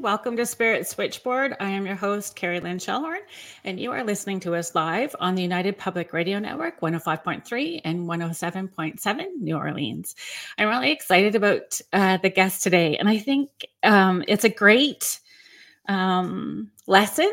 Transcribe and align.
Welcome 0.00 0.38
to 0.38 0.46
Spirit 0.46 0.88
Switchboard. 0.88 1.54
I 1.60 1.68
am 1.68 1.84
your 1.84 1.94
host, 1.94 2.34
Kerrilynn 2.34 2.76
Shellhorn, 2.76 3.18
and 3.64 3.78
you 3.78 3.92
are 3.92 4.02
listening 4.02 4.40
to 4.40 4.54
us 4.54 4.74
live 4.74 5.14
on 5.20 5.34
the 5.34 5.42
United 5.42 5.76
Public 5.76 6.14
Radio 6.14 6.38
Network 6.38 6.80
105.3 6.80 7.82
and 7.84 8.08
107.7 8.08 9.26
New 9.40 9.58
Orleans. 9.58 10.16
I'm 10.56 10.68
really 10.68 10.90
excited 10.90 11.34
about 11.34 11.78
uh, 11.92 12.16
the 12.16 12.30
guest 12.30 12.62
today, 12.62 12.96
and 12.96 13.10
I 13.10 13.18
think 13.18 13.50
um, 13.82 14.24
it's 14.26 14.44
a 14.44 14.48
great 14.48 15.20
um, 15.86 16.70
lesson, 16.86 17.30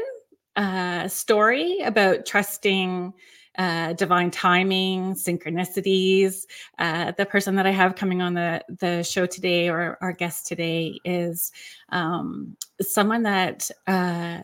uh, 0.58 1.08
story 1.08 1.80
about 1.86 2.26
trusting 2.26 3.14
uh, 3.58 3.94
divine 3.94 4.32
timing, 4.32 5.14
synchronicities. 5.14 6.46
Uh, 6.78 7.12
the 7.18 7.26
person 7.26 7.56
that 7.56 7.66
I 7.66 7.72
have 7.72 7.96
coming 7.96 8.22
on 8.22 8.34
the 8.34 8.64
the 8.80 9.04
show 9.04 9.26
today, 9.26 9.70
or 9.70 9.98
our 10.02 10.14
guest 10.14 10.48
today, 10.48 11.00
is 11.04 11.52
um, 11.90 12.56
someone 12.82 13.24
that. 13.24 13.70
Uh, 13.86 14.40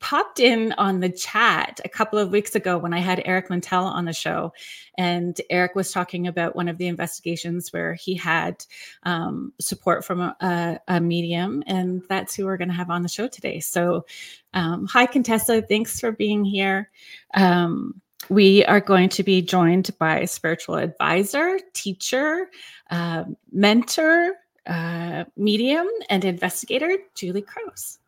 popped 0.00 0.38
in 0.38 0.72
on 0.72 1.00
the 1.00 1.08
chat 1.08 1.80
a 1.82 1.88
couple 1.88 2.18
of 2.18 2.30
weeks 2.30 2.54
ago 2.54 2.76
when 2.76 2.92
I 2.92 2.98
had 2.98 3.22
Eric 3.24 3.48
Mantell 3.48 3.84
on 3.86 4.04
the 4.04 4.12
show. 4.12 4.52
And 4.98 5.40
Eric 5.48 5.74
was 5.74 5.92
talking 5.92 6.26
about 6.26 6.54
one 6.54 6.68
of 6.68 6.76
the 6.76 6.88
investigations 6.88 7.72
where 7.72 7.94
he 7.94 8.14
had 8.14 8.64
um, 9.04 9.54
support 9.60 10.04
from 10.04 10.20
a, 10.20 10.36
a, 10.40 10.80
a, 10.96 11.00
medium. 11.00 11.62
And 11.66 12.02
that's 12.08 12.34
who 12.34 12.44
we're 12.44 12.58
going 12.58 12.68
to 12.68 12.74
have 12.74 12.90
on 12.90 13.02
the 13.02 13.08
show 13.08 13.28
today. 13.28 13.60
So, 13.60 14.04
um, 14.52 14.86
hi, 14.86 15.06
Contessa. 15.06 15.62
Thanks 15.62 16.00
for 16.00 16.12
being 16.12 16.44
here. 16.44 16.90
Um, 17.32 18.02
we 18.28 18.64
are 18.64 18.80
going 18.80 19.08
to 19.10 19.22
be 19.22 19.42
joined 19.42 19.90
by 19.98 20.24
spiritual 20.24 20.76
advisor, 20.76 21.58
teacher, 21.72 22.48
uh, 22.90 23.24
mentor, 23.52 24.32
uh, 24.66 25.24
medium, 25.36 25.86
and 26.10 26.24
investigator, 26.24 26.96
Julie 27.14 27.42
Kraus. 27.42 27.98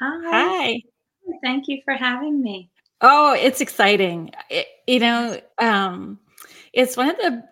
Hi. 0.00 0.30
Hi. 0.30 0.82
Thank 1.42 1.68
you 1.68 1.80
for 1.84 1.94
having 1.94 2.42
me. 2.42 2.70
Oh, 3.00 3.34
it's 3.34 3.60
exciting. 3.60 4.30
It, 4.50 4.66
you 4.86 5.00
know, 5.00 5.40
um, 5.58 6.18
it's 6.76 6.94
one 6.96 7.08
of 7.08 7.16
the 7.16 7.42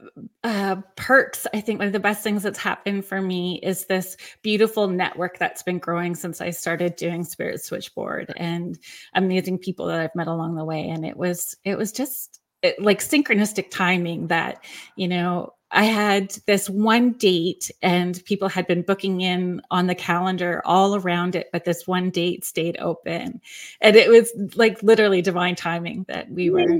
uh, 0.44 0.77
perks 0.94 1.47
i 1.53 1.61
think 1.61 1.80
one 1.80 1.89
of 1.89 1.92
the 1.92 1.98
best 1.98 2.22
things 2.22 2.42
that's 2.42 2.58
happened 2.58 3.05
for 3.05 3.20
me 3.20 3.58
is 3.62 3.86
this 3.86 4.17
beautiful 4.42 4.86
network 4.86 5.39
that's 5.39 5.62
been 5.62 5.78
growing 5.78 6.14
since 6.14 6.41
i 6.41 6.50
started 6.50 6.94
doing 6.94 7.25
spirit 7.25 7.61
switchboard 7.61 8.33
and 8.36 8.78
amazing 9.14 9.58
people 9.58 9.86
that 9.86 9.98
i've 9.98 10.14
met 10.14 10.28
along 10.28 10.55
the 10.55 10.64
way 10.64 10.89
and 10.89 11.05
it 11.05 11.17
was 11.17 11.56
it 11.64 11.77
was 11.77 11.91
just 11.91 12.41
it, 12.62 12.80
like 12.80 13.00
synchronistic 13.00 13.70
timing 13.70 14.28
that 14.28 14.62
you 14.97 15.08
know 15.08 15.52
I 15.77 15.84
had 15.84 16.30
this 16.47 16.70
one 16.70 17.14
date 17.14 17.69
and 17.83 18.25
people 18.27 18.48
had 18.48 18.69
been 18.69 18.83
booking 18.83 19.22
in 19.22 19.61
on 19.72 19.89
the 19.89 19.95
calendar 19.97 20.62
all 20.64 20.95
around 20.95 21.34
it, 21.34 21.48
but 21.52 21.64
this 21.64 21.84
one 21.84 22.11
date 22.11 22.45
stayed 22.45 22.77
open. 22.78 23.41
And 23.80 23.97
it 23.97 24.08
was 24.08 24.33
like 24.55 24.80
literally 24.84 25.20
divine 25.20 25.56
timing 25.56 26.05
that 26.06 26.30
we 26.30 26.48
were 26.48 26.78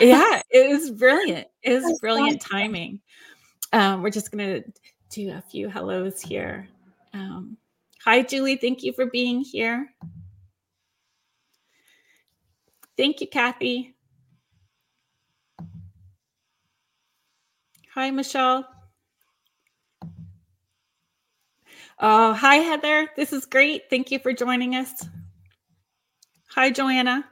yeah, 0.00 0.42
it 0.50 0.70
was 0.70 0.90
brilliant. 0.90 1.48
It 1.62 1.74
was 1.74 1.84
That's 1.84 2.00
brilliant 2.00 2.40
awesome. 2.40 2.58
timing. 2.58 3.00
Um, 3.72 4.02
we're 4.02 4.10
just 4.10 4.30
going 4.30 4.62
to 4.62 4.72
do 5.10 5.32
a 5.32 5.40
few 5.40 5.68
hellos 5.68 6.20
here. 6.20 6.68
Um, 7.12 7.56
hi, 8.04 8.22
Julie. 8.22 8.56
Thank 8.56 8.82
you 8.82 8.92
for 8.92 9.06
being 9.06 9.40
here. 9.40 9.92
Thank 12.96 13.20
you, 13.20 13.26
Kathy. 13.26 13.94
Hi, 17.94 18.10
Michelle. 18.10 18.66
Oh, 21.98 22.34
hi, 22.34 22.56
Heather. 22.56 23.08
This 23.16 23.32
is 23.32 23.46
great. 23.46 23.88
Thank 23.88 24.10
you 24.10 24.18
for 24.18 24.32
joining 24.32 24.74
us. 24.74 24.92
Hi, 26.50 26.70
Joanna. 26.70 27.24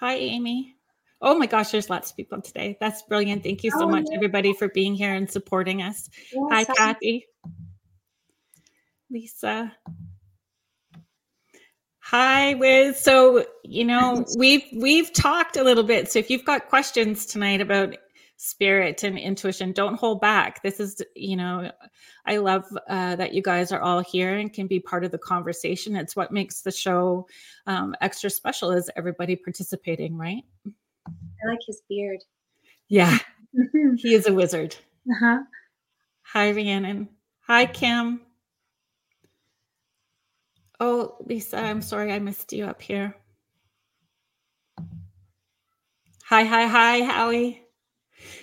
Hi, 0.00 0.14
Amy. 0.14 0.76
Oh 1.20 1.36
my 1.36 1.46
gosh, 1.46 1.72
there's 1.72 1.90
lots 1.90 2.10
of 2.10 2.16
people 2.16 2.40
today. 2.40 2.76
That's 2.80 3.02
brilliant. 3.02 3.42
Thank 3.42 3.64
you 3.64 3.72
so 3.72 3.82
oh, 3.82 3.88
much, 3.88 4.04
yeah. 4.08 4.16
everybody, 4.16 4.52
for 4.54 4.68
being 4.68 4.94
here 4.94 5.12
and 5.12 5.28
supporting 5.28 5.82
us. 5.82 6.08
Yes, 6.32 6.44
Hi, 6.52 6.64
Kathy. 6.64 7.26
Lisa. 9.10 9.72
Hi, 11.98 12.54
Wiz. 12.54 13.00
So, 13.00 13.44
you 13.64 13.84
know, 13.84 14.24
we've 14.36 14.62
we've 14.72 15.12
talked 15.12 15.56
a 15.56 15.64
little 15.64 15.82
bit. 15.82 16.12
So 16.12 16.20
if 16.20 16.30
you've 16.30 16.44
got 16.44 16.68
questions 16.68 17.26
tonight 17.26 17.60
about 17.60 17.96
spirit 18.38 19.02
and 19.02 19.18
intuition. 19.18 19.72
Don't 19.72 19.96
hold 19.96 20.20
back. 20.20 20.62
This 20.62 20.78
is 20.78 21.02
you 21.14 21.36
know 21.36 21.70
i 22.24 22.36
love 22.36 22.64
uh, 22.88 23.16
that 23.16 23.34
you 23.34 23.42
guys 23.42 23.72
are 23.72 23.80
all 23.80 24.00
here 24.00 24.38
and 24.38 24.52
can 24.52 24.66
be 24.66 24.80
part 24.80 25.04
of 25.04 25.10
the 25.10 25.18
conversation. 25.18 25.96
It's 25.96 26.16
what 26.16 26.32
makes 26.32 26.62
the 26.62 26.70
show 26.70 27.26
um, 27.66 27.94
extra 28.00 28.30
special 28.30 28.70
is 28.70 28.90
everybody 28.96 29.36
participating 29.36 30.16
right? 30.16 30.44
I 30.66 31.48
like 31.48 31.58
his 31.66 31.82
beard. 31.88 32.20
Yeah. 32.88 33.18
He 33.96 34.14
is 34.14 34.26
a 34.28 34.32
wizard. 34.32 34.76
Uh-huh. 35.10 35.38
hi 36.22 36.50
rhiannon. 36.50 37.08
Hi 37.48 37.66
kim. 37.66 38.20
Oh 40.78 41.16
lisa 41.26 41.56
i'm 41.56 41.82
sorry 41.82 42.12
i 42.12 42.20
missed 42.20 42.52
you 42.52 42.66
up 42.66 42.80
here. 42.80 43.16
Hi 46.26 46.44
hi 46.44 46.66
hi 46.66 47.02
howie 47.02 47.67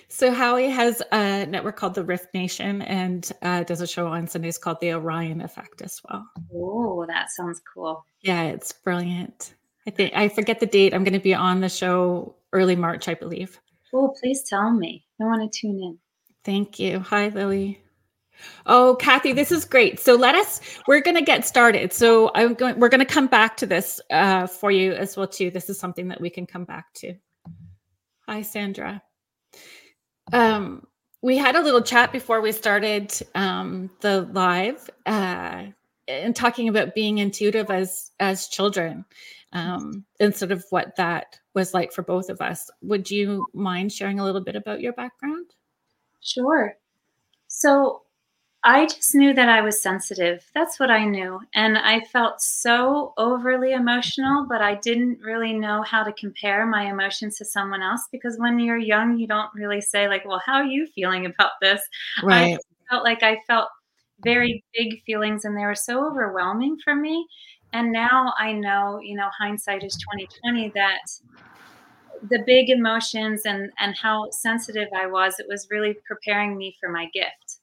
so 0.08 0.32
Howie 0.32 0.68
has 0.68 1.02
a 1.12 1.46
network 1.46 1.76
called 1.76 1.94
the 1.94 2.04
Rift 2.04 2.32
Nation 2.34 2.82
and 2.82 3.30
uh, 3.42 3.64
does 3.64 3.80
a 3.80 3.86
show 3.86 4.06
on 4.06 4.26
Sundays 4.26 4.58
called 4.58 4.80
the 4.80 4.92
Orion 4.92 5.40
Effect 5.40 5.82
as 5.82 6.00
well. 6.08 6.26
Oh, 6.54 7.04
that 7.06 7.30
sounds 7.30 7.60
cool. 7.74 8.04
Yeah, 8.20 8.44
it's 8.44 8.72
brilliant. 8.72 9.54
I 9.86 9.90
think 9.90 10.12
I 10.14 10.28
forget 10.28 10.60
the 10.60 10.66
date. 10.66 10.94
I'm 10.94 11.04
going 11.04 11.12
to 11.12 11.20
be 11.20 11.34
on 11.34 11.60
the 11.60 11.68
show 11.68 12.34
early 12.52 12.76
March, 12.76 13.08
I 13.08 13.14
believe. 13.14 13.60
Oh, 13.94 14.14
please 14.20 14.42
tell 14.42 14.70
me. 14.72 15.04
I 15.20 15.24
want 15.24 15.52
to 15.52 15.60
tune 15.60 15.80
in. 15.80 15.98
Thank 16.44 16.78
you. 16.78 17.00
Hi, 17.00 17.28
Lily. 17.28 17.80
Oh, 18.66 18.96
Kathy, 19.00 19.32
this 19.32 19.50
is 19.50 19.64
great. 19.64 19.98
So 19.98 20.14
let 20.14 20.34
us. 20.34 20.60
We're 20.86 21.00
going 21.00 21.16
to 21.16 21.22
get 21.22 21.46
started. 21.46 21.92
So 21.92 22.30
I'm 22.34 22.54
going. 22.54 22.78
We're 22.78 22.88
going 22.88 23.00
to 23.00 23.06
come 23.06 23.26
back 23.26 23.56
to 23.58 23.66
this 23.66 24.00
uh, 24.10 24.46
for 24.46 24.70
you 24.70 24.92
as 24.92 25.16
well 25.16 25.26
too. 25.26 25.50
This 25.50 25.70
is 25.70 25.78
something 25.78 26.08
that 26.08 26.20
we 26.20 26.30
can 26.30 26.46
come 26.46 26.64
back 26.64 26.92
to. 26.94 27.14
Hi, 28.28 28.42
Sandra. 28.42 29.02
Um, 30.32 30.86
we 31.22 31.36
had 31.36 31.56
a 31.56 31.62
little 31.62 31.82
chat 31.82 32.12
before 32.12 32.40
we 32.40 32.52
started 32.52 33.12
um, 33.34 33.90
the 34.00 34.22
live 34.32 34.88
uh, 35.06 35.66
and 36.08 36.36
talking 36.36 36.68
about 36.68 36.94
being 36.94 37.18
intuitive 37.18 37.70
as 37.70 38.12
as 38.20 38.48
children 38.48 39.04
um, 39.52 40.04
and 40.20 40.34
sort 40.34 40.52
of 40.52 40.64
what 40.70 40.96
that 40.96 41.38
was 41.54 41.74
like 41.74 41.92
for 41.92 42.02
both 42.02 42.28
of 42.28 42.40
us. 42.40 42.70
Would 42.82 43.10
you 43.10 43.46
mind 43.54 43.92
sharing 43.92 44.20
a 44.20 44.24
little 44.24 44.42
bit 44.42 44.56
about 44.56 44.80
your 44.80 44.92
background? 44.92 45.46
Sure. 46.20 46.76
So 47.48 48.02
I 48.68 48.86
just 48.86 49.14
knew 49.14 49.32
that 49.32 49.48
I 49.48 49.60
was 49.60 49.80
sensitive. 49.80 50.44
That's 50.52 50.80
what 50.80 50.90
I 50.90 51.04
knew. 51.04 51.38
And 51.54 51.78
I 51.78 52.00
felt 52.00 52.40
so 52.40 53.14
overly 53.16 53.70
emotional, 53.70 54.44
but 54.48 54.60
I 54.60 54.74
didn't 54.74 55.20
really 55.20 55.52
know 55.52 55.82
how 55.82 56.02
to 56.02 56.12
compare 56.12 56.66
my 56.66 56.90
emotions 56.90 57.38
to 57.38 57.44
someone 57.44 57.80
else 57.80 58.08
because 58.10 58.38
when 58.40 58.58
you're 58.58 58.76
young, 58.76 59.18
you 59.18 59.28
don't 59.28 59.54
really 59.54 59.80
say, 59.80 60.08
like, 60.08 60.26
well, 60.26 60.42
how 60.44 60.54
are 60.54 60.64
you 60.64 60.88
feeling 60.96 61.26
about 61.26 61.52
this? 61.62 61.80
Right. 62.24 62.54
I 62.56 62.90
felt 62.90 63.04
like 63.04 63.22
I 63.22 63.38
felt 63.46 63.68
very 64.24 64.64
big 64.74 65.00
feelings 65.04 65.44
and 65.44 65.56
they 65.56 65.64
were 65.64 65.76
so 65.76 66.04
overwhelming 66.04 66.76
for 66.82 66.96
me. 66.96 67.24
And 67.72 67.92
now 67.92 68.34
I 68.36 68.52
know, 68.52 68.98
you 69.00 69.16
know, 69.16 69.28
hindsight 69.38 69.84
is 69.84 69.94
2020 69.94 70.72
that 70.74 70.98
the 72.30 72.42
big 72.44 72.70
emotions 72.70 73.42
and 73.44 73.70
and 73.78 73.94
how 73.96 74.28
sensitive 74.32 74.88
I 74.92 75.06
was, 75.06 75.38
it 75.38 75.46
was 75.48 75.68
really 75.70 75.94
preparing 76.04 76.56
me 76.56 76.74
for 76.80 76.90
my 76.90 77.08
gift. 77.14 77.60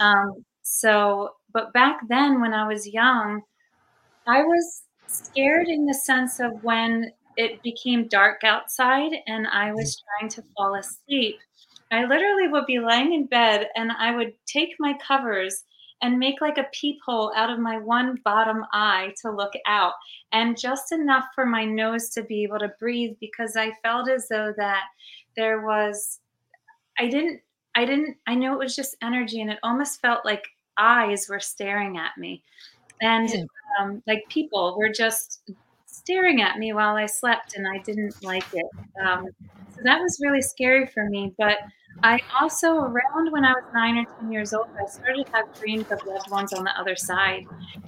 Um, 0.00 0.44
so, 0.62 1.30
but 1.52 1.72
back 1.72 2.00
then 2.08 2.40
when 2.40 2.52
I 2.52 2.66
was 2.66 2.86
young, 2.86 3.42
I 4.26 4.42
was 4.42 4.82
scared 5.06 5.68
in 5.68 5.86
the 5.86 5.94
sense 5.94 6.40
of 6.40 6.62
when 6.62 7.12
it 7.36 7.62
became 7.62 8.08
dark 8.08 8.42
outside 8.44 9.12
and 9.26 9.46
I 9.46 9.72
was 9.72 10.02
trying 10.18 10.30
to 10.30 10.42
fall 10.56 10.74
asleep. 10.74 11.36
I 11.92 12.04
literally 12.04 12.48
would 12.48 12.66
be 12.66 12.80
lying 12.80 13.12
in 13.12 13.26
bed 13.26 13.68
and 13.76 13.92
I 13.92 14.14
would 14.14 14.32
take 14.46 14.74
my 14.78 14.94
covers 15.06 15.62
and 16.02 16.18
make 16.18 16.40
like 16.40 16.58
a 16.58 16.66
peephole 16.72 17.32
out 17.36 17.50
of 17.50 17.58
my 17.58 17.78
one 17.78 18.18
bottom 18.24 18.64
eye 18.72 19.12
to 19.22 19.30
look 19.30 19.52
out 19.66 19.92
and 20.32 20.58
just 20.58 20.92
enough 20.92 21.24
for 21.34 21.46
my 21.46 21.64
nose 21.64 22.10
to 22.10 22.22
be 22.22 22.42
able 22.42 22.58
to 22.58 22.72
breathe 22.80 23.16
because 23.20 23.56
I 23.56 23.72
felt 23.82 24.10
as 24.10 24.26
though 24.28 24.52
that 24.56 24.84
there 25.36 25.64
was 25.64 26.20
I 26.98 27.08
didn't 27.08 27.40
I 27.76 27.86
didn't, 27.86 28.18
I 28.26 28.34
knew 28.36 28.54
it 28.54 28.58
was 28.58 28.76
just 28.76 28.96
energy 29.02 29.42
and 29.42 29.50
it 29.50 29.60
almost 29.64 30.00
felt 30.02 30.24
like 30.26 30.44
eyes 30.78 31.28
were 31.30 31.40
staring 31.40 31.98
at 31.98 32.12
me. 32.18 32.44
And 33.02 33.28
um, 33.80 34.02
like 34.06 34.24
people 34.30 34.76
were 34.78 34.90
just 34.90 35.42
staring 35.86 36.42
at 36.42 36.58
me 36.58 36.72
while 36.72 36.96
I 36.96 37.06
slept 37.06 37.54
and 37.56 37.66
I 37.68 37.80
didn't 37.84 38.14
like 38.22 38.46
it. 38.52 38.66
Um, 39.04 39.26
So 39.74 39.80
that 39.84 40.00
was 40.00 40.18
really 40.22 40.42
scary 40.42 40.86
for 40.86 41.08
me. 41.08 41.34
But 41.38 41.58
I 42.02 42.20
also, 42.40 42.76
around 42.76 43.32
when 43.32 43.44
I 43.44 43.52
was 43.52 43.64
nine 43.74 43.98
or 43.98 44.04
10 44.20 44.30
years 44.32 44.52
old, 44.54 44.66
I 44.80 44.86
started 44.90 45.24
to 45.26 45.32
have 45.36 45.46
dreams 45.60 45.86
of 45.90 46.00
loved 46.06 46.30
ones 46.30 46.52
on 46.52 46.64
the 46.64 46.78
other 46.80 46.96
side. 46.96 47.44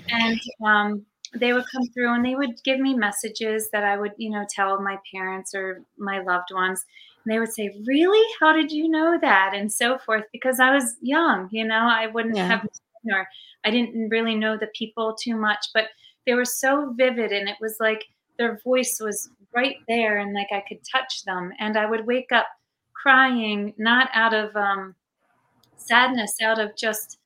And 0.08 0.40
um, 0.64 1.06
they 1.38 1.52
would 1.52 1.64
come 1.73 1.88
through 1.94 2.14
and 2.14 2.25
they 2.25 2.35
would 2.37 2.62
give 2.64 2.81
me 2.81 2.94
messages 2.94 3.69
that 3.73 3.85
I 3.85 3.96
would, 3.99 4.12
you 4.19 4.31
know, 4.31 4.44
tell 4.55 4.81
my 4.82 4.99
parents 5.14 5.55
or 5.55 5.85
my 5.99 6.20
loved 6.23 6.49
ones. 6.52 6.85
And 7.28 7.34
they 7.34 7.40
would 7.40 7.52
say, 7.52 7.70
Really? 7.86 8.26
How 8.40 8.54
did 8.54 8.72
you 8.72 8.88
know 8.88 9.19
that? 9.20 9.52
And 9.54 9.70
so 9.70 9.98
forth. 9.98 10.25
Because 10.32 10.60
I 10.60 10.75
was 10.75 10.96
young, 11.02 11.48
you 11.52 11.66
know, 11.66 11.86
I 11.90 12.06
wouldn't 12.06 12.36
yeah. 12.36 12.48
have, 12.48 12.66
or 13.12 13.28
I 13.66 13.70
didn't 13.70 14.08
really 14.08 14.34
know 14.34 14.56
the 14.56 14.70
people 14.75 15.14
too 15.14 15.36
much, 15.36 15.66
but 15.75 15.88
they 16.26 16.32
were 16.32 16.46
so 16.46 16.94
vivid. 16.96 17.30
And 17.32 17.46
it 17.46 17.56
was 17.60 17.76
like 17.80 18.06
their 18.38 18.58
voice 18.64 18.98
was 18.98 19.28
right 19.54 19.76
there 19.88 20.19
and 20.19 20.32
like 20.32 20.48
I 20.52 20.64
could 20.66 20.78
touch 20.90 21.25
them. 21.25 21.52
And 21.58 21.76
I 21.76 21.84
would 21.84 22.06
wake 22.06 22.32
up 22.32 22.46
crying, 22.94 23.75
not 23.76 24.08
out 24.14 24.32
of 24.32 24.56
um, 24.56 24.94
sadness, 25.76 26.34
out 26.42 26.58
of 26.58 26.75
just, 26.76 27.19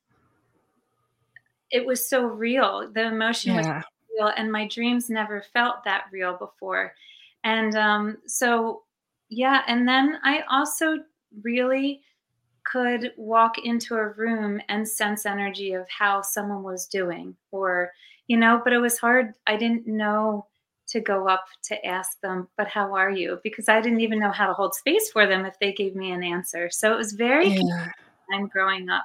it 1.70 1.86
was 1.86 2.08
so 2.08 2.24
real. 2.24 2.90
The 2.92 3.06
emotion 3.06 3.54
yeah. 3.54 3.76
was 3.76 3.84
real, 4.18 4.32
and 4.36 4.50
my 4.50 4.66
dreams 4.66 5.08
never 5.08 5.44
felt 5.52 5.84
that 5.84 6.06
real 6.12 6.36
before. 6.36 6.92
And 7.44 7.76
um, 7.76 8.18
so, 8.26 8.82
yeah. 9.32 9.62
And 9.66 9.88
then 9.88 10.18
I 10.22 10.42
also 10.50 10.98
really 11.42 12.02
could 12.64 13.12
walk 13.16 13.58
into 13.64 13.94
a 13.96 14.10
room 14.10 14.60
and 14.68 14.86
sense 14.86 15.26
energy 15.26 15.72
of 15.72 15.86
how 15.88 16.22
someone 16.22 16.62
was 16.62 16.86
doing, 16.86 17.34
or, 17.50 17.90
you 18.28 18.36
know, 18.36 18.60
but 18.62 18.72
it 18.72 18.78
was 18.78 18.98
hard. 18.98 19.32
I 19.46 19.56
didn't 19.56 19.86
know 19.86 20.46
to 20.88 21.00
go 21.00 21.26
up 21.26 21.46
to 21.64 21.86
ask 21.86 22.20
them, 22.20 22.46
but 22.58 22.68
how 22.68 22.94
are 22.94 23.10
you? 23.10 23.40
Because 23.42 23.68
I 23.68 23.80
didn't 23.80 24.00
even 24.00 24.20
know 24.20 24.30
how 24.30 24.46
to 24.46 24.52
hold 24.52 24.74
space 24.74 25.10
for 25.10 25.26
them 25.26 25.46
if 25.46 25.58
they 25.58 25.72
gave 25.72 25.96
me 25.96 26.12
an 26.12 26.22
answer. 26.22 26.68
So 26.70 26.92
it 26.92 26.98
was 26.98 27.12
very 27.12 27.48
yeah. 27.48 27.88
I'm 28.32 28.46
growing 28.48 28.90
up, 28.90 29.04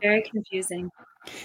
very 0.00 0.22
confusing. 0.22 0.90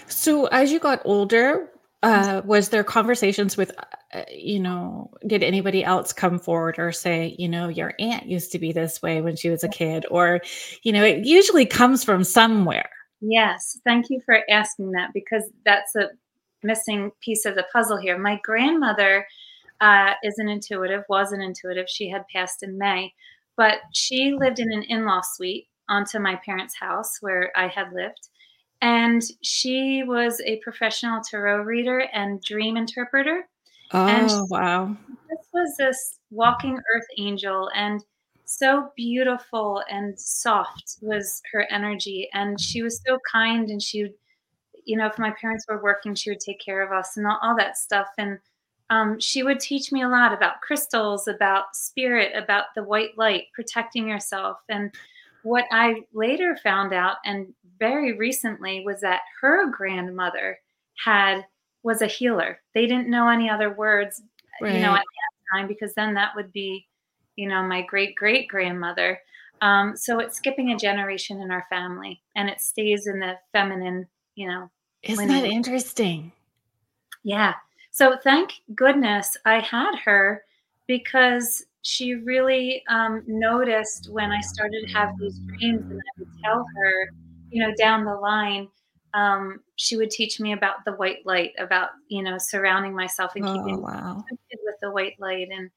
So 0.08 0.46
as 0.48 0.72
you 0.72 0.80
got 0.80 1.02
older, 1.04 1.73
uh, 2.04 2.42
was 2.44 2.70
there 2.70 2.84
conversations 2.84 3.56
with, 3.56 3.72
uh, 4.14 4.22
you 4.30 4.60
know, 4.60 5.10
did 5.26 5.42
anybody 5.42 5.84
else 5.84 6.12
come 6.12 6.38
forward 6.38 6.78
or 6.78 6.92
say, 6.92 7.34
you 7.40 7.48
know, 7.48 7.70
your 7.70 7.94
aunt 7.98 8.26
used 8.26 8.52
to 8.52 8.60
be 8.60 8.74
this 8.74 9.02
way 9.02 9.22
when 9.22 9.36
she 9.38 9.50
was 9.50 9.64
a 9.64 9.70
kid, 9.70 10.06
or, 10.12 10.42
you 10.84 10.92
know, 10.92 11.04
it 11.04 11.26
usually 11.26 11.66
comes 11.66 12.04
from 12.04 12.24
somewhere. 12.24 12.90
Yes, 13.22 13.80
thank 13.86 14.10
you 14.10 14.20
for 14.26 14.42
asking 14.50 14.92
that 14.92 15.12
because 15.14 15.50
that's 15.66 15.96
a 15.96 16.10
missing 16.62 17.12
piece 17.22 17.46
of 17.46 17.56
the 17.56 17.66
puzzle 17.72 17.98
here. 17.98 18.18
My 18.18 18.38
grandmother 18.44 19.26
uh, 19.80 20.14
is 20.24 20.38
an 20.40 20.50
intuitive, 20.50 21.04
was 21.08 21.32
an 21.32 21.42
intuitive. 21.42 21.88
She 21.88 22.10
had 22.10 22.28
passed 22.28 22.64
in 22.64 22.78
May, 22.78 23.14
but 23.56 23.76
she 23.94 24.34
lived 24.34 24.60
in 24.60 24.72
an 24.74 24.84
in 24.84 25.06
law 25.06 25.22
suite 25.22 25.68
onto 25.88 26.20
my 26.20 26.36
parents' 26.46 26.76
house 26.76 27.18
where 27.22 27.52
I 27.56 27.68
had 27.68 27.94
lived. 27.94 28.28
And 28.84 29.24
she 29.42 30.04
was 30.04 30.42
a 30.46 30.58
professional 30.58 31.22
tarot 31.22 31.62
reader 31.62 32.00
and 32.12 32.42
dream 32.42 32.76
interpreter. 32.76 33.48
Oh, 33.92 34.06
and 34.06 34.30
she, 34.30 34.42
wow. 34.50 34.98
This 35.30 35.48
was 35.54 35.78
this 35.78 36.20
walking 36.32 36.78
earth 36.94 37.08
angel 37.18 37.70
and 37.74 38.04
so 38.44 38.92
beautiful 38.98 39.82
and 39.90 40.20
soft 40.20 40.98
was 41.02 41.42
her 41.54 41.66
energy. 41.72 42.28
And 42.34 42.60
she 42.60 42.84
was 42.84 43.02
so 43.08 43.20
kind 43.32 43.70
and 43.70 43.82
she 43.82 44.04
would, 44.04 44.14
you 44.84 44.98
know, 44.98 45.08
if 45.08 45.18
my 45.18 45.32
parents 45.40 45.66
were 45.70 45.82
working, 45.82 46.14
she 46.14 46.30
would 46.30 46.42
take 46.42 46.60
care 46.60 46.86
of 46.86 46.92
us 46.92 47.16
and 47.16 47.26
all, 47.26 47.40
all 47.42 47.56
that 47.56 47.78
stuff. 47.78 48.08
And 48.18 48.38
um, 48.90 49.18
she 49.18 49.44
would 49.44 49.62
teach 49.62 49.94
me 49.94 50.02
a 50.02 50.10
lot 50.10 50.34
about 50.34 50.60
crystals, 50.60 51.30
about 51.30 51.74
spirit, 51.74 52.34
about 52.36 52.66
the 52.76 52.84
white 52.84 53.18
light, 53.18 53.46
protecting 53.54 54.10
yourself. 54.10 54.58
And 54.68 54.94
what 55.44 55.66
I 55.72 56.04
later 56.14 56.58
found 56.64 56.94
out, 56.94 57.18
and 57.26 57.54
very 57.80 58.14
recently, 58.14 58.84
was 58.86 59.02
that 59.02 59.22
her 59.42 59.70
grandmother 59.70 60.60
had 61.04 61.46
was 61.84 62.02
a 62.02 62.08
healer. 62.08 62.60
They 62.74 62.88
didn't 62.88 63.10
know 63.10 63.28
any 63.28 63.50
other 63.50 63.74
words, 63.74 64.22
right. 64.62 64.74
you 64.74 64.80
know, 64.80 64.94
at 64.94 65.04
that 65.04 65.58
time 65.58 65.68
because 65.68 65.94
then 65.94 66.14
that 66.14 66.36
would 66.36 66.52
be, 66.54 66.88
you 67.36 67.48
know, 67.48 67.62
my 67.64 67.82
great 67.82 68.16
great 68.16 68.48
grandmother. 68.48 69.20
Um, 69.62 69.96
so 69.96 70.20
it's 70.20 70.38
skipping 70.38 70.72
a 70.72 70.78
generation 70.78 71.42
in 71.42 71.52
our 71.52 71.66
family, 71.70 72.22
and 72.36 72.50
it 72.50 72.62
stays 72.62 73.08
in 73.08 73.20
the 73.20 73.38
feminine, 73.52 74.08
you 74.36 74.48
know. 74.48 74.70
Isn't 75.04 75.28
that 75.28 75.46
interesting? 75.46 76.32
Yeah. 77.24 77.54
So 77.92 78.18
thank 78.24 78.62
goodness 78.74 79.38
I 79.46 79.60
had 79.60 79.96
her 80.00 80.44
because 80.88 81.66
she 81.84 82.16
really 82.16 82.82
um, 82.90 83.24
noticed 83.28 84.10
when 84.10 84.32
I 84.32 84.40
started 84.40 84.88
to 84.88 84.94
have 84.94 85.18
these 85.20 85.38
dreams, 85.40 85.84
and 85.92 86.00
I 86.00 86.20
would 86.20 86.30
tell 86.44 86.66
her, 86.76 87.10
you 87.50 87.62
know, 87.62 87.74
down 87.78 88.06
the 88.06 88.16
line, 88.16 88.70
um, 89.14 89.60
she 89.76 89.98
would 89.98 90.10
teach 90.10 90.40
me 90.40 90.54
about 90.54 90.86
the 90.86 90.94
white 90.94 91.26
light, 91.26 91.52
about 91.60 91.90
you 92.08 92.24
know, 92.24 92.38
surrounding 92.40 92.96
myself 92.96 93.34
and 93.36 93.46
oh, 93.46 93.54
keeping 93.54 93.82
wow. 93.82 94.24
with 94.30 94.76
the 94.82 94.92
white 94.92 95.20
light, 95.20 95.50
and 95.52 95.70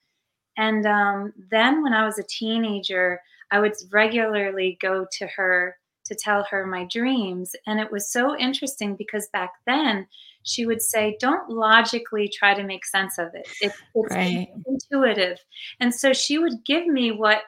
and 0.56 0.86
um, 0.86 1.32
then 1.50 1.82
when 1.82 1.92
I 1.92 2.06
was 2.06 2.18
a 2.20 2.24
teenager, 2.24 3.20
I 3.50 3.58
would 3.58 3.74
regularly 3.90 4.78
go 4.80 5.06
to 5.18 5.26
her 5.26 5.76
to 6.04 6.14
tell 6.14 6.46
her 6.50 6.66
my 6.66 6.86
dreams, 6.88 7.50
and 7.66 7.80
it 7.80 7.90
was 7.90 8.12
so 8.12 8.38
interesting 8.38 8.94
because 8.94 9.28
back 9.32 9.54
then 9.66 10.06
she 10.46 10.64
would 10.64 10.80
say, 10.80 11.16
don't 11.20 11.50
logically 11.50 12.28
try 12.28 12.54
to 12.54 12.62
make 12.62 12.86
sense 12.86 13.18
of 13.18 13.34
it. 13.34 13.48
it's 13.60 13.76
right. 13.94 14.48
intuitive. 14.66 15.38
And 15.80 15.92
so 15.92 16.12
she 16.12 16.38
would 16.38 16.64
give 16.64 16.86
me 16.86 17.10
what 17.10 17.42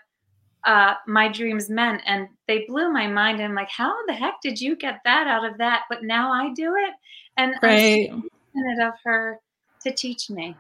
uh, 0.65 0.95
my 1.06 1.29
dreams 1.29 1.71
meant, 1.71 2.03
and 2.05 2.29
they 2.49 2.65
blew 2.67 2.91
my 2.91 3.06
mind. 3.06 3.39
And 3.39 3.45
I'm 3.45 3.55
like, 3.55 3.71
how 3.71 3.95
the 4.06 4.12
heck 4.12 4.35
did 4.43 4.61
you 4.61 4.75
get 4.75 5.00
that 5.05 5.29
out 5.29 5.45
of 5.45 5.56
that? 5.59 5.85
But 5.89 6.03
now 6.03 6.33
I 6.33 6.53
do 6.55 6.75
it. 6.77 6.93
And 7.37 7.55
right. 7.62 8.11
I'm 8.11 8.29
it 8.55 8.83
of 8.83 8.95
her 9.05 9.39
to 9.84 9.93
teach 9.93 10.29
me. 10.29 10.56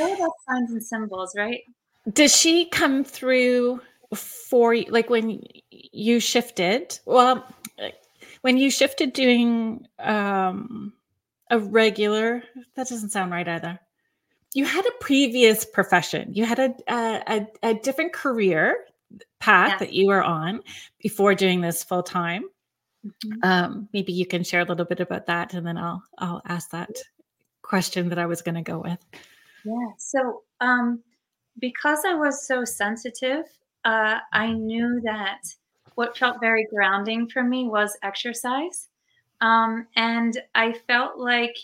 all 0.00 0.14
about 0.14 0.32
signs 0.48 0.70
and 0.70 0.82
symbols, 0.82 1.34
right? 1.36 1.60
Does 2.10 2.34
she 2.34 2.70
come 2.70 3.04
through 3.04 3.82
for 4.14 4.72
you, 4.72 4.86
like 4.88 5.10
when 5.10 5.42
you 5.70 6.20
shifted? 6.20 6.98
Well, 7.04 7.46
when 8.40 8.56
you 8.56 8.70
shifted 8.70 9.12
doing 9.12 9.86
um 9.98 10.94
a 11.50 11.58
regular 11.58 12.42
that 12.74 12.88
doesn't 12.88 13.10
sound 13.10 13.32
right 13.32 13.46
either. 13.46 13.78
You 14.54 14.64
had 14.64 14.84
a 14.84 14.92
previous 15.00 15.64
profession. 15.64 16.32
You 16.32 16.44
had 16.44 16.58
a 16.58 16.74
a, 16.88 17.46
a 17.62 17.74
different 17.74 18.12
career 18.12 18.84
path 19.40 19.72
yeah. 19.72 19.78
that 19.78 19.92
you 19.92 20.06
were 20.06 20.22
on 20.22 20.60
before 21.00 21.34
doing 21.34 21.60
this 21.60 21.82
full 21.84 22.02
time. 22.02 22.44
Mm-hmm. 23.06 23.48
um, 23.48 23.88
maybe 23.94 24.12
you 24.12 24.26
can 24.26 24.44
share 24.44 24.60
a 24.60 24.64
little 24.64 24.84
bit 24.84 25.00
about 25.00 25.24
that 25.24 25.54
and 25.54 25.66
then 25.66 25.78
i'll 25.78 26.02
i'll 26.18 26.42
ask 26.44 26.68
that 26.72 26.90
question 27.62 28.10
that 28.10 28.18
i 28.18 28.26
was 28.26 28.42
going 28.42 28.56
to 28.56 28.60
go 28.60 28.78
with. 28.78 28.98
Yeah 29.64 29.92
so 29.96 30.42
um, 30.60 31.00
because 31.58 32.00
i 32.06 32.12
was 32.12 32.46
so 32.46 32.62
sensitive 32.62 33.46
uh, 33.86 34.18
i 34.34 34.52
knew 34.52 35.00
that 35.02 35.44
what 35.94 36.18
felt 36.18 36.40
very 36.40 36.66
grounding 36.66 37.26
for 37.26 37.42
me 37.42 37.68
was 37.68 37.96
exercise 38.02 38.89
um, 39.40 39.86
and 39.96 40.40
I 40.54 40.74
felt 40.86 41.18
like 41.18 41.56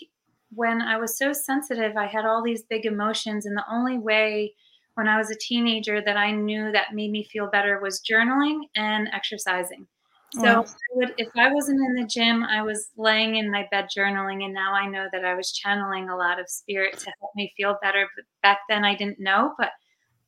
when 0.53 0.81
I 0.81 0.97
was 0.97 1.17
so 1.17 1.33
sensitive, 1.33 1.97
I 1.97 2.07
had 2.07 2.25
all 2.25 2.41
these 2.41 2.63
big 2.63 2.85
emotions. 2.85 3.45
And 3.45 3.55
the 3.55 3.65
only 3.69 3.97
way 3.97 4.53
when 4.95 5.07
I 5.07 5.17
was 5.17 5.29
a 5.29 5.35
teenager 5.35 6.01
that 6.01 6.17
I 6.17 6.31
knew 6.31 6.71
that 6.71 6.93
made 6.95 7.11
me 7.11 7.27
feel 7.31 7.49
better 7.49 7.79
was 7.79 8.01
journaling 8.01 8.61
and 8.75 9.09
exercising. 9.13 9.87
So 10.33 10.45
I 10.45 10.65
would, 10.95 11.13
if 11.17 11.29
I 11.37 11.53
wasn't 11.53 11.79
in 11.79 11.95
the 11.95 12.05
gym, 12.05 12.43
I 12.43 12.61
was 12.61 12.89
laying 12.97 13.37
in 13.37 13.49
my 13.49 13.65
bed 13.71 13.87
journaling, 13.97 14.43
and 14.43 14.53
now 14.53 14.73
I 14.73 14.85
know 14.85 15.07
that 15.13 15.23
I 15.23 15.33
was 15.35 15.53
channeling 15.53 16.09
a 16.09 16.17
lot 16.17 16.37
of 16.37 16.49
spirit 16.49 16.97
to 16.99 17.13
help 17.21 17.31
me 17.35 17.53
feel 17.55 17.77
better. 17.81 18.09
But 18.15 18.25
back 18.43 18.59
then, 18.67 18.83
I 18.83 18.93
didn't 18.93 19.21
know. 19.21 19.53
But 19.57 19.69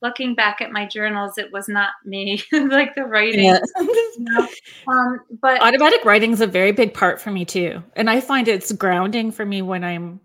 looking 0.02 0.36
back 0.36 0.62
at 0.62 0.72
my 0.72 0.86
journals, 0.86 1.38
it 1.38 1.52
was 1.52 1.68
not 1.68 1.92
me, 2.06 2.42
like 2.52 2.96
the 2.96 3.04
writing. 3.04 3.46
Yeah. 3.46 3.60
you 3.80 4.16
know? 4.20 4.48
um, 4.88 5.20
but 5.42 5.62
automatic 5.62 6.04
writing 6.06 6.32
is 6.32 6.42
a 6.42 6.48
very 6.48 6.72
big 6.72 6.94
part 6.94 7.20
for 7.22 7.32
me 7.32 7.46
too, 7.46 7.84
and 7.96 8.10
I 8.10 8.22
find 8.22 8.48
it's 8.48 8.72
grounding 8.72 9.32
for 9.32 9.46
me 9.46 9.62
when 9.62 9.84
I'm 9.84 10.20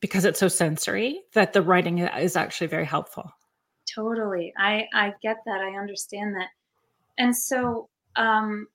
because 0.00 0.24
it's 0.24 0.40
so 0.40 0.48
sensory 0.48 1.20
that 1.34 1.52
the 1.52 1.62
writing 1.62 1.98
is 1.98 2.36
actually 2.36 2.66
very 2.66 2.86
helpful. 2.86 3.30
Totally, 3.92 4.52
I 4.56 4.86
I 4.92 5.14
get 5.22 5.38
that. 5.46 5.60
I 5.60 5.78
understand 5.78 6.34
that, 6.36 6.48
and 7.18 7.36
so 7.36 7.88
um, 8.16 8.66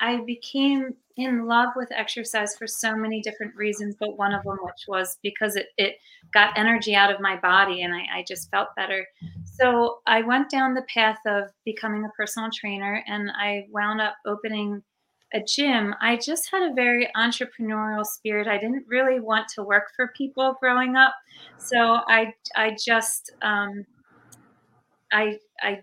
I 0.00 0.20
became 0.20 0.94
in 1.18 1.46
love 1.46 1.70
with 1.74 1.90
exercise 1.90 2.56
for 2.56 2.66
so 2.68 2.94
many 2.94 3.20
different 3.20 3.54
reasons, 3.56 3.96
but 3.98 4.16
one 4.16 4.32
of 4.32 4.44
them, 4.44 4.56
which 4.62 4.84
was 4.86 5.18
because 5.22 5.56
it, 5.56 5.66
it 5.76 5.96
got 6.32 6.56
energy 6.56 6.94
out 6.94 7.12
of 7.12 7.20
my 7.20 7.36
body 7.36 7.82
and 7.82 7.92
I, 7.92 8.18
I 8.18 8.24
just 8.26 8.50
felt 8.50 8.68
better. 8.76 9.04
So 9.44 9.98
I 10.06 10.22
went 10.22 10.48
down 10.48 10.74
the 10.74 10.86
path 10.94 11.18
of 11.26 11.50
becoming 11.64 12.04
a 12.04 12.16
personal 12.16 12.50
trainer 12.54 13.02
and 13.08 13.30
I 13.36 13.66
wound 13.72 14.00
up 14.00 14.14
opening 14.26 14.82
a 15.34 15.40
gym. 15.42 15.92
I 16.00 16.16
just 16.16 16.50
had 16.50 16.62
a 16.62 16.74
very 16.74 17.10
entrepreneurial 17.16 18.06
spirit. 18.06 18.46
I 18.46 18.56
didn't 18.56 18.86
really 18.86 19.18
want 19.18 19.48
to 19.56 19.64
work 19.64 19.90
for 19.96 20.12
people 20.16 20.56
growing 20.60 20.94
up. 20.94 21.14
So 21.58 21.76
I, 22.06 22.32
I 22.54 22.76
just, 22.82 23.32
um, 23.42 23.84
I, 25.12 25.38
I 25.60 25.80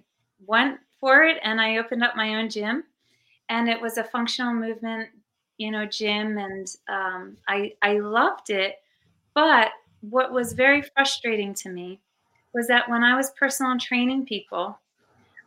went 0.48 0.80
for 1.00 1.24
it 1.24 1.38
and 1.44 1.60
I 1.60 1.78
opened 1.78 2.04
up 2.04 2.16
my 2.16 2.36
own 2.36 2.50
gym. 2.50 2.86
And 3.50 3.70
it 3.70 3.80
was 3.80 3.98
a 3.98 4.04
functional 4.04 4.54
movement, 4.54 5.10
you 5.58 5.72
know, 5.72 5.86
gym. 5.86 6.38
And 6.38 6.68
um, 6.88 7.38
I, 7.48 7.74
I 7.82 8.00
loved 8.00 8.50
it. 8.50 8.76
But 9.34 9.72
what 10.02 10.32
was 10.32 10.54
very 10.54 10.82
frustrating 10.82 11.54
to 11.56 11.70
me 11.70 12.00
was 12.54 12.68
that 12.68 12.90
when 12.90 13.04
I 13.04 13.16
was 13.16 13.32
personal 13.32 13.78
training 13.78 14.26
people, 14.26 14.80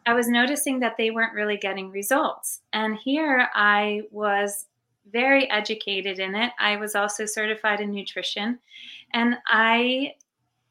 I 0.07 0.15
was 0.15 0.29
noticing 0.29 0.81
that 0.81 0.97
they 0.97 1.11
weren't 1.11 1.35
really 1.35 1.57
getting 1.57 1.91
results. 1.91 2.61
And 2.73 2.97
here 2.97 3.49
I 3.55 4.03
was 4.11 4.67
very 5.11 5.51
educated 5.51 6.19
in 6.19 6.35
it. 6.35 6.53
I 6.59 6.77
was 6.77 6.95
also 6.95 7.25
certified 7.27 7.81
in 7.81 7.91
nutrition. 7.93 8.59
And 9.13 9.37
I 9.47 10.15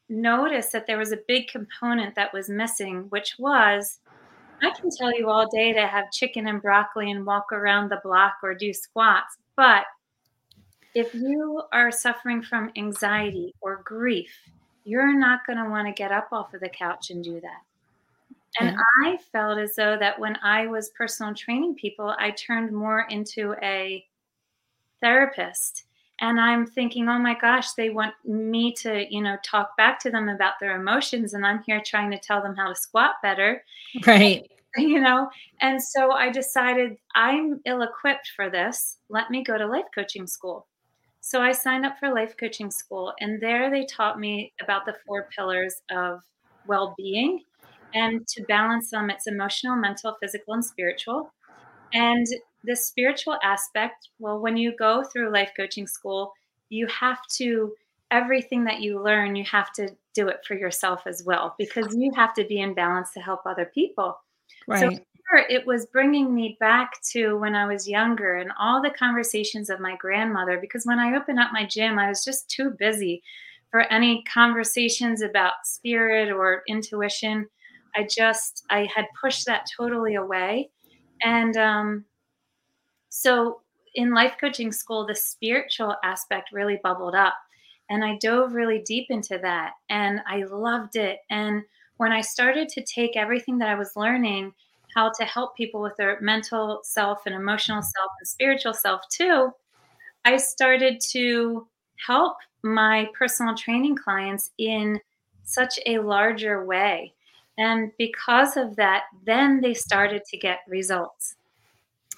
noticed 0.09 0.71
that 0.71 0.87
there 0.87 0.97
was 0.97 1.11
a 1.11 1.19
big 1.27 1.47
component 1.47 2.15
that 2.15 2.33
was 2.33 2.49
missing, 2.49 3.05
which 3.09 3.35
was 3.37 3.99
I 4.61 4.71
can 4.71 4.89
tell 4.89 5.17
you 5.17 5.29
all 5.29 5.47
day 5.49 5.73
to 5.73 5.85
have 5.85 6.11
chicken 6.11 6.47
and 6.47 6.61
broccoli 6.61 7.11
and 7.11 7.25
walk 7.25 7.51
around 7.51 7.89
the 7.89 8.01
block 8.03 8.35
or 8.43 8.53
do 8.53 8.73
squats. 8.73 9.37
But 9.55 9.85
if 10.95 11.13
you 11.13 11.61
are 11.71 11.91
suffering 11.91 12.41
from 12.41 12.71
anxiety 12.75 13.53
or 13.61 13.81
grief, 13.83 14.31
you're 14.83 15.17
not 15.17 15.45
going 15.45 15.63
to 15.63 15.69
want 15.69 15.87
to 15.87 15.93
get 15.93 16.11
up 16.11 16.29
off 16.31 16.53
of 16.53 16.61
the 16.61 16.69
couch 16.69 17.11
and 17.11 17.23
do 17.23 17.39
that. 17.41 17.61
And 18.59 18.75
yeah. 18.75 19.11
I 19.11 19.17
felt 19.31 19.59
as 19.59 19.75
though 19.75 19.97
that 19.99 20.19
when 20.19 20.37
I 20.41 20.65
was 20.65 20.89
personal 20.89 21.35
training 21.35 21.75
people, 21.75 22.15
I 22.17 22.31
turned 22.31 22.71
more 22.71 23.01
into 23.09 23.53
a 23.61 24.05
therapist. 25.01 25.83
And 26.19 26.39
I'm 26.39 26.65
thinking, 26.65 27.07
oh 27.09 27.19
my 27.19 27.35
gosh, 27.39 27.73
they 27.73 27.89
want 27.89 28.13
me 28.25 28.73
to, 28.79 29.05
you 29.09 29.21
know, 29.21 29.37
talk 29.43 29.77
back 29.77 29.99
to 29.99 30.09
them 30.09 30.29
about 30.29 30.53
their 30.59 30.79
emotions. 30.79 31.33
And 31.33 31.45
I'm 31.45 31.61
here 31.65 31.81
trying 31.85 32.11
to 32.11 32.19
tell 32.19 32.41
them 32.41 32.55
how 32.55 32.69
to 32.69 32.75
squat 32.75 33.15
better. 33.21 33.63
Right. 34.05 34.49
You 34.75 35.01
know, 35.01 35.27
and 35.59 35.81
so 35.81 36.11
I 36.11 36.29
decided 36.29 36.97
I'm 37.15 37.61
ill 37.65 37.81
equipped 37.81 38.33
for 38.35 38.47
this. 38.47 38.97
Let 39.09 39.31
me 39.31 39.43
go 39.43 39.57
to 39.57 39.65
life 39.65 39.85
coaching 39.95 40.27
school. 40.27 40.67
So 41.19 41.41
I 41.41 41.51
signed 41.51 41.83
up 41.83 41.97
for 41.99 42.13
life 42.13 42.35
coaching 42.39 42.69
school, 42.69 43.11
and 43.19 43.41
there 43.41 43.71
they 43.71 43.85
taught 43.85 44.19
me 44.19 44.53
about 44.61 44.85
the 44.85 44.93
four 45.07 45.29
pillars 45.35 45.73
of 45.89 46.19
well 46.67 46.93
being 46.95 47.41
and 47.93 48.27
to 48.27 48.43
balance 48.43 48.91
them, 48.91 49.09
it's 49.09 49.27
emotional, 49.27 49.75
mental, 49.75 50.15
physical, 50.21 50.53
and 50.53 50.63
spiritual. 50.65 51.33
And 51.93 52.27
the 52.67 52.75
spiritual 52.75 53.37
aspect, 53.43 54.09
well, 54.19 54.39
when 54.39 54.57
you 54.57 54.75
go 54.77 55.03
through 55.03 55.33
life 55.33 55.51
coaching 55.57 55.87
school, 55.87 56.33
you 56.69 56.85
have 56.87 57.19
to, 57.37 57.73
everything 58.11 58.63
that 58.65 58.81
you 58.81 59.01
learn, 59.01 59.35
you 59.35 59.45
have 59.45 59.71
to 59.73 59.89
do 60.13 60.27
it 60.27 60.39
for 60.45 60.55
yourself 60.55 61.03
as 61.07 61.23
well, 61.25 61.55
because 61.57 61.95
you 61.95 62.11
have 62.15 62.33
to 62.35 62.43
be 62.45 62.59
in 62.59 62.73
balance 62.73 63.11
to 63.13 63.19
help 63.21 63.41
other 63.45 63.71
people. 63.73 64.17
Right. 64.67 64.79
So 64.79 64.89
here 64.89 65.45
it 65.49 65.65
was 65.65 65.87
bringing 65.87 66.33
me 66.33 66.57
back 66.59 66.91
to 67.11 67.37
when 67.37 67.55
I 67.55 67.65
was 67.65 67.87
younger 67.87 68.35
and 68.35 68.51
all 68.59 68.81
the 68.81 68.89
conversations 68.89 69.69
of 69.69 69.79
my 69.79 69.95
grandmother, 69.97 70.57
because 70.59 70.85
when 70.85 70.99
I 70.99 71.15
opened 71.15 71.39
up 71.39 71.51
my 71.53 71.65
gym, 71.65 71.97
I 71.99 72.09
was 72.09 72.23
just 72.23 72.49
too 72.49 72.71
busy 72.77 73.21
for 73.71 73.81
any 73.91 74.23
conversations 74.23 75.21
about 75.21 75.53
spirit 75.65 76.31
or 76.31 76.63
intuition. 76.67 77.47
I 77.95 78.07
just 78.09 78.63
I 78.69 78.87
had 78.93 79.05
pushed 79.19 79.45
that 79.47 79.65
totally 79.77 80.15
away, 80.15 80.69
and 81.21 81.57
um, 81.57 82.05
so 83.09 83.61
in 83.95 84.13
life 84.13 84.35
coaching 84.39 84.71
school, 84.71 85.05
the 85.05 85.15
spiritual 85.15 85.95
aspect 86.03 86.51
really 86.51 86.79
bubbled 86.83 87.15
up, 87.15 87.35
and 87.89 88.03
I 88.03 88.17
dove 88.17 88.53
really 88.53 88.79
deep 88.85 89.07
into 89.09 89.37
that, 89.39 89.73
and 89.89 90.21
I 90.27 90.43
loved 90.43 90.95
it. 90.95 91.19
And 91.29 91.63
when 91.97 92.11
I 92.11 92.21
started 92.21 92.69
to 92.69 92.83
take 92.83 93.15
everything 93.17 93.57
that 93.59 93.69
I 93.69 93.75
was 93.75 93.95
learning, 93.95 94.53
how 94.95 95.11
to 95.17 95.25
help 95.25 95.55
people 95.55 95.81
with 95.81 95.95
their 95.97 96.19
mental 96.21 96.81
self 96.83 97.21
and 97.25 97.35
emotional 97.35 97.81
self 97.81 98.11
and 98.19 98.27
spiritual 98.27 98.73
self 98.73 99.01
too, 99.09 99.51
I 100.25 100.37
started 100.37 101.01
to 101.11 101.67
help 102.05 102.37
my 102.63 103.07
personal 103.17 103.55
training 103.55 103.95
clients 103.95 104.51
in 104.57 104.99
such 105.45 105.79
a 105.85 105.99
larger 105.99 106.65
way. 106.65 107.13
And 107.57 107.91
because 107.97 108.57
of 108.57 108.75
that, 108.75 109.05
then 109.25 109.61
they 109.61 109.73
started 109.73 110.23
to 110.25 110.37
get 110.37 110.59
results. 110.67 111.36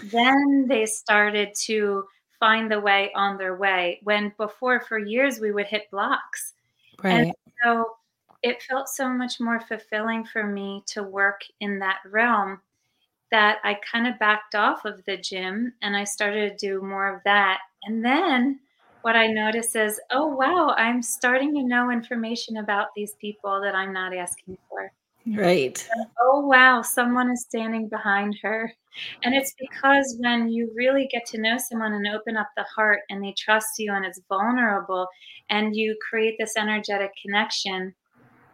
Then 0.03 0.65
they 0.68 0.86
started 0.86 1.53
to 1.65 2.06
find 2.39 2.72
the 2.72 2.79
way 2.79 3.12
on 3.15 3.38
their 3.38 3.58
way. 3.58 4.00
When 4.03 4.34
before, 4.38 4.79
for 4.82 4.98
years, 4.98 5.39
we 5.39 5.51
would 5.51 5.68
hit 5.68 5.91
blocks. 5.91 6.53
Right. 7.03 7.27
And 7.27 7.34
so 7.63 7.98
it 8.41 8.62
felt 8.63 8.88
so 8.88 9.10
much 9.10 9.39
more 9.39 9.60
fulfilling 9.60 10.24
for 10.25 10.46
me 10.46 10.84
to 10.88 11.03
work 11.03 11.41
in 11.60 11.79
that 11.79 12.00
realm 12.10 12.62
that 13.32 13.58
I 13.63 13.77
kind 13.91 14.08
of 14.08 14.18
backed 14.18 14.56
off 14.56 14.86
of 14.86 15.03
the 15.06 15.18
gym 15.18 15.74
and 15.82 15.96
I 15.96 16.03
started 16.03 16.58
to 16.58 16.68
do 16.68 16.82
more 16.82 17.13
of 17.13 17.22
that. 17.25 17.60
And 17.84 18.03
then 18.03 18.60
what 19.01 19.15
I 19.15 19.27
noticed 19.27 19.75
is, 19.75 20.00
oh, 20.12 20.27
wow, 20.27 20.74
I'm 20.77 21.01
starting 21.01 21.53
to 21.56 21.63
know 21.63 21.91
information 21.91 22.58
about 22.58 22.88
these 22.96 23.13
people 23.20 23.62
that 23.62 23.75
I'm 23.75 23.94
not 23.94 24.15
asking 24.15 24.58
for. 24.70 24.91
Right. 25.36 25.88
Oh, 26.21 26.45
wow, 26.45 26.81
someone 26.81 27.31
is 27.31 27.43
standing 27.43 27.88
behind 27.88 28.38
her. 28.41 28.74
And 29.24 29.36
it's 29.36 29.53
because 29.59 30.17
when 30.19 30.50
you 30.50 30.71
really 30.75 31.07
get 31.12 31.25
to 31.27 31.41
know 31.41 31.57
someone 31.57 31.93
and 31.93 32.07
open 32.07 32.36
up 32.36 32.50
the 32.57 32.63
heart 32.63 33.01
and 33.09 33.24
they 33.24 33.33
trust 33.38 33.77
you 33.77 33.93
and 33.93 34.05
it's 34.05 34.21
vulnerable 34.27 35.07
and 35.50 35.75
you 35.75 35.95
create 36.09 36.36
this 36.39 36.57
energetic 36.57 37.12
connection, 37.21 37.93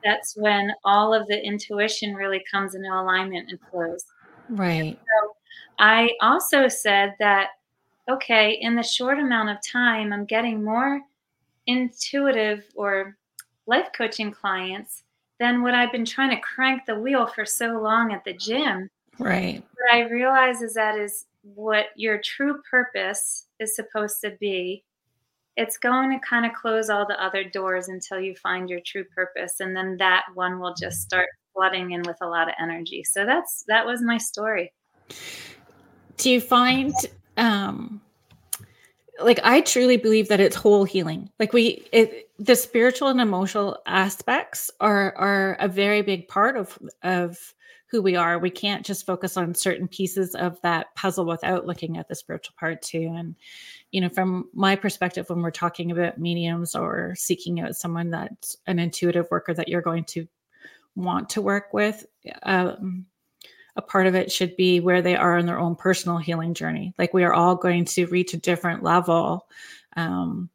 that's 0.03 0.35
when 0.37 0.71
all 0.83 1.13
of 1.13 1.27
the 1.27 1.43
intuition 1.43 2.13
really 2.13 2.43
comes 2.51 2.75
into 2.75 2.89
alignment 2.89 3.49
and 3.49 3.59
flows. 3.71 4.05
Right. 4.49 4.99
So 4.99 5.35
I 5.79 6.11
also 6.21 6.67
said 6.67 7.15
that, 7.19 7.49
okay, 8.09 8.57
in 8.61 8.75
the 8.75 8.83
short 8.83 9.19
amount 9.19 9.49
of 9.49 9.57
time, 9.65 10.13
I'm 10.13 10.25
getting 10.25 10.63
more 10.63 11.01
intuitive 11.65 12.65
or 12.75 13.17
life 13.65 13.87
coaching 13.97 14.31
clients 14.31 15.04
than 15.39 15.61
what 15.61 15.73
I've 15.73 15.91
been 15.91 16.05
trying 16.05 16.29
to 16.31 16.41
crank 16.41 16.85
the 16.85 16.99
wheel 16.99 17.27
for 17.27 17.45
so 17.45 17.79
long 17.79 18.13
at 18.13 18.23
the 18.23 18.33
gym. 18.33 18.89
Right. 19.19 19.63
What 19.73 19.93
I 19.93 20.09
realize 20.09 20.61
is 20.61 20.73
that 20.75 20.97
is 20.97 21.25
what 21.41 21.87
your 21.95 22.19
true 22.23 22.61
purpose 22.69 23.47
is 23.59 23.75
supposed 23.75 24.21
to 24.21 24.31
be. 24.39 24.83
It's 25.57 25.77
going 25.77 26.11
to 26.11 26.19
kind 26.27 26.45
of 26.45 26.53
close 26.53 26.89
all 26.89 27.05
the 27.05 27.21
other 27.23 27.43
doors 27.43 27.87
until 27.87 28.19
you 28.19 28.35
find 28.35 28.69
your 28.69 28.81
true 28.85 29.05
purpose. 29.15 29.59
And 29.59 29.75
then 29.75 29.95
that 29.97 30.25
one 30.33 30.59
will 30.59 30.73
just 30.73 31.01
start 31.01 31.27
flooding 31.53 31.91
in 31.91 32.01
with 32.03 32.17
a 32.21 32.27
lot 32.27 32.49
of 32.49 32.55
energy. 32.59 33.03
So 33.03 33.25
that's 33.25 33.63
that 33.67 33.85
was 33.85 34.01
my 34.01 34.17
story. 34.17 34.73
Do 36.17 36.29
you 36.29 36.41
find 36.41 36.93
um 37.37 38.01
like 39.19 39.39
I 39.43 39.61
truly 39.61 39.97
believe 39.97 40.27
that 40.27 40.39
it's 40.39 40.55
whole 40.55 40.83
healing. 40.83 41.29
Like 41.39 41.53
we 41.53 41.87
it 41.91 42.24
the 42.37 42.55
spiritual 42.55 43.07
and 43.07 43.21
emotional 43.21 43.77
aspects 43.85 44.69
are 44.79 45.15
are 45.15 45.57
a 45.59 45.67
very 45.67 46.01
big 46.01 46.27
part 46.27 46.57
of 46.57 46.77
of 47.03 47.53
who 47.87 48.01
we 48.01 48.15
are. 48.15 48.39
We 48.39 48.49
can't 48.49 48.85
just 48.85 49.05
focus 49.05 49.37
on 49.37 49.53
certain 49.53 49.87
pieces 49.87 50.35
of 50.35 50.59
that 50.61 50.93
puzzle 50.95 51.25
without 51.25 51.65
looking 51.65 51.97
at 51.97 52.07
the 52.07 52.15
spiritual 52.15 52.55
part 52.59 52.81
too. 52.81 53.13
And 53.15 53.35
you 53.91 54.01
know, 54.01 54.09
from 54.09 54.49
my 54.53 54.75
perspective 54.75 55.29
when 55.29 55.41
we're 55.41 55.51
talking 55.51 55.91
about 55.91 56.17
mediums 56.17 56.75
or 56.75 57.13
seeking 57.15 57.61
out 57.61 57.75
someone 57.75 58.09
that's 58.09 58.57
an 58.67 58.79
intuitive 58.79 59.27
worker 59.31 59.53
that 59.53 59.69
you're 59.69 59.81
going 59.81 60.03
to 60.05 60.27
want 60.95 61.29
to 61.29 61.41
work 61.41 61.73
with, 61.73 62.05
um, 62.43 63.05
a 63.77 63.81
part 63.81 64.07
of 64.07 64.15
it 64.15 64.31
should 64.31 64.55
be 64.55 64.79
where 64.79 65.01
they 65.01 65.15
are 65.15 65.37
in 65.37 65.45
their 65.45 65.59
own 65.59 65.75
personal 65.75 66.17
healing 66.17 66.53
journey. 66.53 66.93
Like 66.97 67.13
we 67.13 67.23
are 67.23 67.33
all 67.33 67.55
going 67.55 67.85
to 67.85 68.07
reach 68.07 68.33
a 68.33 68.37
different 68.37 68.83
level 68.83 69.47
um, 69.95 70.49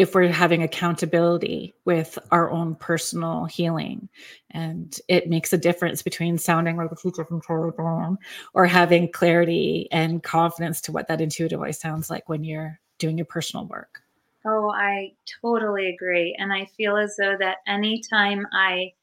if 0.00 0.14
we're 0.14 0.28
having 0.28 0.62
accountability 0.62 1.74
with 1.84 2.18
our 2.30 2.50
own 2.50 2.74
personal 2.74 3.44
healing. 3.44 4.08
And 4.50 4.98
it 5.08 5.28
makes 5.28 5.52
a 5.52 5.58
difference 5.58 6.00
between 6.00 6.38
sounding 6.38 6.78
like 6.78 6.90
a 6.90 6.96
teacher 6.96 7.22
from 7.22 7.42
Charlie 7.42 7.70
Brown 7.70 8.16
or 8.54 8.64
having 8.64 9.12
clarity 9.12 9.88
and 9.92 10.22
confidence 10.22 10.80
to 10.82 10.92
what 10.92 11.06
that 11.08 11.20
intuitive 11.20 11.58
voice 11.58 11.78
sounds 11.78 12.08
like 12.08 12.30
when 12.30 12.44
you're 12.44 12.80
doing 12.98 13.18
your 13.18 13.26
personal 13.26 13.66
work. 13.66 14.00
Oh, 14.46 14.70
I 14.70 15.12
totally 15.42 15.90
agree. 15.90 16.34
And 16.38 16.50
I 16.50 16.70
feel 16.78 16.96
as 16.96 17.14
though 17.18 17.36
that 17.38 17.58
anytime 17.66 18.46
I 18.54 18.94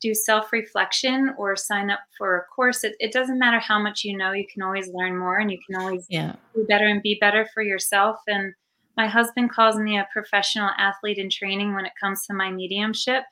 do 0.00 0.14
self 0.14 0.52
reflection 0.52 1.34
or 1.36 1.56
sign 1.56 1.90
up 1.90 1.98
for 2.16 2.36
a 2.36 2.44
course, 2.44 2.84
it, 2.84 2.94
it, 3.00 3.12
doesn't 3.12 3.40
matter 3.40 3.58
how 3.58 3.80
much 3.80 4.04
you 4.04 4.16
know, 4.16 4.30
you 4.30 4.46
can 4.46 4.62
always 4.62 4.88
learn 4.88 5.18
more 5.18 5.38
and 5.38 5.50
you 5.50 5.58
can 5.66 5.80
always 5.80 6.06
yeah. 6.08 6.36
do 6.54 6.64
better 6.68 6.86
and 6.86 7.02
be 7.02 7.18
better 7.20 7.48
for 7.52 7.62
yourself. 7.62 8.20
And 8.28 8.54
my 8.96 9.06
husband 9.06 9.50
calls 9.50 9.76
me 9.76 9.98
a 9.98 10.08
professional 10.12 10.70
athlete 10.78 11.18
in 11.18 11.30
training 11.30 11.74
when 11.74 11.86
it 11.86 11.92
comes 12.00 12.26
to 12.26 12.34
my 12.34 12.50
mediumship. 12.50 13.24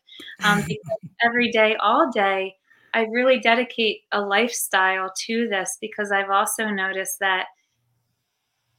Um, 0.45 0.59
because 0.67 0.99
every 1.23 1.51
day, 1.51 1.77
all 1.77 2.11
day, 2.11 2.57
I 2.95 3.07
really 3.11 3.41
dedicate 3.41 4.03
a 4.13 4.21
lifestyle 4.21 5.13
to 5.27 5.49
this 5.49 5.79
because 5.81 6.13
I've 6.13 6.31
also 6.31 6.69
noticed 6.69 7.19
that 7.21 7.47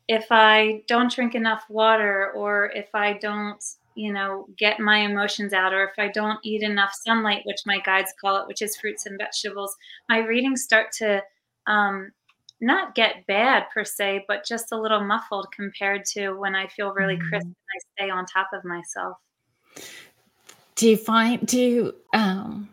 if 0.08 0.28
I 0.30 0.82
don't 0.88 1.12
drink 1.12 1.34
enough 1.34 1.64
water 1.70 2.32
or 2.36 2.72
if 2.76 2.90
I 2.94 3.14
don't 3.14 3.64
you 3.96 4.12
know, 4.12 4.48
get 4.58 4.80
my 4.80 5.00
emotions 5.00 5.54
out, 5.54 5.74
or 5.74 5.84
if 5.84 5.94
I 5.98 6.08
don't 6.08 6.40
eat 6.44 6.64
enough 6.64 6.94
sunlight, 6.94 7.44
which 7.46 7.62
my 7.66 7.80
guides 7.80 8.14
call 8.20 8.38
it, 8.38 8.48
which 8.48 8.62
is 8.62 8.78
fruits 8.78 9.06
and 9.06 9.20
vegetables, 9.20 9.76
my 10.10 10.20
readings 10.20 10.64
start 10.64 10.92
to 11.00 11.22
um, 11.68 12.12
not 12.64 12.96
get 12.96 13.28
bad 13.28 13.66
per 13.74 13.84
se, 13.84 14.26
but 14.28 14.46
just 14.46 14.72
a 14.72 14.80
little 14.80 15.04
muffled 15.04 15.48
compared 15.52 16.06
to 16.06 16.32
when 16.32 16.56
I 16.56 16.68
feel 16.68 16.94
really 16.94 17.18
crisp 17.18 17.46
mm-hmm. 17.46 18.00
and 18.00 18.06
I 18.06 18.06
stay 18.06 18.10
on 18.10 18.26
top 18.26 18.50
of 18.54 18.64
myself. 18.64 19.18
Do 20.76 20.90
you 20.90 20.98
find, 20.98 21.46
do 21.46 21.60
you, 21.60 21.96
um, 22.14 22.70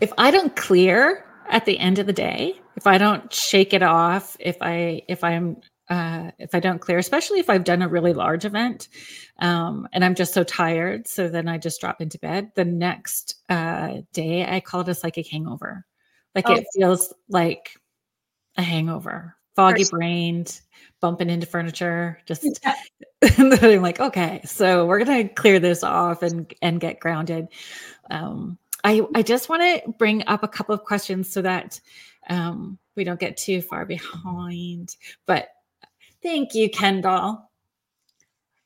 if 0.00 0.12
I 0.16 0.30
don't 0.30 0.54
clear 0.56 1.24
at 1.48 1.66
the 1.66 1.78
end 1.78 1.98
of 1.98 2.06
the 2.06 2.12
day, 2.12 2.58
if 2.76 2.86
I 2.86 2.96
don't 2.96 3.32
shake 3.32 3.74
it 3.74 3.82
off, 3.82 4.36
if 4.40 4.56
I, 4.60 5.02
if 5.08 5.22
I'm 5.22 5.58
uh, 5.88 6.30
if 6.38 6.54
I 6.54 6.60
don't 6.60 6.78
clear, 6.78 6.96
especially 6.96 7.38
if 7.38 7.50
I've 7.50 7.64
done 7.64 7.82
a 7.82 7.88
really 7.88 8.14
large 8.14 8.46
event 8.46 8.88
um, 9.40 9.86
and 9.92 10.02
I'm 10.02 10.14
just 10.14 10.32
so 10.32 10.42
tired. 10.42 11.06
So 11.06 11.28
then 11.28 11.48
I 11.48 11.58
just 11.58 11.82
drop 11.82 12.00
into 12.00 12.18
bed. 12.18 12.52
The 12.54 12.64
next 12.64 13.42
uh, 13.50 13.98
day, 14.14 14.46
I 14.46 14.60
call 14.60 14.80
it 14.80 14.88
a 14.88 14.94
psychic 14.94 15.28
hangover. 15.28 15.84
Like 16.34 16.48
oh. 16.48 16.54
it 16.54 16.64
feels 16.74 17.12
like 17.28 17.76
a 18.56 18.62
hangover, 18.62 19.36
foggy 19.56 19.84
brained, 19.90 20.60
bumping 21.00 21.30
into 21.30 21.46
furniture. 21.46 22.18
Just 22.26 22.46
yeah. 22.62 22.74
I'm 23.38 23.82
like, 23.82 24.00
okay, 24.00 24.40
so 24.44 24.86
we're 24.86 25.04
gonna 25.04 25.28
clear 25.28 25.58
this 25.58 25.82
off 25.82 26.22
and 26.22 26.52
and 26.62 26.80
get 26.80 27.00
grounded. 27.00 27.48
Um, 28.10 28.58
I 28.84 29.02
I 29.14 29.22
just 29.22 29.48
want 29.48 29.62
to 29.62 29.92
bring 29.92 30.26
up 30.26 30.42
a 30.42 30.48
couple 30.48 30.74
of 30.74 30.84
questions 30.84 31.30
so 31.30 31.42
that 31.42 31.80
um, 32.28 32.78
we 32.96 33.04
don't 33.04 33.20
get 33.20 33.36
too 33.36 33.62
far 33.62 33.84
behind. 33.84 34.96
But 35.26 35.48
Thank 36.22 36.54
you, 36.54 36.70
Kendall. 36.70 37.50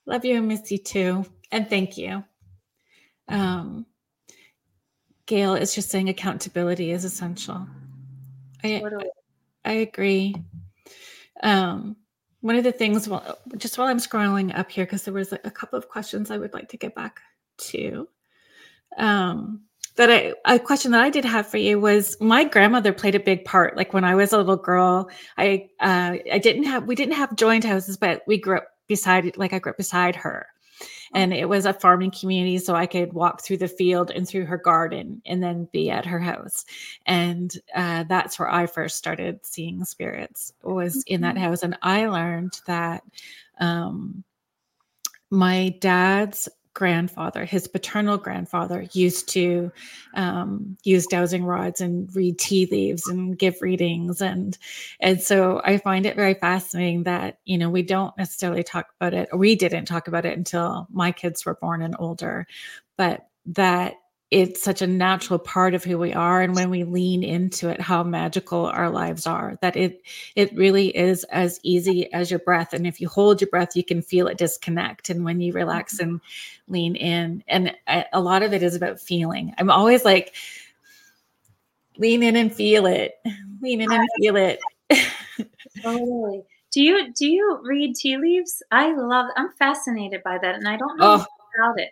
Love 0.04 0.24
you 0.24 0.36
and 0.36 0.48
miss 0.48 0.70
you 0.70 0.78
too. 0.78 1.24
And 1.50 1.68
thank 1.68 1.96
you. 1.96 2.22
Um, 3.28 3.86
Gail 5.24 5.54
is 5.54 5.74
just 5.74 5.90
saying 5.90 6.08
accountability 6.08 6.92
is 6.92 7.04
essential. 7.04 7.66
I, 8.62 8.82
I 9.66 9.72
agree. 9.72 10.34
Um, 11.42 11.96
one 12.40 12.56
of 12.56 12.64
the 12.64 12.72
things, 12.72 13.08
just 13.56 13.76
while 13.76 13.88
I'm 13.88 13.98
scrolling 13.98 14.56
up 14.56 14.70
here, 14.70 14.86
because 14.86 15.02
there 15.02 15.12
was 15.12 15.32
a 15.32 15.50
couple 15.50 15.76
of 15.76 15.88
questions 15.88 16.30
I 16.30 16.38
would 16.38 16.54
like 16.54 16.68
to 16.70 16.76
get 16.76 16.94
back 16.94 17.20
to. 17.58 18.08
Um, 18.96 19.62
that 19.96 20.10
I 20.10 20.34
a 20.44 20.58
question 20.58 20.92
that 20.92 21.00
I 21.00 21.10
did 21.10 21.24
have 21.24 21.46
for 21.46 21.56
you 21.56 21.80
was 21.80 22.16
my 22.20 22.44
grandmother 22.44 22.92
played 22.92 23.14
a 23.14 23.20
big 23.20 23.44
part. 23.44 23.76
Like 23.76 23.92
when 23.92 24.04
I 24.04 24.14
was 24.14 24.32
a 24.32 24.38
little 24.38 24.56
girl, 24.56 25.10
I 25.36 25.68
uh, 25.80 26.16
I 26.32 26.38
didn't 26.38 26.64
have 26.64 26.84
we 26.84 26.94
didn't 26.94 27.14
have 27.14 27.34
joint 27.34 27.64
houses, 27.64 27.96
but 27.96 28.22
we 28.26 28.38
grew 28.38 28.58
up 28.58 28.68
beside 28.86 29.36
like 29.36 29.52
I 29.52 29.58
grew 29.58 29.70
up 29.70 29.78
beside 29.78 30.14
her. 30.16 30.46
And 31.14 31.32
it 31.32 31.48
was 31.48 31.66
a 31.66 31.72
farming 31.72 32.12
community, 32.12 32.58
so 32.58 32.74
I 32.74 32.86
could 32.86 33.12
walk 33.12 33.42
through 33.42 33.58
the 33.58 33.68
field 33.68 34.10
and 34.10 34.26
through 34.28 34.46
her 34.46 34.58
garden 34.58 35.22
and 35.26 35.42
then 35.42 35.68
be 35.72 35.90
at 35.90 36.06
her 36.06 36.20
house. 36.20 36.64
And 37.06 37.52
uh, 37.74 38.04
that's 38.08 38.38
where 38.38 38.50
I 38.50 38.66
first 38.66 38.96
started 38.96 39.44
seeing 39.44 39.84
spirits 39.84 40.52
was 40.62 41.02
in 41.06 41.20
that 41.22 41.34
mm-hmm. 41.34 41.44
house. 41.44 41.62
And 41.62 41.76
I 41.82 42.06
learned 42.06 42.60
that 42.66 43.02
um, 43.58 44.24
my 45.30 45.74
dad's 45.80 46.48
grandfather, 46.76 47.46
his 47.46 47.66
paternal 47.66 48.18
grandfather, 48.18 48.86
used 48.92 49.28
to 49.30 49.72
um, 50.12 50.76
use 50.84 51.06
dowsing 51.06 51.42
rods 51.42 51.80
and 51.80 52.14
read 52.14 52.38
tea 52.38 52.66
leaves 52.70 53.08
and 53.08 53.38
give 53.38 53.62
readings, 53.62 54.20
and 54.20 54.58
and 55.00 55.20
so 55.20 55.62
I 55.64 55.78
find 55.78 56.04
it 56.04 56.14
very 56.14 56.34
fascinating 56.34 57.04
that 57.04 57.38
you 57.46 57.56
know 57.56 57.70
we 57.70 57.82
don't 57.82 58.16
necessarily 58.18 58.62
talk 58.62 58.88
about 59.00 59.14
it. 59.14 59.30
We 59.34 59.56
didn't 59.56 59.86
talk 59.86 60.06
about 60.06 60.26
it 60.26 60.36
until 60.36 60.86
my 60.92 61.10
kids 61.10 61.46
were 61.46 61.54
born 61.54 61.80
and 61.80 61.96
older, 61.98 62.46
but 62.98 63.26
that 63.46 63.94
it's 64.30 64.60
such 64.60 64.82
a 64.82 64.86
natural 64.86 65.38
part 65.38 65.72
of 65.74 65.84
who 65.84 65.98
we 65.98 66.12
are 66.12 66.42
and 66.42 66.56
when 66.56 66.68
we 66.68 66.82
lean 66.82 67.22
into 67.22 67.68
it 67.68 67.80
how 67.80 68.02
magical 68.02 68.66
our 68.66 68.90
lives 68.90 69.24
are 69.24 69.56
that 69.62 69.76
it 69.76 70.02
it 70.34 70.52
really 70.56 70.88
is 70.96 71.22
as 71.24 71.60
easy 71.62 72.12
as 72.12 72.30
your 72.30 72.40
breath. 72.40 72.72
And 72.72 72.86
if 72.86 73.00
you 73.00 73.08
hold 73.08 73.40
your 73.40 73.50
breath 73.50 73.76
you 73.76 73.84
can 73.84 74.02
feel 74.02 74.26
it 74.26 74.38
disconnect. 74.38 75.10
And 75.10 75.24
when 75.24 75.40
you 75.40 75.52
relax 75.52 75.94
mm-hmm. 75.94 76.10
and 76.10 76.20
lean 76.66 76.96
in 76.96 77.44
and 77.46 77.72
I, 77.86 78.06
a 78.12 78.20
lot 78.20 78.42
of 78.42 78.52
it 78.52 78.62
is 78.62 78.74
about 78.74 79.00
feeling. 79.00 79.54
I'm 79.58 79.70
always 79.70 80.04
like 80.04 80.34
lean 81.96 82.22
in 82.22 82.34
and 82.34 82.52
feel 82.52 82.86
it. 82.86 83.14
Lean 83.62 83.80
in 83.80 83.92
and 83.92 84.08
feel 84.20 84.36
it. 84.36 84.58
Totally. 85.82 86.42
Do 86.72 86.82
you 86.82 87.12
do 87.12 87.26
you 87.28 87.60
read 87.62 87.94
tea 87.94 88.16
leaves? 88.16 88.62
I 88.72 88.92
love 88.92 89.30
i'm 89.36 89.52
fascinated 89.52 90.22
by 90.24 90.38
that 90.38 90.56
and 90.56 90.66
i 90.66 90.76
don't 90.76 90.98
know 90.98 91.14
oh. 91.20 91.26
about 91.58 91.80
it 91.80 91.90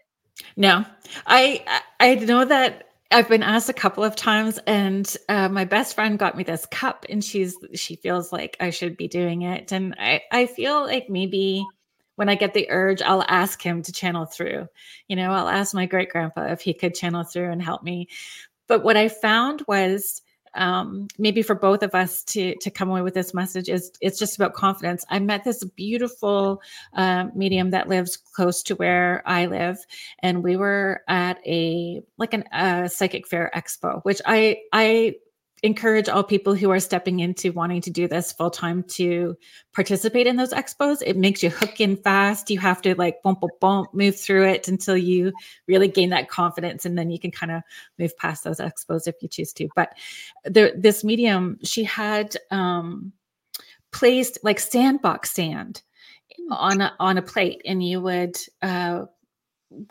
no, 0.56 0.84
I 1.26 1.80
I 2.00 2.14
know 2.16 2.44
that 2.44 2.88
I've 3.10 3.28
been 3.28 3.42
asked 3.42 3.68
a 3.68 3.74
couple 3.74 4.02
of 4.04 4.16
times, 4.16 4.58
and 4.66 5.16
uh, 5.28 5.48
my 5.48 5.64
best 5.64 5.94
friend 5.94 6.18
got 6.18 6.36
me 6.36 6.44
this 6.44 6.66
cup, 6.66 7.06
and 7.08 7.22
she's 7.22 7.56
she 7.74 7.96
feels 7.96 8.32
like 8.32 8.56
I 8.60 8.70
should 8.70 8.96
be 8.96 9.08
doing 9.08 9.42
it, 9.42 9.72
and 9.72 9.94
I 9.98 10.22
I 10.32 10.46
feel 10.46 10.82
like 10.84 11.08
maybe 11.08 11.64
when 12.16 12.28
I 12.28 12.34
get 12.36 12.54
the 12.54 12.70
urge, 12.70 13.02
I'll 13.02 13.24
ask 13.28 13.60
him 13.62 13.82
to 13.82 13.92
channel 13.92 14.24
through. 14.26 14.68
You 15.08 15.16
know, 15.16 15.32
I'll 15.32 15.48
ask 15.48 15.74
my 15.74 15.86
great 15.86 16.10
grandpa 16.10 16.46
if 16.52 16.60
he 16.60 16.74
could 16.74 16.94
channel 16.94 17.24
through 17.24 17.50
and 17.50 17.62
help 17.62 17.82
me. 17.82 18.08
But 18.68 18.84
what 18.84 18.96
I 18.96 19.08
found 19.08 19.62
was 19.68 20.22
um, 20.54 21.08
maybe 21.18 21.42
for 21.42 21.54
both 21.54 21.82
of 21.82 21.94
us 21.94 22.22
to 22.24 22.54
to 22.56 22.70
come 22.70 22.90
away 22.90 23.02
with 23.02 23.14
this 23.14 23.34
message 23.34 23.68
is 23.68 23.92
it's 24.00 24.18
just 24.18 24.36
about 24.36 24.54
confidence. 24.54 25.04
I 25.10 25.18
met 25.18 25.44
this 25.44 25.64
beautiful 25.64 26.62
uh, 26.94 27.26
medium 27.34 27.70
that 27.70 27.88
lives 27.88 28.16
close 28.16 28.62
to 28.64 28.74
where 28.76 29.22
I 29.26 29.46
live, 29.46 29.78
and 30.20 30.42
we 30.42 30.56
were 30.56 31.02
at 31.08 31.38
a 31.46 32.02
like 32.18 32.34
an 32.34 32.44
uh, 32.52 32.88
psychic 32.88 33.26
fair 33.26 33.50
expo, 33.54 34.02
which 34.04 34.20
I 34.26 34.58
I 34.72 35.16
encourage 35.64 36.11
all 36.11 36.22
people 36.22 36.55
who 36.55 36.70
are 36.70 36.79
stepping 36.79 37.20
into 37.20 37.50
wanting 37.50 37.81
to 37.81 37.90
do 37.90 38.07
this 38.07 38.33
full 38.33 38.50
time 38.50 38.83
to 38.83 39.35
participate 39.72 40.27
in 40.27 40.37
those 40.37 40.53
expos. 40.53 41.03
It 41.05 41.16
makes 41.16 41.42
you 41.42 41.48
hook 41.48 41.81
in 41.81 41.96
fast. 41.96 42.50
You 42.50 42.59
have 42.59 42.83
to 42.83 42.94
like 42.96 43.22
bump, 43.22 43.40
bump, 43.40 43.59
bump, 43.61 43.94
move 43.94 44.14
through 44.14 44.46
it 44.46 44.68
until 44.68 44.94
you 44.94 45.33
really 45.66 45.88
gain 45.88 46.11
that 46.11 46.29
confidence, 46.29 46.85
and 46.85 46.98
then 46.98 47.11
you 47.11 47.18
can 47.18 47.31
kind 47.31 47.50
of 47.50 47.62
move 47.98 48.14
past 48.18 48.44
those 48.44 48.59
expos 48.59 49.09
if 49.09 49.14
you 49.22 49.29
choose 49.29 49.55
to. 49.55 49.68
But 49.74 49.94
the, 50.44 50.74
this 50.77 51.03
medium, 51.03 51.59
she 51.64 51.83
had 51.83 52.37
um, 52.50 53.14
placed 53.90 54.38
like 54.42 54.61
sandbox 54.61 55.31
sand 55.31 55.81
on 56.50 56.83
a, 56.83 56.94
on 57.00 57.16
a 57.16 57.22
plate, 57.22 57.62
and 57.64 57.83
you 57.83 58.03
would 58.03 58.37
uh, 58.61 59.07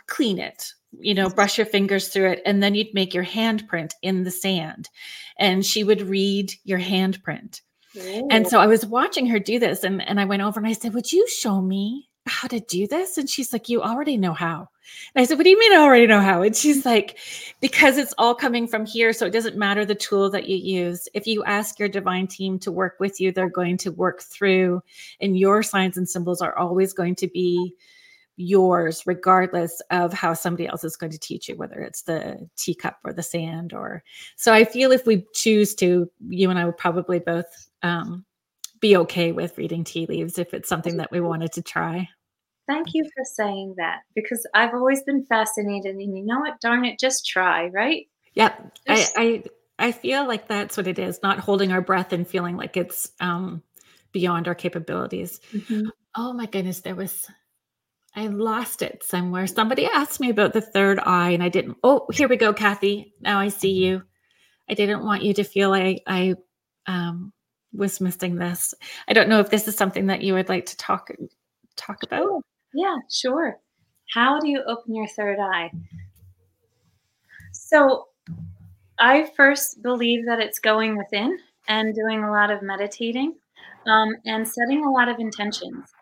clean 0.05 0.37
it 0.37 0.71
you 0.99 1.13
know, 1.13 1.29
brush 1.29 1.57
your 1.57 1.67
fingers 1.67 2.07
through 2.07 2.31
it, 2.31 2.41
and 2.45 2.61
then 2.61 2.75
you'd 2.75 2.93
make 2.93 3.13
your 3.13 3.25
handprint 3.25 3.91
in 4.01 4.23
the 4.23 4.31
sand. 4.31 4.89
And 5.37 5.65
she 5.65 5.83
would 5.83 6.01
read 6.01 6.53
your 6.63 6.79
handprint. 6.79 7.61
And 8.29 8.47
so 8.47 8.59
I 8.59 8.67
was 8.67 8.85
watching 8.85 9.27
her 9.27 9.39
do 9.39 9.59
this, 9.59 9.83
and, 9.83 10.01
and 10.01 10.19
I 10.19 10.25
went 10.25 10.41
over 10.41 10.59
and 10.59 10.67
I 10.67 10.73
said, 10.73 10.93
Would 10.93 11.11
you 11.11 11.27
show 11.27 11.61
me 11.61 12.09
how 12.25 12.47
to 12.47 12.59
do 12.59 12.87
this? 12.87 13.17
And 13.17 13.29
she's 13.29 13.53
like, 13.53 13.69
You 13.69 13.81
already 13.81 14.17
know 14.17 14.33
how. 14.33 14.69
And 15.15 15.21
I 15.21 15.25
said, 15.25 15.37
What 15.37 15.43
do 15.43 15.49
you 15.49 15.59
mean 15.59 15.73
I 15.73 15.81
already 15.81 16.07
know 16.07 16.19
how? 16.19 16.41
And 16.41 16.55
she's 16.55 16.85
like, 16.85 17.17
Because 17.61 17.97
it's 17.97 18.13
all 18.17 18.33
coming 18.33 18.67
from 18.67 18.85
here. 18.85 19.13
So 19.13 19.27
it 19.27 19.33
doesn't 19.33 19.57
matter 19.57 19.85
the 19.85 19.95
tool 19.95 20.29
that 20.31 20.47
you 20.47 20.57
use. 20.57 21.07
If 21.13 21.27
you 21.27 21.43
ask 21.43 21.77
your 21.77 21.89
divine 21.89 22.27
team 22.27 22.57
to 22.59 22.71
work 22.71 22.95
with 22.99 23.21
you, 23.21 23.31
they're 23.31 23.49
going 23.49 23.77
to 23.79 23.91
work 23.91 24.21
through, 24.21 24.81
and 25.21 25.37
your 25.37 25.61
signs 25.61 25.97
and 25.97 26.09
symbols 26.09 26.41
are 26.41 26.57
always 26.57 26.93
going 26.93 27.15
to 27.15 27.27
be 27.27 27.75
yours 28.35 29.03
regardless 29.05 29.79
of 29.91 30.11
how 30.11 30.33
somebody 30.33 30.67
else 30.67 30.83
is 30.83 30.95
going 30.95 31.11
to 31.11 31.19
teach 31.19 31.47
you 31.47 31.55
whether 31.55 31.79
it's 31.81 32.01
the 32.01 32.37
teacup 32.57 32.97
or 33.03 33.13
the 33.13 33.21
sand 33.21 33.73
or 33.73 34.03
so 34.37 34.51
i 34.51 34.63
feel 34.63 34.91
if 34.91 35.05
we 35.05 35.23
choose 35.35 35.75
to 35.75 36.09
you 36.29 36.49
and 36.49 36.57
i 36.57 36.65
would 36.65 36.77
probably 36.77 37.19
both 37.19 37.69
um, 37.83 38.25
be 38.83 38.97
okay 38.97 39.31
with 39.31 39.57
reading 39.57 39.83
tea 39.85 40.05
leaves 40.07 40.37
if 40.37 40.53
it's 40.53 40.67
something 40.67 40.97
that 40.97 41.09
we 41.09 41.21
wanted 41.21 41.53
to 41.53 41.61
try. 41.61 42.07
Thank 42.67 42.93
you 42.93 43.05
for 43.15 43.23
saying 43.23 43.75
that 43.77 43.99
because 44.13 44.45
i've 44.53 44.73
always 44.73 45.01
been 45.03 45.25
fascinated 45.25 45.95
and 45.95 46.17
you 46.17 46.25
know 46.25 46.39
what? 46.39 46.59
Darn 46.59 46.83
it 46.83 46.99
just 46.99 47.25
try 47.25 47.67
right? 47.69 48.07
Yeah 48.33 48.53
just- 48.87 49.17
I, 49.17 49.21
I 49.79 49.87
i 49.87 49.91
feel 49.93 50.27
like 50.27 50.47
that's 50.49 50.75
what 50.75 50.87
it 50.87 50.99
is 50.99 51.19
not 51.23 51.39
holding 51.39 51.71
our 51.71 51.81
breath 51.81 52.11
and 52.11 52.27
feeling 52.27 52.57
like 52.57 52.75
it's 52.75 53.11
um 53.21 53.63
beyond 54.11 54.47
our 54.49 54.55
capabilities. 54.55 55.39
Mm-hmm. 55.53 55.87
oh 56.15 56.33
my 56.33 56.45
goodness 56.45 56.81
there 56.81 56.95
was 56.95 57.25
I 58.15 58.27
lost 58.27 58.81
it 58.81 59.03
somewhere. 59.03 59.47
Somebody 59.47 59.87
asked 59.87 60.19
me 60.19 60.29
about 60.29 60.53
the 60.53 60.61
third 60.61 60.99
eye, 60.99 61.31
and 61.31 61.41
I 61.41 61.49
didn't. 61.49 61.77
Oh, 61.83 62.05
here 62.13 62.27
we 62.27 62.37
go, 62.37 62.53
Kathy. 62.53 63.13
Now 63.21 63.39
I 63.39 63.47
see 63.47 63.71
you. 63.71 64.03
I 64.69 64.75
didn't 64.75 65.03
want 65.03 65.23
you 65.23 65.33
to 65.33 65.43
feel 65.43 65.73
I 65.73 65.99
I 66.05 66.35
um, 66.85 67.33
was 67.73 67.99
missing 67.99 68.35
this. 68.35 68.73
I 69.07 69.13
don't 69.13 69.29
know 69.29 69.39
if 69.39 69.49
this 69.49 69.67
is 69.67 69.75
something 69.75 70.07
that 70.07 70.21
you 70.21 70.35
would 70.35 70.49
like 70.49 70.67
to 70.67 70.77
talk 70.77 71.09
talk 71.75 72.03
about. 72.03 72.43
Yeah, 72.73 72.97
sure. 73.09 73.57
How 74.13 74.39
do 74.39 74.47
you 74.47 74.61
open 74.67 74.93
your 74.93 75.07
third 75.07 75.39
eye? 75.39 75.71
So, 77.51 78.09
I 78.99 79.31
first 79.35 79.81
believe 79.81 80.25
that 80.27 80.39
it's 80.39 80.59
going 80.59 80.97
within 80.97 81.39
and 81.67 81.95
doing 81.95 82.23
a 82.23 82.31
lot 82.31 82.51
of 82.51 82.61
meditating 82.61 83.35
um, 83.87 84.15
and 84.25 84.47
setting 84.47 84.85
a 84.85 84.91
lot 84.91 85.09
of 85.09 85.19
intentions 85.19 85.93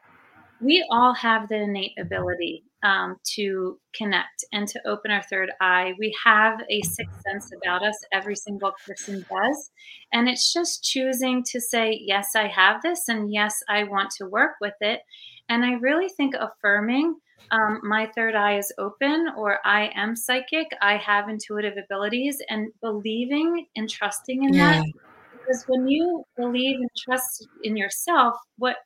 we 0.62 0.86
all 0.92 1.14
have 1.14 1.50
the 1.50 1.56
innate 1.56 1.94
ability 2.00 2.64
um, 2.84 3.18
to 3.36 3.80
connect 3.94 4.46
and 4.54 4.68
to 4.68 4.80
open 4.88 5.12
our 5.12 5.24
third 5.24 5.52
eye. 5.60 5.94
We 6.00 6.16
have 6.24 6.60
a 6.70 6.82
sixth 6.82 7.22
sense 7.28 7.52
about 7.56 7.84
us, 7.84 7.96
every 8.12 8.36
single 8.36 8.74
person 8.86 9.26
does. 9.30 9.72
And 10.14 10.30
it's 10.30 10.54
just 10.54 10.84
choosing 10.84 11.44
to 11.48 11.60
say, 11.60 12.00
yes, 12.02 12.30
I 12.36 12.48
have 12.48 12.82
this, 12.82 13.08
and 13.08 13.32
yes, 13.32 13.56
I 13.70 13.84
want 13.84 14.12
to 14.18 14.26
work 14.26 14.54
with 14.62 14.76
it. 14.82 15.02
And 15.50 15.66
I 15.66 15.74
really 15.74 16.10
think 16.10 16.36
affirming 16.36 17.16
um, 17.52 17.82
my 17.84 18.10
third 18.16 18.36
eye 18.36 18.58
is 18.58 18.72
open 18.78 19.28
or 19.36 19.60
I 19.66 19.92
am 19.96 20.16
psychic, 20.16 20.68
I 20.82 20.98
have 20.98 21.28
intuitive 21.28 21.74
abilities, 21.84 22.42
and 22.50 22.72
believing 22.82 23.66
and 23.76 23.90
trusting 23.90 24.44
in 24.44 24.54
yeah. 24.54 24.74
that. 24.74 24.86
Because 25.34 25.66
when 25.68 25.88
you 25.88 26.24
believe 26.38 26.80
and 26.80 26.90
trust 26.96 27.48
in 27.64 27.76
yourself, 27.76 28.36
what 28.58 28.78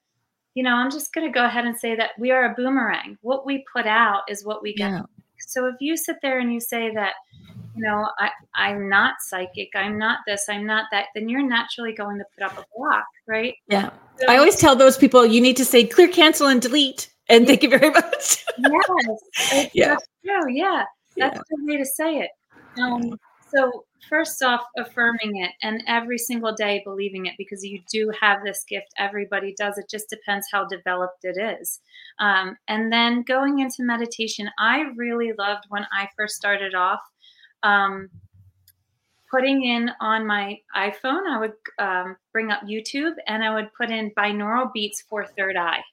you 0.55 0.63
know, 0.63 0.73
I'm 0.73 0.89
just 0.89 1.13
going 1.13 1.31
to 1.31 1.37
go 1.37 1.45
ahead 1.45 1.65
and 1.65 1.77
say 1.77 1.95
that 1.95 2.11
we 2.17 2.31
are 2.31 2.51
a 2.51 2.55
boomerang. 2.55 3.17
What 3.21 3.45
we 3.45 3.63
put 3.71 3.85
out 3.85 4.23
is 4.29 4.43
what 4.43 4.63
we 4.63 4.73
get. 4.73 4.89
Yeah. 4.89 5.01
So 5.47 5.67
if 5.67 5.75
you 5.79 5.95
sit 5.95 6.15
there 6.21 6.39
and 6.39 6.51
you 6.51 6.59
say 6.59 6.93
that, 6.95 7.13
you 7.75 7.83
know, 7.83 8.09
I, 8.19 8.31
I'm 8.55 8.87
not 8.87 9.15
psychic, 9.19 9.69
I'm 9.75 9.99
not 9.99 10.19
this, 10.25 10.45
I'm 10.49 10.65
not 10.65 10.85
that, 10.91 11.07
then 11.13 11.27
you're 11.27 11.45
naturally 11.45 11.93
going 11.93 12.17
to 12.17 12.25
put 12.33 12.45
up 12.45 12.57
a 12.57 12.65
block, 12.75 13.05
right? 13.27 13.53
Yeah. 13.67 13.89
So, 14.17 14.27
I 14.29 14.37
always 14.37 14.55
tell 14.55 14.77
those 14.77 14.97
people 14.97 15.25
you 15.25 15.41
need 15.41 15.57
to 15.57 15.65
say 15.65 15.85
clear, 15.85 16.07
cancel, 16.07 16.47
and 16.47 16.61
delete. 16.61 17.09
And 17.27 17.45
thank 17.45 17.61
you 17.63 17.69
very 17.69 17.89
much. 17.91 18.45
yes. 18.57 19.69
yeah. 19.73 19.87
That's 19.89 20.07
true. 20.25 20.53
Yeah. 20.53 20.85
That's 21.17 21.35
yeah. 21.35 21.41
the 21.49 21.65
way 21.65 21.77
to 21.77 21.85
say 21.85 22.19
it. 22.19 22.29
Um, 22.81 23.19
so 23.53 23.83
first 24.09 24.43
off 24.43 24.61
affirming 24.77 25.37
it 25.37 25.51
and 25.61 25.83
every 25.87 26.17
single 26.17 26.53
day 26.53 26.81
believing 26.85 27.25
it 27.25 27.33
because 27.37 27.63
you 27.63 27.81
do 27.91 28.11
have 28.19 28.43
this 28.43 28.63
gift. 28.67 28.87
Everybody 28.97 29.53
does. 29.57 29.77
It 29.77 29.89
just 29.89 30.09
depends 30.09 30.47
how 30.51 30.65
developed 30.65 31.23
it 31.23 31.37
is. 31.37 31.79
Um, 32.19 32.57
and 32.67 32.91
then 32.91 33.23
going 33.23 33.59
into 33.59 33.83
meditation 33.83 34.49
i 34.57 34.85
really 34.95 35.33
loved 35.37 35.65
when 35.69 35.85
i 35.91 36.07
first 36.15 36.35
started 36.35 36.73
off 36.73 37.01
um, 37.63 38.09
putting 39.29 39.63
in 39.63 39.91
on 39.99 40.25
my 40.25 40.57
iphone 40.77 41.27
i 41.29 41.39
would 41.39 41.53
um, 41.79 42.15
bring 42.31 42.51
up 42.51 42.61
youtube 42.63 43.13
and 43.27 43.43
i 43.43 43.53
would 43.53 43.69
put 43.73 43.91
in 43.91 44.11
binaural 44.11 44.71
beats 44.73 45.03
for 45.09 45.25
third 45.25 45.55
eye. 45.57 45.83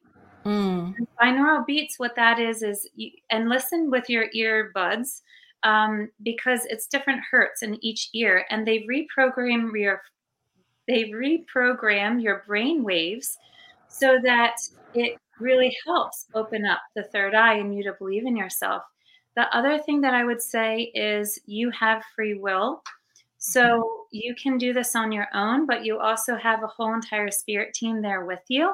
Mm. 0.44 0.94
binaural 1.20 1.64
beats 1.66 1.98
what 1.98 2.16
that 2.16 2.40
is 2.40 2.62
is 2.62 2.88
you, 2.96 3.10
and 3.30 3.48
listen 3.48 3.90
with 3.90 4.08
your 4.08 4.26
earbuds 4.36 5.20
um, 5.64 6.10
because 6.22 6.64
it's 6.66 6.86
different 6.86 7.20
hertz 7.30 7.62
in 7.62 7.82
each 7.84 8.10
ear, 8.14 8.44
and 8.50 8.66
they 8.66 8.80
reprogram 8.80 9.72
your 9.78 10.02
they 10.88 11.04
reprogram 11.10 12.22
your 12.22 12.42
brain 12.46 12.82
waves 12.82 13.38
so 13.88 14.18
that 14.24 14.56
it 14.94 15.16
really 15.38 15.76
helps 15.86 16.26
open 16.34 16.64
up 16.64 16.80
the 16.96 17.04
third 17.04 17.34
eye 17.34 17.54
and 17.54 17.76
you 17.76 17.82
to 17.84 17.92
believe 17.98 18.26
in 18.26 18.36
yourself. 18.36 18.82
The 19.36 19.54
other 19.56 19.78
thing 19.78 20.00
that 20.02 20.14
I 20.14 20.24
would 20.24 20.42
say 20.42 20.90
is 20.94 21.38
you 21.46 21.70
have 21.70 22.02
free 22.14 22.34
will. 22.34 22.82
So 23.38 24.06
you 24.12 24.34
can 24.34 24.58
do 24.58 24.72
this 24.72 24.94
on 24.94 25.10
your 25.10 25.26
own, 25.34 25.66
but 25.66 25.84
you 25.84 25.98
also 25.98 26.36
have 26.36 26.62
a 26.62 26.68
whole 26.68 26.94
entire 26.94 27.30
spirit 27.30 27.74
team 27.74 28.00
there 28.00 28.24
with 28.24 28.42
you. 28.48 28.72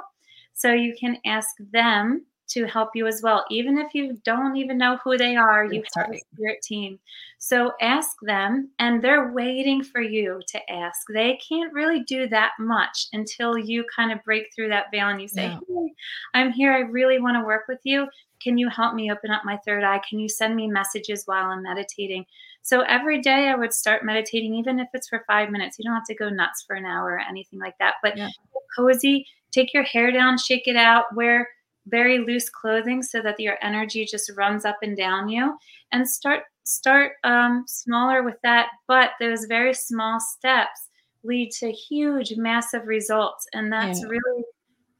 So 0.53 0.73
you 0.73 0.95
can 0.99 1.19
ask 1.25 1.49
them 1.73 2.27
to 2.49 2.65
help 2.65 2.91
you 2.95 3.07
as 3.07 3.21
well. 3.23 3.45
Even 3.51 3.79
if 3.79 3.95
you 3.95 4.19
don't 4.25 4.57
even 4.57 4.79
know 4.79 4.99
who 5.05 5.17
they 5.17 5.37
are, 5.37 5.65
you 5.65 5.83
have 5.97 6.11
a 6.11 6.19
spirit 6.35 6.63
team. 6.63 6.99
So 7.39 7.73
ask 7.81 8.17
them, 8.23 8.71
and 8.79 9.03
they're 9.03 9.33
waiting 9.33 9.83
for 9.83 10.01
you 10.01 10.41
to 10.49 10.73
ask. 10.73 11.07
They 11.13 11.39
can't 11.47 11.73
really 11.73 12.01
do 12.05 12.29
that 12.29 12.53
much 12.59 13.07
until 13.13 13.57
you 13.57 13.85
kind 13.95 14.13
of 14.13 14.25
break 14.25 14.47
through 14.55 14.69
that 14.71 14.87
veil 14.91 15.09
and 15.09 15.21
you 15.21 15.29
say, 15.29 15.47
yeah. 15.47 15.59
Hey, 15.69 15.93
I'm 16.35 16.53
here. 16.53 16.73
I 16.73 16.81
really 16.81 17.21
want 17.21 17.37
to 17.37 17.45
work 17.45 17.65
with 17.69 17.81
you. 17.85 18.09
Can 18.43 18.57
you 18.57 18.69
help 18.69 18.95
me 18.95 19.11
open 19.11 19.31
up 19.31 19.43
my 19.45 19.59
third 19.59 19.85
eye? 19.85 20.01
Can 20.09 20.19
you 20.19 20.29
send 20.29 20.57
me 20.57 20.69
messages 20.69 21.25
while 21.27 21.47
I'm 21.47 21.63
meditating? 21.63 22.25
So 22.63 22.81
every 22.83 23.21
day 23.21 23.49
I 23.49 23.55
would 23.55 23.73
start 23.73 24.05
meditating, 24.05 24.55
even 24.55 24.79
if 24.79 24.89
it's 24.95 25.09
for 25.09 25.25
five 25.27 25.51
minutes. 25.51 25.79
You 25.79 25.85
don't 25.85 25.95
have 25.95 26.05
to 26.05 26.15
go 26.15 26.29
nuts 26.29 26.65
for 26.67 26.77
an 26.77 26.85
hour 26.85 27.13
or 27.13 27.19
anything 27.21 27.59
like 27.59 27.77
that, 27.79 27.95
but 28.03 28.17
yeah. 28.17 28.29
cozy. 28.77 29.27
Take 29.51 29.73
your 29.73 29.85
hair 29.85 30.13
down, 30.13 30.37
shake 30.37 30.69
it 30.69 30.77
out, 30.77 31.05
wear 31.15 31.49
very 31.89 32.19
loose 32.19 32.49
clothing 32.49 33.03
so 33.03 33.21
that 33.23 33.39
your 33.41 33.57
energy 33.63 34.05
just 34.05 34.31
runs 34.37 34.65
up 34.65 34.79
and 34.83 34.97
down 34.97 35.29
you 35.29 35.57
and 35.93 36.09
start 36.09 36.45
start 36.65 37.13
um, 37.25 37.65
smaller 37.67 38.23
with 38.23 38.37
that 38.43 38.69
but 38.87 39.11
those 39.21 39.45
very 39.47 39.73
small 39.75 40.21
steps 40.21 40.89
lead 41.25 41.51
to 41.51 41.71
huge 41.73 42.35
massive 42.37 42.87
results 42.87 43.47
and 43.53 43.73
that's 43.73 44.01
yeah. 44.01 44.09
really 44.09 44.45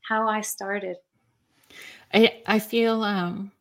how 0.09 0.29
i 0.29 0.41
started 0.41 0.97
i 2.15 2.41
i 2.47 2.59
feel 2.59 3.03
um 3.03 3.53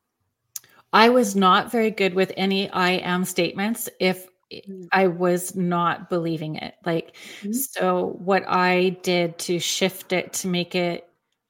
i 0.94 1.10
was 1.10 1.36
not 1.36 1.72
very 1.72 1.92
good 1.92 2.14
with 2.14 2.32
any 2.38 2.70
i 2.72 2.92
am 2.92 3.26
statements 3.26 3.90
if 4.00 4.28
mm. 4.52 4.88
I 4.92 5.08
was 5.08 5.56
not 5.56 6.10
believing 6.10 6.56
it. 6.56 6.76
Like, 6.86 7.16
mm-hmm. 7.42 7.52
so 7.52 8.18
what 8.20 8.44
I 8.48 8.98
did 9.04 9.38
to 9.40 9.60
shift 9.60 10.14
it 10.14 10.34
to 10.34 10.48
make 10.48 10.76
it 10.76 11.08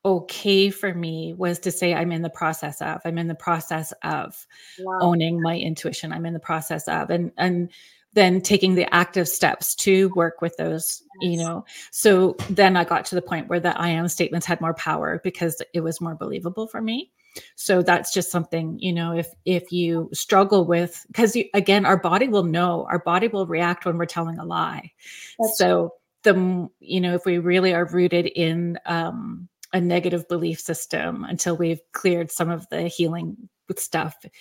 okay 0.08 0.70
for 0.70 0.94
me 0.94 1.34
was 1.34 1.60
to 1.60 1.70
say 1.70 1.94
i'm 1.94 2.14
in 2.14 2.22
the 2.22 2.30
process 2.30 2.82
of 2.82 3.02
i'm 3.04 3.18
in 3.18 3.28
the 3.28 3.36
process 3.36 3.94
of 4.04 4.48
wow. 4.80 5.00
owning 5.02 5.42
my 5.42 5.58
intuition 5.58 6.14
i'm 6.14 6.26
in 6.26 6.34
the 6.34 6.40
process 6.40 6.88
of 6.88 7.10
and 7.10 7.30
and 7.38 7.70
then 8.14 8.40
taking 8.40 8.74
the 8.74 8.92
active 8.96 9.28
steps 9.28 9.76
to 9.76 10.10
work 10.16 10.42
with 10.42 10.56
those 10.56 11.04
yes. 11.22 11.32
you 11.32 11.38
know 11.38 11.66
so 11.92 12.38
then 12.50 12.78
i 12.78 12.86
got 12.86 13.04
to 13.04 13.16
the 13.16 13.22
point 13.22 13.50
where 13.50 13.60
the 13.60 13.78
i 13.78 13.90
am 13.90 14.08
statements 14.08 14.46
had 14.46 14.62
more 14.62 14.74
power 14.76 15.20
because 15.26 15.62
it 15.74 15.82
was 15.82 16.00
more 16.00 16.16
believable 16.16 16.68
for 16.68 16.82
me 16.82 17.12
so 17.56 17.82
that's 17.82 18.14
just 18.14 18.32
something 18.32 18.80
you 18.80 18.94
know 18.94 19.12
if 19.12 19.28
if 19.44 19.74
you 19.74 20.10
struggle 20.14 20.66
with 20.66 21.06
because 21.08 21.38
again 21.54 21.86
our 21.86 21.98
body 21.98 22.30
will 22.30 22.44
know 22.44 22.88
our 22.90 23.00
body 23.00 23.28
will 23.28 23.46
react 23.46 23.86
when 23.86 23.98
we're 23.98 24.06
telling 24.06 24.40
a 24.40 24.46
lie 24.46 24.90
that's 25.38 25.58
so 25.58 25.94
the 26.24 26.70
you 26.80 27.02
know 27.02 27.14
if 27.14 27.26
we 27.26 27.40
really 27.40 27.74
are 27.74 27.86
rooted 27.88 28.26
in 28.26 28.80
um 28.86 29.50
a 29.74 29.82
negative 29.82 30.28
belief 30.28 30.60
system 30.60 31.24
until 31.26 31.58
we've 31.58 31.82
cleared 31.92 32.32
some 32.32 32.50
of 32.50 32.68
the 32.70 32.84
healing 32.84 33.50
with 33.68 33.80
stuff 33.80 34.16
it 34.24 34.32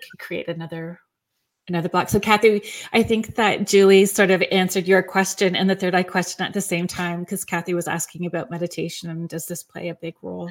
can 0.00 0.18
create 0.18 0.48
another 0.48 1.00
another 1.68 1.88
block. 1.88 2.08
So 2.08 2.20
kathy 2.20 2.62
i 2.92 3.02
think 3.02 3.34
that 3.36 3.66
julie 3.66 4.06
sort 4.06 4.30
of 4.30 4.42
answered 4.52 4.86
your 4.86 5.02
question 5.02 5.56
and 5.56 5.68
the 5.68 5.74
third 5.74 5.94
eye 5.94 6.02
question 6.02 6.44
at 6.44 6.52
the 6.52 6.60
same 6.60 6.86
time 6.86 7.20
because 7.20 7.44
kathy 7.44 7.74
was 7.74 7.88
asking 7.88 8.26
about 8.26 8.50
meditation 8.50 9.10
and 9.10 9.28
does 9.28 9.46
this 9.46 9.62
play 9.62 9.88
a 9.88 9.94
big 9.94 10.14
role? 10.22 10.50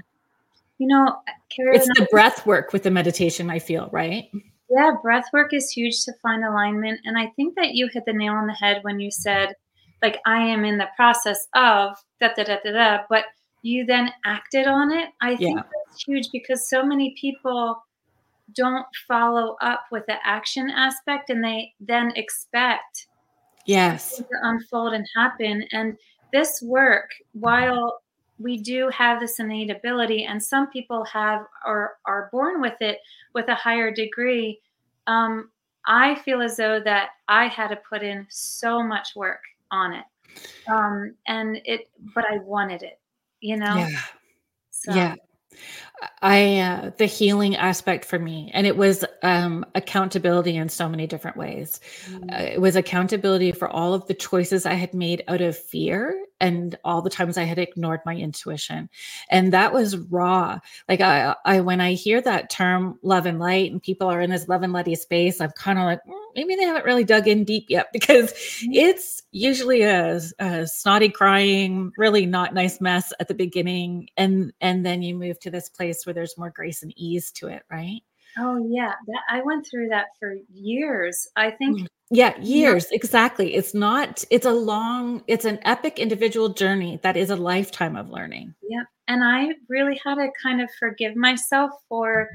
You 0.77 0.88
know 0.88 1.17
it's 1.57 1.88
the 1.88 2.07
breath 2.11 2.45
work 2.45 2.73
with 2.73 2.83
the 2.83 2.91
meditation 2.91 3.49
i 3.49 3.59
feel 3.59 3.89
right? 3.91 4.29
Yeah 4.69 4.91
breath 5.01 5.25
work 5.31 5.53
is 5.53 5.71
huge 5.71 6.03
to 6.05 6.13
find 6.21 6.43
alignment 6.43 6.99
and 7.05 7.17
i 7.17 7.27
think 7.35 7.55
that 7.55 7.75
you 7.75 7.88
hit 7.93 8.03
the 8.05 8.13
nail 8.13 8.33
on 8.33 8.47
the 8.47 8.53
head 8.53 8.79
when 8.81 8.99
you 8.99 9.11
said 9.11 9.53
like 10.01 10.19
i 10.25 10.39
am 10.39 10.65
in 10.65 10.77
the 10.77 10.89
process 10.95 11.47
of 11.53 11.95
da 12.19 12.29
da 12.35 12.43
da 12.43 12.57
da 12.63 12.71
da 12.71 13.03
but 13.09 13.25
you 13.65 13.84
then 13.84 14.12
acted 14.25 14.67
on 14.67 14.91
it. 14.91 15.10
I 15.21 15.36
think 15.36 15.58
yeah. 15.58 15.63
that's 15.63 16.04
huge 16.04 16.30
because 16.32 16.69
so 16.69 16.86
many 16.86 17.15
people 17.19 17.82
don't 18.56 18.86
follow 19.08 19.58
up 19.62 19.86
with 19.91 20.04
the 20.08 20.15
action 20.23 20.69
aspect 20.69 21.32
and 21.32 21.43
they 21.43 21.73
then 21.80 22.12
expect 22.15 23.08
yes 23.65 24.17
to 24.17 24.25
unfold 24.43 24.93
and 24.93 25.08
happen 25.15 25.65
and 25.71 25.97
this 26.32 26.62
work 26.62 27.10
while 27.34 28.04
we 28.38 28.58
do 28.58 28.88
have 28.89 29.19
this 29.19 29.39
innate 29.39 29.71
ability 29.71 30.25
and 30.25 30.41
some 30.41 30.69
people 30.69 31.04
have 31.06 31.41
or 31.65 31.97
are 32.06 32.30
born 32.32 32.62
with 32.62 32.80
it 32.82 32.99
with 33.34 33.47
a 33.47 33.56
higher 33.56 33.91
degree 33.91 34.60
um, 35.08 35.49
i 35.88 36.13
feel 36.19 36.39
as 36.39 36.56
though 36.56 36.80
that 36.80 37.10
i 37.28 37.47
had 37.47 37.69
to 37.69 37.80
put 37.89 38.04
in 38.04 38.28
so 38.30 38.84
much 38.84 39.15
work 39.15 39.41
on 39.71 39.91
it 39.91 40.06
um, 40.67 41.15
and 41.25 41.60
it 41.65 41.89
but 42.13 42.25
i 42.30 42.38
wanted 42.38 42.84
it 42.84 42.99
you 43.41 43.57
know? 43.57 43.87
Yeah. 43.87 44.01
So. 44.71 44.93
Yeah. 44.93 45.15
I 46.21 46.60
uh, 46.60 46.91
the 46.97 47.05
healing 47.05 47.55
aspect 47.55 48.05
for 48.05 48.19
me, 48.19 48.51
and 48.53 48.67
it 48.67 48.77
was 48.77 49.05
um, 49.23 49.65
accountability 49.75 50.55
in 50.55 50.69
so 50.69 50.89
many 50.89 51.08
different 51.08 51.38
ways. 51.38 51.79
Mm-hmm. 52.10 52.29
Uh, 52.29 52.43
it 52.43 52.62
was 52.62 52.75
accountability 52.75 53.51
for 53.51 53.69
all 53.69 53.93
of 53.93 54.05
the 54.08 54.13
choices 54.13 54.65
I 54.65 54.73
had 54.73 54.93
made 54.93 55.23
out 55.27 55.41
of 55.41 55.58
fear 55.58 56.25
and 56.41 56.77
all 56.84 57.01
the 57.01 57.10
times 57.10 57.38
I 57.38 57.43
had 57.43 57.60
ignored 57.60 58.01
my 58.05 58.15
intuition. 58.15 58.89
And 59.29 59.53
that 59.53 59.73
was 59.73 59.97
raw. 59.97 60.60
Like 60.89 61.01
I, 61.01 61.36
I 61.45 61.62
when 61.62 61.81
I 61.81 61.93
hear 61.93 62.21
that 62.21 62.49
term 62.49 62.99
love 63.03 63.25
and 63.25 63.39
light 63.39 63.71
and 63.71 63.81
people 63.81 64.08
are 64.08 64.21
in 64.21 64.29
this 64.29 64.47
love 64.47 64.63
and 64.63 64.73
lighty 64.73 64.97
space, 64.97 65.39
I'm 65.39 65.51
kind 65.51 65.79
of 65.79 65.86
like, 65.86 65.99
mm, 66.08 66.25
maybe 66.36 66.55
they 66.55 66.63
haven't 66.63 66.86
really 66.86 67.03
dug 67.03 67.27
in 67.27 67.45
deep 67.45 67.65
yet 67.69 67.88
because 67.93 68.34
mm-hmm. 68.34 68.73
it's 68.73 69.23
usually 69.31 69.84
a, 69.84 70.19
a 70.39 70.67
snotty 70.67 71.10
crying, 71.10 71.91
really 71.97 72.25
not 72.25 72.53
nice 72.53 72.81
mess 72.81 73.13
at 73.19 73.27
the 73.27 73.34
beginning. 73.34 74.10
And 74.17 74.51
and 74.62 74.86
then 74.86 75.01
you 75.01 75.15
move 75.15 75.39
to 75.41 75.51
this 75.51 75.69
place 75.69 75.84
where 76.05 76.13
there's 76.13 76.37
more 76.37 76.49
grace 76.49 76.83
and 76.83 76.93
ease 76.95 77.31
to 77.31 77.47
it, 77.47 77.63
right? 77.69 78.01
Oh 78.37 78.65
yeah, 78.69 78.93
that, 79.07 79.21
I 79.29 79.41
went 79.41 79.65
through 79.65 79.89
that 79.89 80.07
for 80.19 80.35
years. 80.53 81.27
I 81.35 81.51
think 81.51 81.81
mm. 81.81 81.87
Yeah, 82.11 82.39
years. 82.39 82.85
Yeah. 82.91 82.97
Exactly. 82.97 83.55
It's 83.55 83.73
not, 83.73 84.23
it's 84.29 84.45
a 84.45 84.51
long, 84.51 85.23
it's 85.27 85.45
an 85.45 85.59
epic 85.63 85.97
individual 85.97 86.49
journey 86.49 86.99
that 87.01 87.17
is 87.17 87.31
a 87.31 87.35
lifetime 87.35 87.95
of 87.95 88.09
learning. 88.09 88.53
Yeah. 88.61 88.83
And 89.07 89.23
I 89.23 89.55
really 89.69 89.99
had 90.05 90.15
to 90.15 90.29
kind 90.41 90.61
of 90.61 90.69
forgive 90.79 91.15
myself 91.15 91.71
for 91.89 92.29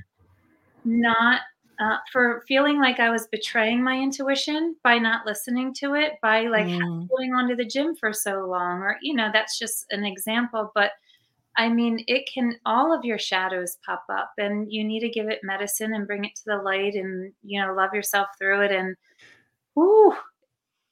not 0.84 1.42
uh, 1.80 1.96
for 2.12 2.42
feeling 2.46 2.78
like 2.78 3.00
I 3.00 3.10
was 3.10 3.26
betraying 3.28 3.82
my 3.82 3.98
intuition 3.98 4.76
by 4.84 4.98
not 4.98 5.24
listening 5.24 5.72
to 5.74 5.94
it, 5.94 6.14
by 6.20 6.42
like 6.42 6.66
Mm. 6.66 7.08
going 7.08 7.34
on 7.34 7.48
to 7.48 7.56
the 7.56 7.64
gym 7.64 7.94
for 7.94 8.12
so 8.12 8.44
long, 8.44 8.80
or 8.80 8.98
you 9.00 9.14
know, 9.14 9.30
that's 9.32 9.58
just 9.58 9.86
an 9.90 10.04
example. 10.04 10.70
But 10.74 10.90
I 11.60 11.68
mean, 11.68 12.02
it 12.06 12.26
can 12.32 12.56
all 12.64 12.90
of 12.96 13.04
your 13.04 13.18
shadows 13.18 13.76
pop 13.84 14.02
up, 14.10 14.32
and 14.38 14.72
you 14.72 14.82
need 14.82 15.00
to 15.00 15.10
give 15.10 15.28
it 15.28 15.40
medicine 15.42 15.92
and 15.92 16.06
bring 16.06 16.24
it 16.24 16.34
to 16.36 16.42
the 16.46 16.56
light, 16.56 16.94
and 16.94 17.34
you 17.42 17.60
know, 17.60 17.74
love 17.74 17.92
yourself 17.92 18.28
through 18.38 18.62
it. 18.62 18.72
And 18.72 18.96
whoo, 19.74 20.14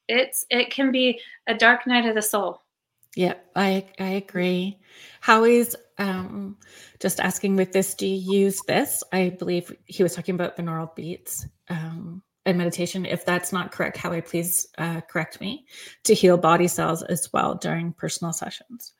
it's 0.07 0.45
it 0.51 0.69
can 0.69 0.91
be 0.91 1.19
a 1.47 1.55
dark 1.55 1.87
night 1.87 2.05
of 2.05 2.13
the 2.13 2.21
soul. 2.21 2.61
Yeah, 3.15 3.33
I 3.55 3.87
I 3.99 4.09
agree. 4.09 4.77
How 5.21 5.43
is 5.43 5.75
um 5.97 6.55
just 6.99 7.19
asking 7.19 7.55
with 7.55 7.71
this, 7.71 7.95
do 7.95 8.05
you 8.05 8.41
use 8.41 8.61
this? 8.67 9.03
I 9.11 9.29
believe 9.29 9.75
he 9.85 10.03
was 10.03 10.13
talking 10.13 10.35
about 10.35 10.55
binaural 10.55 10.93
beats 10.93 11.47
um 11.69 12.21
and 12.45 12.59
meditation. 12.59 13.07
If 13.07 13.25
that's 13.25 13.51
not 13.51 13.71
correct, 13.71 13.97
Howie, 13.97 14.21
please 14.21 14.67
uh, 14.77 15.01
correct 15.01 15.41
me 15.41 15.65
to 16.03 16.13
heal 16.13 16.37
body 16.37 16.67
cells 16.67 17.01
as 17.01 17.33
well 17.33 17.55
during 17.55 17.91
personal 17.91 18.33
sessions. 18.33 18.93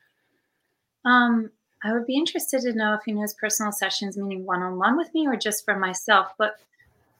Um, 1.04 1.50
I 1.82 1.92
would 1.92 2.06
be 2.06 2.16
interested 2.16 2.60
to 2.62 2.72
know 2.74 2.94
if 2.94 3.00
he 3.06 3.12
knows 3.12 3.34
personal 3.34 3.72
sessions, 3.72 4.16
meaning 4.16 4.44
one 4.44 4.62
on 4.62 4.76
one 4.78 4.96
with 4.96 5.12
me, 5.14 5.26
or 5.26 5.36
just 5.36 5.64
for 5.64 5.76
myself. 5.78 6.32
But 6.38 6.54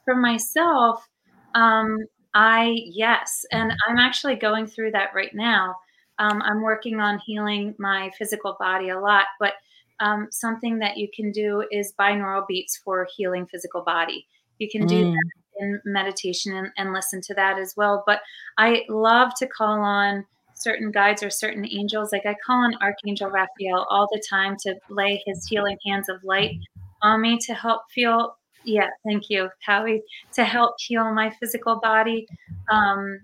for 0.04 0.14
myself, 0.14 1.08
um, 1.54 1.98
I, 2.34 2.76
yes. 2.84 3.44
And 3.52 3.72
I'm 3.88 3.98
actually 3.98 4.36
going 4.36 4.66
through 4.66 4.92
that 4.92 5.10
right 5.14 5.34
now. 5.34 5.76
Um, 6.18 6.42
I'm 6.42 6.62
working 6.62 7.00
on 7.00 7.18
healing 7.18 7.74
my 7.78 8.10
physical 8.18 8.56
body 8.60 8.90
a 8.90 9.00
lot, 9.00 9.26
but 9.38 9.54
um, 10.00 10.28
something 10.30 10.78
that 10.78 10.96
you 10.96 11.08
can 11.14 11.32
do 11.32 11.64
is 11.70 11.94
binaural 11.98 12.46
beats 12.46 12.76
for 12.84 13.06
healing 13.16 13.46
physical 13.46 13.82
body. 13.82 14.26
You 14.58 14.68
can 14.70 14.86
do 14.86 14.96
Mm. 14.96 15.12
that 15.12 15.30
in 15.60 15.80
meditation 15.84 16.54
and, 16.54 16.70
and 16.76 16.92
listen 16.92 17.20
to 17.22 17.34
that 17.34 17.58
as 17.58 17.74
well. 17.76 18.02
But 18.06 18.20
I 18.58 18.84
love 18.88 19.32
to 19.38 19.46
call 19.46 19.80
on 19.80 20.24
certain 20.60 20.90
guides 20.90 21.22
or 21.22 21.30
certain 21.30 21.66
angels. 21.66 22.12
Like 22.12 22.26
I 22.26 22.36
call 22.44 22.64
on 22.64 22.74
Archangel 22.80 23.30
Raphael 23.30 23.86
all 23.90 24.08
the 24.12 24.22
time 24.28 24.56
to 24.60 24.74
lay 24.88 25.22
his 25.26 25.46
healing 25.46 25.78
hands 25.86 26.08
of 26.08 26.22
light 26.24 26.56
on 27.02 27.20
me 27.20 27.38
to 27.38 27.54
help 27.54 27.82
feel. 27.94 28.36
Yeah, 28.64 28.90
thank 29.06 29.30
you, 29.30 29.48
Howie, 29.66 30.02
to 30.34 30.44
help 30.44 30.74
heal 30.78 31.12
my 31.12 31.30
physical 31.40 31.80
body. 31.80 32.26
Um, 32.70 33.20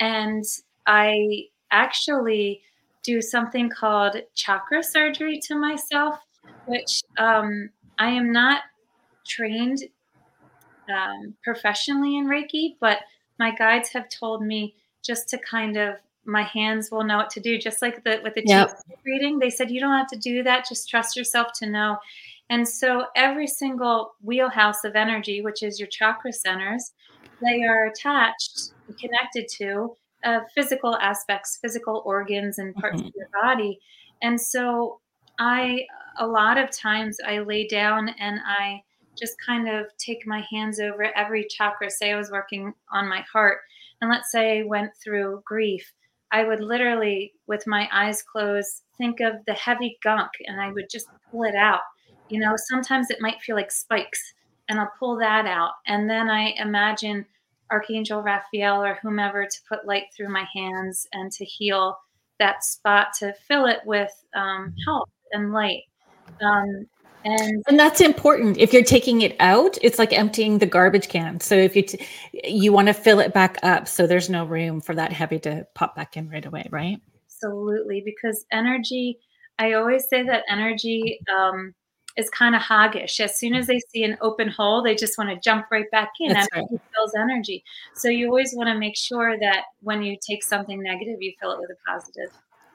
and 0.00 0.44
I 0.86 1.44
actually 1.70 2.62
do 3.02 3.20
something 3.20 3.68
called 3.70 4.16
chakra 4.34 4.82
surgery 4.82 5.40
to 5.44 5.54
myself, 5.54 6.18
which 6.66 7.02
um, 7.18 7.68
I 7.98 8.08
am 8.08 8.32
not 8.32 8.62
trained 9.26 9.80
um, 10.88 11.34
professionally 11.44 12.16
in 12.16 12.26
Reiki, 12.26 12.76
but 12.80 12.98
my 13.38 13.54
guides 13.54 13.90
have 13.90 14.08
told 14.08 14.42
me 14.42 14.74
just 15.04 15.28
to 15.28 15.38
kind 15.38 15.76
of 15.76 15.96
my 16.28 16.42
hands 16.44 16.90
will 16.90 17.04
know 17.04 17.16
what 17.18 17.30
to 17.30 17.40
do. 17.40 17.58
Just 17.58 17.82
like 17.82 18.04
the 18.04 18.20
with 18.22 18.34
the 18.34 18.44
Yep. 18.44 18.78
reading, 19.04 19.38
they 19.38 19.50
said 19.50 19.70
you 19.70 19.80
don't 19.80 19.96
have 19.96 20.08
to 20.08 20.18
do 20.18 20.42
that. 20.44 20.66
Just 20.68 20.88
trust 20.88 21.16
yourself 21.16 21.48
to 21.56 21.66
know. 21.66 21.98
And 22.50 22.68
so 22.68 23.06
every 23.16 23.46
single 23.46 24.14
wheelhouse 24.22 24.84
of 24.84 24.96
energy, 24.96 25.42
which 25.42 25.62
is 25.62 25.78
your 25.78 25.88
chakra 25.88 26.32
centers, 26.32 26.92
they 27.42 27.62
are 27.64 27.86
attached, 27.86 28.72
connected 29.00 29.46
to 29.58 29.94
uh, 30.24 30.40
physical 30.54 30.96
aspects, 30.96 31.58
physical 31.62 32.02
organs, 32.04 32.58
and 32.58 32.74
parts 32.76 33.02
Mhm. 33.02 33.08
of 33.08 33.12
your 33.16 33.28
body. 33.42 33.80
And 34.22 34.40
so 34.40 35.00
I, 35.38 35.86
a 36.18 36.26
lot 36.26 36.58
of 36.58 36.70
times, 36.70 37.18
I 37.26 37.38
lay 37.40 37.66
down 37.68 38.08
and 38.18 38.40
I 38.44 38.82
just 39.18 39.34
kind 39.44 39.68
of 39.68 39.86
take 39.98 40.26
my 40.26 40.44
hands 40.50 40.80
over 40.80 41.04
every 41.16 41.46
chakra. 41.48 41.90
Say 41.90 42.12
I 42.12 42.16
was 42.16 42.30
working 42.30 42.74
on 42.92 43.08
my 43.08 43.24
heart, 43.32 43.58
and 44.00 44.10
let's 44.10 44.30
say 44.32 44.60
I 44.60 44.64
went 44.64 44.92
through 45.02 45.42
grief. 45.44 45.92
I 46.32 46.44
would 46.44 46.60
literally, 46.60 47.32
with 47.46 47.66
my 47.66 47.88
eyes 47.92 48.22
closed, 48.22 48.82
think 48.96 49.20
of 49.20 49.34
the 49.46 49.54
heavy 49.54 49.98
gunk 50.02 50.30
and 50.46 50.60
I 50.60 50.72
would 50.72 50.90
just 50.90 51.06
pull 51.30 51.44
it 51.44 51.54
out. 51.54 51.80
You 52.28 52.40
know, 52.40 52.54
sometimes 52.56 53.10
it 53.10 53.20
might 53.20 53.40
feel 53.40 53.56
like 53.56 53.72
spikes, 53.72 54.34
and 54.68 54.78
I'll 54.78 54.92
pull 54.98 55.18
that 55.18 55.46
out. 55.46 55.72
And 55.86 56.10
then 56.10 56.28
I 56.28 56.54
imagine 56.58 57.24
Archangel 57.70 58.22
Raphael 58.22 58.82
or 58.82 58.98
whomever 59.02 59.44
to 59.44 59.60
put 59.68 59.86
light 59.86 60.04
through 60.14 60.28
my 60.28 60.44
hands 60.54 61.06
and 61.12 61.32
to 61.32 61.44
heal 61.44 61.96
that 62.38 62.62
spot, 62.64 63.08
to 63.18 63.32
fill 63.46 63.66
it 63.66 63.80
with 63.84 64.12
um, 64.34 64.74
health 64.86 65.08
and 65.32 65.52
light. 65.52 65.82
Um, 66.42 66.86
and 67.24 67.62
And 67.68 67.78
that's 67.78 68.00
important. 68.00 68.58
If 68.58 68.72
you're 68.72 68.84
taking 68.84 69.22
it 69.22 69.36
out, 69.40 69.76
it's 69.82 69.98
like 69.98 70.12
emptying 70.12 70.58
the 70.58 70.66
garbage 70.66 71.08
can. 71.08 71.40
So 71.40 71.54
if 71.54 71.76
you 71.76 71.82
t- 71.82 72.06
you 72.44 72.72
want 72.72 72.88
to 72.88 72.94
fill 72.94 73.20
it 73.20 73.34
back 73.34 73.58
up, 73.62 73.88
so 73.88 74.06
there's 74.06 74.30
no 74.30 74.44
room 74.44 74.80
for 74.80 74.94
that 74.94 75.12
heavy 75.12 75.38
to 75.40 75.66
pop 75.74 75.96
back 75.96 76.16
in 76.16 76.28
right 76.28 76.44
away, 76.44 76.68
right? 76.70 77.00
Absolutely, 77.26 78.02
because 78.04 78.44
energy, 78.50 79.18
I 79.58 79.74
always 79.74 80.08
say 80.08 80.22
that 80.24 80.44
energy 80.48 81.20
um, 81.32 81.74
is 82.16 82.28
kind 82.30 82.54
of 82.54 82.62
hoggish. 82.62 83.20
As 83.20 83.38
soon 83.38 83.54
as 83.54 83.68
they 83.68 83.78
see 83.90 84.02
an 84.02 84.18
open 84.20 84.48
hole, 84.48 84.82
they 84.82 84.94
just 84.94 85.16
want 85.16 85.30
to 85.30 85.38
jump 85.40 85.66
right 85.70 85.90
back 85.92 86.10
in. 86.20 86.32
That's 86.32 86.48
energy 86.52 86.80
fills 86.94 87.14
energy. 87.16 87.62
So 87.94 88.08
you 88.08 88.26
always 88.26 88.52
want 88.54 88.68
to 88.68 88.78
make 88.78 88.96
sure 88.96 89.38
that 89.38 89.64
when 89.80 90.02
you 90.02 90.16
take 90.26 90.42
something 90.42 90.82
negative, 90.82 91.18
you 91.20 91.32
fill 91.40 91.52
it 91.52 91.60
with 91.60 91.70
a 91.70 91.90
positive. 91.90 92.30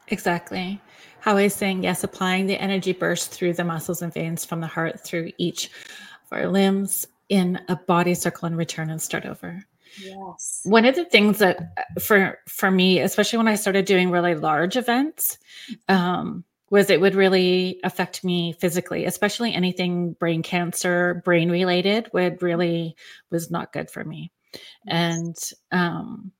Exactly. 0.07 0.81
How 1.23 1.37
I 1.37 1.43
was 1.43 1.53
saying, 1.53 1.83
yes, 1.83 2.03
applying 2.03 2.47
the 2.47 2.61
energy 2.61 2.91
burst 2.91 3.31
through 3.31 3.53
the 3.53 3.63
muscles 3.63 4.01
and 4.01 4.13
veins 4.13 4.43
from 4.43 4.59
the 4.59 4.67
heart 4.67 4.99
through 4.99 5.31
each 5.37 5.67
of 5.67 6.33
our 6.33 6.49
limbs 6.49 7.07
in 7.29 7.61
a 7.69 7.77
body 7.77 8.13
circle 8.13 8.45
and 8.45 8.57
return 8.57 8.89
and 8.89 9.01
start 9.01 9.25
over. 9.25 9.63
Yes. 10.01 10.59
One 10.65 10.83
of 10.83 10.95
the 10.95 11.05
things 11.05 11.37
that 11.37 11.77
for 12.01 12.39
for 12.49 12.69
me, 12.69 12.99
especially 12.99 13.37
when 13.37 13.47
I 13.47 13.55
started 13.55 13.85
doing 13.85 14.11
really 14.11 14.35
large 14.35 14.75
events, 14.75 15.37
um, 15.87 16.43
was 16.69 16.89
it 16.89 16.99
would 16.99 17.15
really 17.15 17.79
affect 17.85 18.25
me 18.25 18.51
physically, 18.59 19.05
especially 19.05 19.53
anything 19.53 20.11
brain 20.19 20.43
cancer, 20.43 21.21
brain 21.23 21.49
related 21.49 22.09
would 22.11 22.41
really 22.41 22.97
was 23.29 23.49
not 23.49 23.71
good 23.71 23.89
for 23.89 24.03
me. 24.03 24.29
And 24.85 25.37
um, 25.71 26.33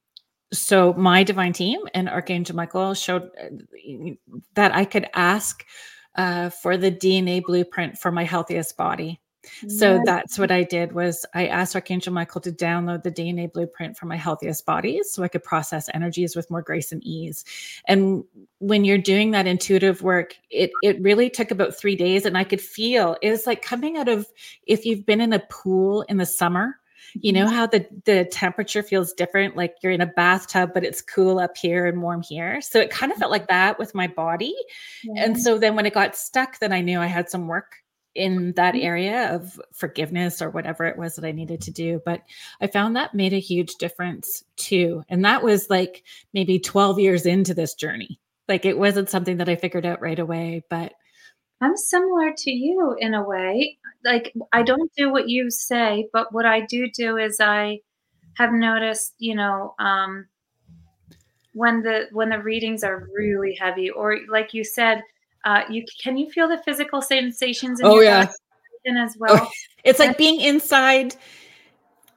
so 0.53 0.93
my 0.93 1.23
divine 1.23 1.53
team 1.53 1.79
and 1.93 2.07
Archangel 2.09 2.55
Michael 2.55 2.93
showed 2.93 3.29
uh, 3.41 4.13
that 4.53 4.73
I 4.73 4.85
could 4.85 5.09
ask 5.13 5.65
uh, 6.15 6.49
for 6.49 6.77
the 6.77 6.91
DNA 6.91 7.43
blueprint 7.43 7.97
for 7.97 8.11
my 8.11 8.23
healthiest 8.23 8.77
body. 8.77 9.19
So 9.67 9.95
Yes. 9.95 10.03
that's 10.05 10.39
what 10.39 10.51
I 10.51 10.63
did 10.63 10.93
was 10.93 11.25
I 11.33 11.47
asked 11.47 11.75
Archangel 11.75 12.13
Michael 12.13 12.39
to 12.41 12.51
download 12.51 13.03
the 13.03 13.11
DNA 13.11 13.51
blueprint 13.51 13.97
for 13.97 14.05
my 14.05 14.15
healthiest 14.15 14.65
bodies 14.65 15.11
so 15.11 15.21
I 15.21 15.27
could 15.27 15.43
process 15.43 15.89
energies 15.93 16.33
with 16.35 16.49
more 16.49 16.61
grace 16.61 16.93
and 16.93 17.03
ease. 17.03 17.43
And 17.85 18.23
when 18.59 18.85
you're 18.85 18.97
doing 18.97 19.31
that 19.31 19.47
intuitive 19.47 20.01
work, 20.01 20.37
it 20.49 20.71
it 20.81 21.01
really 21.01 21.29
took 21.29 21.51
about 21.51 21.75
3 21.75 21.95
days 21.97 22.25
and 22.25 22.37
I 22.37 22.45
could 22.45 22.61
feel 22.61 23.17
it 23.21 23.31
was 23.31 23.45
like 23.45 23.61
coming 23.61 23.97
out 23.97 24.07
of 24.07 24.27
if 24.65 24.85
you've 24.85 25.05
been 25.05 25.19
in 25.19 25.33
a 25.33 25.39
pool 25.49 26.03
in 26.03 26.17
the 26.17 26.25
summer, 26.25 26.79
you 27.13 27.31
know 27.33 27.47
how 27.47 27.65
the 27.67 27.85
the 28.05 28.25
temperature 28.25 28.83
feels 28.83 29.13
different 29.13 29.55
like 29.55 29.75
you're 29.81 29.91
in 29.91 30.01
a 30.01 30.05
bathtub 30.05 30.71
but 30.73 30.83
it's 30.83 31.01
cool 31.01 31.39
up 31.39 31.55
here 31.57 31.85
and 31.85 32.01
warm 32.01 32.21
here. 32.21 32.61
So 32.61 32.79
it 32.79 32.89
kind 32.89 33.11
of 33.11 33.17
felt 33.17 33.31
like 33.31 33.47
that 33.47 33.77
with 33.79 33.93
my 33.95 34.07
body. 34.07 34.55
And 35.17 35.37
so 35.39 35.57
then 35.57 35.75
when 35.75 35.85
it 35.85 35.93
got 35.93 36.15
stuck, 36.15 36.59
then 36.59 36.71
I 36.73 36.81
knew 36.81 36.99
I 36.99 37.05
had 37.07 37.29
some 37.29 37.47
work 37.47 37.75
in 38.15 38.53
that 38.53 38.75
Mhm. 38.75 38.83
area 38.83 39.33
of 39.33 39.59
forgiveness 39.73 40.41
or 40.41 40.49
whatever 40.51 40.85
it 40.85 40.97
was 40.97 41.15
that 41.15 41.25
I 41.25 41.31
needed 41.31 41.61
to 41.61 41.71
do. 41.71 42.01
But 42.05 42.21
I 42.61 42.67
found 42.67 42.95
that 42.95 43.13
made 43.15 43.33
a 43.33 43.39
huge 43.39 43.75
difference 43.75 44.43
too. 44.55 45.03
And 45.09 45.25
that 45.25 45.43
was 45.43 45.69
like 45.69 46.03
maybe 46.33 46.59
12 46.59 46.99
years 46.99 47.25
into 47.25 47.53
this 47.53 47.73
journey. 47.73 48.19
Like 48.47 48.65
it 48.65 48.77
wasn't 48.77 49.09
something 49.09 49.37
that 49.37 49.49
I 49.49 49.55
figured 49.55 49.85
out 49.85 50.01
right 50.01 50.19
away, 50.19 50.63
but 50.69 50.93
I'm 51.61 51.77
similar 51.77 52.33
to 52.37 52.51
you 52.51 52.95
in 52.99 53.13
a 53.13 53.23
way. 53.23 53.77
Like 54.05 54.33
I 54.51 54.63
don't 54.63 54.91
do 54.97 55.11
what 55.11 55.29
you 55.29 55.49
say, 55.49 56.09
but 56.13 56.33
what 56.33 56.45
I 56.45 56.61
do 56.61 56.89
do 56.91 57.17
is 57.17 57.39
I 57.39 57.79
have 58.37 58.51
noticed, 58.51 59.13
you 59.19 59.35
know, 59.35 59.75
um, 59.79 60.27
when 61.53 61.81
the 61.81 62.07
when 62.11 62.29
the 62.29 62.39
readings 62.39 62.83
are 62.83 63.07
really 63.13 63.55
heavy, 63.59 63.89
or 63.89 64.19
like 64.29 64.53
you 64.53 64.63
said, 64.63 65.03
uh, 65.45 65.61
you 65.69 65.85
can 66.01 66.17
you 66.17 66.29
feel 66.31 66.47
the 66.47 66.61
physical 66.63 67.01
sensations 67.01 67.79
in 67.79 67.85
Oh, 67.85 67.95
your 67.95 68.03
yeah. 68.03 68.27
as 68.97 69.15
well. 69.17 69.49
it's 69.83 69.99
like 69.99 70.17
being 70.17 70.41
inside 70.41 71.15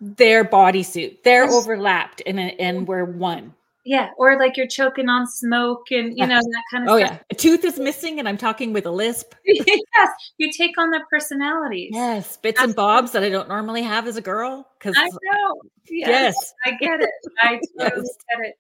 their 0.01 0.45
bodysuit. 0.45 1.23
They're 1.23 1.49
overlapped 1.49 2.23
and 2.27 2.39
and 2.41 2.87
we're 2.87 3.05
one. 3.05 3.55
Yeah, 3.87 4.11
or 4.19 4.37
like 4.37 4.57
you're 4.57 4.67
choking 4.67 5.09
on 5.09 5.29
smoke 5.29 5.93
and 5.93 6.19
you 6.19 6.27
know 6.27 6.41
that 6.41 6.63
kind 6.73 6.85
of 6.85 6.91
Oh 6.91 6.99
stuff. 6.99 7.13
yeah. 7.13 7.19
A 7.31 7.35
tooth 7.37 7.65
is 7.65 7.79
missing 7.79 8.19
and 8.19 8.29
I'm 8.29 8.37
talking 8.37 8.73
with 8.73 8.85
a 8.85 8.91
lisp. 8.91 9.33
yes, 9.45 10.11
you 10.39 10.51
take 10.53 10.77
on 10.77 10.91
their 10.91 11.07
personalities. 11.09 11.91
Yes, 11.95 12.37
bits 12.37 12.61
and 12.61 12.75
bobs 12.75 13.13
that 13.13 13.23
I 13.23 13.31
don't 13.31 13.49
normally 13.49 13.83
have 13.83 14.09
as 14.09 14.17
a 14.17 14.21
girl. 14.21 14.69
Because 14.77 14.97
I 14.99 15.05
know. 15.07 15.61
Yes, 15.89 16.35
yes, 16.37 16.55
I 16.65 16.71
get 16.73 17.01
it. 17.01 17.11
I 17.41 17.61
totally 17.79 18.03
Yes. 18.03 18.17
get 18.29 18.47
it. 18.49 18.55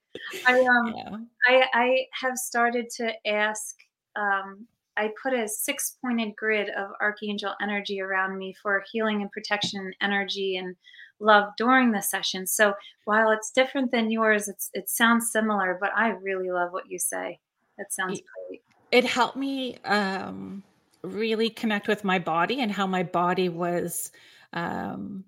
I 0.46 0.52
um 0.52 0.94
yeah. 0.96 1.16
I 1.48 1.64
I 1.74 1.96
have 2.22 2.36
started 2.36 2.88
to 2.98 3.12
ask 3.28 3.74
um 4.14 4.64
I 4.96 5.10
put 5.20 5.34
a 5.34 5.48
six 5.48 5.98
pointed 6.00 6.36
grid 6.36 6.68
of 6.70 6.90
archangel 7.00 7.52
energy 7.60 8.00
around 8.00 8.38
me 8.38 8.54
for 8.62 8.84
healing 8.92 9.22
and 9.22 9.30
protection 9.32 9.92
energy 10.00 10.56
and 10.56 10.76
love 11.20 11.50
during 11.57 11.92
the 11.92 12.02
session. 12.02 12.46
So 12.46 12.74
while 13.05 13.31
it's 13.31 13.50
different 13.50 13.92
than 13.92 14.11
yours, 14.11 14.48
it's 14.48 14.70
it 14.74 14.88
sounds 14.88 15.31
similar, 15.31 15.79
but 15.81 15.90
I 15.96 16.09
really 16.09 16.50
love 16.50 16.72
what 16.72 16.90
you 16.90 16.98
say. 16.98 17.40
That 17.79 17.92
sounds 17.92 18.20
great. 18.48 18.62
It 18.92 19.05
helped 19.05 19.37
me 19.37 19.76
um, 19.85 20.62
really 21.02 21.50
connect 21.50 21.88
with 21.88 22.05
my 22.05 22.18
body 22.18 22.61
and 22.61 22.70
how 22.70 22.87
my 22.87 23.02
body 23.02 23.48
was 23.48 24.12
um, 24.52 25.24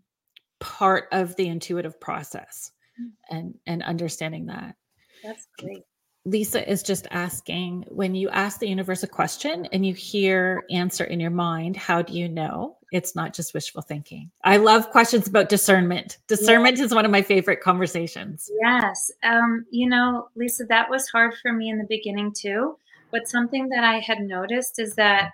part 0.61 1.09
of 1.13 1.37
the 1.37 1.49
intuitive 1.49 2.01
process 2.01 2.73
mm. 3.01 3.11
and 3.31 3.55
and 3.67 3.83
understanding 3.83 4.47
that. 4.47 4.77
That's 5.23 5.47
great. 5.59 5.83
Lisa 6.25 6.69
is 6.71 6.83
just 6.83 7.07
asking 7.11 7.85
when 7.89 8.15
you 8.15 8.29
ask 8.29 8.61
the 8.61 8.69
universe 8.69 9.03
a 9.03 9.09
question 9.09 9.67
and 9.73 9.85
you 9.85 9.95
hear 9.95 10.63
answer 10.71 11.05
in 11.05 11.21
your 11.21 11.31
mind, 11.31 11.77
how 11.77 12.03
do 12.03 12.13
you 12.13 12.29
know 12.29 12.78
it's 12.91 13.15
not 13.15 13.35
just 13.35 13.55
wishful 13.55 13.83
thinking? 13.83 14.31
I 14.45 14.57
love 14.57 14.91
questions 14.91 15.27
about 15.27 15.49
discernment. 15.49 16.19
Discernment 16.27 16.79
yes. 16.79 16.87
is 16.87 16.95
one 16.95 17.05
of 17.05 17.11
my 17.11 17.23
favorite 17.23 17.61
conversations. 17.61 18.51
Yes. 18.61 19.11
Um, 19.23 19.67
you 19.71 19.89
know, 19.89 20.29
Lisa, 20.37 20.65
that 20.67 20.89
was 20.89 21.09
hard 21.09 21.35
for 21.41 21.53
me 21.53 21.69
in 21.69 21.79
the 21.79 21.87
beginning 21.89 22.33
too. 22.33 22.77
But 23.11 23.29
something 23.29 23.69
that 23.71 23.85
I 23.85 24.01
had 24.01 24.21
noticed 24.21 24.79
is 24.79 24.95
that 24.97 25.33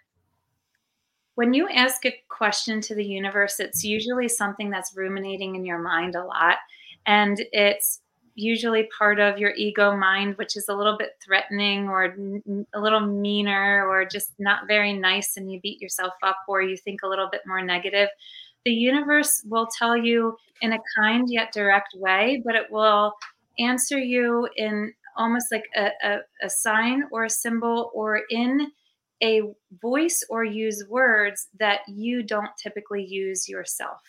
when 1.34 1.52
you 1.52 1.68
ask 1.68 2.04
a 2.06 2.14
question 2.28 2.80
to 2.82 2.94
the 2.94 3.04
universe, 3.04 3.58
it's 3.58 3.82
usually 3.82 4.28
something 4.28 4.70
that's 4.70 4.96
ruminating 4.96 5.56
in 5.56 5.64
your 5.64 5.80
mind 5.80 6.14
a 6.14 6.24
lot. 6.24 6.58
And 7.06 7.44
it's 7.52 8.00
usually 8.34 8.88
part 8.96 9.20
of 9.20 9.38
your 9.38 9.52
ego 9.54 9.96
mind, 9.96 10.36
which 10.36 10.56
is 10.56 10.68
a 10.68 10.74
little 10.74 10.96
bit 10.98 11.12
threatening 11.24 11.88
or 11.88 12.16
a 12.74 12.80
little 12.80 13.00
meaner 13.00 13.86
or 13.88 14.04
just 14.04 14.32
not 14.38 14.66
very 14.66 14.92
nice, 14.92 15.36
and 15.36 15.50
you 15.50 15.60
beat 15.60 15.80
yourself 15.80 16.14
up 16.22 16.38
or 16.48 16.62
you 16.62 16.76
think 16.76 17.02
a 17.02 17.08
little 17.08 17.28
bit 17.30 17.42
more 17.46 17.62
negative. 17.62 18.08
The 18.64 18.72
universe 18.72 19.42
will 19.46 19.68
tell 19.78 19.96
you 19.96 20.36
in 20.62 20.72
a 20.72 20.78
kind 20.96 21.28
yet 21.30 21.52
direct 21.52 21.94
way, 21.96 22.42
but 22.44 22.54
it 22.54 22.70
will 22.70 23.12
answer 23.58 23.98
you 23.98 24.48
in 24.56 24.92
almost 25.16 25.52
like 25.52 25.64
a, 25.76 25.90
a, 26.02 26.18
a 26.42 26.50
sign 26.50 27.04
or 27.12 27.24
a 27.24 27.30
symbol 27.30 27.90
or 27.94 28.22
in 28.30 28.72
a 29.22 29.42
voice 29.80 30.24
or 30.28 30.44
use 30.44 30.84
words 30.88 31.48
that 31.58 31.80
you 31.88 32.22
don't 32.22 32.50
typically 32.60 33.04
use 33.04 33.48
yourself. 33.48 34.00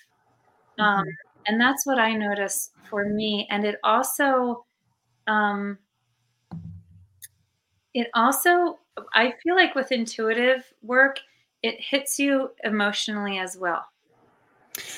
Um, 0.79 1.01
mm-hmm. 1.01 1.09
And 1.45 1.59
that's 1.59 1.85
what 1.85 1.99
I 1.99 2.13
notice 2.13 2.71
for 2.89 3.05
me. 3.05 3.47
And 3.49 3.65
it 3.65 3.79
also, 3.83 4.65
um, 5.27 5.77
it 7.93 8.07
also, 8.13 8.79
I 9.13 9.33
feel 9.43 9.55
like 9.55 9.75
with 9.75 9.91
intuitive 9.91 10.63
work, 10.81 11.19
it 11.63 11.75
hits 11.79 12.19
you 12.19 12.51
emotionally 12.63 13.39
as 13.39 13.57
well. 13.57 13.85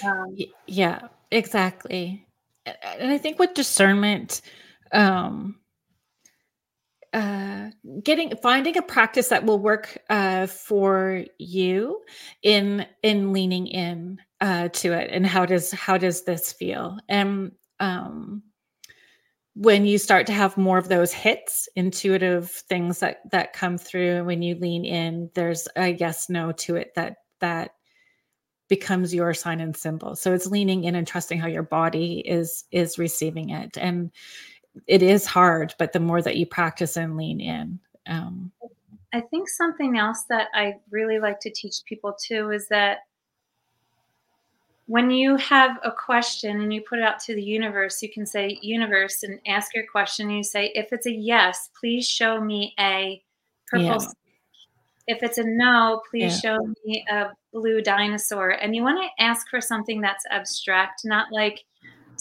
Um, 0.03 0.35
yeah, 0.65 1.07
exactly. 1.31 2.25
And 2.65 3.11
I 3.11 3.17
think 3.17 3.39
with 3.39 3.53
discernment, 3.53 4.41
um, 4.91 5.59
uh, 7.13 7.69
getting 8.03 8.35
finding 8.41 8.77
a 8.77 8.81
practice 8.81 9.29
that 9.29 9.45
will 9.45 9.59
work 9.59 9.97
uh, 10.09 10.47
for 10.47 11.23
you 11.37 12.01
in 12.43 12.85
in 13.01 13.31
leaning 13.31 13.67
in 13.67 14.19
uh, 14.41 14.69
to 14.69 14.93
it 14.93 15.09
and 15.11 15.25
how 15.25 15.45
does 15.45 15.71
how 15.71 15.97
does 15.97 16.23
this 16.23 16.53
feel 16.53 16.97
and 17.09 17.51
um, 17.79 18.43
when 19.55 19.85
you 19.85 19.97
start 19.97 20.27
to 20.27 20.33
have 20.33 20.57
more 20.57 20.77
of 20.77 20.89
those 20.89 21.11
hits 21.11 21.67
intuitive 21.75 22.49
things 22.51 22.99
that 22.99 23.21
that 23.31 23.53
come 23.53 23.77
through 23.77 24.17
and 24.17 24.25
when 24.27 24.41
you 24.41 24.55
lean 24.55 24.85
in 24.85 25.29
there's 25.33 25.67
a 25.75 25.89
yes 25.89 26.29
no 26.29 26.51
to 26.51 26.75
it 26.75 26.91
that 26.95 27.17
that 27.39 27.71
becomes 28.69 29.13
your 29.13 29.33
sign 29.33 29.59
and 29.59 29.75
symbol 29.75 30.15
so 30.15 30.33
it's 30.33 30.45
leaning 30.45 30.83
in 30.83 30.93
and 30.93 31.07
trusting 31.07 31.39
how 31.39 31.47
your 31.47 31.63
body 31.63 32.19
is 32.19 32.65
is 32.71 32.99
receiving 32.99 33.49
it 33.49 33.77
and 33.77 34.11
it 34.85 35.01
is 35.01 35.25
hard, 35.25 35.73
but 35.79 35.93
the 35.93 35.99
more 35.99 36.21
that 36.21 36.37
you 36.37 36.45
practice 36.45 36.97
and 36.97 37.17
lean 37.17 37.39
in. 37.39 37.79
Um, 38.05 38.51
I 39.13 39.21
think 39.21 39.49
something 39.49 39.97
else 39.97 40.25
that 40.29 40.49
I 40.53 40.75
really 40.91 41.19
like 41.19 41.39
to 41.41 41.51
teach 41.51 41.75
people 41.85 42.15
too 42.21 42.51
is 42.51 42.67
that 42.69 42.99
when 44.87 45.11
you 45.11 45.35
have 45.35 45.77
a 45.83 45.91
question 45.91 46.61
and 46.61 46.73
you 46.73 46.81
put 46.81 46.99
it 46.99 47.05
out 47.05 47.19
to 47.19 47.35
the 47.35 47.43
universe, 47.43 48.01
you 48.01 48.09
can 48.09 48.25
say, 48.25 48.57
Universe, 48.61 49.21
and 49.23 49.39
ask 49.45 49.75
your 49.75 49.85
question. 49.85 50.27
And 50.27 50.37
you 50.37 50.43
say, 50.43 50.71
If 50.73 50.91
it's 50.91 51.05
a 51.05 51.11
yes, 51.11 51.69
please 51.79 52.07
show 52.07 52.41
me 52.41 52.73
a 52.79 53.21
purple. 53.67 53.85
Yeah. 53.85 54.07
If 55.07 55.23
it's 55.23 55.37
a 55.37 55.43
no, 55.45 56.01
please 56.09 56.41
yeah. 56.43 56.57
show 56.57 56.73
me 56.85 57.05
a 57.09 57.27
blue 57.53 57.81
dinosaur. 57.81 58.51
And 58.51 58.75
you 58.75 58.83
want 58.83 58.99
to 59.01 59.23
ask 59.23 59.49
for 59.49 59.61
something 59.61 60.01
that's 60.01 60.25
abstract, 60.31 61.01
not 61.03 61.27
like, 61.31 61.63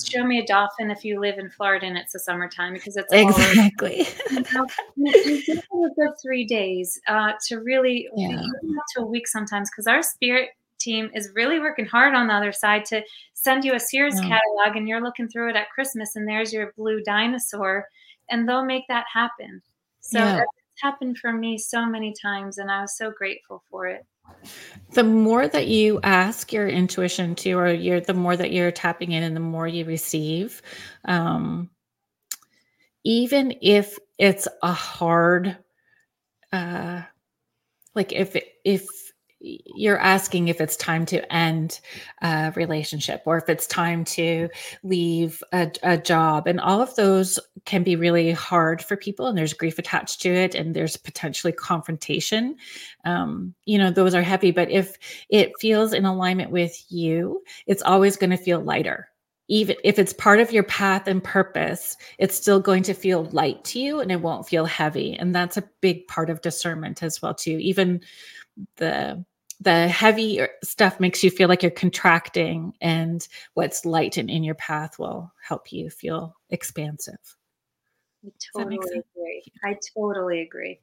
show 0.05 0.25
me 0.25 0.41
a 0.41 0.47
dolphin 0.47 0.91
if 0.91 1.05
you 1.05 1.21
live 1.21 1.39
in 1.39 1.49
Florida 1.49 1.87
and 1.87 1.97
it's 1.97 2.13
the 2.13 2.19
summertime 2.19 2.75
because 2.75 2.99
it's 2.99 3.11
exactly 3.11 4.07
you 4.97 5.55
know, 5.55 5.87
a 5.87 5.95
good 5.95 6.11
three 6.23 6.45
days 6.45 7.01
uh, 7.09 7.33
to 7.47 7.61
really 7.61 8.07
yeah. 8.15 8.43
to 8.95 9.03
a 9.03 9.07
week 9.07 9.27
sometimes 9.27 9.71
because 9.71 9.87
our 9.87 10.03
spirit 10.03 10.51
team 10.87 11.11
is 11.15 11.31
really 11.35 11.59
working 11.61 11.87
hard 11.87 12.15
on 12.15 12.29
the 12.29 12.35
other 12.35 12.53
side 12.53 12.85
to 12.87 13.03
send 13.35 13.65
you 13.65 13.75
a 13.75 13.81
Sears 13.81 14.15
catalog 14.21 14.77
and 14.77 14.89
you're 14.89 15.03
looking 15.03 15.29
through 15.29 15.51
it 15.51 15.57
at 15.57 15.71
Christmas 15.71 16.17
and 16.17 16.27
there's 16.27 16.53
your 16.53 16.73
blue 16.77 17.03
dinosaur 17.03 17.87
and 18.31 18.49
they'll 18.49 18.65
make 18.65 18.85
that 18.89 19.07
happen. 19.13 19.61
So 20.01 20.19
yeah. 20.19 20.39
it's 20.39 20.83
happened 20.83 21.19
for 21.19 21.33
me 21.33 21.59
so 21.59 21.85
many 21.85 22.15
times 22.21 22.59
and 22.59 22.71
I 22.71 22.83
was 22.83 22.97
so 22.97 23.11
grateful 23.11 23.63
for 23.71 23.87
it 23.87 24.05
the 24.93 25.05
more 25.05 25.47
that 25.49 25.67
you 25.67 26.01
ask 26.03 26.53
your 26.53 26.69
intuition 26.69 27.35
to 27.35 27.53
or 27.53 27.73
you're 27.73 28.01
the 28.01 28.15
more 28.15 28.37
that 28.37 28.53
you're 28.53 28.71
tapping 28.71 29.13
in 29.13 29.23
and 29.23 29.37
the 29.37 29.41
more 29.41 29.67
you 29.67 29.85
receive 29.85 30.63
um, 31.07 31.69
even 33.05 33.55
if 33.61 33.99
it's 34.19 34.49
a 34.63 34.73
hard 34.73 35.57
uh, 36.53 37.03
like 37.95 38.13
if 38.13 38.37
if 38.65 39.06
you're 39.41 39.99
asking 39.99 40.49
if 40.49 40.61
it's 40.61 40.77
time 40.77 41.05
to 41.07 41.33
end 41.33 41.81
a 42.23 42.53
relationship 42.57 43.23
or 43.27 43.37
if 43.37 43.49
it's 43.49 43.67
time 43.67 44.05
to 44.05 44.49
leave 44.83 45.43
a, 45.53 45.71
a, 45.83 45.99
job 45.99 46.47
and 46.47 46.61
all 46.61 46.81
of 46.81 46.95
those 46.97 47.39
can 47.65 47.83
be 47.83 47.97
really 47.97 48.33
hard 48.33 48.83
for 48.83 48.97
people 48.97 49.27
and 49.27 49.37
there's 49.37 49.53
grief 49.53 49.79
attached 49.79 50.21
to 50.23 50.31
it 50.31 50.55
and 50.55 50.75
there's 50.75 50.97
potentially 50.97 51.53
confrontation 51.53 52.57
um, 53.05 53.55
you 53.65 53.79
know 53.79 53.91
those 53.91 54.15
are 54.15 54.23
heavy 54.23 54.51
but 54.51 54.71
if 54.71 54.97
it 55.29 55.53
feels 55.61 55.93
in 55.93 56.05
alignment 56.05 56.51
with 56.51 56.85
you 56.89 57.43
it's 57.67 57.83
always 57.83 58.17
going 58.17 58.31
to 58.31 58.37
feel 58.37 58.61
lighter 58.61 59.09
even 59.49 59.77
if 59.85 59.99
it's 59.99 60.13
part 60.13 60.41
of 60.41 60.53
your 60.53 60.65
path 60.65 61.07
and 61.07 61.23
purpose, 61.23 61.97
it's 62.19 62.35
still 62.35 62.59
going 62.59 62.83
to 62.83 62.95
feel 62.95 63.27
light 63.27 63.63
to 63.65 63.79
you 63.79 64.01
and 64.01 64.11
it 64.11 64.21
won't 64.21 64.49
feel 64.49 64.65
heavy. 64.65 65.15
And 65.15 65.35
that's 65.35 65.57
a 65.57 65.69
big 65.81 66.07
part 66.09 66.31
of 66.31 66.41
discernment 66.41 67.03
as 67.03 67.23
well, 67.23 67.35
too. 67.35 67.57
Even 67.61 68.01
the 68.77 69.25
the 69.61 69.89
heavy 69.89 70.41
stuff 70.63 71.01
makes 71.01 71.25
you 71.25 71.31
feel 71.31 71.49
like 71.49 71.63
you're 71.63 71.71
contracting 71.71 72.75
and 72.83 73.27
what's 73.55 73.87
light 73.87 74.19
and 74.19 74.29
in 74.29 74.45
your 74.45 74.55
path 74.57 74.99
will 74.99 75.33
help 75.43 75.73
you 75.73 75.89
feel 75.89 76.37
expansive. 76.51 77.37
I 78.25 78.29
totally 78.55 78.77
agree. 78.77 79.45
I 79.65 79.79
totally 79.97 80.43
agree. 80.43 80.81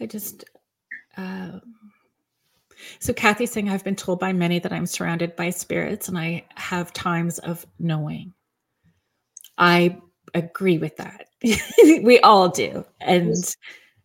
I 0.00 0.06
just 0.06 0.44
uh, 1.18 1.58
so 3.00 3.12
kathy's 3.12 3.50
saying 3.50 3.68
i've 3.68 3.82
been 3.82 3.96
told 3.96 4.20
by 4.20 4.32
many 4.32 4.60
that 4.60 4.72
i'm 4.72 4.86
surrounded 4.86 5.34
by 5.34 5.50
spirits 5.50 6.08
and 6.08 6.16
i 6.16 6.44
have 6.54 6.92
times 6.92 7.40
of 7.40 7.66
knowing. 7.80 8.32
I 9.58 9.98
agree 10.34 10.78
with 10.78 10.96
that. 10.96 11.26
We 12.02 12.20
all 12.20 12.48
do. 12.48 12.84
And 13.00 13.34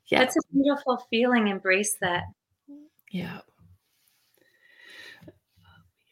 yeah. 0.08 0.20
that's 0.20 0.36
a 0.36 0.40
beautiful 0.52 1.06
feeling. 1.10 1.48
Embrace 1.48 1.96
that 2.02 2.24
yeah. 3.14 3.42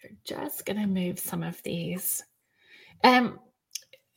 We're 0.04 0.16
just 0.24 0.66
going 0.66 0.80
to 0.80 0.88
move 0.88 1.20
some 1.20 1.42
of 1.42 1.62
these. 1.64 2.24
Um, 3.04 3.40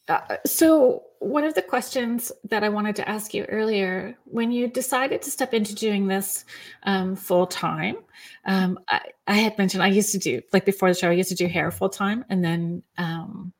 uh, 0.06 0.36
so 0.44 1.04
one 1.18 1.44
of 1.44 1.54
the 1.54 1.62
questions 1.62 2.30
that 2.50 2.62
I 2.62 2.68
wanted 2.68 2.94
to 2.96 3.08
ask 3.08 3.32
you 3.32 3.44
earlier, 3.44 4.18
when 4.24 4.52
you 4.52 4.68
decided 4.68 5.22
to 5.22 5.30
step 5.30 5.54
into 5.54 5.74
doing 5.74 6.06
this 6.06 6.44
um, 6.82 7.16
full 7.16 7.46
time, 7.46 7.96
um, 8.44 8.78
I, 8.90 9.00
I, 9.26 9.36
had 9.36 9.56
mentioned 9.56 9.82
I 9.82 9.88
used 9.88 10.12
to 10.12 10.18
do 10.18 10.42
like 10.52 10.66
before 10.66 10.90
the 10.90 10.94
show, 10.94 11.08
I 11.08 11.14
used 11.14 11.30
to 11.30 11.34
do 11.34 11.46
hair 11.46 11.70
full 11.70 11.88
time, 11.88 12.26
and 12.28 12.44
then 12.44 12.82
um, 12.98 13.54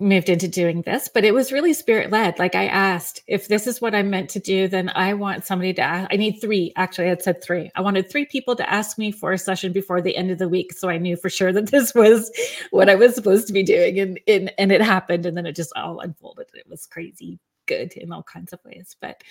moved 0.00 0.28
into 0.28 0.48
doing 0.48 0.82
this, 0.82 1.08
but 1.08 1.24
it 1.24 1.34
was 1.34 1.52
really 1.52 1.72
spirit 1.72 2.10
led. 2.10 2.38
Like 2.38 2.54
I 2.54 2.66
asked, 2.66 3.22
if 3.26 3.48
this 3.48 3.66
is 3.66 3.80
what 3.80 3.94
I'm 3.94 4.10
meant 4.10 4.30
to 4.30 4.40
do, 4.40 4.66
then 4.66 4.90
I 4.94 5.14
want 5.14 5.44
somebody 5.44 5.74
to 5.74 5.82
ask. 5.82 6.08
I 6.12 6.16
need 6.16 6.40
three. 6.40 6.72
Actually, 6.76 7.06
I 7.06 7.10
had 7.10 7.22
said 7.22 7.42
three. 7.42 7.70
I 7.74 7.80
wanted 7.80 8.10
three 8.10 8.24
people 8.24 8.56
to 8.56 8.70
ask 8.70 8.98
me 8.98 9.12
for 9.12 9.32
a 9.32 9.38
session 9.38 9.72
before 9.72 10.00
the 10.00 10.16
end 10.16 10.30
of 10.30 10.38
the 10.38 10.48
week. 10.48 10.72
So 10.72 10.88
I 10.88 10.98
knew 10.98 11.16
for 11.16 11.28
sure 11.28 11.52
that 11.52 11.66
this 11.70 11.94
was 11.94 12.30
what 12.70 12.88
I 12.88 12.94
was 12.94 13.14
supposed 13.14 13.46
to 13.48 13.52
be 13.52 13.62
doing. 13.62 13.98
And, 14.00 14.20
and, 14.26 14.52
and 14.58 14.72
it 14.72 14.80
happened. 14.80 15.26
And 15.26 15.36
then 15.36 15.46
it 15.46 15.56
just 15.56 15.72
all 15.76 16.00
unfolded. 16.00 16.46
It 16.54 16.68
was 16.68 16.86
crazy 16.86 17.38
good 17.66 17.92
in 17.92 18.12
all 18.12 18.22
kinds 18.22 18.52
of 18.52 18.60
ways. 18.64 18.96
But 19.00 19.22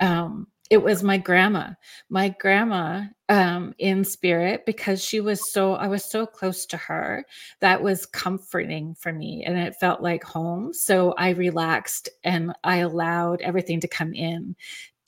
um, 0.00 0.46
it 0.70 0.80
was 0.80 1.02
my 1.02 1.18
grandma. 1.18 1.70
My 2.08 2.28
grandma 2.28 3.02
um, 3.28 3.74
in 3.78 4.04
spirit 4.04 4.64
because 4.64 5.04
she 5.04 5.20
was 5.20 5.52
so 5.52 5.74
i 5.74 5.86
was 5.86 6.04
so 6.04 6.26
close 6.26 6.66
to 6.66 6.76
her 6.76 7.24
that 7.60 7.80
was 7.80 8.06
comforting 8.06 8.94
for 8.94 9.12
me 9.12 9.44
and 9.44 9.58
it 9.58 9.76
felt 9.76 10.00
like 10.00 10.24
home. 10.24 10.72
So 10.72 11.12
i 11.18 11.30
relaxed 11.30 12.08
and 12.24 12.52
i 12.64 12.78
allowed 12.78 13.40
everything 13.42 13.80
to 13.80 13.88
come 13.88 14.14
in. 14.14 14.56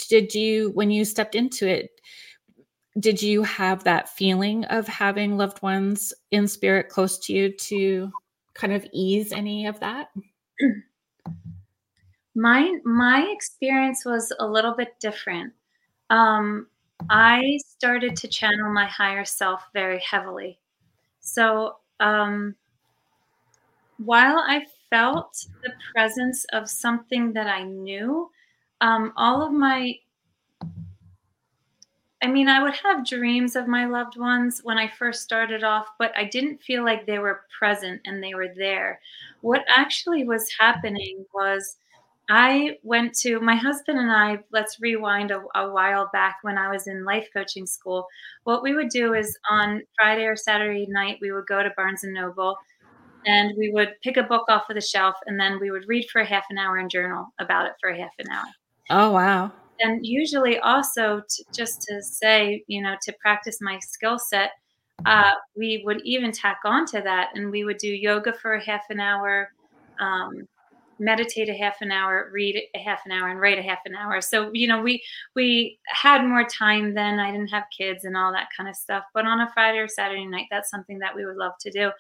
Did 0.09 0.35
you 0.35 0.71
when 0.75 0.91
you 0.91 1.05
stepped 1.05 1.35
into 1.35 1.67
it 1.69 1.91
did 2.99 3.23
you 3.23 3.43
have 3.43 3.85
that 3.85 4.11
feeling 4.11 4.65
of 4.67 4.87
having 4.87 5.39
loved 5.39 5.63
ones 5.63 6.13
in 6.31 6.47
spirit 6.47 6.89
close 6.91 7.19
to 7.21 7.33
you 7.33 7.51
to 7.57 8.13
kind 8.55 8.73
of 8.73 8.87
ease 8.93 9.33
any 9.33 9.67
of 9.67 9.81
that 9.81 10.09
my 12.35 12.79
my 12.85 13.29
experience 13.31 14.05
was 14.05 14.33
a 14.41 14.47
little 14.47 14.75
bit 14.75 14.95
different 15.01 15.53
um, 16.11 16.67
i 17.11 17.59
started 17.67 18.17
to 18.17 18.29
channel 18.29 18.73
my 18.73 18.87
higher 18.87 19.25
self 19.25 19.63
very 19.75 20.01
heavily 20.01 20.59
so 21.21 21.77
um, 22.01 22.55
while 23.99 24.39
i 24.39 24.65
felt 24.91 25.47
the 25.63 25.73
presence 25.95 26.45
of 26.53 26.69
something 26.69 27.33
that 27.33 27.47
i 27.47 27.63
knew 27.63 28.31
um, 28.81 29.13
all 29.17 29.43
of 29.43 29.53
my 29.53 29.95
I 32.23 32.29
mean, 32.29 32.49
I 32.49 32.63
would 32.63 32.75
have 32.77 33.05
dreams 33.07 33.57
of 33.57 33.67
my 33.67 33.85
loved 33.87 34.17
ones 34.17 34.61
when 34.63 34.79
I 34.79 34.87
first 34.89 35.23
started 35.23 35.65
off, 35.65 35.89
but 35.99 36.17
I 36.17 36.25
didn't 36.25 36.63
feel 36.63 36.85
like 36.85 37.05
they 37.05 37.19
were 37.19 37.43
present 37.59 38.01
and 38.05 38.23
they 38.23 38.35
were 38.35 38.55
there. 38.57 39.01
What 39.41 39.65
actually 39.69 40.25
was 40.25 40.49
happening 40.59 41.27
was 41.35 41.77
I 42.31 42.79
went 42.83 43.15
to 43.19 43.41
my 43.41 43.55
husband 43.55 43.99
and 43.99 44.11
I, 44.11 44.39
let's 44.53 44.81
rewind 44.81 45.31
a, 45.31 45.43
a, 45.55 45.71
while 45.71 46.09
back 46.13 46.39
when 46.43 46.57
I 46.57 46.71
was 46.71 46.87
in 46.87 47.05
life 47.05 47.29
coaching 47.33 47.67
school. 47.67 48.07
What 48.45 48.63
we 48.63 48.75
would 48.75 48.89
do 48.89 49.15
is 49.15 49.37
on 49.51 49.83
Friday 49.99 50.25
or 50.25 50.37
Saturday 50.37 50.87
night, 50.89 51.19
we 51.21 51.33
would 51.33 51.47
go 51.47 51.63
to 51.63 51.71
Barnes 51.77 52.05
and 52.05 52.15
Noble 52.15 52.57
and 53.27 53.53
we 53.59 53.71
would 53.71 53.95
pick 54.03 54.17
a 54.17 54.23
book 54.23 54.45
off 54.49 54.71
of 54.71 54.77
the 54.77 54.81
shelf 54.81 55.17
and 55.27 55.39
then 55.39 55.61
we 55.61 55.71
would 55.71 55.89
read 55.89 56.09
for 56.11 56.21
a 56.21 56.27
half 56.27 56.45
an 56.51 56.59
hour 56.59 56.79
and 56.79 56.91
journal 56.91 57.27
about 57.41 57.67
it 57.67 57.73
for 57.81 57.91
a 57.91 57.99
half 57.99 58.13
an 58.19 58.31
hour. 58.31 58.47
Oh, 58.91 59.11
wow 59.13 59.53
and 59.83 60.07
usually 60.07 60.59
also 60.61 61.23
to, 61.29 61.45
just 61.55 61.83
to 61.83 62.03
say 62.03 62.65
you 62.67 62.81
know 62.81 62.95
to 63.03 63.13
practice 63.21 63.59
my 63.61 63.79
skill 63.81 64.19
set 64.19 64.53
uh, 65.07 65.33
we 65.57 65.83
would 65.85 66.01
even 66.05 66.31
tack 66.31 66.59
on 66.65 66.87
to 66.87 67.01
that 67.01 67.31
and 67.35 67.51
we 67.51 67.65
would 67.65 67.79
do 67.79 67.89
yoga 67.89 68.33
for 68.33 68.55
a 68.55 68.65
half 68.65 68.83
an 68.91 69.01
hour 69.01 69.51
um, 70.01 70.47
meditate 70.99 71.49
a 71.49 71.55
half 71.55 71.77
an 71.81 71.91
hour 71.91 72.31
read 72.33 72.61
a 72.75 72.79
half 72.79 73.01
an 73.07 73.13
hour 73.13 73.29
and 73.29 73.41
write 73.41 73.59
a 73.59 73.63
half 73.63 73.81
an 73.87 73.95
hour 73.95 74.21
so 74.21 74.51
you 74.53 74.69
know 74.69 74.81
we 74.81 75.03
we 75.35 75.79
had 75.87 76.25
more 76.25 76.45
time 76.45 76.95
then 76.95 77.19
i 77.19 77.31
didn't 77.31 77.49
have 77.49 77.65
kids 77.77 78.05
and 78.05 78.17
all 78.17 78.33
that 78.33 78.49
kind 78.57 78.69
of 78.69 78.77
stuff 78.77 79.05
but 79.15 79.27
on 79.27 79.41
a 79.41 79.51
friday 79.53 79.79
or 79.79 79.89
saturday 79.89 80.27
night 80.27 80.47
that's 80.51 80.71
something 80.71 80.99
that 80.99 81.15
we 81.15 81.25
would 81.25 81.37
love 81.37 81.53
to 81.61 81.71
do 81.71 81.91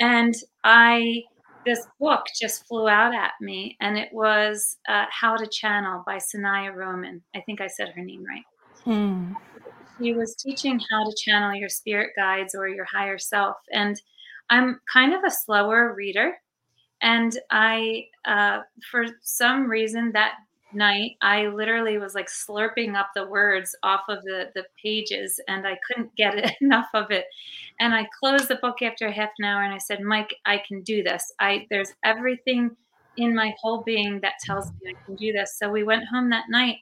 and 0.00 0.34
i 0.64 1.22
this 1.64 1.86
book 2.00 2.24
just 2.40 2.66
flew 2.66 2.88
out 2.88 3.14
at 3.14 3.32
me, 3.40 3.76
and 3.80 3.96
it 3.96 4.08
was 4.12 4.78
uh, 4.88 5.04
How 5.10 5.36
to 5.36 5.46
Channel 5.46 6.02
by 6.06 6.16
Sanaya 6.16 6.74
Roman. 6.74 7.22
I 7.34 7.40
think 7.40 7.60
I 7.60 7.68
said 7.68 7.90
her 7.94 8.02
name 8.02 8.24
right. 8.24 8.44
Hmm. 8.84 9.34
She 9.98 10.12
was 10.12 10.34
teaching 10.34 10.80
how 10.90 11.04
to 11.04 11.16
channel 11.16 11.54
your 11.54 11.68
spirit 11.68 12.10
guides 12.16 12.54
or 12.54 12.68
your 12.68 12.86
higher 12.86 13.18
self. 13.18 13.56
And 13.72 14.00
I'm 14.50 14.80
kind 14.92 15.14
of 15.14 15.22
a 15.24 15.30
slower 15.30 15.94
reader. 15.94 16.34
And 17.02 17.36
I, 17.50 18.06
uh, 18.24 18.60
for 18.90 19.06
some 19.22 19.68
reason, 19.68 20.12
that 20.12 20.34
night 20.74 21.12
i 21.20 21.46
literally 21.46 21.98
was 21.98 22.14
like 22.14 22.28
slurping 22.28 22.94
up 22.94 23.10
the 23.14 23.26
words 23.26 23.76
off 23.82 24.02
of 24.08 24.22
the 24.22 24.50
the 24.54 24.64
pages 24.82 25.40
and 25.48 25.66
i 25.66 25.76
couldn't 25.86 26.14
get 26.16 26.56
enough 26.60 26.88
of 26.94 27.10
it. 27.10 27.26
And 27.80 27.94
i 27.94 28.06
closed 28.18 28.48
the 28.48 28.56
book 28.56 28.82
after 28.82 29.10
half 29.10 29.30
an 29.38 29.44
hour 29.44 29.62
and 29.62 29.74
i 29.74 29.78
said 29.78 30.00
mike 30.00 30.34
i 30.46 30.60
can 30.66 30.82
do 30.82 31.02
this. 31.02 31.32
I 31.38 31.66
there's 31.70 31.92
everything 32.04 32.76
in 33.16 33.34
my 33.34 33.54
whole 33.60 33.82
being 33.82 34.20
that 34.20 34.34
tells 34.44 34.68
me 34.72 34.90
i 34.90 35.04
can 35.04 35.16
do 35.16 35.32
this. 35.32 35.58
So 35.58 35.70
we 35.70 35.84
went 35.84 36.04
home 36.06 36.30
that 36.30 36.44
night 36.48 36.78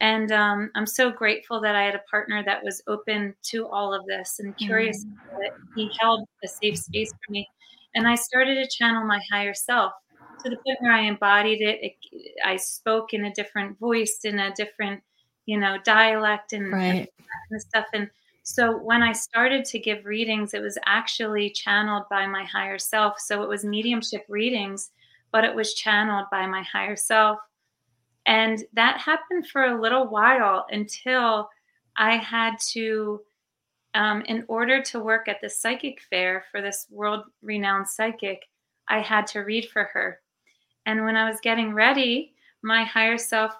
and 0.00 0.32
um, 0.32 0.70
i'm 0.74 0.86
so 0.86 1.10
grateful 1.10 1.60
that 1.60 1.74
i 1.74 1.82
had 1.82 1.94
a 1.94 2.02
partner 2.10 2.42
that 2.44 2.62
was 2.62 2.82
open 2.86 3.34
to 3.42 3.66
all 3.68 3.94
of 3.94 4.04
this 4.06 4.38
and 4.40 4.56
curious 4.56 5.04
mm. 5.04 5.48
he 5.76 5.90
held 6.00 6.26
a 6.44 6.48
safe 6.48 6.78
space 6.78 7.10
for 7.10 7.32
me 7.32 7.48
and 7.94 8.06
i 8.06 8.14
started 8.14 8.54
to 8.54 8.76
channel 8.76 9.04
my 9.04 9.20
higher 9.30 9.54
self 9.54 9.92
to 10.42 10.50
the 10.50 10.56
point 10.56 10.78
where 10.80 10.92
I 10.92 11.02
embodied 11.02 11.60
it. 11.60 11.80
it 11.82 11.94
I 12.44 12.56
spoke 12.56 13.14
in 13.14 13.24
a 13.24 13.34
different 13.34 13.78
voice, 13.78 14.20
in 14.24 14.38
a 14.38 14.52
different, 14.54 15.02
you 15.46 15.58
know, 15.58 15.78
dialect 15.84 16.52
and, 16.52 16.72
right. 16.72 17.08
and 17.50 17.62
stuff. 17.62 17.86
And 17.92 18.08
so 18.42 18.76
when 18.76 19.02
I 19.02 19.12
started 19.12 19.64
to 19.66 19.78
give 19.78 20.04
readings, 20.04 20.54
it 20.54 20.62
was 20.62 20.78
actually 20.86 21.50
channeled 21.50 22.04
by 22.10 22.26
my 22.26 22.44
higher 22.44 22.78
self. 22.78 23.20
So 23.20 23.42
it 23.42 23.48
was 23.48 23.64
mediumship 23.64 24.24
readings, 24.28 24.90
but 25.30 25.44
it 25.44 25.54
was 25.54 25.74
channeled 25.74 26.26
by 26.30 26.46
my 26.46 26.62
higher 26.62 26.96
self. 26.96 27.38
And 28.26 28.64
that 28.74 28.98
happened 28.98 29.48
for 29.48 29.64
a 29.64 29.80
little 29.80 30.08
while 30.08 30.66
until 30.70 31.48
I 31.96 32.16
had 32.16 32.54
to, 32.72 33.20
um, 33.94 34.22
in 34.22 34.44
order 34.48 34.82
to 34.82 35.00
work 35.00 35.28
at 35.28 35.40
the 35.40 35.50
psychic 35.50 36.00
fair 36.08 36.44
for 36.50 36.62
this 36.62 36.86
world 36.90 37.24
renowned 37.42 37.88
psychic, 37.88 38.42
I 38.88 39.00
had 39.00 39.26
to 39.28 39.40
read 39.40 39.68
for 39.68 39.84
her. 39.92 40.20
And 40.86 41.04
when 41.04 41.16
I 41.16 41.28
was 41.28 41.38
getting 41.42 41.74
ready, 41.74 42.34
my 42.62 42.84
higher 42.84 43.18
self 43.18 43.54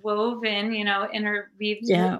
wove 0.00 0.44
in, 0.44 0.72
you 0.72 0.84
know, 0.84 1.08
interweaved. 1.12 1.82
Yeah. 1.82 2.18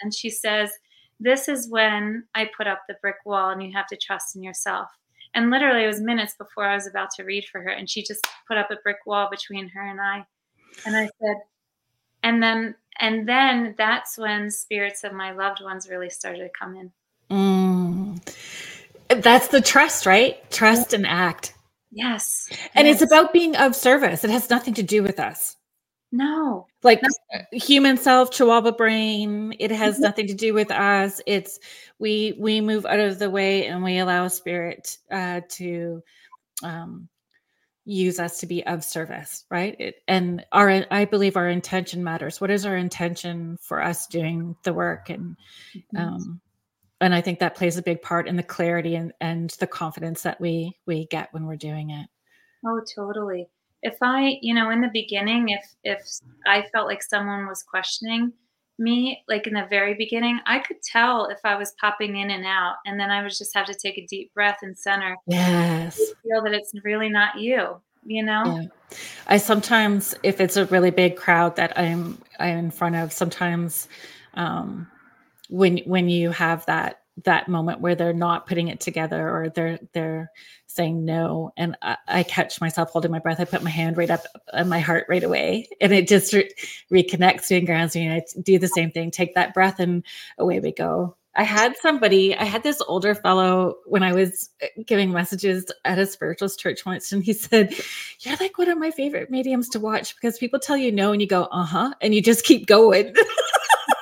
And 0.00 0.14
she 0.14 0.30
says, 0.30 0.70
This 1.18 1.48
is 1.48 1.68
when 1.68 2.24
I 2.34 2.50
put 2.56 2.66
up 2.66 2.82
the 2.88 2.96
brick 3.02 3.16
wall 3.24 3.50
and 3.50 3.62
you 3.62 3.72
have 3.72 3.86
to 3.88 3.96
trust 3.96 4.36
in 4.36 4.42
yourself. 4.42 4.88
And 5.34 5.50
literally, 5.50 5.84
it 5.84 5.88
was 5.88 6.00
minutes 6.00 6.34
before 6.36 6.64
I 6.64 6.74
was 6.74 6.86
about 6.86 7.10
to 7.16 7.24
read 7.24 7.44
for 7.44 7.60
her. 7.60 7.68
And 7.68 7.88
she 7.88 8.02
just 8.02 8.26
put 8.48 8.58
up 8.58 8.70
a 8.70 8.76
brick 8.82 8.98
wall 9.06 9.28
between 9.30 9.68
her 9.68 9.86
and 9.86 10.00
I. 10.00 10.24
And 10.86 10.96
I 10.96 11.08
said, 11.20 11.36
and 12.22 12.42
then, 12.42 12.74
and 12.98 13.28
then 13.28 13.74
that's 13.78 14.18
when 14.18 14.50
spirits 14.50 15.04
of 15.04 15.12
my 15.12 15.32
loved 15.32 15.62
ones 15.62 15.88
really 15.88 16.10
started 16.10 16.40
to 16.40 16.50
come 16.58 16.76
in. 16.76 16.92
That's 19.08 19.48
the 19.48 19.60
trust, 19.60 20.06
right? 20.06 20.48
Trust 20.50 20.92
and 20.92 21.06
act. 21.06 21.54
Yes. 21.90 22.48
And 22.74 22.86
yes. 22.86 23.02
it's 23.02 23.10
about 23.10 23.32
being 23.32 23.56
of 23.56 23.74
service. 23.74 24.22
It 24.22 24.30
has 24.30 24.48
nothing 24.48 24.74
to 24.74 24.82
do 24.82 25.02
with 25.02 25.18
us. 25.18 25.56
No. 26.12 26.66
Like 26.82 27.02
no. 27.02 27.40
human 27.52 27.96
self, 27.96 28.30
chihuahua 28.30 28.72
brain, 28.72 29.54
it 29.58 29.70
has 29.70 29.94
mm-hmm. 29.94 30.02
nothing 30.02 30.26
to 30.26 30.34
do 30.34 30.54
with 30.54 30.70
us. 30.70 31.20
It's 31.26 31.58
we 31.98 32.34
we 32.38 32.60
move 32.60 32.86
out 32.86 32.98
of 32.98 33.18
the 33.18 33.30
way 33.30 33.66
and 33.66 33.82
we 33.82 33.98
allow 33.98 34.26
spirit 34.28 34.98
uh 35.10 35.42
to 35.50 36.02
um 36.62 37.08
use 37.84 38.18
us 38.18 38.38
to 38.38 38.46
be 38.46 38.64
of 38.66 38.84
service, 38.84 39.44
right? 39.50 39.76
It, 39.78 39.96
and 40.08 40.44
our 40.52 40.84
I 40.90 41.04
believe 41.04 41.36
our 41.36 41.48
intention 41.48 42.02
matters. 42.02 42.40
What 42.40 42.50
is 42.50 42.66
our 42.66 42.76
intention 42.76 43.56
for 43.60 43.82
us 43.82 44.06
doing 44.06 44.56
the 44.64 44.72
work 44.72 45.10
and 45.10 45.36
mm-hmm. 45.74 45.96
um 45.96 46.40
and 47.00 47.14
I 47.14 47.20
think 47.20 47.38
that 47.38 47.54
plays 47.54 47.76
a 47.76 47.82
big 47.82 48.02
part 48.02 48.28
in 48.28 48.36
the 48.36 48.42
clarity 48.42 48.94
and, 48.94 49.12
and 49.20 49.50
the 49.58 49.66
confidence 49.66 50.22
that 50.22 50.40
we 50.40 50.76
we 50.86 51.06
get 51.06 51.32
when 51.32 51.46
we're 51.46 51.56
doing 51.56 51.90
it. 51.90 52.08
Oh, 52.64 52.80
totally. 52.94 53.48
If 53.82 53.96
I, 54.02 54.38
you 54.42 54.54
know, 54.54 54.70
in 54.70 54.82
the 54.82 54.90
beginning, 54.92 55.48
if 55.50 55.64
if 55.82 56.02
I 56.46 56.66
felt 56.72 56.86
like 56.86 57.02
someone 57.02 57.46
was 57.46 57.62
questioning 57.62 58.32
me, 58.78 59.22
like 59.28 59.46
in 59.46 59.54
the 59.54 59.66
very 59.68 59.94
beginning, 59.94 60.40
I 60.46 60.58
could 60.58 60.82
tell 60.82 61.26
if 61.26 61.38
I 61.44 61.56
was 61.56 61.74
popping 61.80 62.16
in 62.16 62.30
and 62.30 62.44
out, 62.44 62.76
and 62.84 63.00
then 63.00 63.10
I 63.10 63.22
would 63.22 63.30
just 63.30 63.54
have 63.54 63.66
to 63.66 63.74
take 63.74 63.98
a 63.98 64.06
deep 64.06 64.32
breath 64.34 64.58
and 64.62 64.76
center. 64.76 65.16
Yes, 65.26 65.96
feel 66.22 66.42
that 66.42 66.52
it's 66.52 66.72
really 66.84 67.08
not 67.08 67.38
you. 67.38 67.80
You 68.04 68.22
know. 68.22 68.42
Yeah. 68.44 68.98
I 69.26 69.36
sometimes, 69.36 70.14
if 70.22 70.40
it's 70.40 70.56
a 70.56 70.66
really 70.66 70.90
big 70.90 71.16
crowd 71.16 71.56
that 71.56 71.78
I'm 71.78 72.20
I'm 72.38 72.58
in 72.58 72.70
front 72.70 72.96
of, 72.96 73.12
sometimes 73.12 73.88
um, 74.34 74.86
when 75.50 75.78
when 75.78 76.08
you 76.08 76.30
have 76.30 76.64
that 76.66 77.00
that 77.24 77.48
moment 77.48 77.80
where 77.80 77.94
they're 77.94 78.12
not 78.12 78.46
putting 78.46 78.68
it 78.68 78.80
together 78.80 79.28
or 79.28 79.48
they're 79.50 79.78
they're 79.92 80.30
saying 80.66 81.04
no. 81.04 81.52
And 81.56 81.76
I, 81.82 81.96
I, 82.06 82.22
catch 82.22 82.60
myself 82.60 82.90
holding 82.90 83.10
my 83.10 83.18
breath. 83.18 83.40
I 83.40 83.44
put 83.44 83.62
my 83.62 83.70
hand 83.70 83.96
right 83.96 84.10
up 84.10 84.22
on 84.52 84.68
my 84.68 84.78
heart 84.78 85.06
right 85.08 85.22
away. 85.22 85.68
And 85.80 85.92
it 85.92 86.08
just 86.08 86.32
re- 86.32 86.50
reconnects 86.92 87.50
me 87.50 87.58
and 87.58 87.66
grounds 87.66 87.94
me. 87.96 88.06
And 88.06 88.14
i 88.14 88.40
do 88.42 88.58
the 88.58 88.68
same 88.68 88.90
thing. 88.90 89.10
Take 89.10 89.34
that 89.34 89.52
breath 89.52 89.80
and 89.80 90.04
away 90.38 90.60
we 90.60 90.72
go. 90.72 91.16
I 91.36 91.44
had 91.44 91.76
somebody 91.76 92.36
i 92.36 92.42
had 92.44 92.64
this 92.64 92.82
older 92.88 93.14
fellow 93.14 93.76
when 93.86 94.02
i 94.02 94.12
was 94.12 94.50
uh, 94.62 94.66
giving 94.84 95.12
messages 95.12 95.64
at 95.84 95.96
a 95.96 96.04
spiritualist 96.04 96.58
church 96.58 96.84
once. 96.84 97.12
And 97.12 97.22
he 97.22 97.32
said 97.32 97.72
you're 98.20 98.36
like 98.40 98.58
one 98.58 98.68
of 98.68 98.78
my 98.78 98.90
favorite 98.90 99.30
mediums 99.30 99.68
to 99.70 99.80
watch 99.80 100.16
because 100.16 100.38
people 100.38 100.58
tell 100.58 100.76
you 100.76 100.90
no 100.90 101.12
and 101.12 101.20
you 101.20 101.28
go 101.28 101.44
uh-huh 101.44 101.94
and 102.00 102.14
you 102.14 102.20
just 102.20 102.44
keep 102.44 102.66
going 102.66 103.14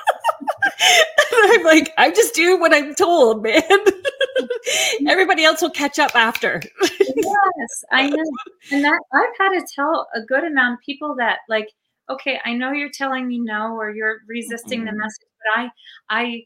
I'm 1.41 1.63
like, 1.63 1.93
I 1.97 2.11
just 2.11 2.33
do 2.35 2.59
what 2.59 2.73
I'm 2.73 2.95
told, 2.95 3.43
man. 3.43 3.61
Everybody 5.07 5.43
else 5.43 5.61
will 5.61 5.69
catch 5.69 5.99
up 5.99 6.15
after. 6.15 6.61
yes, 6.81 7.83
I 7.91 8.09
know. 8.09 8.23
And 8.71 8.83
that 8.83 8.99
I've 9.13 9.37
had 9.39 9.59
to 9.59 9.65
tell 9.73 10.07
a 10.13 10.21
good 10.21 10.43
amount 10.43 10.75
of 10.75 10.79
people 10.85 11.15
that 11.15 11.39
like, 11.47 11.69
okay, 12.09 12.39
I 12.45 12.53
know 12.53 12.71
you're 12.71 12.91
telling 12.91 13.27
me 13.27 13.39
no 13.39 13.75
or 13.75 13.91
you're 13.91 14.19
resisting 14.27 14.81
mm-hmm. 14.81 14.95
the 14.95 15.01
message, 15.01 15.27
but 15.39 15.61
I, 15.61 15.69
I, 16.09 16.43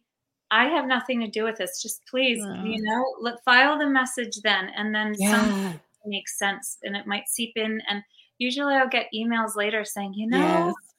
I 0.51 0.65
have 0.69 0.85
nothing 0.85 1.19
to 1.21 1.27
do 1.27 1.43
with 1.43 1.57
this. 1.57 1.81
Just 1.81 2.01
please, 2.09 2.37
you 2.37 2.81
know, 2.81 3.03
let, 3.19 3.43
file 3.43 3.77
the 3.79 3.89
message 3.89 4.39
then, 4.43 4.69
and 4.77 4.93
then 4.93 5.15
yeah. 5.17 5.31
some 5.31 5.79
makes 6.05 6.37
sense, 6.37 6.77
and 6.83 6.95
it 6.95 7.07
might 7.07 7.27
seep 7.27 7.53
in. 7.55 7.81
And 7.89 8.03
usually, 8.37 8.75
I'll 8.75 8.87
get 8.87 9.07
emails 9.15 9.55
later 9.55 9.83
saying, 9.83 10.13
you 10.13 10.27
know, 10.29 10.37
yes. 10.37 10.92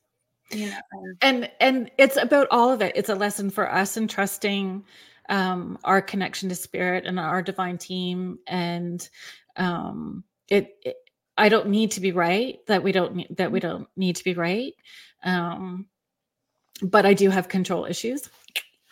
And, 0.55 0.77
and 1.23 1.51
and 1.61 1.91
it's 1.99 2.17
about 2.17 2.49
all 2.51 2.71
of 2.71 2.83
it. 2.83 2.93
It's 2.95 3.09
a 3.09 3.15
lesson 3.15 3.51
for 3.51 3.71
us 3.71 3.97
in 3.97 4.09
trusting 4.09 4.85
um, 5.29 5.79
our 5.85 6.03
connection 6.03 6.49
to 6.49 6.55
spirit 6.55 7.07
and 7.07 7.19
our 7.19 7.43
divine 7.43 7.79
team, 7.79 8.39
and 8.47 9.09
um, 9.57 10.25
it, 10.49 10.77
it 10.83 10.97
I 11.37 11.49
don't 11.49 11.69
need 11.69 11.91
to 11.93 12.01
be 12.01 12.13
right. 12.13 12.59
That 12.67 12.83
we 12.83 12.93
don't 12.93 13.15
need, 13.15 13.37
that 13.37 13.53
we 13.53 13.61
don't 13.61 13.89
need 13.97 14.17
to 14.17 14.25
be 14.25 14.35
right. 14.35 14.75
Um, 15.23 15.87
but 16.83 17.07
I 17.07 17.15
do 17.15 17.31
have 17.31 17.49
control 17.49 17.85
issues. 17.87 18.29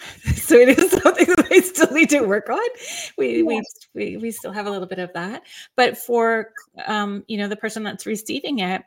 so 0.34 0.56
it 0.56 0.76
is 0.78 0.90
something 0.90 1.26
that 1.26 1.46
I 1.50 1.60
still 1.60 1.92
need 1.92 2.10
to 2.10 2.22
work 2.22 2.48
on. 2.48 2.60
We 3.16 3.38
yeah. 3.38 3.42
we, 3.44 3.62
we 3.94 4.16
we 4.16 4.30
still 4.30 4.52
have 4.52 4.66
a 4.66 4.70
little 4.70 4.88
bit 4.88 4.98
of 4.98 5.12
that. 5.12 5.42
But 5.76 5.96
for 5.96 6.52
um, 6.86 7.24
you 7.28 7.38
know, 7.38 7.48
the 7.48 7.56
person 7.56 7.82
that's 7.82 8.06
receiving 8.06 8.60
it, 8.60 8.82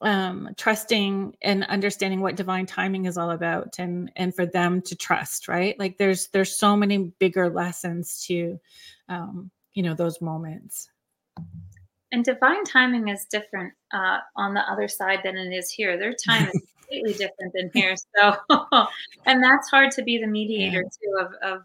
um, 0.00 0.50
trusting 0.56 1.36
and 1.42 1.64
understanding 1.64 2.20
what 2.20 2.36
divine 2.36 2.66
timing 2.66 3.06
is 3.06 3.18
all 3.18 3.30
about 3.30 3.78
and 3.78 4.12
and 4.16 4.34
for 4.34 4.46
them 4.46 4.80
to 4.82 4.94
trust, 4.94 5.48
right? 5.48 5.78
Like 5.78 5.98
there's 5.98 6.28
there's 6.28 6.56
so 6.56 6.76
many 6.76 7.12
bigger 7.18 7.50
lessons 7.50 8.24
to 8.26 8.58
um, 9.08 9.50
you 9.78 9.82
know, 9.82 9.94
those 9.94 10.20
moments. 10.20 10.90
And 12.10 12.24
divine 12.24 12.64
timing 12.64 13.08
is 13.08 13.26
different 13.30 13.74
uh, 13.92 14.18
on 14.36 14.54
the 14.54 14.60
other 14.60 14.88
side 14.88 15.20
than 15.22 15.36
it 15.36 15.54
is 15.54 15.70
here. 15.70 15.98
Their 15.98 16.14
time 16.14 16.48
is 16.48 16.62
completely 16.80 17.12
different 17.12 17.52
than 17.54 17.70
here. 17.74 17.94
So, 18.16 18.34
and 19.26 19.42
that's 19.42 19.70
hard 19.70 19.90
to 19.92 20.02
be 20.02 20.18
the 20.18 20.26
mediator 20.26 20.82
yeah. 20.82 21.22
too 21.22 21.26
of, 21.26 21.52
of 21.52 21.62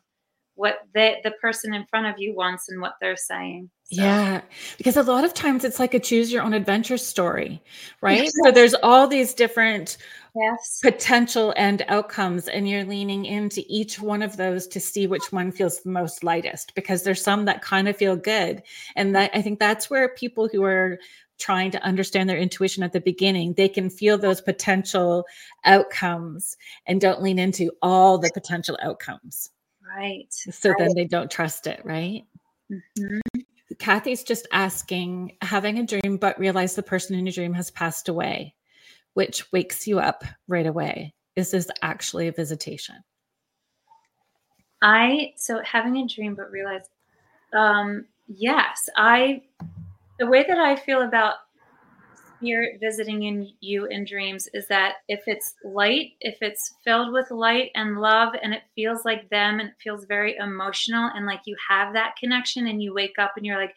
what 0.55 0.77
the 0.93 1.15
the 1.23 1.31
person 1.41 1.73
in 1.73 1.85
front 1.87 2.05
of 2.05 2.15
you 2.17 2.35
wants 2.35 2.69
and 2.69 2.81
what 2.81 2.93
they're 3.01 3.17
saying. 3.17 3.69
So. 3.85 4.01
Yeah, 4.01 4.41
because 4.77 4.97
a 4.97 5.03
lot 5.03 5.23
of 5.23 5.33
times 5.33 5.63
it's 5.63 5.79
like 5.79 5.93
a 5.93 5.99
choose 5.99 6.31
your 6.31 6.43
own 6.43 6.53
adventure 6.53 6.97
story, 6.97 7.61
right? 8.01 8.23
Yes. 8.23 8.33
So 8.43 8.51
there's 8.51 8.73
all 8.75 9.07
these 9.07 9.33
different 9.33 9.97
yes. 10.35 10.79
potential 10.81 11.53
and 11.57 11.83
outcomes, 11.87 12.47
and 12.47 12.67
you're 12.67 12.85
leaning 12.85 13.25
into 13.25 13.63
each 13.67 13.99
one 13.99 14.21
of 14.21 14.37
those 14.37 14.67
to 14.67 14.79
see 14.79 15.07
which 15.07 15.31
one 15.31 15.51
feels 15.51 15.81
the 15.81 15.89
most 15.89 16.23
lightest. 16.23 16.73
Because 16.75 17.03
there's 17.03 17.21
some 17.21 17.45
that 17.45 17.61
kind 17.61 17.87
of 17.87 17.97
feel 17.97 18.15
good, 18.15 18.63
and 18.95 19.15
that 19.15 19.31
I 19.33 19.41
think 19.41 19.59
that's 19.59 19.89
where 19.89 20.09
people 20.09 20.47
who 20.51 20.63
are 20.63 20.99
trying 21.39 21.71
to 21.71 21.83
understand 21.83 22.29
their 22.29 22.37
intuition 22.37 22.83
at 22.83 22.93
the 22.93 23.01
beginning, 23.01 23.53
they 23.53 23.67
can 23.67 23.89
feel 23.89 24.17
those 24.17 24.39
potential 24.39 25.25
outcomes 25.65 26.55
and 26.85 27.01
don't 27.01 27.21
lean 27.21 27.39
into 27.39 27.71
all 27.81 28.17
the 28.17 28.31
potential 28.33 28.77
outcomes. 28.81 29.49
Right. 29.95 30.27
So 30.31 30.69
right. 30.69 30.79
then 30.79 30.93
they 30.95 31.05
don't 31.05 31.29
trust 31.29 31.67
it, 31.67 31.81
right? 31.83 32.23
Mm-hmm. 32.71 33.19
Kathy's 33.79 34.23
just 34.23 34.47
asking 34.51 35.37
having 35.41 35.79
a 35.79 35.85
dream, 35.85 36.17
but 36.17 36.39
realize 36.39 36.75
the 36.75 36.83
person 36.83 37.15
in 37.15 37.25
your 37.25 37.33
dream 37.33 37.53
has 37.53 37.71
passed 37.71 38.09
away, 38.09 38.55
which 39.13 39.51
wakes 39.51 39.87
you 39.87 39.99
up 39.99 40.23
right 40.47 40.65
away. 40.65 41.13
Is 41.35 41.51
this 41.51 41.67
actually 41.81 42.27
a 42.27 42.31
visitation? 42.31 42.95
I, 44.81 45.33
so 45.37 45.61
having 45.63 45.97
a 45.97 46.07
dream, 46.07 46.35
but 46.35 46.51
realize, 46.51 46.89
um, 47.53 48.05
yes, 48.27 48.89
I 48.95 49.43
the 50.19 50.27
way 50.27 50.45
that 50.47 50.57
I 50.57 50.75
feel 50.75 51.01
about 51.01 51.35
spirit 52.43 52.79
visiting 52.79 53.23
in 53.23 53.51
you 53.61 53.85
in 53.85 54.05
dreams 54.05 54.47
is 54.53 54.67
that 54.67 54.95
if 55.07 55.21
it's 55.27 55.55
light, 55.63 56.11
if 56.19 56.37
it's 56.41 56.75
filled 56.83 57.13
with 57.13 57.31
light 57.31 57.71
and 57.75 57.99
love 57.99 58.33
and 58.41 58.53
it 58.53 58.63
feels 58.75 59.05
like 59.05 59.29
them 59.29 59.59
and 59.59 59.69
it 59.69 59.75
feels 59.81 60.05
very 60.05 60.35
emotional 60.37 61.09
and 61.15 61.25
like 61.25 61.41
you 61.45 61.55
have 61.69 61.93
that 61.93 62.15
connection 62.19 62.67
and 62.67 62.83
you 62.83 62.93
wake 62.93 63.17
up 63.17 63.33
and 63.37 63.45
you're 63.45 63.59
like, 63.59 63.73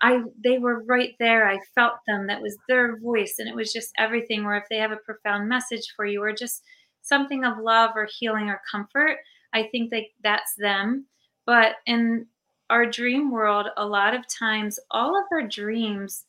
I 0.00 0.22
they 0.42 0.58
were 0.58 0.84
right 0.84 1.14
there. 1.18 1.48
I 1.48 1.58
felt 1.74 1.94
them. 2.06 2.26
That 2.26 2.42
was 2.42 2.56
their 2.68 2.98
voice 2.98 3.36
and 3.38 3.48
it 3.48 3.54
was 3.54 3.72
just 3.72 3.92
everything. 3.98 4.44
Or 4.44 4.56
if 4.56 4.64
they 4.70 4.78
have 4.78 4.92
a 4.92 4.96
profound 4.96 5.48
message 5.48 5.92
for 5.96 6.06
you 6.06 6.22
or 6.22 6.32
just 6.32 6.62
something 7.02 7.44
of 7.44 7.58
love 7.58 7.90
or 7.94 8.08
healing 8.18 8.48
or 8.48 8.60
comfort, 8.70 9.18
I 9.52 9.64
think 9.64 9.90
that 9.90 10.04
that's 10.22 10.54
them. 10.58 11.06
But 11.46 11.76
in 11.86 12.26
our 12.70 12.86
dream 12.86 13.30
world, 13.30 13.66
a 13.76 13.86
lot 13.86 14.14
of 14.14 14.24
times, 14.26 14.78
all 14.90 15.18
of 15.18 15.24
our 15.30 15.46
dreams 15.46 16.24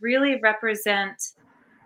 really 0.00 0.38
represent 0.40 1.32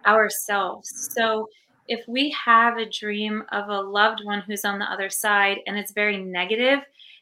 ourselves. 0.06 1.10
So 1.14 1.48
if 1.88 2.06
we 2.08 2.34
have 2.44 2.78
a 2.78 2.88
dream 2.88 3.44
of 3.52 3.68
a 3.68 3.80
loved 3.80 4.24
one 4.24 4.40
who's 4.40 4.64
on 4.64 4.78
the 4.78 4.90
other 4.90 5.10
side 5.10 5.58
and 5.66 5.76
it's 5.76 5.92
very 5.92 6.18
negative, 6.18 6.80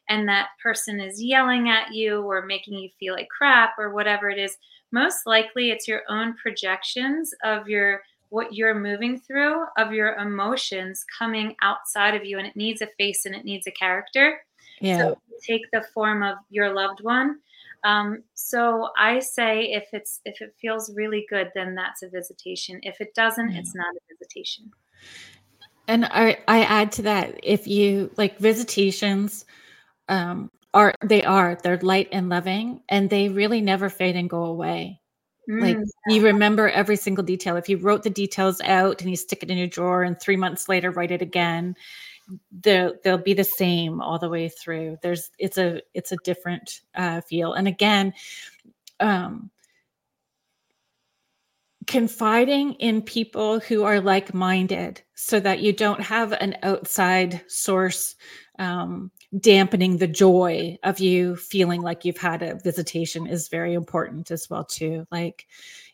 and 0.09 0.27
that 0.27 0.49
person 0.61 0.99
is 0.99 1.21
yelling 1.21 1.69
at 1.69 1.93
you 1.93 2.21
or 2.21 2.45
making 2.45 2.73
you 2.73 2.89
feel 2.99 3.13
like 3.13 3.29
crap 3.29 3.71
or 3.77 3.93
whatever 3.93 4.29
it 4.29 4.37
is, 4.37 4.57
most 4.91 5.25
likely 5.25 5.71
it's 5.71 5.87
your 5.87 6.01
own 6.09 6.35
projections 6.35 7.33
of 7.43 7.67
your 7.67 8.01
what 8.29 8.53
you're 8.53 8.79
moving 8.79 9.19
through 9.19 9.65
of 9.77 9.91
your 9.91 10.15
emotions 10.15 11.03
coming 11.17 11.53
outside 11.61 12.15
of 12.15 12.23
you 12.23 12.37
and 12.37 12.47
it 12.47 12.55
needs 12.55 12.81
a 12.81 12.87
face 12.97 13.25
and 13.25 13.35
it 13.35 13.43
needs 13.43 13.67
a 13.67 13.71
character 13.71 14.39
yeah. 14.81 14.97
So 14.97 15.21
take 15.47 15.61
the 15.71 15.83
form 15.93 16.23
of 16.23 16.37
your 16.49 16.73
loved 16.73 17.01
one. 17.01 17.39
Um, 17.83 18.23
so 18.35 18.89
I 18.97 19.19
say 19.19 19.71
if 19.71 19.85
it's 19.93 20.21
if 20.25 20.41
it 20.41 20.53
feels 20.59 20.93
really 20.95 21.25
good, 21.29 21.51
then 21.55 21.75
that's 21.75 22.03
a 22.03 22.09
visitation. 22.09 22.79
If 22.83 23.01
it 23.01 23.13
doesn't, 23.15 23.51
yeah. 23.51 23.59
it's 23.59 23.75
not 23.75 23.93
a 23.95 23.99
visitation. 24.13 24.71
And 25.87 26.05
I, 26.05 26.37
I 26.47 26.61
add 26.63 26.91
to 26.93 27.01
that 27.03 27.39
if 27.43 27.67
you 27.67 28.11
like 28.15 28.37
visitations 28.37 29.45
um, 30.07 30.51
are 30.73 30.93
they 31.03 31.23
are 31.23 31.57
they're 31.61 31.79
light 31.79 32.09
and 32.11 32.29
loving 32.29 32.81
and 32.87 33.09
they 33.09 33.29
really 33.29 33.61
never 33.61 33.89
fade 33.89 34.15
and 34.15 34.29
go 34.29 34.45
away. 34.45 35.01
Mm, 35.49 35.61
like 35.61 35.77
you 36.07 36.23
remember 36.23 36.69
every 36.69 36.95
single 36.95 37.23
detail. 37.23 37.57
If 37.57 37.67
you 37.67 37.77
wrote 37.77 38.03
the 38.03 38.09
details 38.09 38.61
out 38.61 39.01
and 39.01 39.09
you 39.09 39.15
stick 39.15 39.43
it 39.43 39.49
in 39.49 39.57
your 39.57 39.67
drawer 39.67 40.03
and 40.03 40.19
three 40.19 40.37
months 40.37 40.69
later 40.69 40.91
write 40.91 41.11
it 41.11 41.21
again, 41.21 41.75
they'll 42.51 42.93
they'll 43.03 43.17
be 43.17 43.33
the 43.33 43.43
same 43.43 44.01
all 44.01 44.19
the 44.19 44.29
way 44.29 44.49
through. 44.49 44.97
There's 45.01 45.29
it's 45.39 45.57
a 45.57 45.81
it's 45.93 46.11
a 46.11 46.17
different 46.23 46.81
uh, 46.95 47.21
feel. 47.21 47.53
And 47.53 47.67
again 47.67 48.13
um 48.99 49.51
confiding 51.87 52.73
in 52.73 53.01
people 53.01 53.59
who 53.59 53.83
are 53.83 53.99
like-minded 53.99 55.01
so 55.15 55.39
that 55.39 55.61
you 55.61 55.73
don't 55.73 56.01
have 56.01 56.31
an 56.33 56.55
outside 56.63 57.41
source 57.47 58.15
um, 58.59 59.11
dampening 59.39 59.97
the 59.97 60.07
joy 60.07 60.77
of 60.83 60.99
you 60.99 61.35
feeling 61.35 61.81
like 61.81 62.05
you've 62.05 62.17
had 62.17 62.43
a 62.43 62.55
visitation 62.63 63.25
is 63.25 63.47
very 63.47 63.73
important 63.73 64.29
as 64.29 64.47
well 64.49 64.63
too. 64.63 65.07
Like 65.11 65.47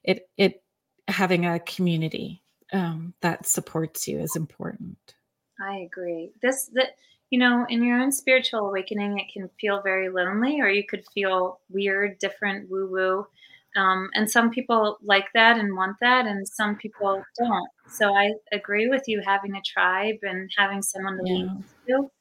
it 0.04 0.30
it 0.38 0.62
having 1.08 1.46
a 1.46 1.60
community 1.60 2.44
um, 2.74 3.14
that 3.22 3.48
supports 3.48 4.08
you 4.08 4.20
is 4.20 4.36
important 4.36 5.16
I 5.62 5.80
agree. 5.80 6.32
This 6.42 6.70
that 6.74 6.96
you 7.30 7.40
know, 7.40 7.66
in 7.70 7.84
your 7.84 8.00
own 8.00 8.12
spiritual 8.12 8.70
awakening, 8.70 9.20
it 9.20 9.32
can 9.32 9.50
feel 9.60 9.82
very 9.82 10.10
lonely, 10.10 10.62
or 10.62 10.70
you 10.70 10.86
could 10.86 11.04
feel 11.14 11.60
weird, 11.70 12.20
different, 12.20 12.70
woo 12.70 12.88
woo. 12.90 13.28
Um, 13.76 14.10
and 14.14 14.30
some 14.30 14.50
people 14.50 14.98
like 15.04 15.28
that 15.34 15.60
and 15.60 15.76
want 15.76 15.98
that, 16.02 16.26
and 16.26 16.48
some 16.48 16.78
people 16.78 17.22
don't. 17.38 17.70
So 17.90 18.16
I 18.16 18.34
agree 18.52 18.88
with 18.88 19.04
you. 19.08 19.22
Having 19.26 19.56
a 19.56 19.62
tribe 19.62 20.18
and 20.24 20.50
having 20.58 20.82
someone 20.82 21.18
to 21.18 21.24
yeah. 21.26 21.34
lean 21.34 21.64
into 21.88 22.12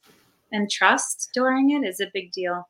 and 0.53 0.71
trust 0.71 1.31
during 1.35 1.71
it 1.71 1.87
is 1.87 2.01
a 2.01 2.11
big 2.13 2.33
deal. 2.33 2.69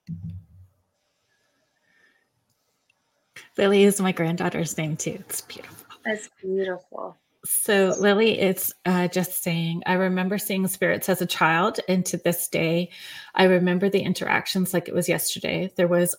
Lily 3.56 3.84
is 3.84 4.00
my 4.00 4.12
granddaughter's 4.12 4.76
name 4.76 4.96
too. 4.96 5.22
It's 5.28 5.40
beautiful. 5.40 5.86
That's 6.04 6.28
beautiful. 6.40 7.16
So, 7.46 7.94
Lily, 8.00 8.40
it's 8.40 8.74
uh, 8.86 9.06
just 9.06 9.42
saying, 9.42 9.84
I 9.86 9.92
remember 9.92 10.36
seeing 10.36 10.66
spirits 10.66 11.08
as 11.08 11.22
a 11.22 11.26
child, 11.26 11.78
and 11.88 12.04
to 12.06 12.16
this 12.16 12.48
day, 12.48 12.90
I 13.36 13.44
remember 13.44 13.88
the 13.88 14.00
interactions 14.00 14.74
like 14.74 14.88
it 14.88 14.94
was 14.94 15.08
yesterday. 15.08 15.70
There 15.76 15.86
was, 15.86 16.16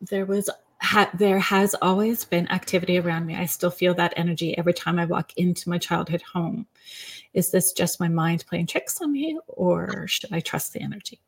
there 0.00 0.24
was, 0.24 0.48
ha- 0.80 1.10
there 1.12 1.38
has 1.38 1.74
always 1.82 2.24
been 2.24 2.50
activity 2.50 2.98
around 2.98 3.26
me. 3.26 3.36
I 3.36 3.44
still 3.44 3.70
feel 3.70 3.92
that 3.94 4.14
energy 4.16 4.56
every 4.56 4.72
time 4.72 4.98
I 4.98 5.04
walk 5.04 5.34
into 5.36 5.68
my 5.68 5.76
childhood 5.76 6.22
home. 6.22 6.66
Is 7.34 7.50
this 7.50 7.72
just 7.72 8.00
my 8.00 8.08
mind 8.08 8.46
playing 8.48 8.68
tricks 8.68 9.02
on 9.02 9.12
me, 9.12 9.38
or 9.46 10.06
should 10.06 10.32
I 10.32 10.40
trust 10.40 10.72
the 10.72 10.80
energy? 10.80 11.20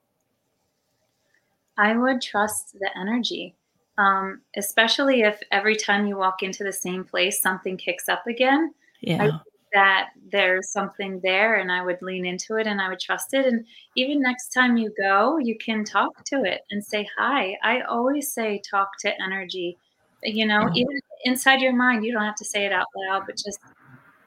I 1.76 1.94
would 1.98 2.22
trust 2.22 2.78
the 2.78 2.90
energy. 2.98 3.56
Um, 3.98 4.40
especially 4.56 5.22
if 5.22 5.38
every 5.50 5.76
time 5.76 6.06
you 6.06 6.16
walk 6.16 6.42
into 6.42 6.64
the 6.64 6.72
same 6.72 7.04
place, 7.04 7.42
something 7.42 7.76
kicks 7.76 8.08
up 8.08 8.26
again 8.26 8.72
yeah. 9.06 9.38
that 9.72 10.08
there's 10.30 10.70
something 10.70 11.20
there 11.22 11.56
and 11.56 11.70
I 11.70 11.82
would 11.82 12.02
lean 12.02 12.26
into 12.26 12.56
it 12.56 12.66
and 12.66 12.80
I 12.80 12.88
would 12.88 13.00
trust 13.00 13.34
it. 13.34 13.46
And 13.46 13.64
even 13.94 14.20
next 14.20 14.48
time 14.48 14.76
you 14.76 14.92
go, 14.98 15.38
you 15.38 15.56
can 15.58 15.84
talk 15.84 16.24
to 16.24 16.42
it 16.42 16.62
and 16.70 16.84
say 16.84 17.08
hi. 17.16 17.56
I 17.62 17.82
always 17.82 18.32
say 18.32 18.60
talk 18.68 18.90
to 19.00 19.22
energy. 19.22 19.78
You 20.22 20.46
know, 20.46 20.62
yeah. 20.72 20.82
even 20.82 21.00
inside 21.24 21.60
your 21.60 21.74
mind, 21.74 22.04
you 22.04 22.12
don't 22.12 22.24
have 22.24 22.36
to 22.36 22.44
say 22.44 22.66
it 22.66 22.72
out 22.72 22.86
loud, 23.08 23.22
but 23.26 23.36
just 23.36 23.60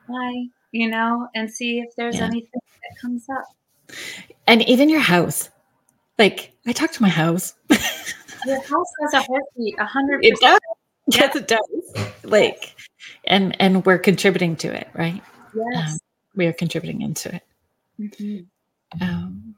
hi, 0.09 0.45
you 0.71 0.89
know, 0.89 1.27
and 1.35 1.51
see 1.51 1.79
if 1.79 1.95
there's 1.95 2.17
yeah. 2.17 2.25
anything 2.25 2.61
that 2.81 3.01
comes 3.01 3.25
up. 3.29 3.45
And 4.47 4.61
even 4.63 4.89
your 4.89 5.01
house. 5.01 5.49
Like 6.17 6.53
I 6.67 6.73
talk 6.73 6.91
to 6.91 7.01
my 7.01 7.09
house. 7.09 7.55
your 8.45 8.61
house 8.61 8.91
has 9.01 9.13
a 9.13 9.21
heartbeat, 9.21 9.75
a 9.79 9.85
hundred 9.85 10.21
does. 10.41 10.59
Yes, 11.15 11.35
it 11.35 11.47
does. 11.47 12.13
Like 12.23 12.75
and 13.25 13.55
and 13.59 13.85
we're 13.85 13.97
contributing 13.97 14.55
to 14.57 14.67
it, 14.67 14.87
right? 14.93 15.23
Yes. 15.55 15.93
Um, 15.93 15.97
we 16.35 16.45
are 16.45 16.53
contributing 16.53 17.01
into 17.01 17.33
it. 17.33 17.43
Mm-hmm. 17.99 19.03
Um, 19.03 19.55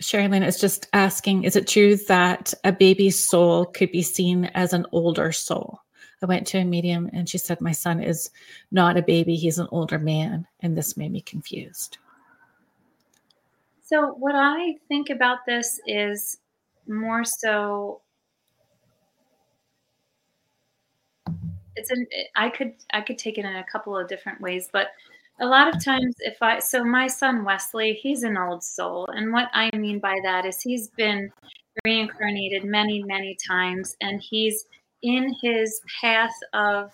Sherilyn 0.00 0.46
is 0.46 0.58
just 0.58 0.88
asking 0.92 1.44
Is 1.44 1.56
it 1.56 1.68
true 1.68 1.96
that 2.08 2.52
a 2.64 2.72
baby's 2.72 3.18
soul 3.18 3.66
could 3.66 3.92
be 3.92 4.02
seen 4.02 4.46
as 4.54 4.72
an 4.72 4.86
older 4.92 5.32
soul? 5.32 5.80
I 6.22 6.26
went 6.26 6.46
to 6.48 6.58
a 6.58 6.64
medium 6.64 7.10
and 7.12 7.28
she 7.28 7.38
said, 7.38 7.60
My 7.60 7.72
son 7.72 8.02
is 8.02 8.30
not 8.70 8.96
a 8.96 9.02
baby, 9.02 9.36
he's 9.36 9.58
an 9.58 9.68
older 9.70 9.98
man. 9.98 10.46
And 10.60 10.76
this 10.76 10.96
made 10.96 11.12
me 11.12 11.20
confused. 11.20 11.98
So, 13.82 14.14
what 14.14 14.34
I 14.34 14.76
think 14.88 15.10
about 15.10 15.44
this 15.46 15.80
is 15.86 16.38
more 16.88 17.24
so 17.24 18.00
it's 21.76 21.90
an 21.90 22.06
i 22.36 22.48
could 22.48 22.72
i 22.92 23.00
could 23.00 23.18
take 23.18 23.38
it 23.38 23.44
in 23.44 23.56
a 23.56 23.64
couple 23.64 23.96
of 23.96 24.08
different 24.08 24.40
ways 24.40 24.68
but 24.72 24.88
a 25.40 25.46
lot 25.46 25.72
of 25.72 25.84
times 25.84 26.14
if 26.20 26.36
i 26.42 26.58
so 26.58 26.84
my 26.84 27.06
son 27.06 27.44
wesley 27.44 27.94
he's 27.94 28.22
an 28.22 28.36
old 28.36 28.62
soul 28.62 29.06
and 29.14 29.32
what 29.32 29.48
i 29.52 29.70
mean 29.76 29.98
by 29.98 30.18
that 30.22 30.44
is 30.44 30.60
he's 30.60 30.88
been 30.96 31.30
reincarnated 31.84 32.64
many 32.64 33.02
many 33.02 33.36
times 33.46 33.96
and 34.00 34.20
he's 34.20 34.66
in 35.02 35.34
his 35.42 35.80
path 36.00 36.34
of 36.52 36.90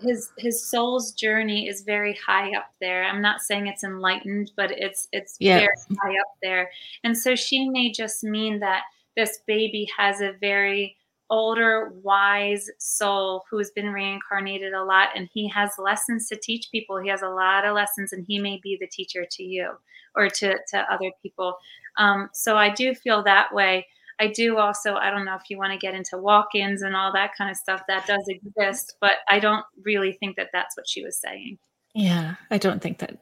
his 0.00 0.30
his 0.36 0.68
soul's 0.68 1.12
journey 1.12 1.68
is 1.68 1.82
very 1.82 2.14
high 2.14 2.54
up 2.56 2.70
there. 2.80 3.04
I'm 3.04 3.22
not 3.22 3.40
saying 3.40 3.66
it's 3.66 3.84
enlightened 3.84 4.52
but 4.56 4.70
it's 4.70 5.08
it's 5.12 5.38
very 5.38 5.68
high 6.02 6.12
up 6.12 6.36
there. 6.42 6.70
And 7.04 7.16
so 7.16 7.34
she 7.34 7.68
may 7.68 7.90
just 7.90 8.22
mean 8.22 8.60
that 8.60 8.82
this 9.16 9.40
baby 9.46 9.88
has 9.96 10.20
a 10.20 10.32
very 10.40 10.96
older, 11.30 11.92
wise 12.02 12.70
soul 12.78 13.44
who's 13.50 13.70
been 13.70 13.90
reincarnated 13.90 14.72
a 14.72 14.84
lot 14.84 15.08
and 15.14 15.28
he 15.32 15.48
has 15.48 15.70
lessons 15.78 16.28
to 16.28 16.36
teach 16.36 16.68
people. 16.70 16.98
He 16.98 17.08
has 17.08 17.22
a 17.22 17.28
lot 17.28 17.64
of 17.64 17.74
lessons 17.74 18.12
and 18.12 18.24
he 18.26 18.38
may 18.38 18.60
be 18.62 18.76
the 18.80 18.86
teacher 18.86 19.26
to 19.30 19.42
you 19.42 19.72
or 20.14 20.28
to, 20.28 20.56
to 20.70 20.92
other 20.92 21.10
people. 21.22 21.56
Um, 21.98 22.30
so 22.32 22.56
I 22.56 22.70
do 22.70 22.94
feel 22.94 23.22
that 23.24 23.52
way. 23.52 23.86
I 24.18 24.28
do 24.28 24.56
also, 24.56 24.94
I 24.94 25.10
don't 25.10 25.24
know 25.24 25.34
if 25.34 25.50
you 25.50 25.58
want 25.58 25.72
to 25.72 25.78
get 25.78 25.94
into 25.94 26.16
walk 26.16 26.54
ins 26.54 26.82
and 26.82 26.96
all 26.96 27.12
that 27.12 27.32
kind 27.36 27.50
of 27.50 27.56
stuff, 27.56 27.82
that 27.88 28.06
does 28.06 28.24
exist, 28.28 28.96
but 29.00 29.16
I 29.28 29.40
don't 29.40 29.64
really 29.84 30.12
think 30.12 30.36
that 30.36 30.48
that's 30.52 30.76
what 30.76 30.88
she 30.88 31.04
was 31.04 31.18
saying. 31.18 31.58
Yeah, 31.94 32.36
I 32.50 32.58
don't 32.58 32.80
think 32.80 32.98
that. 32.98 33.18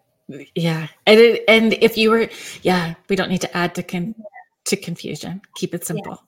Yeah, 0.54 0.88
and 1.06 1.20
it, 1.20 1.44
and 1.48 1.74
if 1.74 1.98
you 1.98 2.10
were, 2.10 2.28
yeah, 2.62 2.94
we 3.08 3.16
don't 3.16 3.28
need 3.28 3.42
to 3.42 3.56
add 3.56 3.74
to 3.74 3.82
con 3.82 4.14
to 4.64 4.76
confusion. 4.76 5.42
Keep 5.54 5.74
it 5.74 5.84
simple. 5.84 6.22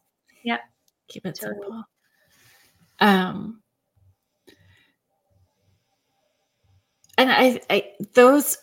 Yeah. 0.44 0.54
Yep. 0.54 0.60
Keep 1.08 1.26
it 1.26 1.38
totally. 1.40 1.60
simple. 1.60 1.84
Um, 3.00 3.62
and 7.18 7.30
I, 7.30 7.60
I, 7.70 7.92
those, 8.14 8.58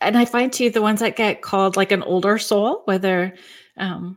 and 0.00 0.16
I 0.16 0.24
find 0.24 0.52
too 0.52 0.70
the 0.70 0.82
ones 0.82 1.00
that 1.00 1.16
get 1.16 1.42
called 1.42 1.76
like 1.76 1.92
an 1.92 2.02
older 2.02 2.38
soul, 2.38 2.82
whether, 2.84 3.34
um, 3.76 4.16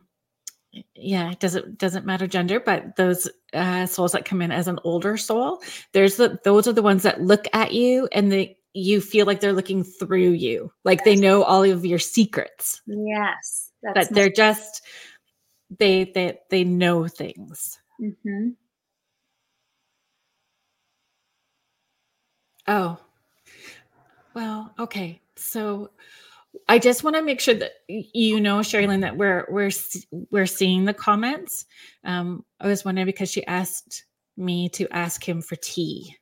yeah, 0.94 1.30
it 1.30 1.38
doesn't 1.38 1.78
doesn't 1.78 2.06
matter 2.06 2.26
gender, 2.26 2.58
but 2.58 2.96
those 2.96 3.28
uh, 3.52 3.84
souls 3.84 4.12
that 4.12 4.24
come 4.24 4.40
in 4.40 4.50
as 4.50 4.68
an 4.68 4.78
older 4.84 5.16
soul, 5.16 5.60
there's 5.92 6.16
the 6.16 6.38
those 6.44 6.66
are 6.66 6.72
the 6.72 6.82
ones 6.82 7.02
that 7.02 7.20
look 7.20 7.46
at 7.52 7.72
you 7.72 8.08
and 8.12 8.32
they 8.32 8.56
you 8.72 9.02
feel 9.02 9.26
like 9.26 9.40
they're 9.40 9.52
looking 9.52 9.84
through 9.84 10.30
you, 10.30 10.72
like 10.84 11.00
yes. 11.00 11.04
they 11.04 11.16
know 11.16 11.42
all 11.42 11.62
of 11.62 11.84
your 11.84 11.98
secrets. 11.98 12.80
Yes, 12.86 13.70
but 13.94 14.08
they're 14.10 14.30
just 14.30 14.82
they 15.78 16.04
they 16.04 16.38
they 16.50 16.64
know 16.64 17.08
things. 17.08 17.78
Mm-hmm. 18.00 18.50
Oh, 22.68 22.98
well, 24.34 24.72
okay. 24.78 25.20
So 25.36 25.90
I 26.68 26.78
just 26.78 27.04
want 27.04 27.16
to 27.16 27.22
make 27.22 27.40
sure 27.40 27.54
that 27.54 27.72
you 27.88 28.40
know, 28.40 28.58
Sherilyn, 28.58 29.00
that 29.02 29.16
we're 29.16 29.46
we're 29.50 29.70
we're 30.30 30.46
seeing 30.46 30.84
the 30.84 30.94
comments. 30.94 31.66
Um, 32.04 32.44
I 32.60 32.68
was 32.68 32.84
wondering 32.84 33.06
because 33.06 33.30
she 33.30 33.46
asked 33.46 34.04
me 34.36 34.68
to 34.70 34.88
ask 34.92 35.26
him 35.26 35.42
for 35.42 35.56
tea, 35.56 36.16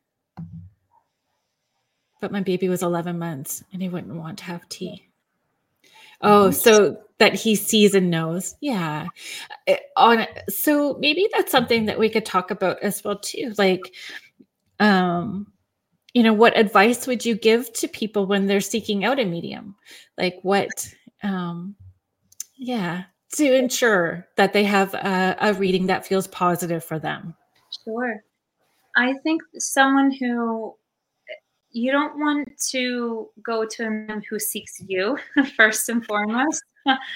but 2.20 2.32
my 2.32 2.40
baby 2.40 2.68
was 2.68 2.82
11 2.82 3.18
months 3.18 3.64
and 3.72 3.82
he 3.82 3.88
wouldn't 3.88 4.14
want 4.16 4.38
to 4.38 4.44
have 4.44 4.68
tea. 4.68 5.09
Oh, 6.22 6.50
so 6.50 6.98
that 7.18 7.34
he 7.34 7.54
sees 7.54 7.94
and 7.94 8.10
knows. 8.10 8.56
Yeah. 8.60 9.06
Eh, 9.66 9.76
on 9.96 10.26
so 10.48 10.96
maybe 11.00 11.28
that's 11.32 11.52
something 11.52 11.86
that 11.86 11.98
we 11.98 12.08
could 12.08 12.24
talk 12.24 12.50
about 12.50 12.82
as 12.82 13.04
well 13.04 13.18
too. 13.18 13.54
Like 13.56 13.94
um 14.80 15.52
you 16.12 16.24
know, 16.24 16.32
what 16.32 16.58
advice 16.58 17.06
would 17.06 17.24
you 17.24 17.36
give 17.36 17.72
to 17.74 17.86
people 17.86 18.26
when 18.26 18.46
they're 18.46 18.60
seeking 18.60 19.04
out 19.04 19.20
a 19.20 19.24
medium? 19.24 19.76
Like 20.18 20.38
what 20.42 20.70
um 21.22 21.76
yeah, 22.56 23.04
to 23.34 23.54
ensure 23.54 24.26
that 24.36 24.52
they 24.52 24.64
have 24.64 24.92
a, 24.94 25.36
a 25.40 25.54
reading 25.54 25.86
that 25.86 26.06
feels 26.06 26.26
positive 26.26 26.82
for 26.84 26.98
them. 26.98 27.34
Sure. 27.84 28.22
I 28.96 29.14
think 29.22 29.42
someone 29.58 30.10
who 30.10 30.74
you 31.72 31.92
don't 31.92 32.18
want 32.18 32.48
to 32.70 33.28
go 33.44 33.64
to 33.64 33.86
a 33.86 33.90
man 33.90 34.22
who 34.28 34.38
seeks 34.38 34.80
you 34.86 35.18
first 35.56 35.88
and 35.88 36.04
foremost. 36.04 36.62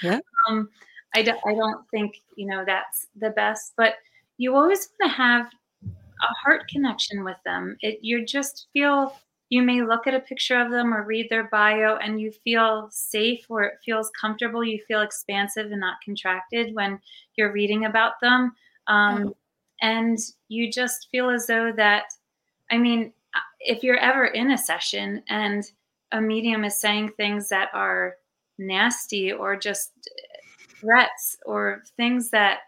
Yeah. 0.01 0.19
um, 0.47 0.69
I, 1.13 1.23
do, 1.23 1.31
I 1.45 1.53
don't 1.53 1.89
think, 1.89 2.21
you 2.35 2.45
know, 2.45 2.63
that's 2.65 3.07
the 3.15 3.31
best, 3.31 3.73
but 3.77 3.95
you 4.37 4.55
always 4.55 4.89
want 4.99 5.11
to 5.11 5.17
have 5.17 5.47
a 5.85 6.33
heart 6.43 6.67
connection 6.69 7.23
with 7.23 7.37
them. 7.45 7.77
It, 7.81 7.99
you 8.01 8.25
just 8.25 8.67
feel, 8.73 9.15
you 9.49 9.61
may 9.61 9.81
look 9.81 10.07
at 10.07 10.13
a 10.13 10.19
picture 10.19 10.59
of 10.59 10.71
them 10.71 10.93
or 10.93 11.03
read 11.03 11.27
their 11.29 11.45
bio 11.45 11.97
and 11.97 12.19
you 12.19 12.31
feel 12.31 12.89
safe 12.91 13.45
or 13.49 13.63
it 13.63 13.73
feels 13.83 14.11
comfortable. 14.19 14.63
You 14.63 14.81
feel 14.87 15.01
expansive 15.01 15.71
and 15.71 15.81
not 15.81 15.97
contracted 16.03 16.73
when 16.73 16.99
you're 17.35 17.51
reading 17.51 17.85
about 17.85 18.13
them. 18.21 18.53
Um, 18.87 19.27
oh. 19.27 19.37
And 19.81 20.17
you 20.47 20.71
just 20.71 21.09
feel 21.11 21.29
as 21.29 21.47
though 21.47 21.71
that, 21.75 22.05
I 22.71 22.77
mean, 22.77 23.13
if 23.65 23.83
you're 23.83 23.97
ever 23.97 24.25
in 24.27 24.51
a 24.51 24.57
session 24.57 25.23
and 25.29 25.69
a 26.11 26.21
medium 26.21 26.63
is 26.63 26.79
saying 26.79 27.11
things 27.17 27.49
that 27.49 27.69
are 27.73 28.15
nasty 28.57 29.33
or 29.33 29.55
just 29.55 29.91
threats 30.79 31.37
or 31.45 31.83
things 31.97 32.29
that 32.29 32.59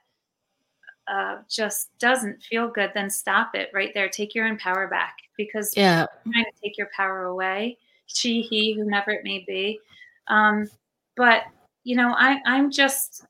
uh, 1.08 1.38
just 1.50 1.98
doesn't 2.00 2.44
feel 2.44 2.68
good, 2.68 2.92
then 2.94 3.10
stop 3.10 3.56
it 3.56 3.70
right 3.74 3.92
there. 3.94 4.10
Take 4.10 4.36
your 4.36 4.46
own 4.48 4.58
power 4.58 4.88
back 4.88 5.16
because 5.38 5.76
yeah, 5.78 6.06
trying 6.30 6.46
to 6.46 6.62
take 6.62 6.78
your 6.78 6.90
power 6.96 7.26
away. 7.26 7.78
She, 8.08 8.42
he, 8.42 8.74
whomever 8.74 9.12
it 9.12 9.24
may 9.24 9.44
be. 9.48 9.80
Um, 10.28 10.68
but 11.16 11.44
you 11.84 11.96
know, 11.96 12.14
I, 12.18 12.40
I'm 12.46 12.72
just 12.72 13.26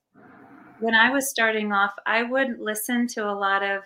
when 0.80 0.95
I 0.95 1.11
was 1.11 1.30
starting 1.30 1.72
off, 1.72 1.93
I 2.05 2.24
would 2.24 2.59
listen 2.59 3.07
to 3.09 3.30
a 3.30 3.34
lot 3.34 3.63
of 3.63 3.84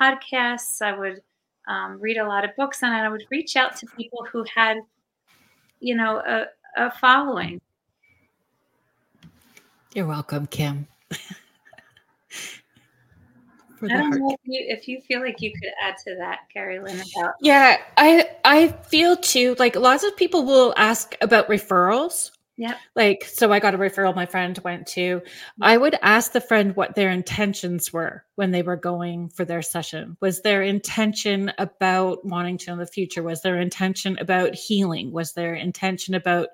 podcasts. 0.00 0.82
I 0.82 0.96
would 0.96 1.22
um, 1.68 2.00
read 2.00 2.16
a 2.16 2.26
lot 2.26 2.44
of 2.44 2.50
books 2.56 2.82
on 2.82 2.92
it. 2.92 2.98
I 2.98 3.08
would 3.08 3.24
reach 3.30 3.56
out 3.56 3.76
to 3.76 3.86
people 3.96 4.26
who 4.32 4.44
had, 4.54 4.78
you 5.80 5.94
know, 5.94 6.18
a, 6.18 6.46
a 6.76 6.90
following. 6.90 7.60
You're 9.94 10.06
welcome, 10.06 10.46
Kim. 10.46 10.86
I 13.80 13.86
don't 13.86 14.10
know 14.10 14.30
if 14.30 14.40
you, 14.42 14.66
if 14.68 14.88
you 14.88 15.00
feel 15.02 15.20
like 15.20 15.40
you 15.40 15.52
could 15.52 15.70
add 15.80 15.94
to 16.04 16.16
that, 16.16 16.40
Kerrilynn. 16.54 17.00
About 17.16 17.34
yeah, 17.40 17.76
I 17.96 18.28
I 18.44 18.68
feel 18.68 19.16
too 19.16 19.54
like 19.58 19.76
lots 19.76 20.02
of 20.02 20.16
people 20.16 20.44
will 20.44 20.74
ask 20.76 21.14
about 21.20 21.48
referrals 21.48 22.32
yeah. 22.58 22.74
Like, 22.96 23.24
so 23.24 23.52
I 23.52 23.60
got 23.60 23.76
a 23.76 23.78
referral 23.78 24.16
my 24.16 24.26
friend 24.26 24.58
went 24.64 24.88
to. 24.88 25.22
I 25.60 25.76
would 25.76 25.96
ask 26.02 26.32
the 26.32 26.40
friend 26.40 26.74
what 26.74 26.96
their 26.96 27.08
intentions 27.08 27.92
were 27.92 28.24
when 28.34 28.50
they 28.50 28.62
were 28.62 28.74
going 28.74 29.28
for 29.28 29.44
their 29.44 29.62
session. 29.62 30.16
Was 30.20 30.42
their 30.42 30.62
intention 30.62 31.52
about 31.58 32.24
wanting 32.24 32.58
to 32.58 32.70
know 32.70 32.76
the 32.76 32.86
future? 32.86 33.22
Was 33.22 33.42
their 33.42 33.60
intention 33.60 34.18
about 34.18 34.56
healing? 34.56 35.12
Was 35.12 35.34
their 35.34 35.54
intention 35.54 36.14
about 36.14 36.48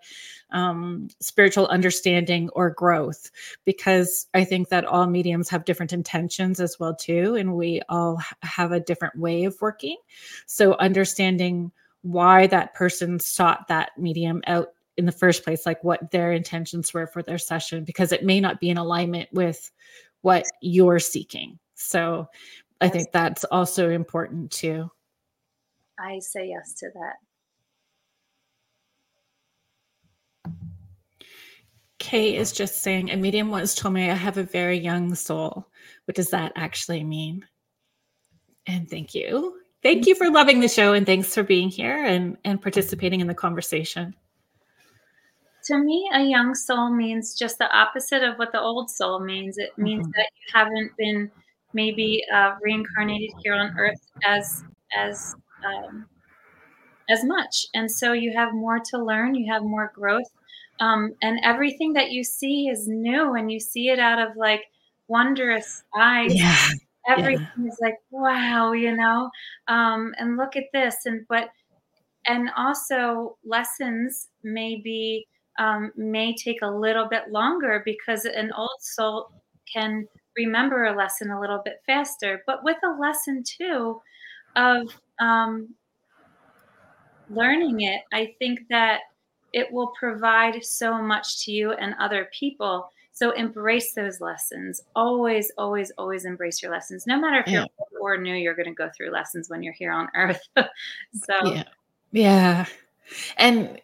um, 0.50 1.08
spiritual 1.20 1.68
understanding 1.68 2.50
or 2.50 2.68
growth? 2.68 3.30
Because 3.64 4.26
I 4.34 4.44
think 4.44 4.68
that 4.68 4.84
all 4.84 5.06
mediums 5.06 5.48
have 5.48 5.64
different 5.64 5.94
intentions 5.94 6.60
as 6.60 6.78
well 6.78 6.94
too, 6.94 7.34
and 7.34 7.54
we 7.54 7.80
all 7.88 8.20
have 8.42 8.72
a 8.72 8.80
different 8.80 9.18
way 9.18 9.44
of 9.44 9.56
working. 9.62 9.96
So 10.44 10.74
understanding 10.74 11.72
why 12.02 12.46
that 12.48 12.74
person 12.74 13.18
sought 13.18 13.68
that 13.68 13.92
medium 13.96 14.42
out 14.46 14.73
in 14.96 15.06
the 15.06 15.12
first 15.12 15.44
place 15.44 15.66
like 15.66 15.82
what 15.82 16.10
their 16.10 16.32
intentions 16.32 16.94
were 16.94 17.06
for 17.06 17.22
their 17.22 17.38
session 17.38 17.84
because 17.84 18.12
it 18.12 18.24
may 18.24 18.40
not 18.40 18.60
be 18.60 18.70
in 18.70 18.78
alignment 18.78 19.28
with 19.32 19.70
what 20.22 20.44
you're 20.60 20.98
seeking. 20.98 21.58
So 21.74 22.28
i 22.80 22.88
think 22.88 23.12
that's 23.12 23.44
also 23.44 23.90
important 23.90 24.50
too. 24.50 24.90
I 25.98 26.18
say 26.18 26.48
yes 26.48 26.74
to 26.74 26.90
that. 26.94 27.14
Kay 31.98 32.36
is 32.36 32.52
just 32.52 32.82
saying 32.82 33.10
a 33.10 33.16
medium 33.16 33.50
once 33.50 33.74
told 33.74 33.94
me 33.94 34.10
i 34.10 34.14
have 34.14 34.36
a 34.36 34.42
very 34.42 34.78
young 34.78 35.14
soul. 35.14 35.66
What 36.04 36.16
does 36.16 36.30
that 36.30 36.52
actually 36.56 37.04
mean? 37.04 37.46
And 38.66 38.88
thank 38.88 39.14
you. 39.14 39.56
Thank 39.82 40.06
you 40.06 40.14
for 40.14 40.30
loving 40.30 40.60
the 40.60 40.68
show 40.68 40.94
and 40.94 41.04
thanks 41.04 41.34
for 41.34 41.42
being 41.42 41.68
here 41.68 42.04
and 42.04 42.36
and 42.44 42.60
participating 42.60 43.20
in 43.20 43.26
the 43.26 43.34
conversation. 43.34 44.14
To 45.66 45.78
me, 45.78 46.10
a 46.12 46.22
young 46.22 46.54
soul 46.54 46.90
means 46.90 47.34
just 47.34 47.58
the 47.58 47.70
opposite 47.74 48.22
of 48.22 48.36
what 48.36 48.52
the 48.52 48.60
old 48.60 48.90
soul 48.90 49.20
means. 49.20 49.56
It 49.58 49.70
means 49.78 50.02
mm-hmm. 50.02 50.10
that 50.16 50.30
you 50.34 50.52
haven't 50.52 50.92
been 50.98 51.30
maybe 51.72 52.22
uh, 52.32 52.54
reincarnated 52.60 53.30
here 53.42 53.54
on 53.54 53.74
earth 53.78 54.00
as 54.24 54.62
as 54.96 55.34
um, 55.66 56.06
as 57.08 57.24
much, 57.24 57.66
and 57.74 57.90
so 57.90 58.12
you 58.12 58.32
have 58.36 58.52
more 58.52 58.78
to 58.90 58.98
learn. 58.98 59.34
You 59.34 59.52
have 59.52 59.62
more 59.62 59.90
growth, 59.94 60.30
um, 60.80 61.14
and 61.22 61.40
everything 61.42 61.94
that 61.94 62.10
you 62.10 62.24
see 62.24 62.68
is 62.68 62.86
new, 62.86 63.34
and 63.34 63.50
you 63.50 63.58
see 63.58 63.88
it 63.88 63.98
out 63.98 64.18
of 64.18 64.36
like 64.36 64.64
wondrous 65.08 65.82
eyes. 65.96 66.34
Yeah 66.34 66.68
everything 67.06 67.46
yeah. 67.58 67.66
is 67.66 67.78
like 67.80 67.98
wow 68.10 68.72
you 68.72 68.94
know 68.96 69.30
um, 69.68 70.14
and 70.18 70.36
look 70.36 70.56
at 70.56 70.64
this 70.72 70.96
and 71.04 71.24
but 71.28 71.50
and 72.26 72.50
also 72.56 73.36
lessons 73.44 74.28
maybe 74.42 75.26
um, 75.58 75.92
may 75.96 76.34
take 76.34 76.62
a 76.62 76.66
little 76.66 77.08
bit 77.08 77.30
longer 77.30 77.82
because 77.84 78.24
an 78.24 78.52
old 78.56 78.80
soul 78.80 79.30
can 79.72 80.06
remember 80.36 80.86
a 80.86 80.96
lesson 80.96 81.30
a 81.30 81.40
little 81.40 81.62
bit 81.64 81.80
faster 81.86 82.42
but 82.46 82.64
with 82.64 82.76
a 82.84 83.00
lesson 83.00 83.42
too 83.42 84.00
of 84.56 84.88
um, 85.20 85.68
learning 87.30 87.82
it 87.82 88.02
i 88.12 88.34
think 88.38 88.60
that 88.68 89.00
it 89.52 89.72
will 89.72 89.92
provide 89.98 90.64
so 90.64 91.00
much 91.00 91.44
to 91.44 91.52
you 91.52 91.72
and 91.72 91.94
other 92.00 92.28
people 92.38 92.90
so 93.14 93.30
embrace 93.30 93.94
those 93.94 94.20
lessons. 94.20 94.82
Always, 94.96 95.52
always, 95.56 95.92
always 95.96 96.24
embrace 96.24 96.60
your 96.60 96.72
lessons. 96.72 97.06
No 97.06 97.16
matter 97.16 97.38
if 97.38 97.46
yeah. 97.46 97.52
you're 97.52 97.68
old 97.78 97.88
or 98.00 98.18
new, 98.18 98.34
you're 98.34 98.56
going 98.56 98.66
to 98.66 98.74
go 98.74 98.90
through 98.94 99.12
lessons 99.12 99.48
when 99.48 99.62
you're 99.62 99.72
here 99.72 99.92
on 99.92 100.08
earth. 100.16 100.40
so 100.56 101.44
yeah. 101.44 101.62
Yeah. 102.10 102.66
And 103.36 103.80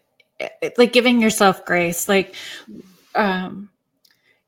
like 0.76 0.92
giving 0.92 1.20
yourself 1.20 1.64
grace, 1.64 2.08
like 2.08 2.34
um 3.14 3.68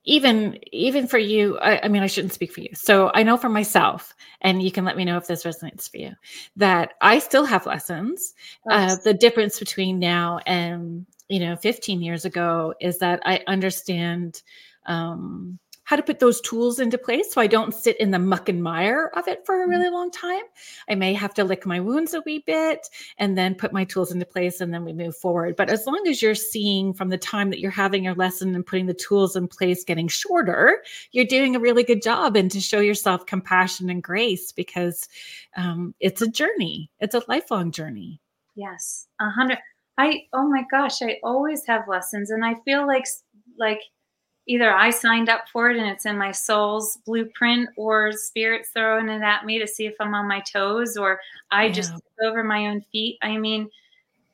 even 0.05 0.59
even 0.72 1.07
for 1.07 1.18
you 1.18 1.59
I, 1.59 1.84
I, 1.84 1.88
mean 1.88 2.03
i 2.03 2.07
shouldn't 2.07 2.32
speak 2.32 2.53
for 2.53 2.61
you. 2.61 2.70
So 2.74 3.11
i 3.14 3.22
know 3.22 3.36
for 3.36 3.49
myself 3.49 4.14
and 4.40 4.62
you 4.62 4.72
can 4.72 4.84
let 4.84 4.97
me 4.97 5.05
know 5.05 5.16
if 5.16 5.26
this 5.26 5.45
resonates 5.45 5.90
for 5.90 5.99
you 5.99 6.12
that 6.57 6.95
i 7.01 7.18
still 7.18 7.45
have 7.45 7.66
lessons. 7.66 8.34
Uh, 8.68 8.97
the 9.05 9.14
difference 9.14 9.59
between 9.59 9.99
now 9.99 10.38
and 10.47 11.07
you 11.28 11.40
know 11.40 11.57
15 11.57 12.03
years 12.03 12.24
ago 12.24 12.74
is 12.80 12.99
that 12.99 13.20
i 13.24 13.40
understand 13.47 14.43
um, 14.86 15.59
how 15.93 15.97
to 15.97 16.03
put 16.03 16.20
those 16.20 16.40
tools 16.40 16.80
into 16.80 16.97
place 16.97 17.34
so 17.34 17.38
I 17.38 17.47
don't 17.47 17.74
sit 17.74 18.01
in 18.01 18.12
the 18.12 18.18
muck 18.18 18.49
and 18.49 18.62
mire 18.62 19.11
of 19.14 19.28
it 19.28 19.45
for 19.45 19.57
a 19.57 19.59
mm-hmm. 19.59 19.72
really 19.72 19.90
long 19.90 20.11
time. 20.11 20.40
I 20.88 20.95
may 20.95 21.12
have 21.12 21.34
to 21.34 21.45
lick 21.45 21.66
my 21.66 21.80
wounds 21.80 22.14
a 22.14 22.22
wee 22.22 22.43
bit 22.47 22.88
and 23.18 23.36
then 23.36 23.55
put 23.55 23.74
my 23.74 23.84
tools 23.84 24.11
into 24.11 24.24
place 24.24 24.62
and 24.62 24.72
then 24.72 24.86
we 24.86 24.95
move 24.95 25.14
forward. 25.14 25.55
But 25.55 25.68
as 25.68 25.86
long 25.86 26.03
as 26.09 26.22
you're 26.22 26.34
seeing 26.34 26.95
from 26.95 27.11
the 27.11 27.18
time 27.18 27.51
that 27.51 27.59
you're 27.61 27.70
having 27.70 28.05
your 28.05 28.14
lesson 28.14 28.55
and 28.55 28.64
putting 28.64 28.86
the 28.86 28.95
tools 28.95 29.36
in 29.36 29.49
place 29.49 29.84
getting 29.84 30.09
shorter, 30.09 30.82
you're 31.11 31.26
doing 31.26 31.55
a 31.55 31.61
really 31.61 31.84
good 31.84 32.01
job. 32.01 32.36
And 32.36 32.51
to 32.53 32.61
show 32.61 32.80
yourself 32.80 33.26
compassion 33.26 33.90
and 33.90 34.03
grace 34.03 34.51
because 34.51 35.07
um, 35.59 35.95
it's 36.01 36.22
a 36.22 36.26
journey, 36.26 36.90
it's 37.01 37.14
a 37.14 37.22
lifelong 37.28 37.70
journey. 37.70 38.18
Yes, 38.55 39.09
a 39.20 39.28
hundred. 39.28 39.59
I, 39.99 40.22
oh 40.32 40.49
my 40.49 40.64
gosh, 40.70 41.03
I 41.03 41.18
always 41.22 41.66
have 41.66 41.86
lessons 41.86 42.30
and 42.30 42.47
I 42.47 42.55
feel 42.64 42.86
like, 42.86 43.05
like, 43.59 43.82
either 44.47 44.72
I 44.72 44.90
signed 44.90 45.28
up 45.28 45.45
for 45.53 45.70
it 45.70 45.76
and 45.76 45.86
it's 45.86 46.07
in 46.07 46.18
my 46.18 46.32
soul's 46.32 46.99
blueprint, 47.07 47.68
or 47.76 48.12
spirit's 48.12 48.70
throwing 48.70 49.09
it 49.09 49.22
at 49.22 49.45
me 49.45 49.59
to 49.59 49.66
see 49.66 49.86
if 49.86 49.95
I'm 50.01 50.14
on 50.14 50.28
my 50.28 50.40
toes, 50.40 50.97
or 50.97 51.20
I 51.51 51.66
yeah. 51.66 51.72
just 51.72 51.95
over 52.22 52.43
my 52.43 52.66
own 52.66 52.80
feet. 52.93 53.18
I 53.22 53.36
mean, 53.38 53.68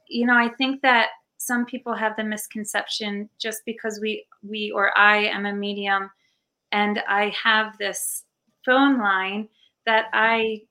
you 0.09 0.27
know, 0.27 0.37
I 0.37 0.49
think 0.49 0.81
that 0.83 1.09
some 1.37 1.65
people 1.65 1.95
have 1.95 2.17
the 2.17 2.25
misconception 2.25 3.29
just 3.39 3.63
because 3.65 4.01
we 4.01 4.27
we 4.43 4.71
or 4.71 4.97
I 4.99 5.25
am 5.25 5.47
a 5.47 5.53
medium 5.53 6.11
and 6.73 7.03
I 7.09 7.33
have 7.43 7.79
this 7.79 8.25
phone 8.65 8.99
line 8.99 9.49
that 9.87 10.07
I 10.13 10.63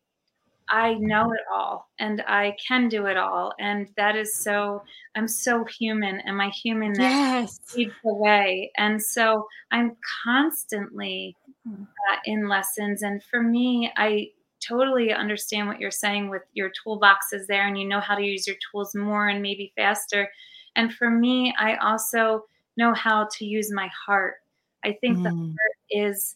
I 0.69 0.95
know 0.95 1.31
it 1.31 1.41
all 1.51 1.89
and 1.99 2.21
I 2.27 2.55
can 2.65 2.89
do 2.89 3.05
it 3.05 3.17
all. 3.17 3.53
And 3.59 3.87
that 3.95 4.15
is 4.15 4.35
so, 4.35 4.83
I'm 5.15 5.27
so 5.27 5.63
human 5.65 6.19
and 6.21 6.35
my 6.35 6.49
humanness 6.49 6.99
yes. 6.99 7.59
leads 7.75 7.93
the 8.03 8.13
way. 8.13 8.71
And 8.77 9.01
so 9.01 9.47
I'm 9.71 9.95
constantly 10.23 11.35
hmm. 11.65 11.83
uh, 11.83 12.17
in 12.25 12.49
lessons. 12.49 13.01
And 13.01 13.23
for 13.23 13.41
me, 13.41 13.91
I 13.95 14.29
totally 14.59 15.13
understand 15.13 15.67
what 15.67 15.79
you're 15.79 15.91
saying 15.91 16.29
with 16.29 16.43
your 16.53 16.71
toolboxes 16.71 17.45
there 17.47 17.67
and 17.67 17.79
you 17.79 17.87
know 17.87 17.99
how 17.99 18.15
to 18.15 18.23
use 18.23 18.47
your 18.47 18.57
tools 18.71 18.93
more 18.95 19.29
and 19.29 19.41
maybe 19.41 19.71
faster. 19.75 20.29
And 20.75 20.93
for 20.93 21.09
me, 21.09 21.55
I 21.57 21.75
also 21.77 22.45
know 22.75 22.93
how 22.93 23.27
to 23.37 23.45
use 23.45 23.71
my 23.71 23.89
heart. 24.05 24.35
I 24.83 24.97
think 25.01 25.19
mm. 25.19 25.23
the 25.23 25.29
heart 25.29 25.77
is 25.89 26.35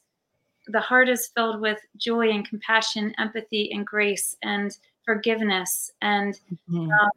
the 0.72 0.80
heart 0.80 1.10
is 1.10 1.28
filled 1.36 1.62
with 1.62 1.80
joy 1.98 2.30
and 2.30 2.48
compassion, 2.48 3.14
empathy 3.18 3.72
and 3.72 3.86
grace 3.86 4.36
and 4.44 4.76
forgiveness. 5.06 5.92
And 6.02 6.40
mm-hmm. 6.70 6.90
um, 6.90 7.12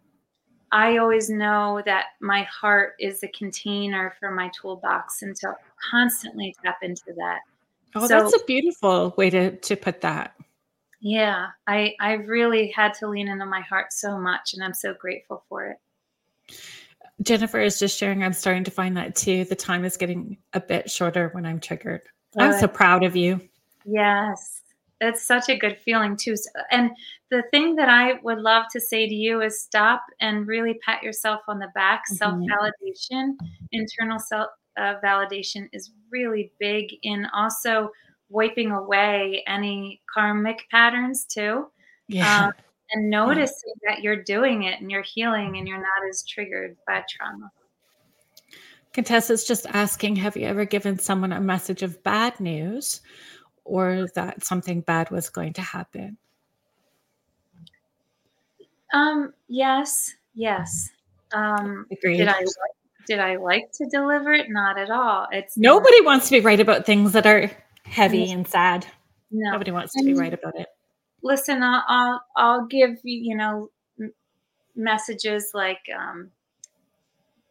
I 0.73 0.97
always 0.97 1.31
know 1.31 1.83
that 1.87 2.07
my 2.21 2.43
heart 2.43 2.95
is 2.99 3.21
the 3.21 3.29
container 3.29 4.15
for 4.19 4.31
my 4.31 4.51
toolbox, 4.61 5.23
and 5.23 5.37
so 5.37 5.55
constantly 5.91 6.55
tap 6.65 6.79
into 6.83 7.13
that. 7.17 7.41
Oh, 7.95 8.07
so, 8.07 8.23
that's 8.23 8.43
a 8.43 8.45
beautiful 8.45 9.15
way 9.17 9.31
to 9.31 9.57
to 9.57 9.77
put 9.77 10.01
that. 10.01 10.35
Yeah, 11.01 11.49
I 11.67 11.95
I 12.01 12.15
really 12.15 12.71
had 12.71 12.95
to 12.95 13.09
lean 13.09 13.29
into 13.29 13.47
my 13.47 13.61
heart 13.61 13.93
so 13.93 14.19
much, 14.19 14.55
and 14.55 14.65
I'm 14.65 14.75
so 14.75 14.95
grateful 14.95 15.45
for 15.49 15.67
it. 15.69 15.77
Jennifer 17.23 17.61
is 17.61 17.79
just 17.79 17.97
sharing. 17.97 18.25
I'm 18.25 18.33
starting 18.33 18.65
to 18.65 18.71
find 18.71 18.97
that 18.97 19.15
too. 19.15 19.45
The 19.45 19.55
time 19.55 19.85
is 19.85 19.97
getting 19.97 20.39
a 20.55 20.61
bit 20.61 20.91
shorter 20.91 21.29
when 21.33 21.47
I'm 21.47 21.61
triggered. 21.61 22.03
I'm 22.39 22.59
so 22.59 22.69
proud 22.69 23.05
of 23.05 23.17
you. 23.17 23.41
Yes. 23.85 24.63
It's 25.01 25.23
such 25.23 25.49
a 25.49 25.57
good 25.57 25.79
feeling 25.85 26.17
too. 26.17 26.35
And 26.71 26.91
the 27.31 27.43
thing 27.51 27.77
that 27.77 27.89
I 27.89 28.15
would 28.23 28.39
love 28.39 28.65
to 28.73 28.81
say 28.81 29.09
to 29.09 29.15
you 29.15 29.43
is 29.43 29.61
stop 29.61 30.03
and 30.21 30.47
really 30.47 30.79
pat 30.87 31.03
yourself 31.03 31.41
on 31.49 31.59
the 31.59 31.69
back. 31.75 32.05
Mm-hmm. 32.11 32.15
Self 32.15 32.35
validation, 32.35 33.35
internal 33.73 34.19
self 34.19 34.49
uh, 34.77 34.95
validation 35.05 35.69
is 35.73 35.91
really 36.11 36.53
big 36.59 36.87
in 37.03 37.27
also 37.35 37.91
wiping 38.29 38.71
away 38.71 39.43
any 39.47 40.01
karmic 40.13 40.65
patterns 40.71 41.25
too. 41.25 41.67
Yeah. 42.09 42.47
Um, 42.47 42.53
and 42.93 43.11
noticing 43.11 43.73
yeah. 43.83 43.95
that 43.95 44.03
you're 44.03 44.23
doing 44.23 44.65
it 44.65 44.81
and 44.81 44.91
you're 44.91 45.03
healing 45.03 45.57
and 45.57 45.67
you're 45.69 45.79
not 45.79 46.09
as 46.09 46.25
triggered 46.25 46.77
by 46.87 47.05
trauma. 47.09 47.51
Contessa's 48.95 49.45
just 49.45 49.67
asking 49.67 50.17
Have 50.17 50.37
you 50.37 50.47
ever 50.47 50.65
given 50.65 50.99
someone 50.99 51.33
a 51.33 51.41
message 51.41 51.83
of 51.83 52.03
bad 52.05 52.39
news 52.39 53.01
or 53.65 54.07
that 54.15 54.45
something 54.45 54.81
bad 54.81 55.11
was 55.11 55.29
going 55.29 55.53
to 55.55 55.63
happen? 55.63 56.17
Um, 58.93 59.35
yes, 59.49 60.15
yes. 60.35 60.89
Um, 61.33 61.87
Agreed. 61.91 62.19
Did 62.19 62.29
I, 62.29 62.45
did 63.09 63.19
I 63.19 63.37
like 63.37 63.73
to 63.73 63.87
deliver 63.91 64.33
it? 64.33 64.47
Not 64.49 64.79
at 64.79 64.91
all. 64.91 65.27
It's 65.33 65.59
nobody 65.59 66.01
not. 66.01 66.07
wants 66.07 66.29
to 66.29 66.37
be 66.39 66.41
right 66.41 66.61
about 66.61 66.87
things 66.87 67.13
that 67.13 67.27
are 67.27 67.51
heavy 67.85 68.31
and 68.31 68.47
sad. 68.47 68.87
No. 69.33 69.51
Nobody 69.51 69.73
wants 69.73 69.93
to 69.95 70.05
be 70.05 70.15
right 70.15 70.33
about 70.33 70.55
it. 70.55 70.69
Listen, 71.25 71.65
I'll, 71.65 71.83
I'll, 71.89 72.21
I'll 72.37 72.67
give 72.67 72.99
you, 73.03 73.31
you 73.31 73.37
know, 73.37 73.71
messages 74.77 75.51
like, 75.53 75.81
um, 75.99 76.31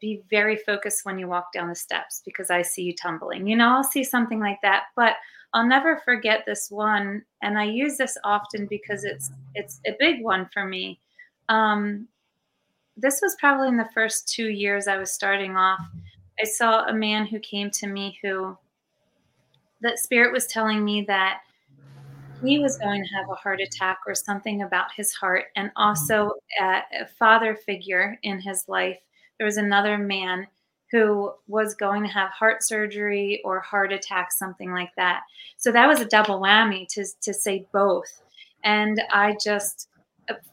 be 0.03 0.21
very 0.29 0.57
focused 0.57 1.05
when 1.05 1.17
you 1.17 1.29
walk 1.29 1.53
down 1.53 1.69
the 1.69 1.75
steps 1.75 2.21
because 2.25 2.51
I 2.51 2.61
see 2.61 2.83
you 2.83 2.93
tumbling. 2.93 3.47
You 3.47 3.55
know, 3.55 3.69
I'll 3.69 3.85
see 3.85 4.03
something 4.03 4.41
like 4.41 4.59
that, 4.61 4.87
but 4.97 5.15
I'll 5.53 5.65
never 5.65 6.01
forget 6.03 6.43
this 6.45 6.69
one, 6.69 7.23
and 7.41 7.57
I 7.57 7.63
use 7.63 7.95
this 7.95 8.17
often 8.25 8.67
because 8.67 9.05
it's 9.05 9.31
it's 9.55 9.79
a 9.87 9.95
big 9.99 10.21
one 10.21 10.49
for 10.53 10.65
me. 10.65 10.99
Um, 11.47 12.09
this 12.97 13.21
was 13.21 13.37
probably 13.39 13.69
in 13.69 13.77
the 13.77 13.89
first 13.93 14.27
two 14.27 14.49
years 14.49 14.87
I 14.87 14.97
was 14.97 15.13
starting 15.13 15.55
off. 15.55 15.79
I 16.37 16.43
saw 16.43 16.83
a 16.83 16.93
man 16.93 17.25
who 17.25 17.39
came 17.39 17.71
to 17.71 17.87
me 17.87 18.19
who 18.21 18.57
that 19.81 19.99
spirit 19.99 20.33
was 20.33 20.47
telling 20.47 20.83
me 20.83 21.05
that 21.07 21.43
he 22.43 22.59
was 22.59 22.77
going 22.77 23.01
to 23.01 23.15
have 23.15 23.29
a 23.29 23.35
heart 23.35 23.61
attack 23.61 23.99
or 24.05 24.15
something 24.15 24.63
about 24.63 24.91
his 24.97 25.13
heart, 25.13 25.45
and 25.55 25.71
also 25.77 26.31
a, 26.59 26.81
a 27.03 27.05
father 27.17 27.55
figure 27.55 28.19
in 28.23 28.41
his 28.41 28.65
life 28.67 28.99
there 29.43 29.47
was 29.47 29.57
another 29.57 29.97
man 29.97 30.47
who 30.89 31.29
was 31.49 31.75
going 31.75 32.01
to 32.01 32.07
have 32.07 32.29
heart 32.29 32.63
surgery 32.63 33.41
or 33.43 33.59
heart 33.59 33.91
attack, 33.91 34.31
something 34.31 34.71
like 34.71 34.91
that. 34.95 35.23
So 35.57 35.69
that 35.73 35.85
was 35.85 35.99
a 35.99 36.05
double 36.05 36.39
whammy 36.39 36.87
to, 36.93 37.03
to 37.23 37.33
say 37.33 37.65
both. 37.73 38.21
And 38.63 39.01
I 39.11 39.35
just, 39.43 39.89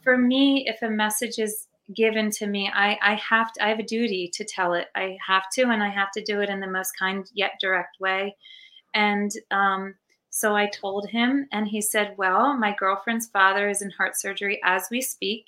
for 0.03 0.17
me, 0.17 0.65
if 0.67 0.81
a 0.81 0.89
message 0.89 1.39
is 1.39 1.67
given 1.95 2.29
to 2.31 2.47
me, 2.47 2.69
I, 2.75 2.99
I 3.01 3.15
have 3.15 3.53
to, 3.53 3.63
I 3.63 3.69
have 3.69 3.79
a 3.79 3.83
duty 3.83 4.29
to 4.33 4.43
tell 4.43 4.73
it. 4.73 4.87
I 4.93 5.17
have 5.25 5.45
to, 5.53 5.69
and 5.69 5.81
I 5.81 5.87
have 5.87 6.11
to 6.17 6.21
do 6.21 6.41
it 6.41 6.49
in 6.49 6.59
the 6.59 6.67
most 6.67 6.91
kind 6.99 7.25
yet 7.33 7.53
direct 7.61 8.01
way. 8.01 8.35
And 8.93 9.31
um, 9.51 9.95
so 10.31 10.53
I 10.53 10.67
told 10.67 11.07
him, 11.07 11.47
and 11.53 11.65
he 11.65 11.79
said, 11.79 12.15
Well, 12.17 12.57
my 12.57 12.75
girlfriend's 12.77 13.27
father 13.27 13.69
is 13.69 13.81
in 13.81 13.91
heart 13.91 14.19
surgery 14.19 14.59
as 14.65 14.89
we 14.91 14.99
speak. 14.99 15.45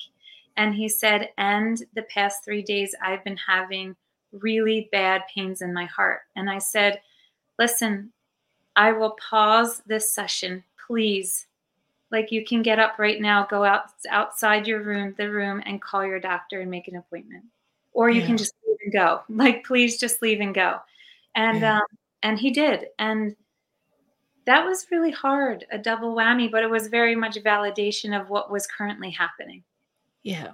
And 0.58 0.76
he 0.76 0.88
said, 0.90 1.30
And 1.38 1.82
the 1.96 2.04
past 2.04 2.44
three 2.44 2.62
days, 2.62 2.96
I've 3.02 3.24
been 3.24 3.38
having 3.38 3.96
really 4.32 4.90
bad 4.92 5.24
pains 5.34 5.62
in 5.62 5.74
my 5.74 5.86
heart. 5.86 6.22
And 6.36 6.50
I 6.50 6.60
said, 6.60 7.02
Listen, 7.60 8.12
I 8.76 8.92
will 8.92 9.18
pause 9.30 9.82
this 9.86 10.12
session. 10.12 10.64
Please 10.88 11.48
like 12.14 12.32
you 12.32 12.46
can 12.46 12.62
get 12.62 12.78
up 12.80 13.00
right 13.00 13.20
now, 13.20 13.46
go 13.50 13.66
out 13.66 13.86
outside 14.10 14.68
your 14.68 14.84
room, 14.84 15.16
the 15.18 15.30
room, 15.30 15.62
and 15.66 15.82
call 15.82 16.06
your 16.06 16.20
doctor 16.20 16.62
and 16.62 16.70
make 16.70 16.88
an 16.88 16.96
appointment, 16.96 17.44
or 17.92 18.10
you 18.10 18.22
yeah. 18.22 18.28
can 18.28 18.38
just 18.38 18.54
leave 18.66 18.78
and 18.84 18.94
go. 18.94 19.22
Like 19.30 19.66
please, 19.66 20.00
just 20.00 20.22
leave 20.22 20.40
and 20.40 20.54
go. 20.54 20.78
And 21.36 21.62
yeah. 21.62 21.78
um, 21.78 21.86
and 22.22 22.40
he 22.40 22.52
did, 22.52 22.86
and 23.00 23.36
that 24.46 24.64
was 24.64 24.86
really 24.92 25.12
hard, 25.12 25.66
a 25.72 25.78
double 25.78 26.16
whammy, 26.16 26.52
but 26.52 26.64
it 26.64 26.70
was 26.70 26.88
very 26.88 27.16
much 27.16 27.36
validation 27.38 28.20
of 28.20 28.30
what 28.30 28.52
was 28.52 28.68
currently 28.68 29.10
happening. 29.10 29.64
Yeah, 30.24 30.54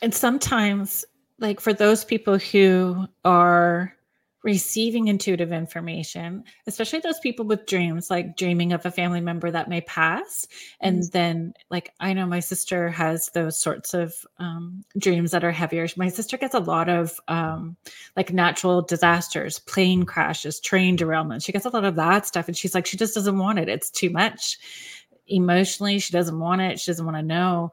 and 0.00 0.14
sometimes, 0.14 1.04
like 1.38 1.60
for 1.60 1.72
those 1.72 2.04
people 2.04 2.38
who 2.38 3.06
are 3.24 3.94
receiving 4.42 5.06
intuitive 5.06 5.52
information, 5.52 6.42
especially 6.66 6.98
those 6.98 7.20
people 7.20 7.44
with 7.44 7.66
dreams, 7.66 8.10
like 8.10 8.36
dreaming 8.36 8.72
of 8.72 8.84
a 8.84 8.90
family 8.90 9.20
member 9.20 9.50
that 9.50 9.68
may 9.68 9.80
pass. 9.82 10.46
And 10.80 10.98
mm-hmm. 10.98 11.10
then, 11.12 11.54
like, 11.70 11.92
I 12.00 12.12
know 12.12 12.26
my 12.26 12.40
sister 12.40 12.88
has 12.90 13.30
those 13.34 13.58
sorts 13.58 13.94
of 13.94 14.14
um, 14.38 14.84
dreams 14.98 15.30
that 15.30 15.44
are 15.44 15.52
heavier. 15.52 15.86
My 15.96 16.08
sister 16.08 16.36
gets 16.36 16.54
a 16.54 16.60
lot 16.60 16.88
of 16.88 17.20
um, 17.28 17.76
like 18.16 18.32
natural 18.32 18.82
disasters, 18.82 19.60
plane 19.60 20.04
crashes, 20.04 20.60
train 20.60 20.96
derailments. 20.96 21.44
She 21.44 21.52
gets 21.52 21.66
a 21.66 21.70
lot 21.70 21.84
of 21.84 21.96
that 21.96 22.26
stuff. 22.26 22.48
And 22.48 22.56
she's 22.56 22.74
like, 22.74 22.86
she 22.86 22.96
just 22.96 23.14
doesn't 23.14 23.38
want 23.38 23.60
it. 23.60 23.68
It's 23.68 23.90
too 23.90 24.10
much 24.10 24.58
emotionally. 25.28 25.98
She 26.00 26.12
doesn't 26.12 26.38
want 26.38 26.60
it. 26.60 26.80
She 26.80 26.90
doesn't 26.90 27.06
want 27.06 27.16
to 27.16 27.22
know. 27.22 27.72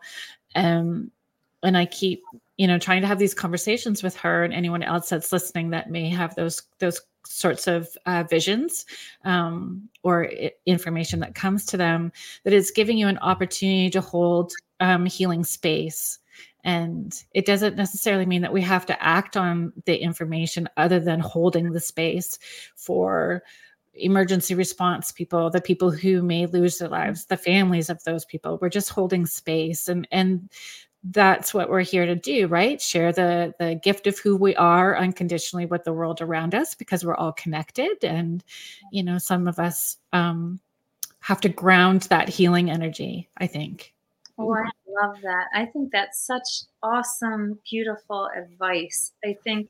Um, 0.56 1.12
and 1.64 1.78
I 1.78 1.86
keep 1.86 2.24
you 2.58 2.68
know 2.68 2.78
trying 2.78 3.02
to 3.02 3.08
have 3.08 3.20
these 3.20 3.34
conversations 3.34 4.04
with 4.04 4.16
her 4.18 4.44
and 4.44 4.54
anyone 4.54 4.84
else 4.84 5.10
that's 5.10 5.32
listening 5.32 5.70
that 5.72 5.90
may 5.90 6.10
have 6.10 6.36
those 6.36 6.64
those 6.80 7.02
sorts 7.26 7.68
of 7.68 7.90
uh, 8.06 8.24
visions 8.30 8.86
um, 9.26 9.88
or 10.04 10.28
I- 10.28 10.52
information 10.66 11.20
that 11.20 11.36
comes 11.36 11.66
to 11.68 11.78
them 11.78 12.12
that 12.44 12.54
is 12.54 12.72
giving 12.72 12.98
you 12.98 13.08
an 13.08 13.18
opportunity 13.20 13.90
to 13.92 14.02
hold 14.02 14.54
um, 14.80 15.06
healing 15.06 15.44
space. 15.44 16.20
And 16.64 17.22
it 17.34 17.46
doesn't 17.46 17.78
necessarily 17.78 18.26
mean 18.26 18.42
that 18.42 18.54
we 18.54 18.62
have 18.62 18.86
to 18.88 19.04
act 19.04 19.38
on 19.38 19.72
the 19.86 19.98
information 19.98 20.68
other 20.76 21.00
than 21.00 21.20
holding 21.20 21.72
the 21.72 21.80
space 21.80 22.38
for 22.76 23.44
emergency 23.94 24.56
response 24.56 25.12
people 25.12 25.50
the 25.50 25.62
people 25.62 25.92
who 25.92 26.22
may 26.22 26.46
lose 26.46 26.78
their 26.78 26.90
lives 26.90 27.26
the 27.26 27.38
families 27.38 27.90
of 27.90 28.04
those 28.04 28.26
people. 28.26 28.58
We're 28.62 28.70
just 28.70 28.90
holding 28.90 29.26
space 29.26 29.88
and 29.88 30.08
and 30.12 30.50
that's 31.12 31.54
what 31.54 31.70
we're 31.70 31.82
here 31.82 32.06
to 32.06 32.16
do 32.16 32.48
right? 32.48 32.82
Share 32.82 33.12
the 33.12 33.54
the 33.60 33.76
gift 33.76 34.08
of 34.08 34.20
who 34.20 34.36
we 34.36 34.56
are 34.56 34.98
unconditionally 34.98 35.66
with 35.66 35.84
the 35.84 35.94
world 35.94 36.22
around 36.22 36.56
us 36.56 36.76
because 36.76 37.06
we're 37.06 37.16
all 37.16 37.34
connected 37.34 38.04
and 38.04 38.44
you 38.92 39.04
know 39.04 39.18
some 39.18 39.48
of 39.48 39.60
us 39.60 39.98
um 40.14 40.60
have 41.22 41.42
to 41.42 41.50
ground 41.50 42.04
that 42.04 42.30
healing 42.30 42.72
energy 42.72 43.30
i 43.38 43.48
think. 43.48 43.94
Oh 44.38 44.54
i 44.54 44.70
love 45.02 45.18
that. 45.22 45.48
I 45.54 45.66
think 45.66 45.92
that's 45.92 46.26
such 46.26 46.68
awesome 46.84 47.60
beautiful 47.70 48.30
advice. 48.36 49.14
I 49.24 49.38
think 49.44 49.70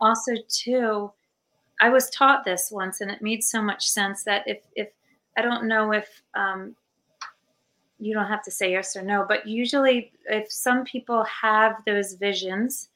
also 0.00 0.32
too 0.48 1.10
i 1.80 1.88
was 1.88 2.10
taught 2.10 2.44
this 2.44 2.70
once 2.70 3.00
and 3.00 3.10
it 3.10 3.22
made 3.22 3.42
so 3.42 3.62
much 3.62 3.88
sense 3.88 4.24
that 4.24 4.46
if 4.46 4.62
if 4.74 4.88
i 5.36 5.42
don't 5.42 5.66
know 5.66 5.92
if 5.92 6.22
um 6.34 6.74
you 7.98 8.12
don't 8.12 8.26
have 8.26 8.42
to 8.42 8.50
say 8.50 8.72
yes 8.72 8.96
or 8.96 9.02
no, 9.02 9.24
but 9.26 9.46
usually, 9.46 10.12
if 10.26 10.50
some 10.50 10.84
people 10.84 11.24
have 11.24 11.76
those 11.86 12.14
visions, 12.14 12.90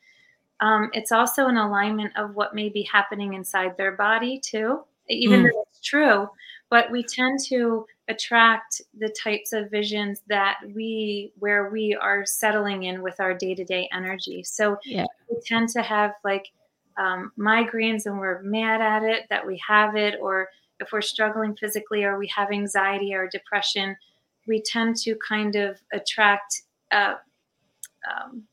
um, 0.61 0.91
it's 0.93 1.12
also 1.12 1.47
an 1.47 1.57
alignment 1.57 2.12
of 2.16 2.35
what 2.35 2.55
may 2.55 2.68
be 2.68 2.83
happening 2.83 3.35
inside 3.35 3.76
their 3.76 3.93
body 3.93 4.39
too, 4.39 4.81
even 5.09 5.41
mm. 5.41 5.45
though 5.45 5.64
it's 5.70 5.81
true. 5.81 6.28
But 6.68 6.91
we 6.91 7.03
tend 7.03 7.41
to 7.47 7.87
attract 8.09 8.83
the 8.99 9.09
types 9.09 9.53
of 9.53 9.70
visions 9.70 10.22
that 10.28 10.61
we, 10.74 11.33
where 11.39 11.70
we 11.70 11.97
are 11.97 12.26
settling 12.26 12.85
in 12.85 13.03
with 13.03 13.18
our 13.20 13.33
day 13.33 13.55
to 13.55 13.64
day 13.64 13.89
energy. 13.93 14.43
So 14.45 14.78
yeah. 14.85 15.07
we 15.28 15.41
tend 15.45 15.70
to 15.70 15.83
have 15.83 16.12
like 16.24 16.53
um, 17.01 17.33
migraines 17.39 18.07
and 18.07 18.19
we're 18.19 18.43
mad 18.43 18.81
at 18.81 19.03
it 19.03 19.25
that 19.31 19.47
we 19.47 19.61
have 19.67 19.97
it, 19.97 20.17
or 20.21 20.49
if 20.79 20.93
we're 20.93 21.01
struggling 21.01 21.57
physically 21.57 22.05
or 22.05 22.19
we 22.19 22.31
have 22.37 22.51
anxiety 22.53 23.15
or 23.15 23.29
depression 23.29 23.97
we 24.47 24.63
tend 24.63 24.97
to 24.97 25.17
kind 25.27 25.55
of 25.57 25.81
attract 25.93 26.63
uh, 26.93 27.15
um, 28.11 28.45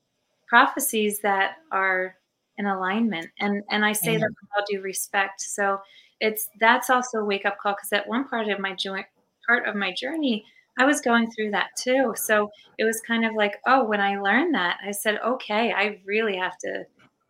prophecies 0.47 1.19
that 1.21 1.55
are 1.71 2.15
in 2.57 2.65
alignment. 2.65 3.27
And 3.39 3.63
and 3.69 3.85
I 3.85 3.93
say 3.93 4.13
mm-hmm. 4.13 4.21
that 4.21 4.29
with 4.29 4.49
all 4.57 4.65
due 4.69 4.81
respect. 4.81 5.41
So 5.41 5.79
it's 6.19 6.49
that's 6.59 6.89
also 6.89 7.19
a 7.19 7.25
wake 7.25 7.45
up 7.45 7.57
call 7.59 7.73
because 7.73 7.91
at 7.91 8.07
one 8.07 8.27
part 8.27 8.47
of 8.47 8.59
my 8.59 8.73
joint 8.73 9.05
part 9.45 9.67
of 9.67 9.75
my 9.75 9.93
journey, 9.93 10.45
I 10.77 10.85
was 10.85 11.01
going 11.01 11.31
through 11.31 11.51
that 11.51 11.69
too. 11.77 12.13
So 12.15 12.51
it 12.77 12.83
was 12.83 13.01
kind 13.01 13.25
of 13.25 13.33
like, 13.35 13.59
oh, 13.65 13.85
when 13.85 14.01
I 14.01 14.19
learned 14.19 14.53
that, 14.55 14.77
I 14.85 14.91
said, 14.91 15.19
okay, 15.25 15.73
I 15.73 15.99
really 16.05 16.37
have 16.37 16.57
to 16.59 16.85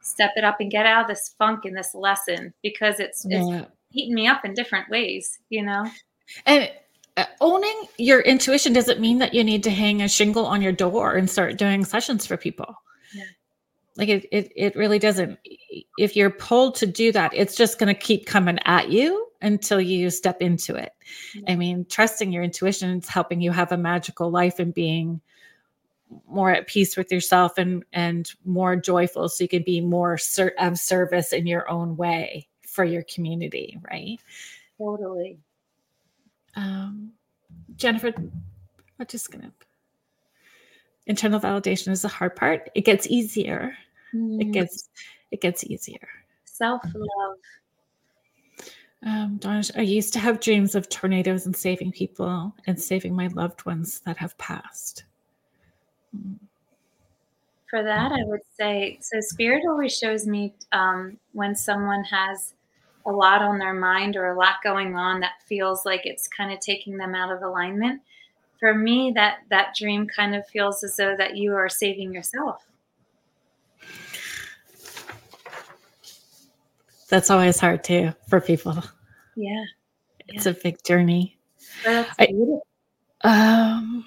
step 0.07 0.31
it 0.35 0.43
up 0.43 0.57
and 0.59 0.71
get 0.71 0.85
out 0.85 1.01
of 1.01 1.07
this 1.07 1.35
funk 1.37 1.65
in 1.65 1.73
this 1.73 1.93
lesson 1.93 2.53
because 2.63 2.99
it's, 2.99 3.25
yeah. 3.27 3.61
it's 3.61 3.71
heating 3.89 4.15
me 4.15 4.27
up 4.27 4.45
in 4.45 4.53
different 4.53 4.89
ways, 4.89 5.39
you 5.49 5.63
know? 5.63 5.85
And 6.45 6.71
uh, 7.17 7.25
owning 7.41 7.83
your 7.97 8.21
intuition 8.21 8.73
doesn't 8.73 8.99
mean 8.99 9.19
that 9.19 9.33
you 9.33 9.43
need 9.43 9.63
to 9.63 9.71
hang 9.71 10.01
a 10.01 10.07
shingle 10.07 10.45
on 10.45 10.61
your 10.61 10.71
door 10.71 11.15
and 11.15 11.29
start 11.29 11.57
doing 11.57 11.83
sessions 11.83 12.25
for 12.25 12.37
people. 12.37 12.75
Yeah. 13.13 13.23
Like 13.97 14.09
it, 14.09 14.27
it, 14.31 14.51
it 14.55 14.75
really 14.75 14.99
doesn't. 14.99 15.39
If 15.97 16.15
you're 16.15 16.29
pulled 16.29 16.75
to 16.75 16.85
do 16.85 17.11
that, 17.11 17.33
it's 17.33 17.55
just 17.55 17.79
going 17.79 17.93
to 17.93 17.99
keep 17.99 18.27
coming 18.27 18.59
at 18.65 18.89
you 18.89 19.27
until 19.41 19.81
you 19.81 20.09
step 20.09 20.41
into 20.41 20.75
it. 20.75 20.93
I 21.47 21.55
mean, 21.55 21.85
trusting 21.89 22.31
your 22.31 22.43
intuition 22.43 22.99
is 22.99 23.09
helping 23.09 23.41
you 23.41 23.51
have 23.51 23.71
a 23.71 23.77
magical 23.77 24.29
life 24.29 24.59
and 24.59 24.73
being 24.73 25.21
more 26.27 26.51
at 26.51 26.67
peace 26.67 26.95
with 26.95 27.11
yourself 27.11 27.57
and 27.57 27.83
and 27.93 28.31
more 28.45 28.75
joyful, 28.75 29.29
so 29.29 29.43
you 29.43 29.47
can 29.47 29.63
be 29.63 29.81
more 29.81 30.17
ser- 30.17 30.53
of 30.59 30.79
service 30.79 31.33
in 31.33 31.47
your 31.47 31.69
own 31.69 31.97
way 31.97 32.47
for 32.65 32.85
your 32.85 33.03
community, 33.03 33.77
right? 33.89 34.19
Totally. 34.77 35.39
Um, 36.55 37.11
Jennifer, 37.75 38.13
I'm 38.17 39.05
just 39.07 39.31
gonna. 39.31 39.51
Internal 41.05 41.39
validation 41.39 41.89
is 41.89 42.01
the 42.01 42.07
hard 42.09 42.35
part. 42.35 42.69
It 42.75 42.81
gets 42.81 43.07
easier. 43.07 43.75
Mm. 44.13 44.41
It 44.41 44.51
gets 44.51 44.89
it 45.31 45.41
gets 45.41 45.63
easier. 45.63 46.07
Self 46.45 46.83
love. 46.93 47.37
Um, 49.05 49.37
Donna, 49.37 49.63
I 49.75 49.81
used 49.81 50.13
to 50.13 50.19
have 50.19 50.39
dreams 50.39 50.73
of 50.73 50.89
tornadoes 50.89 51.45
and 51.45 51.55
saving 51.55 51.91
people 51.91 52.53
and 52.65 52.81
saving 52.81 53.15
my 53.15 53.27
loved 53.27 53.65
ones 53.65 53.99
that 54.01 54.17
have 54.17 54.37
passed. 54.37 55.03
For 57.69 57.83
that, 57.83 58.11
I 58.13 58.23
would 58.23 58.41
say 58.57 58.97
so. 59.01 59.19
Spirit 59.19 59.63
always 59.67 59.97
shows 59.97 60.25
me 60.25 60.53
um, 60.71 61.17
when 61.33 61.53
someone 61.53 62.03
has 62.05 62.53
a 63.05 63.11
lot 63.11 63.41
on 63.41 63.57
their 63.57 63.73
mind 63.73 64.15
or 64.15 64.27
a 64.27 64.37
lot 64.37 64.55
going 64.63 64.95
on 64.95 65.21
that 65.21 65.41
feels 65.45 65.85
like 65.85 66.01
it's 66.05 66.27
kind 66.27 66.51
of 66.51 66.59
taking 66.59 66.97
them 66.97 67.15
out 67.15 67.31
of 67.31 67.41
alignment 67.41 68.01
for 68.59 68.73
me 68.73 69.11
that 69.15 69.39
that 69.49 69.73
dream 69.75 70.07
kind 70.07 70.35
of 70.35 70.45
feels 70.47 70.83
as 70.83 70.95
though 70.97 71.15
that 71.17 71.37
you 71.37 71.53
are 71.53 71.69
saving 71.69 72.13
yourself 72.13 72.67
that's 77.09 77.29
always 77.29 77.59
hard 77.59 77.83
too 77.83 78.11
for 78.27 78.41
people 78.41 78.83
yeah 79.35 79.63
it's 80.27 80.45
yeah. 80.45 80.51
a 80.51 80.55
big 80.55 80.83
journey 80.83 81.37
I, 81.85 82.27
um 83.21 84.05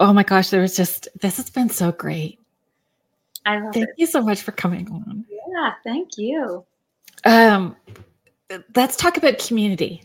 oh 0.00 0.12
my 0.12 0.22
gosh 0.24 0.50
there 0.50 0.60
was 0.60 0.76
just 0.76 1.08
this 1.20 1.36
has 1.36 1.48
been 1.48 1.70
so 1.70 1.92
great 1.92 2.40
i 3.46 3.58
love 3.58 3.68
it. 3.68 3.74
thank 3.74 3.88
it. 3.88 3.94
you 3.96 4.06
so 4.06 4.20
much 4.20 4.42
for 4.42 4.52
coming 4.52 4.90
on 4.90 5.24
yeah 5.48 5.74
thank 5.84 6.18
you 6.18 6.64
um, 7.24 7.76
let's 8.74 8.96
talk 8.96 9.16
about 9.16 9.38
community. 9.38 10.02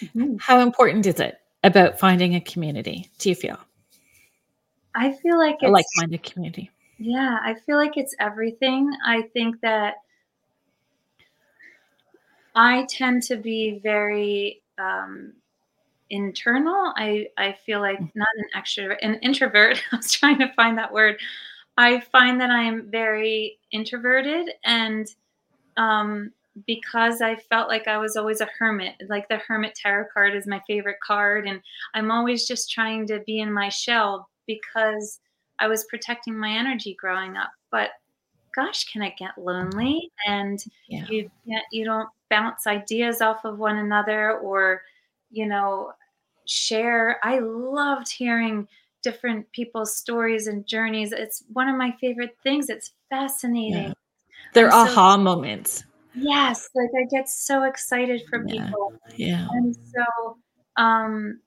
Mm-hmm. 0.00 0.36
How 0.38 0.60
important 0.60 1.06
is 1.06 1.20
it 1.20 1.38
about 1.64 1.98
finding 1.98 2.34
a 2.34 2.40
community? 2.40 3.10
Do 3.18 3.28
you 3.28 3.34
feel? 3.34 3.58
I 4.94 5.12
feel 5.12 5.38
like 5.38 5.56
it's 5.60 5.68
a 5.68 5.72
like-minded 5.72 6.22
community. 6.22 6.70
Yeah, 6.98 7.38
I 7.42 7.54
feel 7.54 7.76
like 7.76 7.96
it's 7.96 8.14
everything. 8.20 8.92
I 9.04 9.22
think 9.32 9.60
that 9.62 9.94
I 12.54 12.86
tend 12.90 13.22
to 13.24 13.36
be 13.36 13.80
very 13.82 14.62
um, 14.78 15.32
internal. 16.12 16.92
I 16.96 17.26
I 17.36 17.56
feel 17.66 17.80
like 17.80 17.98
mm. 17.98 18.10
not 18.14 18.28
an 18.36 18.60
extrovert, 18.60 18.98
an 19.02 19.16
introvert. 19.16 19.82
I 19.92 19.96
was 19.96 20.12
trying 20.12 20.38
to 20.38 20.52
find 20.54 20.78
that 20.78 20.92
word. 20.92 21.18
I 21.76 22.00
find 22.00 22.40
that 22.40 22.50
I 22.50 22.62
am 22.62 22.90
very 22.90 23.58
introverted 23.72 24.50
and 24.64 25.08
um, 25.76 26.30
because 26.66 27.22
I 27.22 27.36
felt 27.36 27.68
like 27.68 27.88
I 27.88 27.96
was 27.96 28.16
always 28.16 28.40
a 28.40 28.48
hermit. 28.58 28.94
Like 29.08 29.28
the 29.28 29.38
Hermit 29.38 29.74
Tarot 29.74 30.06
card 30.12 30.34
is 30.34 30.46
my 30.46 30.60
favorite 30.66 31.00
card. 31.02 31.46
And 31.46 31.60
I'm 31.94 32.10
always 32.10 32.46
just 32.46 32.70
trying 32.70 33.06
to 33.06 33.20
be 33.20 33.40
in 33.40 33.52
my 33.52 33.68
shell 33.68 34.28
because 34.46 35.20
I 35.58 35.68
was 35.68 35.84
protecting 35.84 36.38
my 36.38 36.50
energy 36.50 36.94
growing 36.98 37.36
up. 37.36 37.50
But 37.70 37.90
gosh, 38.54 38.84
can 38.84 39.02
it 39.02 39.14
get 39.18 39.38
lonely? 39.38 40.10
And 40.26 40.62
yeah. 40.88 41.06
you 41.08 41.30
you 41.70 41.84
don't 41.84 42.08
bounce 42.28 42.66
ideas 42.66 43.20
off 43.20 43.44
of 43.44 43.58
one 43.58 43.78
another 43.78 44.38
or, 44.38 44.82
you 45.30 45.46
know, 45.46 45.92
share. 46.46 47.18
I 47.22 47.38
loved 47.40 48.10
hearing 48.10 48.68
different 49.02 49.50
people's 49.52 49.96
stories 49.96 50.46
and 50.46 50.66
journeys. 50.66 51.12
It's 51.12 51.44
one 51.52 51.68
of 51.68 51.76
my 51.76 51.94
favorite 52.00 52.36
things. 52.42 52.68
It's 52.68 52.92
fascinating. 53.10 53.88
Yeah. 53.88 53.92
They're 54.54 54.66
and 54.66 54.74
aha 54.74 55.14
so, 55.14 55.22
moments. 55.22 55.84
Yes, 56.14 56.68
like 56.74 56.90
I 56.96 57.04
get 57.10 57.28
so 57.28 57.64
excited 57.64 58.22
for 58.28 58.44
yeah. 58.46 58.66
people. 58.66 58.92
Yeah. 59.16 59.48
And 59.50 59.76
so 59.76 60.36
um 60.76 61.40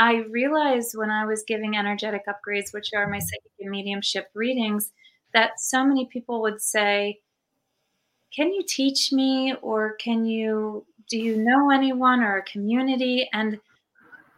I 0.00 0.24
realized 0.30 0.96
when 0.96 1.10
I 1.10 1.26
was 1.26 1.42
giving 1.42 1.76
energetic 1.76 2.22
upgrades, 2.26 2.72
which 2.72 2.90
are 2.96 3.06
my 3.06 3.18
psychic 3.18 3.52
and 3.60 3.70
mediumship 3.70 4.30
readings, 4.34 4.92
that 5.34 5.60
so 5.60 5.84
many 5.84 6.06
people 6.06 6.40
would 6.40 6.62
say, 6.62 7.20
Can 8.34 8.52
you 8.52 8.62
teach 8.66 9.12
me? 9.12 9.54
Or 9.60 9.96
can 9.96 10.24
you, 10.24 10.86
do 11.10 11.18
you 11.18 11.36
know 11.36 11.70
anyone 11.70 12.20
or 12.22 12.38
a 12.38 12.42
community? 12.44 13.28
And 13.34 13.60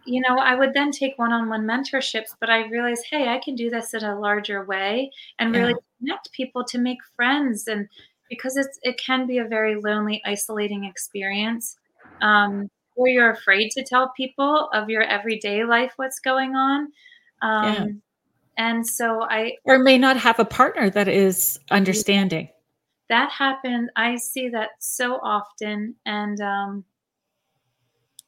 you 0.04 0.20
know, 0.20 0.36
I 0.38 0.54
would 0.54 0.74
then 0.74 0.90
take 0.90 1.18
one 1.18 1.32
on 1.32 1.48
one 1.48 1.64
mentorships, 1.64 2.34
but 2.40 2.50
I 2.50 2.66
realized, 2.68 3.04
hey, 3.10 3.28
I 3.28 3.38
can 3.38 3.54
do 3.54 3.70
this 3.70 3.94
in 3.94 4.04
a 4.04 4.18
larger 4.18 4.64
way 4.64 5.10
and 5.38 5.54
really 5.54 5.74
connect 5.98 6.32
people 6.32 6.64
to 6.64 6.78
make 6.78 6.98
friends. 7.16 7.68
And 7.68 7.88
because 8.28 8.56
it's, 8.56 8.78
it 8.82 8.98
can 8.98 9.26
be 9.26 9.38
a 9.38 9.44
very 9.44 9.76
lonely, 9.76 10.22
isolating 10.24 10.84
experience. 10.84 11.76
Um, 12.20 12.70
or 12.94 13.08
you're 13.08 13.30
afraid 13.30 13.70
to 13.70 13.84
tell 13.84 14.12
people 14.16 14.68
of 14.72 14.90
your 14.90 15.02
everyday 15.02 15.64
life 15.64 15.92
what's 15.96 16.20
going 16.20 16.54
on. 16.54 16.88
Um, 17.40 17.64
yeah. 17.64 17.86
And 18.58 18.86
so 18.86 19.22
I. 19.22 19.56
Or 19.64 19.78
may 19.78 19.98
not 19.98 20.16
have 20.18 20.38
a 20.38 20.44
partner 20.44 20.90
that 20.90 21.08
is 21.08 21.58
understanding. 21.70 22.48
That 23.08 23.30
happened. 23.30 23.90
I 23.96 24.16
see 24.16 24.48
that 24.50 24.70
so 24.78 25.14
often. 25.22 25.94
And 26.04 26.40
um, 26.40 26.84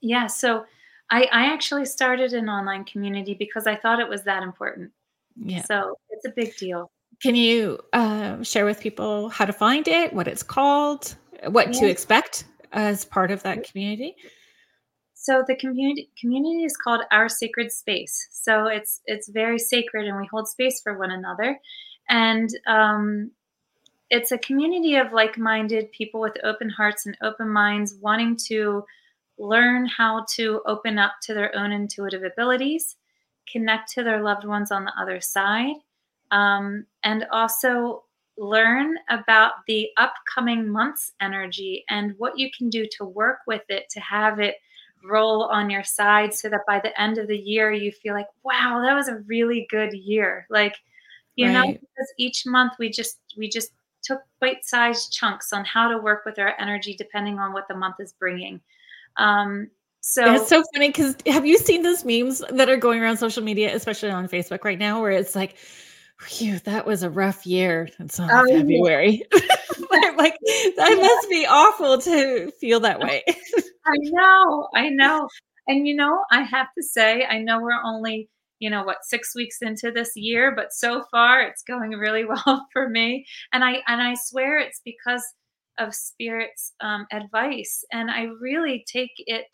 yeah, 0.00 0.26
so 0.26 0.64
I, 1.10 1.24
I 1.24 1.52
actually 1.52 1.84
started 1.84 2.32
an 2.32 2.48
online 2.48 2.84
community 2.84 3.34
because 3.34 3.66
I 3.66 3.76
thought 3.76 4.00
it 4.00 4.08
was 4.08 4.24
that 4.24 4.42
important. 4.42 4.90
Yeah. 5.36 5.62
So 5.62 5.98
it's 6.10 6.24
a 6.24 6.30
big 6.30 6.56
deal. 6.56 6.90
Can 7.22 7.34
you 7.34 7.78
uh, 7.92 8.42
share 8.42 8.64
with 8.64 8.80
people 8.80 9.28
how 9.28 9.44
to 9.44 9.52
find 9.52 9.86
it, 9.86 10.12
what 10.12 10.26
it's 10.28 10.42
called, 10.42 11.16
what 11.48 11.72
yeah. 11.74 11.80
to 11.80 11.88
expect 11.88 12.44
as 12.72 13.04
part 13.04 13.30
of 13.30 13.42
that 13.42 13.68
community? 13.68 14.16
So 15.14 15.42
the 15.46 15.56
community 15.56 16.10
community 16.20 16.64
is 16.64 16.76
called 16.76 17.02
Our 17.10 17.28
Sacred 17.28 17.72
Space. 17.72 18.28
So 18.30 18.66
it's 18.66 19.00
it's 19.06 19.28
very 19.28 19.58
sacred, 19.58 20.06
and 20.06 20.18
we 20.18 20.28
hold 20.30 20.48
space 20.48 20.80
for 20.82 20.98
one 20.98 21.10
another. 21.10 21.58
And 22.10 22.50
um, 22.66 23.30
it's 24.10 24.32
a 24.32 24.38
community 24.38 24.96
of 24.96 25.12
like-minded 25.12 25.92
people 25.92 26.20
with 26.20 26.36
open 26.44 26.68
hearts 26.68 27.06
and 27.06 27.16
open 27.22 27.48
minds, 27.48 27.94
wanting 27.94 28.36
to 28.48 28.84
learn 29.38 29.86
how 29.86 30.24
to 30.34 30.62
open 30.66 30.98
up 30.98 31.14
to 31.22 31.34
their 31.34 31.54
own 31.56 31.72
intuitive 31.72 32.22
abilities, 32.22 32.96
connect 33.50 33.90
to 33.92 34.02
their 34.02 34.22
loved 34.22 34.44
ones 34.44 34.70
on 34.70 34.84
the 34.84 34.92
other 35.00 35.20
side, 35.20 35.76
um, 36.30 36.86
and 37.02 37.26
also 37.30 38.04
learn 38.36 38.96
about 39.10 39.52
the 39.66 39.88
upcoming 39.96 40.68
month's 40.68 41.12
energy 41.20 41.84
and 41.88 42.14
what 42.18 42.38
you 42.38 42.50
can 42.56 42.68
do 42.68 42.84
to 42.96 43.04
work 43.04 43.38
with 43.46 43.62
it 43.68 43.88
to 43.90 44.00
have 44.00 44.40
it 44.40 44.56
roll 45.04 45.44
on 45.44 45.70
your 45.70 45.84
side 45.84 46.32
so 46.34 46.48
that 46.48 46.62
by 46.66 46.80
the 46.80 47.00
end 47.00 47.18
of 47.18 47.28
the 47.28 47.38
year 47.38 47.70
you 47.70 47.92
feel 47.92 48.14
like 48.14 48.26
wow 48.42 48.80
that 48.82 48.94
was 48.94 49.08
a 49.08 49.20
really 49.26 49.66
good 49.70 49.92
year 49.92 50.46
like 50.50 50.74
you 51.36 51.46
right. 51.46 51.52
know 51.52 51.72
because 51.72 52.12
each 52.18 52.44
month 52.46 52.72
we 52.78 52.90
just 52.90 53.20
we 53.36 53.48
just 53.48 53.72
took 54.02 54.20
bite-sized 54.40 55.12
chunks 55.12 55.52
on 55.52 55.64
how 55.64 55.88
to 55.88 55.98
work 55.98 56.24
with 56.24 56.38
our 56.38 56.54
energy 56.58 56.94
depending 56.96 57.38
on 57.38 57.52
what 57.52 57.68
the 57.68 57.76
month 57.76 57.96
is 58.00 58.14
bringing 58.18 58.60
um, 59.16 59.68
so 60.06 60.34
it's 60.34 60.50
so 60.50 60.62
funny 60.74 60.88
because 60.88 61.16
have 61.26 61.46
you 61.46 61.56
seen 61.56 61.82
those 61.82 62.04
memes 62.04 62.42
that 62.50 62.68
are 62.68 62.76
going 62.76 63.00
around 63.00 63.16
social 63.16 63.42
media, 63.42 63.74
especially 63.74 64.10
on 64.10 64.28
Facebook 64.28 64.62
right 64.62 64.78
now, 64.78 65.00
where 65.00 65.12
it's 65.12 65.34
like, 65.34 65.56
Phew, 66.20 66.58
that 66.60 66.86
was 66.86 67.02
a 67.02 67.08
rough 67.08 67.46
year. 67.46 67.88
It's 67.98 68.20
only 68.20 68.34
oh, 68.34 68.46
February. 68.46 69.22
Yeah. 69.92 70.10
like 70.16 70.36
that 70.76 70.98
must 71.00 71.30
be 71.30 71.46
awful 71.46 71.98
to 71.98 72.50
feel 72.60 72.80
that 72.80 73.00
way. 73.00 73.22
I 73.86 73.96
know, 74.02 74.68
I 74.74 74.88
know. 74.88 75.28
And 75.68 75.86
you 75.86 75.94
know, 75.94 76.24
I 76.30 76.42
have 76.42 76.68
to 76.76 76.82
say, 76.82 77.24
I 77.24 77.38
know 77.38 77.60
we're 77.60 77.82
only, 77.82 78.28
you 78.58 78.70
know, 78.70 78.82
what, 78.84 79.04
six 79.04 79.34
weeks 79.34 79.58
into 79.62 79.90
this 79.90 80.12
year, 80.16 80.52
but 80.54 80.72
so 80.72 81.04
far 81.10 81.42
it's 81.42 81.62
going 81.62 81.92
really 81.92 82.24
well 82.46 82.66
for 82.72 82.88
me. 82.88 83.24
And 83.52 83.64
I 83.64 83.82
and 83.86 84.02
I 84.02 84.14
swear 84.14 84.58
it's 84.58 84.80
because 84.84 85.24
of 85.78 85.94
spirit's 85.94 86.72
um, 86.80 87.06
advice 87.12 87.84
and 87.92 88.10
i 88.10 88.24
really 88.40 88.84
take 88.86 89.12
it 89.18 89.46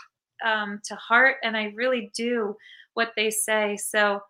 um, 0.44 0.80
to 0.84 0.94
heart 0.94 1.36
and 1.42 1.56
i 1.56 1.72
really 1.76 2.10
do 2.14 2.56
what 2.94 3.12
they 3.16 3.30
say. 3.30 3.76
So 3.76 4.20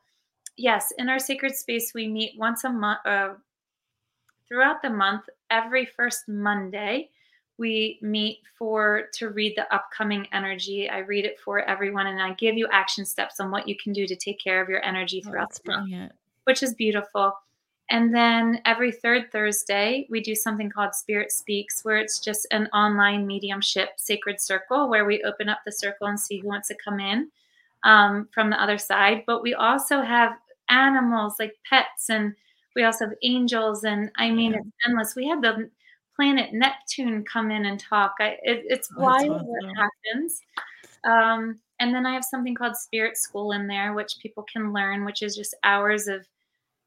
yes 0.56 0.92
in 0.98 1.08
our 1.08 1.18
sacred 1.18 1.54
space 1.56 1.92
we 1.94 2.06
meet 2.06 2.38
once 2.38 2.64
a 2.64 2.70
month 2.70 3.00
uh, 3.06 3.34
throughout 4.48 4.82
the 4.82 4.90
month 4.90 5.22
every 5.50 5.86
first 5.86 6.28
monday 6.28 7.08
we 7.58 7.98
meet 8.00 8.38
for 8.58 9.04
to 9.12 9.28
read 9.28 9.54
the 9.54 9.72
upcoming 9.72 10.26
energy. 10.32 10.88
I 10.88 10.98
read 10.98 11.26
it 11.26 11.38
for 11.38 11.60
everyone 11.60 12.06
and 12.06 12.20
i 12.20 12.32
give 12.34 12.56
you 12.56 12.66
action 12.72 13.04
steps 13.04 13.38
on 13.38 13.50
what 13.50 13.68
you 13.68 13.76
can 13.76 13.92
do 13.92 14.06
to 14.06 14.16
take 14.16 14.38
care 14.38 14.62
of 14.62 14.68
your 14.68 14.84
energy 14.84 15.22
oh, 15.24 15.28
throughout 15.28 15.52
oh, 15.52 15.60
the 15.64 15.72
month 15.72 15.90
which 16.44 16.62
is 16.62 16.74
beautiful 16.74 17.34
and 17.90 18.14
then 18.14 18.60
every 18.64 18.92
third 18.92 19.32
Thursday, 19.32 20.06
we 20.08 20.20
do 20.20 20.34
something 20.36 20.70
called 20.70 20.94
Spirit 20.94 21.32
Speaks, 21.32 21.84
where 21.84 21.98
it's 21.98 22.20
just 22.20 22.46
an 22.52 22.68
online 22.68 23.26
mediumship 23.26 23.90
sacred 23.96 24.40
circle 24.40 24.88
where 24.88 25.04
we 25.04 25.24
open 25.24 25.48
up 25.48 25.58
the 25.66 25.72
circle 25.72 26.06
and 26.06 26.18
see 26.18 26.38
who 26.38 26.46
wants 26.46 26.68
to 26.68 26.76
come 26.82 27.00
in 27.00 27.28
um, 27.82 28.28
from 28.32 28.48
the 28.48 28.62
other 28.62 28.78
side. 28.78 29.24
But 29.26 29.42
we 29.42 29.54
also 29.54 30.02
have 30.02 30.34
animals 30.68 31.34
like 31.40 31.56
pets, 31.68 32.10
and 32.10 32.32
we 32.76 32.84
also 32.84 33.06
have 33.06 33.14
angels. 33.22 33.82
And 33.82 34.10
I 34.16 34.30
mean, 34.30 34.52
yeah. 34.52 34.58
it's 34.58 34.68
endless. 34.86 35.16
We 35.16 35.26
had 35.26 35.42
the 35.42 35.68
planet 36.14 36.52
Neptune 36.52 37.24
come 37.24 37.50
in 37.50 37.64
and 37.64 37.80
talk. 37.80 38.14
I, 38.20 38.36
it, 38.42 38.64
it's 38.66 38.88
oh, 38.96 39.02
wild 39.02 39.30
awesome. 39.30 39.46
what 39.48 39.64
happens. 39.76 40.42
Um, 41.02 41.58
and 41.80 41.92
then 41.92 42.06
I 42.06 42.12
have 42.12 42.24
something 42.24 42.54
called 42.54 42.76
Spirit 42.76 43.16
School 43.16 43.50
in 43.50 43.66
there, 43.66 43.94
which 43.94 44.18
people 44.22 44.44
can 44.52 44.72
learn, 44.72 45.04
which 45.04 45.22
is 45.22 45.34
just 45.34 45.56
hours 45.64 46.06
of 46.06 46.24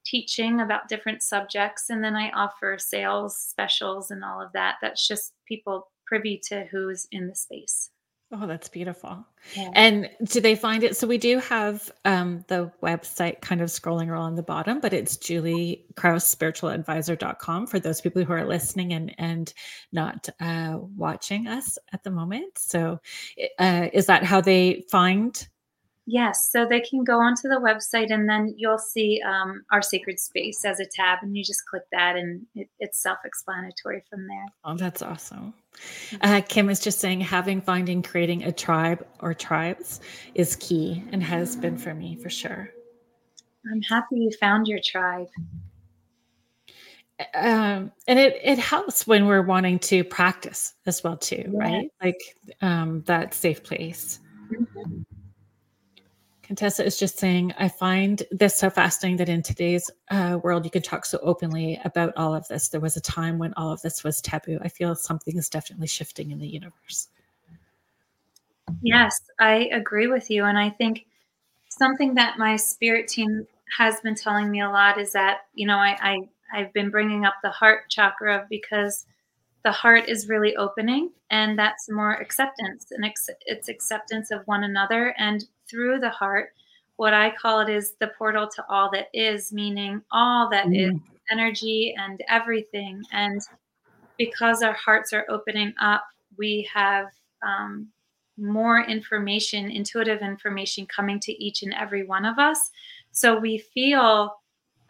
teaching 0.05 0.61
about 0.61 0.87
different 0.89 1.23
subjects 1.23 1.89
and 1.89 2.03
then 2.03 2.15
i 2.15 2.29
offer 2.31 2.77
sales 2.77 3.37
specials 3.37 4.11
and 4.11 4.23
all 4.23 4.41
of 4.41 4.51
that. 4.53 4.75
That's 4.81 5.07
just 5.07 5.33
people 5.47 5.89
privy 6.05 6.39
to 6.49 6.65
who's 6.71 7.07
in 7.11 7.27
the 7.27 7.35
space. 7.35 7.89
Oh 8.31 8.47
that's 8.47 8.67
beautiful. 8.67 9.25
Yeah. 9.55 9.69
and 9.75 10.09
do 10.23 10.41
they 10.41 10.55
find 10.55 10.83
it 10.83 10.97
so 10.97 11.05
we 11.05 11.17
do 11.19 11.37
have 11.39 11.91
um, 12.05 12.43
the 12.47 12.71
website 12.81 13.41
kind 13.41 13.61
of 13.61 13.69
scrolling 13.69 14.11
along 14.11 14.35
the 14.35 14.41
bottom 14.41 14.79
but 14.79 14.93
it's 14.93 15.17
julie 15.17 15.85
kraus 15.97 16.33
spiritualadvisor.com 16.33 17.67
for 17.67 17.77
those 17.79 17.99
people 17.99 18.23
who 18.23 18.31
are 18.33 18.45
listening 18.45 18.93
and 18.93 19.13
and 19.19 19.53
not 19.91 20.29
uh, 20.39 20.77
watching 20.95 21.47
us 21.47 21.77
at 21.91 22.03
the 22.03 22.09
moment. 22.11 22.57
So 22.57 22.99
uh, 23.59 23.89
is 23.93 24.07
that 24.07 24.23
how 24.23 24.41
they 24.41 24.83
find 24.89 25.47
Yes, 26.05 26.49
so 26.51 26.65
they 26.65 26.81
can 26.81 27.05
go 27.05 27.19
onto 27.19 27.47
the 27.47 27.61
website 27.61 28.11
and 28.11 28.27
then 28.27 28.53
you'll 28.57 28.77
see 28.77 29.21
um, 29.25 29.63
our 29.71 29.81
sacred 29.81 30.19
space 30.19 30.65
as 30.65 30.81
a 30.81 30.85
tab, 30.85 31.19
and 31.21 31.37
you 31.37 31.43
just 31.45 31.65
click 31.65 31.83
that, 31.93 32.17
and 32.17 32.45
it, 32.55 32.67
it's 32.79 33.01
self 33.01 33.19
explanatory 33.23 34.03
from 34.09 34.27
there. 34.27 34.45
Oh, 34.65 34.75
that's 34.75 35.01
awesome. 35.01 35.53
Mm-hmm. 36.09 36.17
Uh, 36.21 36.41
Kim 36.41 36.69
is 36.69 36.81
just 36.81 36.99
saying 36.99 37.21
having, 37.21 37.61
finding, 37.61 38.01
creating 38.01 38.43
a 38.43 38.51
tribe 38.51 39.05
or 39.21 39.33
tribes 39.33 40.01
is 40.35 40.57
key 40.57 41.03
and 41.13 41.23
has 41.23 41.55
been 41.55 41.77
for 41.77 41.93
me 41.93 42.17
for 42.17 42.29
sure. 42.29 42.69
I'm 43.71 43.81
happy 43.81 44.17
you 44.17 44.31
found 44.31 44.67
your 44.67 44.79
tribe. 44.83 45.29
Um, 47.33 47.91
and 48.07 48.19
it 48.19 48.39
it 48.43 48.59
helps 48.59 49.07
when 49.07 49.25
we're 49.25 49.43
wanting 49.43 49.79
to 49.79 50.03
practice 50.03 50.73
as 50.85 51.01
well 51.01 51.15
too, 51.15 51.45
yeah. 51.47 51.59
right? 51.59 51.91
Like 52.03 52.19
um, 52.61 53.03
that 53.05 53.33
safe 53.33 53.63
place. 53.63 54.19
Mm-hmm. 54.51 55.03
Contessa 56.53 56.85
is 56.85 56.99
just 56.99 57.17
saying, 57.17 57.51
I 57.57 57.67
find 57.67 58.21
this 58.29 58.55
so 58.55 58.69
fascinating 58.69 59.17
that 59.17 59.27
in 59.27 59.41
today's 59.41 59.89
uh, 60.11 60.37
world, 60.43 60.65
you 60.65 60.69
can 60.69 60.83
talk 60.83 61.03
so 61.03 61.17
openly 61.23 61.81
about 61.83 62.13
all 62.15 62.35
of 62.35 62.47
this. 62.47 62.69
There 62.69 62.79
was 62.79 62.95
a 62.95 63.01
time 63.01 63.39
when 63.39 63.55
all 63.57 63.71
of 63.71 63.81
this 63.81 64.03
was 64.03 64.21
taboo. 64.21 64.59
I 64.61 64.67
feel 64.67 64.93
something 64.93 65.35
is 65.35 65.49
definitely 65.49 65.87
shifting 65.87 66.29
in 66.29 66.37
the 66.37 66.45
universe. 66.45 67.07
Yes, 68.83 69.19
I 69.39 69.67
agree 69.71 70.05
with 70.05 70.29
you. 70.29 70.43
And 70.43 70.59
I 70.59 70.69
think 70.69 71.07
something 71.69 72.13
that 72.13 72.37
my 72.37 72.55
spirit 72.55 73.07
team 73.07 73.47
has 73.79 73.99
been 74.01 74.13
telling 74.13 74.51
me 74.51 74.61
a 74.61 74.69
lot 74.69 74.99
is 74.99 75.11
that 75.13 75.45
you 75.55 75.65
know 75.65 75.77
I, 75.77 75.97
I 75.99 76.19
I've 76.53 76.73
been 76.73 76.91
bringing 76.91 77.25
up 77.25 77.33
the 77.41 77.49
heart 77.49 77.89
chakra 77.89 78.45
because 78.47 79.07
the 79.63 79.71
heart 79.71 80.07
is 80.07 80.29
really 80.29 80.55
opening 80.55 81.09
and 81.31 81.57
that's 81.57 81.89
more 81.89 82.13
acceptance 82.13 82.91
and 82.91 83.03
ex- 83.03 83.29
it's 83.47 83.69
acceptance 83.69 84.29
of 84.29 84.45
one 84.45 84.63
another 84.63 85.15
and 85.17 85.45
through 85.69 85.99
the 85.99 86.09
heart 86.09 86.49
what 86.97 87.13
i 87.13 87.29
call 87.29 87.59
it 87.59 87.69
is 87.69 87.93
the 87.99 88.11
portal 88.17 88.47
to 88.47 88.63
all 88.69 88.89
that 88.91 89.07
is 89.13 89.51
meaning 89.51 90.01
all 90.11 90.49
that 90.49 90.67
mm. 90.67 90.89
is 90.89 90.99
energy 91.31 91.95
and 91.97 92.21
everything 92.29 93.01
and 93.11 93.41
because 94.17 94.61
our 94.61 94.73
hearts 94.73 95.13
are 95.13 95.25
opening 95.29 95.73
up 95.81 96.03
we 96.37 96.67
have 96.71 97.07
um, 97.45 97.87
more 98.37 98.81
information 98.81 99.71
intuitive 99.71 100.21
information 100.21 100.85
coming 100.85 101.19
to 101.19 101.31
each 101.43 101.63
and 101.63 101.73
every 101.73 102.05
one 102.05 102.25
of 102.25 102.37
us 102.39 102.69
so 103.11 103.39
we 103.39 103.57
feel 103.57 104.35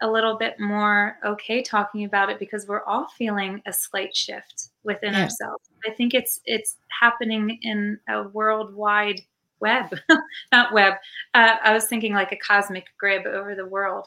a 0.00 0.10
little 0.10 0.36
bit 0.36 0.58
more 0.58 1.18
okay 1.24 1.62
talking 1.62 2.04
about 2.04 2.28
it 2.28 2.38
because 2.38 2.66
we're 2.66 2.84
all 2.84 3.06
feeling 3.16 3.62
a 3.66 3.72
slight 3.72 4.14
shift 4.14 4.68
within 4.82 5.14
yeah. 5.14 5.22
ourselves. 5.22 5.64
I 5.86 5.90
think 5.90 6.14
it's 6.14 6.40
it's 6.44 6.76
happening 7.00 7.58
in 7.62 7.98
a 8.08 8.24
worldwide 8.28 9.20
web, 9.64 9.98
not 10.52 10.72
web. 10.72 10.94
Uh, 11.32 11.56
I 11.64 11.72
was 11.72 11.86
thinking 11.86 12.12
like 12.12 12.32
a 12.32 12.36
cosmic 12.36 12.86
grid 12.98 13.26
over 13.26 13.54
the 13.54 13.66
world. 13.66 14.06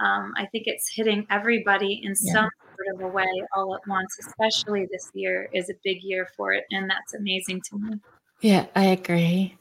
Um, 0.00 0.34
I 0.36 0.46
think 0.46 0.64
it's 0.66 0.90
hitting 0.92 1.26
everybody 1.30 2.02
in 2.04 2.14
yeah. 2.20 2.32
some 2.32 2.48
sort 2.76 2.94
of 2.94 3.00
a 3.00 3.08
way 3.08 3.30
all 3.54 3.74
at 3.74 3.80
once. 3.88 4.18
Especially 4.26 4.86
this 4.90 5.10
year 5.14 5.48
is 5.54 5.70
a 5.70 5.74
big 5.84 6.02
year 6.02 6.28
for 6.36 6.52
it, 6.52 6.64
and 6.72 6.90
that's 6.90 7.14
amazing 7.14 7.62
to 7.70 7.78
me. 7.78 8.00
Yeah, 8.42 8.66
I 8.76 8.84
agree. 8.84 9.56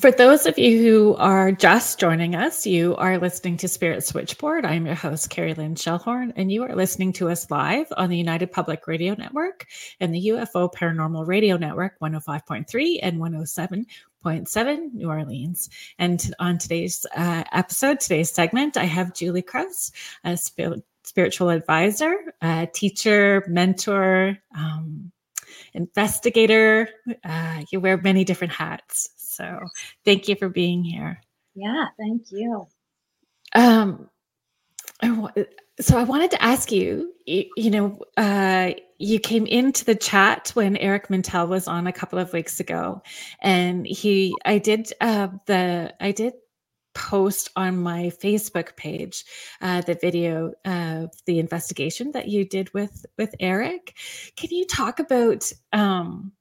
For 0.00 0.10
those 0.10 0.46
of 0.46 0.58
you 0.58 0.82
who 0.82 1.14
are 1.14 1.52
just 1.52 2.00
joining 2.00 2.34
us, 2.34 2.66
you 2.66 2.96
are 2.96 3.18
listening 3.18 3.56
to 3.58 3.68
Spirit 3.68 4.02
Switchboard. 4.04 4.64
I'm 4.64 4.84
your 4.84 4.96
host, 4.96 5.30
Kerrilynn 5.30 5.76
Shellhorn, 5.76 6.32
and 6.34 6.50
you 6.50 6.64
are 6.64 6.74
listening 6.74 7.12
to 7.14 7.28
us 7.28 7.48
live 7.52 7.86
on 7.96 8.10
the 8.10 8.16
United 8.16 8.50
Public 8.50 8.88
Radio 8.88 9.14
Network 9.14 9.66
and 10.00 10.12
the 10.12 10.26
UFO 10.26 10.72
Paranormal 10.72 11.28
Radio 11.28 11.56
Network 11.56 12.00
105.3 12.00 12.98
and 13.00 13.20
107.7 14.26 14.94
New 14.94 15.08
Orleans. 15.08 15.70
And 15.98 16.34
on 16.38 16.58
today's 16.58 17.06
uh, 17.16 17.44
episode, 17.52 18.00
today's 18.00 18.32
segment, 18.32 18.76
I 18.76 18.84
have 18.84 19.14
Julie 19.14 19.42
Kraus, 19.42 19.92
a 20.24 20.36
spiritual 20.36 21.50
advisor, 21.50 22.34
a 22.42 22.68
teacher, 22.72 23.44
mentor, 23.48 24.36
um, 24.56 25.12
investigator. 25.74 26.88
Uh, 27.24 27.62
you 27.70 27.80
wear 27.80 27.96
many 27.98 28.24
different 28.24 28.52
hats. 28.52 29.10
So 29.16 29.60
thank 30.04 30.28
you 30.28 30.34
for 30.34 30.48
being 30.48 30.82
here. 30.82 31.22
Yeah, 31.54 31.86
thank 31.96 32.32
you. 32.32 32.66
Um, 33.54 34.10
so 35.80 35.98
I 35.98 36.02
wanted 36.02 36.32
to 36.32 36.42
ask 36.42 36.72
you, 36.72 37.12
you, 37.26 37.44
you 37.56 37.70
know, 37.70 38.00
uh, 38.16 38.72
you 38.98 39.18
came 39.18 39.46
into 39.46 39.84
the 39.84 39.94
chat 39.94 40.50
when 40.54 40.76
Eric 40.76 41.08
Mintel 41.08 41.48
was 41.48 41.68
on 41.68 41.86
a 41.86 41.92
couple 41.92 42.18
of 42.18 42.32
weeks 42.32 42.60
ago, 42.60 43.02
and 43.40 43.86
he, 43.86 44.34
I 44.44 44.58
did 44.58 44.92
uh, 45.00 45.28
the, 45.46 45.94
I 46.00 46.12
did 46.12 46.34
post 46.94 47.50
on 47.56 47.76
my 47.76 48.10
Facebook 48.22 48.74
page 48.74 49.24
uh, 49.60 49.82
the 49.82 49.98
video 50.00 50.52
of 50.64 51.10
the 51.26 51.38
investigation 51.38 52.10
that 52.12 52.26
you 52.28 52.42
did 52.48 52.72
with 52.72 53.04
with 53.18 53.34
Eric. 53.38 53.94
Can 54.36 54.48
you 54.50 54.66
talk 54.66 54.98
about 54.98 55.52
um, 55.74 56.32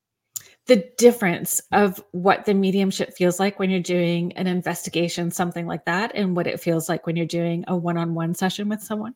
the 0.68 0.89
difference 0.97 1.62
of 1.74 2.01
what 2.12 2.45
the 2.45 2.53
mediumship 2.53 3.14
feels 3.14 3.39
like 3.39 3.60
when 3.60 3.70
you're 3.70 3.82
doing 3.82 4.32
an 4.34 4.47
investigation, 4.47 5.30
something 5.30 5.68
like 5.68 5.86
that, 5.86 6.14
and 6.16 6.36
what 6.36 6.47
it 6.47 6.62
feels 6.62 6.88
like 6.88 7.06
when 7.06 7.18
you're 7.18 7.26
doing 7.26 7.66
a 7.68 7.76
one-on-one 7.76 8.34
session 8.34 8.70
with 8.70 8.82
someone? 8.82 9.14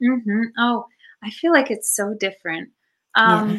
Mm-hmm. 0.00 0.42
Oh, 0.58 0.86
I 1.22 1.30
feel 1.30 1.52
like 1.52 1.70
it's 1.70 1.94
so 1.94 2.14
different. 2.14 2.70
Um, 3.14 3.50
yeah. 3.50 3.58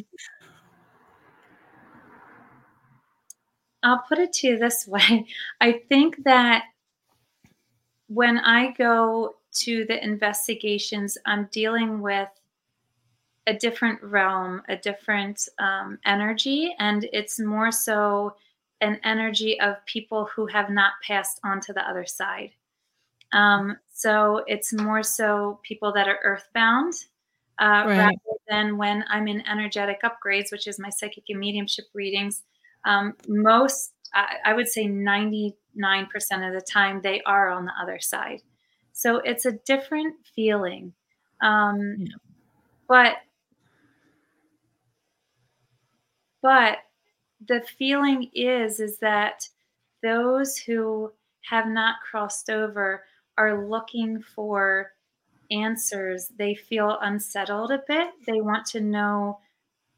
I'll 3.84 4.04
put 4.08 4.20
it 4.20 4.34
to 4.34 4.48
you 4.48 4.58
this 4.58 4.88
way. 4.88 5.26
I 5.62 5.82
think 5.90 6.24
that 6.24 6.64
when 8.08 8.40
I 8.40 8.72
go 8.72 9.36
to 9.52 9.86
the 9.86 10.04
investigations, 10.04 11.18
I'm 11.26 11.48
dealing 11.52 12.02
with 12.02 12.30
a 13.48 13.54
different 13.54 14.02
realm, 14.04 14.62
a 14.70 14.76
different 14.78 15.48
um, 15.58 15.98
energy, 16.06 16.76
and 16.80 17.08
it's 17.12 17.40
more 17.40 17.72
so 17.72 18.36
an 18.82 19.00
energy 19.04 19.60
of 19.60 19.84
people 19.86 20.26
who 20.26 20.46
have 20.48 20.70
not 20.70 20.94
passed 21.06 21.40
on 21.44 21.60
to 21.62 21.74
the 21.74 21.88
other 21.88 22.06
side. 22.06 22.52
Um, 23.34 23.78
so 23.92 24.44
it's 24.48 24.74
more 24.74 25.04
so 25.04 25.60
people 25.64 25.92
that 25.94 26.08
are 26.08 26.20
earthbound 26.24 26.94
uh, 27.60 27.84
right. 27.86 27.98
rather 27.98 28.16
than 28.48 28.78
when 28.78 29.04
I'm 29.10 29.28
in 29.28 29.48
energetic 29.48 30.02
upgrades, 30.04 30.52
which 30.52 30.68
is 30.68 30.80
my 30.80 30.90
psychic 30.90 31.26
and 31.30 31.40
mediumship 31.40 31.86
readings. 31.94 32.44
Um, 32.86 33.16
most, 33.28 33.92
I, 34.14 34.36
I 34.46 34.54
would 34.54 34.68
say 34.68 34.88
90 34.88 35.56
9% 35.78 36.08
of 36.48 36.54
the 36.54 36.62
time 36.62 37.02
they 37.02 37.22
are 37.24 37.50
on 37.50 37.66
the 37.66 37.72
other 37.82 38.00
side. 38.00 38.42
So 38.94 39.18
it's 39.18 39.46
a 39.46 39.54
different 39.66 40.16
feeling. 40.36 40.94
Um, 41.42 41.96
yeah. 42.00 42.08
But 42.88 43.18
but 46.42 46.80
the 47.48 47.62
feeling 47.78 48.30
is 48.34 48.80
is 48.80 48.98
that 49.00 49.48
those 50.02 50.58
who 50.58 51.12
have 51.50 51.68
not 51.68 51.96
crossed 52.10 52.50
over 52.50 53.04
are 53.38 53.68
looking 53.68 54.22
for 54.22 54.92
answers. 55.52 56.32
They 56.38 56.56
feel 56.56 56.98
unsettled 57.02 57.72
a 57.72 57.84
bit. 57.88 58.10
They 58.26 58.42
want 58.42 58.66
to 58.68 58.82
know 58.82 59.40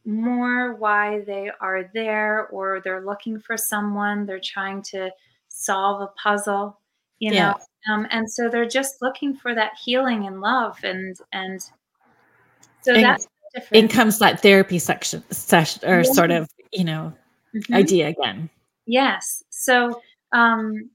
more 0.05 0.75
why 0.75 1.21
they 1.21 1.51
are 1.59 1.89
there 1.93 2.47
or 2.47 2.81
they're 2.83 3.05
looking 3.05 3.39
for 3.39 3.57
someone. 3.57 4.25
They're 4.25 4.39
trying 4.39 4.81
to 4.83 5.11
solve 5.47 6.01
a 6.01 6.07
puzzle 6.07 6.81
you 7.21 7.31
yeah. 7.31 7.51
know 7.51 7.93
um, 7.93 8.07
and 8.09 8.29
so 8.29 8.49
they're 8.49 8.67
just 8.67 9.01
looking 9.01 9.33
for 9.33 9.55
that 9.55 9.71
healing 9.81 10.27
and 10.27 10.41
love 10.41 10.77
and 10.83 11.15
and 11.31 11.61
so 12.81 12.93
and 12.93 13.03
that's 13.03 13.27
different. 13.53 13.83
in 13.83 13.87
comes 13.87 14.19
that 14.19 14.41
therapy 14.41 14.79
section 14.79 15.23
session 15.31 15.87
or 15.87 15.97
yeah. 15.97 16.11
sort 16.11 16.31
of 16.31 16.49
you 16.73 16.83
know 16.83 17.13
mm-hmm. 17.55 17.73
idea 17.73 18.09
again 18.09 18.49
yes 18.87 19.43
so 19.49 20.01
um 20.33 20.89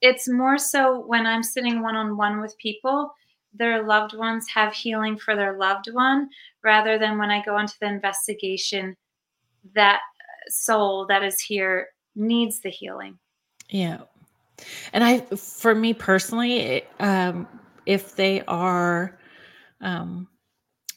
it's 0.00 0.28
more 0.28 0.58
so 0.58 1.00
when 1.00 1.26
i'm 1.26 1.42
sitting 1.42 1.82
one-on-one 1.82 2.40
with 2.40 2.56
people 2.58 3.12
their 3.54 3.82
loved 3.82 4.14
ones 4.14 4.46
have 4.48 4.72
healing 4.72 5.18
for 5.18 5.34
their 5.34 5.56
loved 5.56 5.88
one 5.92 6.28
rather 6.62 6.98
than 6.98 7.18
when 7.18 7.30
i 7.30 7.42
go 7.44 7.58
into 7.58 7.74
the 7.80 7.86
investigation 7.86 8.96
that 9.74 10.00
soul 10.48 11.06
that 11.06 11.22
is 11.22 11.40
here 11.40 11.88
needs 12.14 12.60
the 12.60 12.70
healing 12.70 13.18
yeah. 13.68 14.02
And 14.92 15.04
I, 15.04 15.20
for 15.20 15.74
me 15.74 15.94
personally, 15.94 16.82
um, 16.98 17.46
if 17.86 18.16
they 18.16 18.42
are 18.46 19.18
um, 19.80 20.28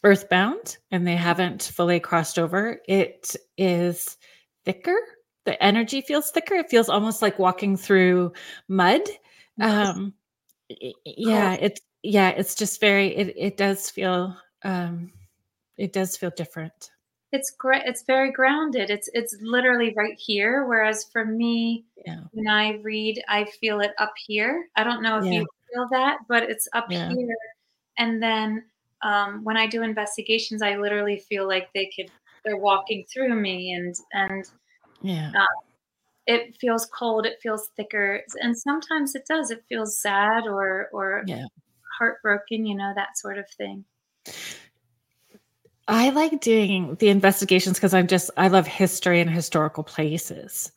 earthbound 0.04 0.78
and 0.90 1.06
they 1.06 1.16
haven't 1.16 1.64
fully 1.64 2.00
crossed 2.00 2.40
over, 2.40 2.80
it 2.88 3.36
is 3.58 4.18
thicker. 4.66 4.98
The 5.46 5.62
energy 5.64 6.02
feels 6.02 6.32
thicker. 6.32 6.56
It 6.56 6.70
feels 6.70 6.90
almost 6.90 7.22
like 7.22 7.40
walking 7.40 7.78
through 7.78 8.34
mud. 8.68 9.02
Um, 9.60 10.14
yeah, 11.06 11.54
it's 11.54 11.82
yeah, 12.04 12.30
it's 12.30 12.56
just 12.56 12.80
very. 12.80 13.16
It 13.16 13.34
it 13.38 13.58
does 13.58 13.90
feel. 13.90 14.36
Um, 14.64 15.12
it 15.78 15.94
does 15.94 16.16
feel 16.16 16.32
different 16.36 16.92
it's 17.32 17.52
great 17.52 17.84
it's 17.86 18.04
very 18.04 18.32
grounded 18.32 18.90
it's 18.90 19.10
it's 19.14 19.38
literally 19.42 19.94
right 19.96 20.20
here 20.20 20.66
whereas 20.66 21.06
for 21.12 21.26
me 21.26 21.86
yeah. 22.06 22.22
when 22.32 22.48
i 22.48 22.74
read 22.82 23.22
i 23.30 23.46
feel 23.46 23.80
it 23.80 23.92
up 24.00 24.14
here 24.28 24.68
i 24.76 24.84
don't 24.84 25.02
know 25.02 25.18
if 25.18 25.26
yeah. 25.26 25.32
you 25.32 25.48
feel 25.74 25.88
that 25.92 26.18
but 26.28 26.44
it's 26.44 26.68
up 26.74 26.88
yeah. 26.90 27.10
here 27.10 27.36
and 27.98 28.22
then 28.22 28.64
um, 29.04 29.44
when 29.44 29.58
i 29.58 29.66
do 29.66 29.82
investigations 29.82 30.62
i 30.62 30.76
literally 30.76 31.18
feel 31.30 31.48
like 31.48 31.70
they 31.74 31.90
could 31.96 32.12
they're 32.44 32.58
walking 32.58 33.06
through 33.12 33.36
me 33.36 33.74
and 33.74 33.96
and 34.14 34.46
yeah 35.02 35.32
uh, 35.36 35.46
it 36.28 36.56
feels 36.58 36.86
cold 36.88 37.26
it 37.26 37.40
feels 37.42 37.70
thicker 37.76 38.22
and 38.42 38.58
sometimes 38.58 39.16
it 39.16 39.26
does 39.28 39.52
it 39.52 39.64
feels 39.70 40.00
sad 40.00 40.48
or 40.48 40.90
or 40.92 41.24
yeah. 41.26 41.46
Heartbroken 42.02 42.66
you 42.66 42.74
know 42.74 42.92
that 42.96 43.16
sort 43.16 43.38
of 43.38 43.48
thing 43.52 43.86
I 45.88 46.10
like 46.12 46.40
doing 46.42 46.96
the 46.96 47.10
investigations 47.10 47.78
because 47.78 47.94
I'm 47.94 48.08
just 48.08 48.32
I 48.38 48.48
love 48.48 48.66
history 48.66 49.20
and 49.20 49.30
historical 49.30 49.84
places. 49.84 50.72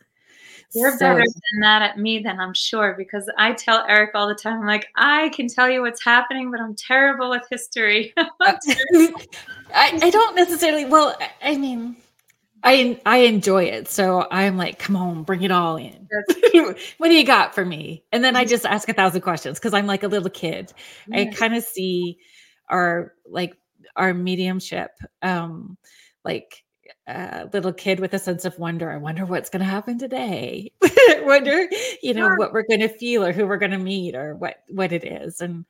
You're 0.74 0.90
so, 0.92 0.98
better 0.98 1.20
than 1.20 1.60
that 1.60 1.82
at 1.82 1.98
me 1.98 2.18
than 2.18 2.40
I'm 2.40 2.52
sure 2.52 2.96
because 2.98 3.30
I 3.38 3.52
tell 3.52 3.84
Eric 3.88 4.10
all 4.14 4.26
the 4.26 4.34
time, 4.34 4.60
I'm 4.60 4.66
like, 4.66 4.88
I 4.96 5.28
can 5.28 5.46
tell 5.46 5.70
you 5.70 5.82
what's 5.82 6.04
happening, 6.04 6.50
but 6.50 6.60
I'm 6.60 6.74
terrible 6.74 7.30
with 7.30 7.42
history. 7.48 8.12
Uh, 8.40 8.52
I, 9.74 9.98
I 10.02 10.10
don't 10.10 10.34
necessarily 10.34 10.84
well, 10.84 11.16
I 11.42 11.56
mean, 11.56 11.96
I 12.64 13.00
I 13.04 13.18
enjoy 13.18 13.64
it. 13.64 13.88
So 13.88 14.26
I'm 14.30 14.56
like, 14.56 14.78
come 14.78 14.96
on, 14.96 15.22
bring 15.22 15.42
it 15.42 15.50
all 15.52 15.76
in. 15.76 16.08
what 16.98 17.08
do 17.08 17.14
you 17.14 17.24
got 17.24 17.54
for 17.54 17.64
me? 17.64 18.02
And 18.10 18.24
then 18.24 18.36
I 18.36 18.44
just 18.44 18.64
ask 18.64 18.88
a 18.88 18.94
thousand 18.94 19.20
questions 19.20 19.58
because 19.58 19.74
I'm 19.74 19.86
like 19.86 20.02
a 20.02 20.08
little 20.08 20.30
kid. 20.30 20.72
Yeah. 21.06 21.20
I 21.20 21.26
kind 21.26 21.54
of 21.54 21.62
see 21.62 22.18
our 22.70 23.12
like 23.26 23.56
our 23.96 24.14
mediumship 24.14 24.90
um 25.20 25.76
like 26.24 26.64
a 27.06 27.48
little 27.52 27.72
kid 27.72 28.00
with 28.00 28.14
a 28.14 28.18
sense 28.18 28.44
of 28.46 28.58
wonder. 28.58 28.90
I 28.90 28.96
wonder 28.96 29.26
what's 29.26 29.50
going 29.50 29.60
to 29.60 29.66
happen 29.70 29.98
today. 29.98 30.72
wonder, 31.20 31.68
you 32.02 32.14
know, 32.14 32.30
what 32.36 32.52
we're 32.52 32.66
going 32.66 32.80
to 32.80 32.88
feel 32.88 33.24
or 33.24 33.32
who 33.32 33.46
we're 33.46 33.58
going 33.58 33.72
to 33.72 33.78
meet 33.78 34.14
or 34.14 34.34
what 34.36 34.62
what 34.68 34.92
it 34.92 35.04
is. 35.04 35.40
And 35.40 35.66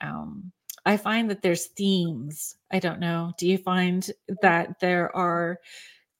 um, 0.00 0.50
I 0.84 0.96
find 0.96 1.30
that 1.30 1.42
there's 1.42 1.66
themes. 1.66 2.56
I 2.70 2.80
don't 2.80 3.00
know. 3.00 3.32
Do 3.38 3.46
you 3.46 3.58
find 3.58 4.08
that 4.42 4.80
there 4.80 5.14
are 5.16 5.60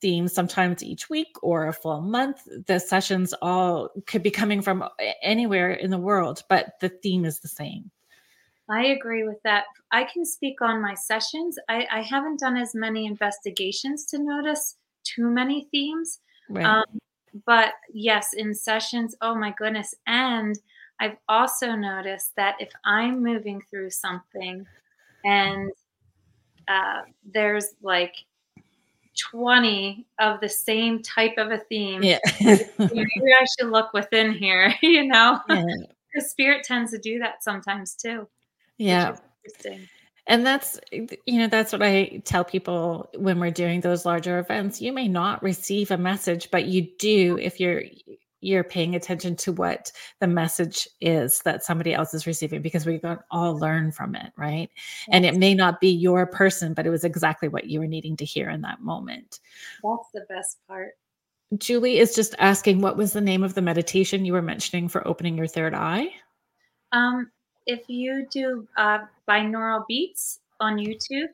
themes 0.02 0.34
sometimes 0.34 0.82
each 0.82 1.08
week 1.08 1.34
or 1.42 1.68
a 1.68 1.72
full 1.72 2.02
month? 2.02 2.46
The 2.66 2.78
sessions 2.78 3.32
all 3.40 3.90
could 4.06 4.22
be 4.22 4.30
coming 4.30 4.60
from 4.60 4.84
anywhere 5.22 5.70
in 5.70 5.90
the 5.90 5.98
world, 5.98 6.42
but 6.50 6.74
the 6.80 6.90
theme 6.90 7.24
is 7.24 7.40
the 7.40 7.48
same. 7.48 7.90
I 8.68 8.86
agree 8.86 9.24
with 9.24 9.38
that. 9.44 9.64
I 9.90 10.04
can 10.04 10.24
speak 10.24 10.60
on 10.60 10.82
my 10.82 10.94
sessions. 10.94 11.58
I, 11.68 11.86
I 11.90 12.02
haven't 12.02 12.40
done 12.40 12.56
as 12.56 12.74
many 12.74 13.06
investigations 13.06 14.04
to 14.06 14.18
notice 14.18 14.76
too 15.04 15.28
many 15.28 15.68
themes. 15.70 16.20
Right. 16.48 16.64
Um, 16.64 16.84
but 17.46 17.74
yes, 17.92 18.34
in 18.34 18.54
sessions, 18.54 19.14
oh 19.20 19.34
my 19.34 19.54
goodness. 19.56 19.94
And 20.06 20.58
I've 21.00 21.16
also 21.28 21.74
noticed 21.74 22.32
that 22.36 22.56
if 22.60 22.70
I'm 22.84 23.22
moving 23.22 23.62
through 23.70 23.90
something 23.90 24.66
and 25.24 25.70
uh, 26.68 27.02
there's 27.32 27.74
like 27.82 28.14
20 29.18 30.06
of 30.20 30.40
the 30.40 30.48
same 30.48 31.02
type 31.02 31.34
of 31.38 31.50
a 31.50 31.58
theme, 31.58 32.02
yeah. 32.02 32.18
maybe 32.40 32.66
I 32.78 33.44
should 33.58 33.70
look 33.70 33.92
within 33.92 34.32
here, 34.32 34.74
you 34.82 35.06
know? 35.06 35.40
Yeah. 35.48 35.64
Because 36.12 36.30
spirit 36.30 36.64
tends 36.64 36.90
to 36.90 36.98
do 36.98 37.18
that 37.20 37.42
sometimes 37.42 37.94
too. 37.94 38.28
Yeah. 38.76 39.16
And 40.26 40.46
that's, 40.46 40.78
you 40.92 41.38
know, 41.38 41.48
that's 41.48 41.72
what 41.72 41.82
I 41.82 42.22
tell 42.24 42.44
people 42.44 43.10
when 43.16 43.40
we're 43.40 43.50
doing 43.50 43.80
those 43.80 44.06
larger 44.06 44.38
events. 44.38 44.80
You 44.80 44.92
may 44.92 45.08
not 45.08 45.42
receive 45.42 45.90
a 45.90 45.98
message, 45.98 46.50
but 46.50 46.66
you 46.66 46.88
do 46.98 47.38
if 47.40 47.58
you're 47.58 47.82
you're 48.42 48.64
paying 48.64 48.94
attention 48.94 49.36
to 49.36 49.52
what 49.52 49.92
the 50.20 50.26
message 50.26 50.88
is 51.00 51.40
that 51.40 51.62
somebody 51.62 51.94
else 51.94 52.12
is 52.12 52.26
receiving 52.26 52.60
because 52.60 52.84
we 52.84 52.98
can 52.98 53.18
all 53.30 53.56
learn 53.56 53.92
from 53.92 54.14
it, 54.14 54.32
right? 54.36 54.68
Yes. 54.74 55.08
And 55.12 55.24
it 55.24 55.36
may 55.36 55.54
not 55.54 55.80
be 55.80 55.88
your 55.88 56.26
person, 56.26 56.74
but 56.74 56.86
it 56.86 56.90
was 56.90 57.04
exactly 57.04 57.48
what 57.48 57.66
you 57.66 57.78
were 57.78 57.86
needing 57.86 58.16
to 58.16 58.24
hear 58.24 58.50
in 58.50 58.60
that 58.62 58.80
moment. 58.80 59.40
That's 59.82 60.10
the 60.12 60.26
best 60.28 60.58
part. 60.66 60.92
Julie 61.58 61.98
is 61.98 62.14
just 62.14 62.34
asking 62.38 62.80
what 62.80 62.96
was 62.96 63.12
the 63.12 63.20
name 63.20 63.42
of 63.42 63.54
the 63.54 63.62
meditation 63.62 64.24
you 64.24 64.32
were 64.32 64.42
mentioning 64.42 64.88
for 64.88 65.06
opening 65.06 65.36
your 65.36 65.46
third 65.46 65.74
eye? 65.74 66.08
Um, 66.92 67.30
if 67.66 67.88
you 67.88 68.26
do 68.30 68.66
uh, 68.76 69.00
binaural 69.28 69.86
beats 69.86 70.40
on 70.60 70.76
YouTube, 70.76 71.28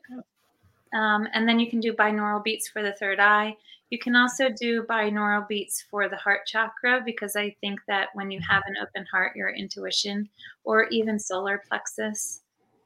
um, 0.93 1.27
and 1.33 1.47
then 1.47 1.59
you 1.59 1.69
can 1.69 1.79
do 1.79 1.93
binaural 1.93 2.43
beats 2.43 2.67
for 2.67 2.83
the 2.83 2.93
third 2.93 3.19
eye. 3.19 3.55
You 3.89 3.97
can 3.97 4.15
also 4.15 4.49
do 4.49 4.83
binaural 4.83 5.47
beats 5.47 5.83
for 5.89 6.07
the 6.09 6.15
heart 6.15 6.45
chakra 6.45 7.01
because 7.03 7.35
I 7.35 7.55
think 7.59 7.79
that 7.87 8.09
when 8.13 8.29
you 8.29 8.39
have 8.47 8.63
an 8.67 8.75
open 8.81 9.05
heart, 9.11 9.35
your 9.35 9.49
intuition, 9.49 10.29
or 10.63 10.83
even 10.89 11.19
solar 11.19 11.63
plexus 11.67 12.41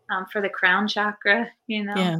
um, 0.09 0.25
for 0.31 0.41
the 0.41 0.49
crown 0.49 0.87
chakra, 0.87 1.49
you 1.67 1.83
know. 1.83 1.95
Yeah. 1.95 2.17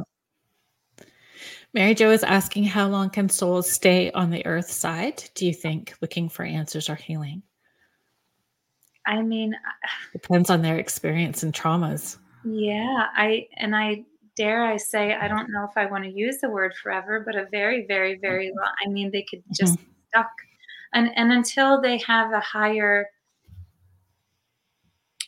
Mary 1.72 1.94
Jo 1.94 2.10
is 2.10 2.22
asking, 2.22 2.64
how 2.64 2.86
long 2.88 3.10
can 3.10 3.28
souls 3.28 3.68
stay 3.68 4.10
on 4.12 4.30
the 4.30 4.44
earth 4.46 4.70
side? 4.70 5.24
Do 5.34 5.46
you 5.46 5.52
think 5.52 5.94
looking 6.00 6.28
for 6.28 6.44
answers 6.44 6.88
or 6.88 6.94
healing? 6.94 7.42
I 9.06 9.22
mean, 9.22 9.54
depends 10.12 10.50
on 10.50 10.62
their 10.62 10.78
experience 10.78 11.42
and 11.42 11.52
traumas. 11.52 12.18
Yeah, 12.44 13.08
I 13.14 13.48
and 13.56 13.74
I 13.74 14.04
dare 14.36 14.64
I 14.64 14.76
say 14.76 15.14
I 15.14 15.28
don't 15.28 15.50
know 15.50 15.64
if 15.64 15.76
I 15.76 15.86
want 15.86 16.04
to 16.04 16.10
use 16.10 16.38
the 16.38 16.50
word 16.50 16.74
forever, 16.82 17.20
but 17.24 17.36
a 17.36 17.46
very, 17.50 17.86
very, 17.86 18.18
very 18.18 18.52
long. 18.56 18.70
I 18.84 18.88
mean, 18.88 19.10
they 19.10 19.22
could 19.22 19.42
just 19.52 19.74
mm-hmm. 19.74 19.90
stuck, 20.08 20.30
and 20.92 21.10
and 21.16 21.32
until 21.32 21.80
they 21.80 21.98
have 21.98 22.32
a 22.32 22.40
higher, 22.40 23.06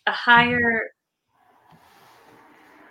a 0.07 0.13
higher 0.13 0.91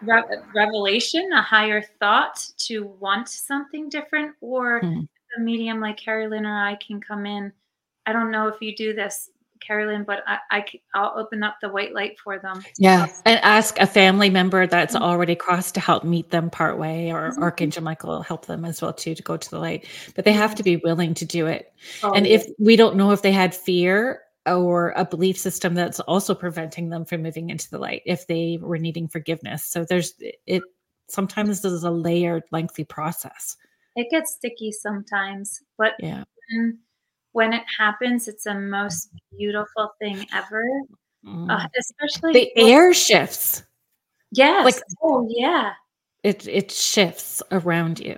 re- 0.01 0.23
revelation, 0.53 1.29
a 1.33 1.41
higher 1.41 1.81
thought 1.99 2.45
to 2.59 2.87
want 2.99 3.29
something 3.29 3.89
different, 3.89 4.35
or 4.41 4.81
mm-hmm. 4.81 5.01
a 5.01 5.43
medium 5.43 5.79
like 5.79 5.99
Kerrilynn 5.99 6.45
or 6.45 6.57
I 6.57 6.75
can 6.75 7.01
come 7.01 7.25
in. 7.25 7.51
I 8.05 8.13
don't 8.13 8.31
know 8.31 8.47
if 8.47 8.61
you 8.61 8.75
do 8.75 8.93
this 8.93 9.31
Kerrilynn, 9.67 10.05
but 10.05 10.23
I, 10.27 10.39
I 10.51 10.65
I'll 10.93 11.13
open 11.17 11.43
up 11.43 11.57
the 11.61 11.69
white 11.69 11.93
light 11.93 12.19
for 12.19 12.39
them. 12.39 12.63
Yeah, 12.77 13.07
and 13.25 13.39
ask 13.43 13.79
a 13.79 13.87
family 13.87 14.29
member 14.29 14.67
that's 14.67 14.95
mm-hmm. 14.95 15.03
already 15.03 15.35
crossed 15.35 15.73
to 15.75 15.79
help 15.79 16.03
meet 16.03 16.29
them 16.31 16.49
part 16.49 16.77
way, 16.77 17.11
or 17.11 17.31
mm-hmm. 17.31 17.43
Archangel 17.43 17.83
Michael 17.83 18.09
will 18.09 18.21
help 18.21 18.45
them 18.45 18.65
as 18.65 18.81
well 18.81 18.93
too 18.93 19.15
to 19.15 19.23
go 19.23 19.37
to 19.37 19.49
the 19.49 19.59
light. 19.59 19.87
But 20.15 20.25
they 20.25 20.33
have 20.33 20.55
to 20.55 20.63
be 20.63 20.77
willing 20.77 21.13
to 21.15 21.25
do 21.25 21.47
it. 21.47 21.73
Oh, 22.03 22.11
and 22.13 22.25
yeah. 22.25 22.35
if 22.35 22.47
we 22.59 22.75
don't 22.75 22.95
know 22.95 23.11
if 23.11 23.21
they 23.21 23.31
had 23.31 23.55
fear 23.55 24.21
or 24.45 24.93
a 24.95 25.05
belief 25.05 25.37
system 25.37 25.73
that's 25.73 25.99
also 26.01 26.35
preventing 26.35 26.89
them 26.89 27.05
from 27.05 27.23
moving 27.23 27.49
into 27.49 27.69
the 27.69 27.79
light, 27.79 28.03
if 28.05 28.27
they 28.27 28.59
were 28.61 28.77
needing 28.77 29.07
forgiveness, 29.07 29.63
so 29.63 29.85
there's 29.85 30.13
it. 30.19 30.63
Sometimes 31.07 31.61
this 31.61 31.71
is 31.71 31.83
a 31.83 31.91
layered, 31.91 32.43
lengthy 32.51 32.83
process. 32.83 33.57
It 33.95 34.09
gets 34.09 34.33
sticky 34.33 34.71
sometimes, 34.71 35.61
but 35.77 35.93
yeah 35.99 36.23
when 36.49 36.79
it 37.53 37.63
happens, 37.77 38.27
it's 38.27 38.45
the 38.45 38.55
most 38.55 39.09
beautiful 39.37 39.91
thing 39.99 40.25
ever. 40.33 40.65
Mm. 41.25 41.51
Uh, 41.51 41.67
especially 41.77 42.33
the 42.33 42.57
air 42.57 42.93
shifts. 42.93 43.63
Yes. 44.31 44.63
Like 44.63 44.81
oh 45.01 45.27
yeah. 45.29 45.73
It 46.23 46.47
it 46.47 46.71
shifts 46.71 47.41
around 47.51 47.99
you. 47.99 48.17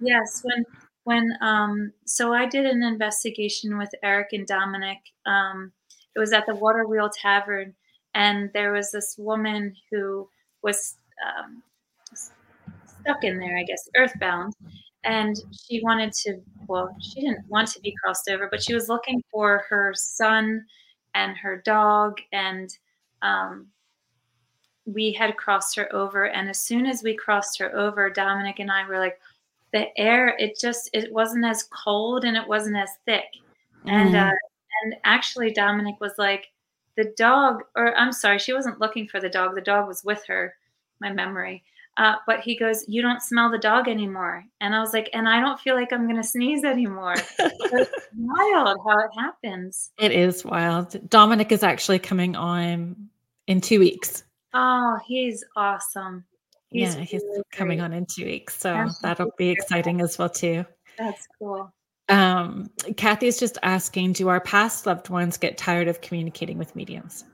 Yes. 0.00 0.40
When 0.42 0.64
when 1.04 1.32
um 1.40 1.92
so 2.06 2.32
I 2.32 2.46
did 2.46 2.64
an 2.64 2.82
investigation 2.82 3.76
with 3.76 3.90
Eric 4.02 4.28
and 4.32 4.46
Dominic. 4.46 4.98
Um 5.26 5.72
it 6.14 6.18
was 6.18 6.32
at 6.32 6.46
the 6.46 6.54
Water 6.54 6.86
Wheel 6.86 7.10
Tavern 7.10 7.74
and 8.14 8.50
there 8.54 8.72
was 8.72 8.90
this 8.90 9.14
woman 9.18 9.74
who 9.90 10.28
was 10.62 10.96
um, 11.24 11.62
stuck 13.00 13.24
in 13.24 13.38
there, 13.38 13.56
I 13.56 13.62
guess, 13.62 13.88
earthbound 13.96 14.54
and 15.08 15.36
she 15.52 15.80
wanted 15.82 16.12
to 16.12 16.40
well 16.66 16.94
she 17.00 17.22
didn't 17.22 17.44
want 17.48 17.66
to 17.66 17.80
be 17.80 17.94
crossed 18.02 18.28
over 18.28 18.46
but 18.50 18.62
she 18.62 18.74
was 18.74 18.88
looking 18.88 19.22
for 19.30 19.64
her 19.68 19.92
son 19.96 20.64
and 21.14 21.36
her 21.36 21.62
dog 21.64 22.20
and 22.32 22.76
um, 23.22 23.66
we 24.84 25.12
had 25.12 25.36
crossed 25.36 25.74
her 25.74 25.92
over 25.94 26.26
and 26.28 26.48
as 26.48 26.60
soon 26.60 26.86
as 26.86 27.02
we 27.02 27.16
crossed 27.16 27.58
her 27.58 27.74
over 27.74 28.10
dominic 28.10 28.58
and 28.58 28.70
i 28.70 28.86
were 28.86 28.98
like 28.98 29.18
the 29.72 29.86
air 29.98 30.36
it 30.38 30.58
just 30.58 30.90
it 30.92 31.12
wasn't 31.12 31.44
as 31.44 31.64
cold 31.64 32.24
and 32.24 32.36
it 32.36 32.46
wasn't 32.46 32.76
as 32.76 32.90
thick 33.06 33.32
mm. 33.84 33.90
and 33.90 34.14
uh, 34.14 34.30
and 34.82 34.94
actually 35.04 35.52
dominic 35.52 35.96
was 36.00 36.12
like 36.18 36.46
the 36.96 37.12
dog 37.16 37.62
or 37.76 37.94
i'm 37.96 38.12
sorry 38.12 38.38
she 38.38 38.52
wasn't 38.52 38.80
looking 38.80 39.06
for 39.06 39.20
the 39.20 39.28
dog 39.28 39.54
the 39.54 39.60
dog 39.60 39.88
was 39.88 40.04
with 40.04 40.22
her 40.26 40.54
my 41.00 41.12
memory 41.12 41.62
uh, 41.98 42.14
but 42.28 42.40
he 42.40 42.56
goes, 42.56 42.84
You 42.86 43.02
don't 43.02 43.20
smell 43.20 43.50
the 43.50 43.58
dog 43.58 43.88
anymore. 43.88 44.44
And 44.60 44.74
I 44.74 44.80
was 44.80 44.92
like, 44.92 45.10
And 45.12 45.28
I 45.28 45.40
don't 45.40 45.58
feel 45.58 45.74
like 45.74 45.92
I'm 45.92 46.04
going 46.04 46.16
to 46.16 46.26
sneeze 46.26 46.62
anymore. 46.64 47.16
it's 47.38 48.08
wild 48.16 48.78
how 48.86 48.98
it 49.00 49.10
happens. 49.18 49.90
It 49.98 50.12
is 50.12 50.44
wild. 50.44 51.10
Dominic 51.10 51.50
is 51.50 51.64
actually 51.64 51.98
coming 51.98 52.36
on 52.36 52.96
in 53.48 53.60
two 53.60 53.80
weeks. 53.80 54.22
Oh, 54.54 54.96
he's 55.06 55.44
awesome. 55.56 56.24
He's 56.70 56.94
yeah, 56.94 57.02
he's 57.02 57.22
really 57.22 57.42
coming 57.50 57.80
on 57.80 57.92
in 57.92 58.06
two 58.06 58.24
weeks. 58.24 58.56
So 58.56 58.88
that'll 59.02 59.32
be 59.36 59.48
exciting 59.48 60.00
as 60.00 60.18
well, 60.18 60.30
too. 60.30 60.64
That's 60.98 61.26
cool. 61.38 61.72
Um, 62.08 62.70
Kathy's 62.96 63.38
just 63.38 63.58
asking 63.62 64.12
Do 64.12 64.28
our 64.28 64.40
past 64.40 64.86
loved 64.86 65.08
ones 65.08 65.36
get 65.36 65.58
tired 65.58 65.88
of 65.88 66.00
communicating 66.00 66.58
with 66.58 66.76
mediums? 66.76 67.24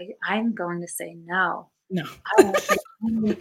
I, 0.00 0.34
I'm 0.34 0.54
going 0.54 0.80
to 0.80 0.88
say 0.88 1.16
no. 1.24 1.68
No. 1.88 2.04
they 2.38 2.56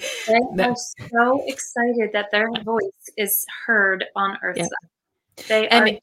no. 0.51 0.69
are 0.69 0.75
so 0.75 1.43
excited 1.47 2.11
that 2.13 2.29
their 2.31 2.49
voice 2.63 3.09
is 3.17 3.45
heard 3.65 4.05
on 4.15 4.37
Earth. 4.43 4.57
Yeah. 4.57 4.67
They 5.47 5.67
and 5.67 5.89
are 5.89 5.99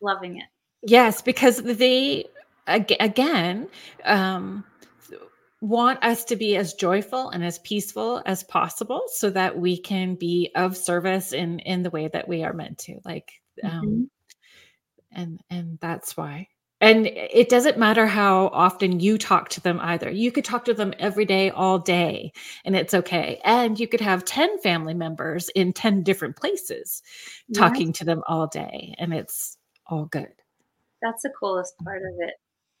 loving 0.00 0.38
it. 0.38 0.46
Yes, 0.82 1.22
because 1.22 1.62
they 1.62 2.26
again 2.66 3.68
um, 4.04 4.64
want 5.60 6.04
us 6.04 6.24
to 6.26 6.36
be 6.36 6.56
as 6.56 6.74
joyful 6.74 7.30
and 7.30 7.44
as 7.44 7.58
peaceful 7.60 8.22
as 8.26 8.44
possible, 8.44 9.02
so 9.08 9.30
that 9.30 9.58
we 9.58 9.78
can 9.78 10.14
be 10.14 10.50
of 10.54 10.76
service 10.76 11.32
in 11.32 11.60
in 11.60 11.82
the 11.82 11.90
way 11.90 12.08
that 12.08 12.28
we 12.28 12.44
are 12.44 12.52
meant 12.52 12.78
to. 12.78 13.00
Like, 13.04 13.32
um, 13.64 13.70
mm-hmm. 13.70 14.02
and 15.12 15.40
and 15.50 15.78
that's 15.80 16.16
why 16.16 16.48
and 16.80 17.06
it 17.06 17.48
doesn't 17.48 17.78
matter 17.78 18.06
how 18.06 18.48
often 18.48 19.00
you 19.00 19.16
talk 19.16 19.48
to 19.50 19.60
them 19.60 19.80
either. 19.80 20.10
You 20.10 20.30
could 20.30 20.44
talk 20.44 20.64
to 20.66 20.74
them 20.74 20.92
every 20.98 21.24
day, 21.24 21.50
all 21.50 21.78
day, 21.78 22.32
and 22.64 22.76
it's 22.76 22.92
okay. 22.92 23.40
And 23.44 23.80
you 23.80 23.88
could 23.88 24.00
have 24.00 24.24
10 24.24 24.58
family 24.58 24.94
members 24.94 25.48
in 25.50 25.72
10 25.72 26.02
different 26.02 26.36
places 26.36 27.02
talking 27.54 27.92
to 27.94 28.04
them 28.04 28.22
all 28.28 28.46
day, 28.46 28.94
and 28.98 29.14
it's 29.14 29.56
all 29.86 30.04
good. 30.06 30.32
That's 31.00 31.22
the 31.22 31.32
coolest 31.38 31.78
part 31.82 32.02
of 32.02 32.14
it. 32.18 32.34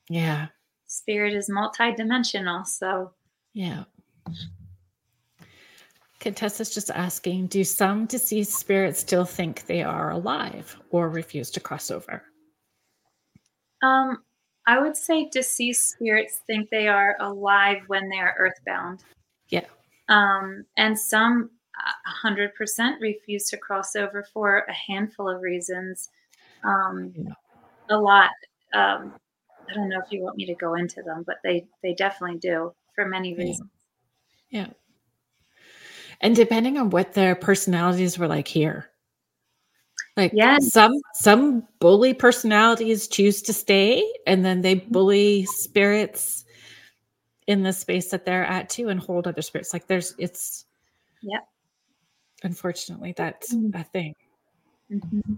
Yeah. 0.08 0.48
Spirit 0.86 1.34
is 1.34 1.50
multidimensional. 1.50 2.66
So, 2.66 3.12
yeah. 3.54 3.84
Contessa's 6.20 6.74
just 6.74 6.90
asking 6.90 7.46
Do 7.46 7.64
some 7.64 8.06
deceased 8.06 8.58
spirits 8.58 9.00
still 9.00 9.24
think 9.24 9.66
they 9.66 9.82
are 9.82 10.10
alive 10.10 10.76
or 10.90 11.08
refuse 11.08 11.50
to 11.52 11.60
cross 11.60 11.90
over? 11.90 12.22
Um, 13.82 14.18
I 14.66 14.80
would 14.80 14.96
say 14.96 15.28
deceased 15.30 15.90
spirits 15.90 16.40
think 16.46 16.70
they 16.70 16.88
are 16.88 17.16
alive 17.20 17.82
when 17.86 18.08
they 18.08 18.18
are 18.18 18.34
earthbound. 18.38 19.04
Yeah. 19.48 19.66
Um, 20.08 20.64
and 20.76 20.98
some 20.98 21.50
100% 22.24 23.00
refuse 23.00 23.48
to 23.50 23.56
cross 23.56 23.94
over 23.94 24.24
for 24.32 24.64
a 24.68 24.72
handful 24.72 25.28
of 25.28 25.40
reasons. 25.40 26.08
Um, 26.64 27.12
yeah. 27.16 27.32
A 27.90 27.98
lot. 27.98 28.30
Um, 28.74 29.14
I 29.68 29.74
don't 29.74 29.88
know 29.88 30.00
if 30.04 30.10
you 30.10 30.22
want 30.22 30.36
me 30.36 30.46
to 30.46 30.54
go 30.54 30.74
into 30.74 31.02
them, 31.02 31.24
but 31.26 31.36
they 31.44 31.66
they 31.82 31.94
definitely 31.94 32.38
do 32.38 32.72
for 32.94 33.06
many 33.06 33.34
reasons. 33.34 33.70
Yeah. 34.50 34.66
yeah. 34.66 34.72
And 36.20 36.34
depending 36.34 36.78
on 36.78 36.90
what 36.90 37.12
their 37.12 37.34
personalities 37.34 38.18
were 38.18 38.26
like 38.26 38.48
here. 38.48 38.90
Like 40.16 40.32
yes. 40.34 40.72
some 40.72 40.94
some 41.14 41.68
bully 41.78 42.14
personalities 42.14 43.06
choose 43.06 43.42
to 43.42 43.52
stay 43.52 44.02
and 44.26 44.44
then 44.44 44.62
they 44.62 44.76
mm-hmm. 44.76 44.92
bully 44.92 45.44
spirits 45.44 46.46
in 47.46 47.62
the 47.62 47.72
space 47.72 48.08
that 48.10 48.24
they're 48.24 48.46
at 48.46 48.70
too 48.70 48.88
and 48.88 48.98
hold 48.98 49.26
other 49.26 49.42
spirits. 49.42 49.74
Like 49.74 49.86
there's 49.86 50.14
it's 50.18 50.64
yeah. 51.20 51.40
Unfortunately, 52.42 53.12
that's 53.16 53.54
mm-hmm. 53.54 53.78
a 53.78 53.84
thing. 53.84 54.14
Mm-hmm. 54.90 55.34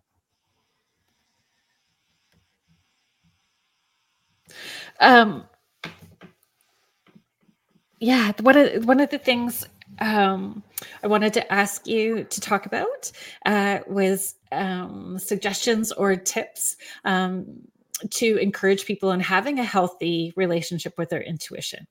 Um 5.00 5.44
yeah, 7.98 8.30
one 8.40 8.56
of 8.56 8.84
one 8.84 9.00
of 9.00 9.10
the 9.10 9.18
things 9.18 9.66
um, 10.00 10.62
I 11.02 11.06
wanted 11.06 11.32
to 11.34 11.52
ask 11.52 11.86
you 11.86 12.24
to 12.24 12.40
talk 12.40 12.66
about 12.66 13.10
uh, 13.46 13.80
was 13.86 14.34
um, 14.52 15.18
suggestions 15.18 15.92
or 15.92 16.16
tips 16.16 16.76
um, 17.04 17.60
to 18.10 18.36
encourage 18.36 18.86
people 18.86 19.10
in 19.12 19.20
having 19.20 19.58
a 19.58 19.64
healthy 19.64 20.32
relationship 20.36 20.96
with 20.98 21.10
their 21.10 21.22
intuition. 21.22 21.86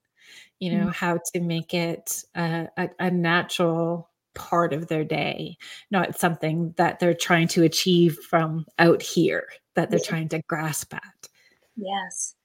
You 0.60 0.72
know, 0.72 0.86
mm-hmm. 0.86 0.90
how 0.90 1.20
to 1.34 1.40
make 1.40 1.74
it 1.74 2.24
a, 2.36 2.68
a, 2.78 2.90
a 3.00 3.12
natural 3.12 4.10
part 4.34 4.74
of 4.74 4.88
their 4.88 5.04
day, 5.04 5.58
not 5.92 6.18
something 6.18 6.74
that 6.78 7.00
they're 7.00 7.14
trying 7.14 7.48
to 7.50 7.64
achieve 7.64 8.18
from 8.20 8.66
out 8.80 9.02
here, 9.02 9.48
that 9.76 9.90
they're 9.90 10.00
trying 10.00 10.30
to 10.30 10.42
grasp 10.48 10.94
at. 10.94 11.30
Yes. 11.76 12.36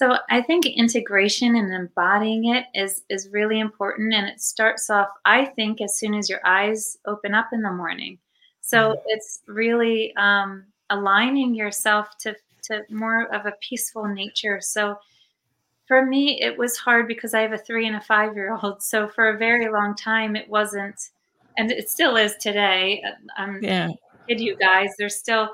So 0.00 0.16
I 0.30 0.40
think 0.40 0.64
integration 0.64 1.56
and 1.56 1.74
embodying 1.74 2.54
it 2.54 2.64
is 2.74 3.02
is 3.10 3.28
really 3.32 3.60
important, 3.60 4.14
and 4.14 4.26
it 4.26 4.40
starts 4.40 4.88
off. 4.88 5.08
I 5.26 5.44
think 5.44 5.82
as 5.82 5.98
soon 5.98 6.14
as 6.14 6.30
your 6.30 6.40
eyes 6.42 6.96
open 7.04 7.34
up 7.34 7.48
in 7.52 7.60
the 7.60 7.70
morning. 7.70 8.16
So 8.62 8.78
mm-hmm. 8.78 9.02
it's 9.08 9.42
really 9.46 10.16
um, 10.16 10.64
aligning 10.88 11.54
yourself 11.54 12.16
to 12.20 12.34
to 12.62 12.82
more 12.88 13.26
of 13.34 13.44
a 13.44 13.52
peaceful 13.60 14.08
nature. 14.08 14.58
So 14.62 14.96
for 15.86 16.06
me, 16.06 16.40
it 16.40 16.56
was 16.56 16.78
hard 16.78 17.06
because 17.06 17.34
I 17.34 17.42
have 17.42 17.52
a 17.52 17.58
three 17.58 17.86
and 17.86 17.96
a 17.96 18.00
five 18.00 18.34
year 18.34 18.56
old. 18.62 18.82
So 18.82 19.06
for 19.06 19.28
a 19.28 19.36
very 19.36 19.70
long 19.70 19.94
time, 19.94 20.34
it 20.34 20.48
wasn't, 20.48 21.10
and 21.58 21.70
it 21.70 21.90
still 21.90 22.16
is 22.16 22.36
today. 22.36 23.04
I'm 23.36 23.56
um, 23.56 23.58
yeah. 23.62 23.90
kid 24.26 24.40
you 24.40 24.56
guys. 24.56 24.94
There's 24.98 25.18
still 25.18 25.50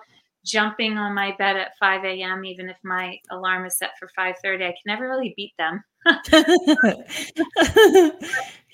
jumping 0.46 0.96
on 0.96 1.14
my 1.14 1.34
bed 1.38 1.56
at 1.56 1.76
5 1.78 2.04
a.m. 2.04 2.44
even 2.44 2.68
if 2.68 2.76
my 2.84 3.18
alarm 3.30 3.66
is 3.66 3.76
set 3.76 3.90
for 3.98 4.08
5:30. 4.18 4.64
I 4.64 4.68
can 4.68 4.74
never 4.86 5.08
really 5.08 5.34
beat 5.36 5.52
them. 5.58 5.84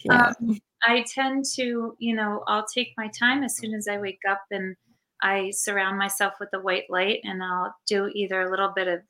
yeah. 0.05 0.33
Um, 0.41 0.61
I 0.85 1.05
tend 1.09 1.45
to, 1.55 1.97
you 1.99 2.15
know, 2.15 2.45
I'll 2.47 2.67
take 2.67 2.93
my 2.97 3.09
time 3.19 3.43
as 3.43 3.57
soon 3.57 3.75
as 3.75 3.89
I 3.89 3.99
wake 3.99 4.21
up 4.29 4.43
and 4.51 4.77
I 5.23 5.51
surround 5.53 5.99
myself 5.99 6.35
with 6.41 6.51
the 6.51 6.61
white 6.61 6.91
light 6.91 7.21
and 7.23 7.43
I'll 7.43 7.75
do 7.87 8.11
either 8.13 8.41
a 8.43 8.51
little 8.51 8.73
bit 8.75 8.89
of 8.89 9.01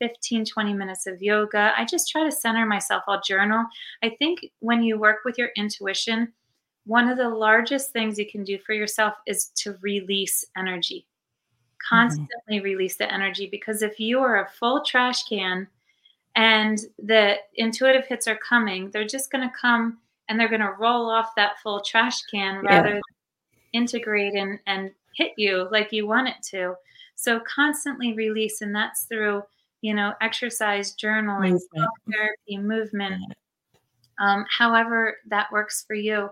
15, 0.00 0.44
20 0.44 0.74
minutes 0.74 1.06
of 1.06 1.22
yoga. 1.22 1.72
I 1.76 1.84
just 1.84 2.10
try 2.10 2.24
to 2.24 2.32
center 2.32 2.66
myself. 2.66 3.04
I'll 3.06 3.22
journal. 3.22 3.64
I 4.02 4.10
think 4.18 4.40
when 4.58 4.82
you 4.82 4.98
work 4.98 5.18
with 5.24 5.38
your 5.38 5.50
intuition, 5.56 6.32
one 6.86 7.08
of 7.08 7.18
the 7.18 7.28
largest 7.28 7.92
things 7.92 8.18
you 8.18 8.28
can 8.28 8.42
do 8.42 8.58
for 8.58 8.72
yourself 8.72 9.14
is 9.26 9.50
to 9.58 9.76
release 9.80 10.44
energy. 10.56 11.06
Mm-hmm. 11.80 11.96
constantly 11.96 12.56
mm-hmm. 12.56 12.64
release 12.64 12.96
the 12.96 13.12
energy 13.12 13.48
because 13.50 13.82
if 13.82 13.98
you 13.98 14.20
are 14.20 14.44
a 14.44 14.50
full 14.50 14.82
trash 14.84 15.24
can 15.24 15.66
and 16.36 16.78
the 16.98 17.36
intuitive 17.54 18.06
hits 18.06 18.28
are 18.28 18.36
coming, 18.36 18.90
they're 18.90 19.06
just 19.06 19.30
going 19.30 19.48
to 19.48 19.54
come 19.58 19.98
and 20.28 20.38
they're 20.38 20.48
going 20.48 20.60
to 20.60 20.74
roll 20.78 21.10
off 21.10 21.34
that 21.36 21.58
full 21.62 21.80
trash 21.80 22.22
can 22.22 22.64
rather 22.64 22.88
yeah. 22.88 22.94
than 22.94 23.02
integrate 23.72 24.34
and, 24.34 24.58
and 24.66 24.90
hit 25.16 25.32
you 25.36 25.68
like 25.72 25.92
you 25.92 26.06
want 26.06 26.28
it 26.28 26.36
to. 26.50 26.74
So 27.16 27.40
constantly 27.40 28.14
release, 28.14 28.62
and 28.62 28.74
that's 28.74 29.04
through 29.04 29.42
you 29.82 29.94
know 29.94 30.14
exercise, 30.20 30.94
journaling, 30.96 31.52
movement. 31.52 31.90
therapy, 32.10 32.58
movement. 32.58 33.34
Um, 34.18 34.44
however 34.56 35.16
that 35.28 35.50
works 35.52 35.84
for 35.86 35.94
you. 35.94 36.30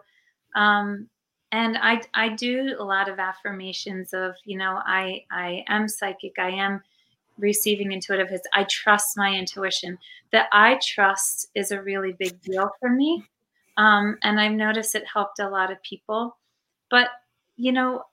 Um, 0.55 1.09
and 1.53 1.79
I 1.79 2.03
I 2.15 2.31
do 2.31 2.77
a 2.79 2.85
lot 2.85 3.09
of 3.09 3.19
affirmations 3.19 4.13
of 4.13 4.35
you 4.45 4.59
know 4.59 4.81
I 4.85 5.25
I 5.31 5.65
am 5.69 5.89
psychic 5.89 6.39
I 6.39 6.51
am 6.51 6.83
receiving 7.39 7.93
intuitive 7.93 8.29
hits 8.29 8.47
I 8.53 8.65
trust 8.65 9.17
my 9.17 9.33
intuition. 9.33 9.99
That 10.33 10.49
I 10.53 10.79
trust 10.83 11.49
is 11.55 11.71
a 11.71 11.83
really 11.83 12.13
big 12.13 12.41
deal 12.43 12.71
for 12.81 12.91
me 12.91 13.25
um, 13.77 14.19
and 14.23 14.41
I've 14.41 14.53
noticed 14.53 14.95
it 14.95 15.05
helped 15.07 15.39
a 15.39 15.49
lot 15.49 15.71
of 15.73 15.83
people. 15.83 16.37
But 16.91 17.09
you 17.57 17.73
know 17.73 18.05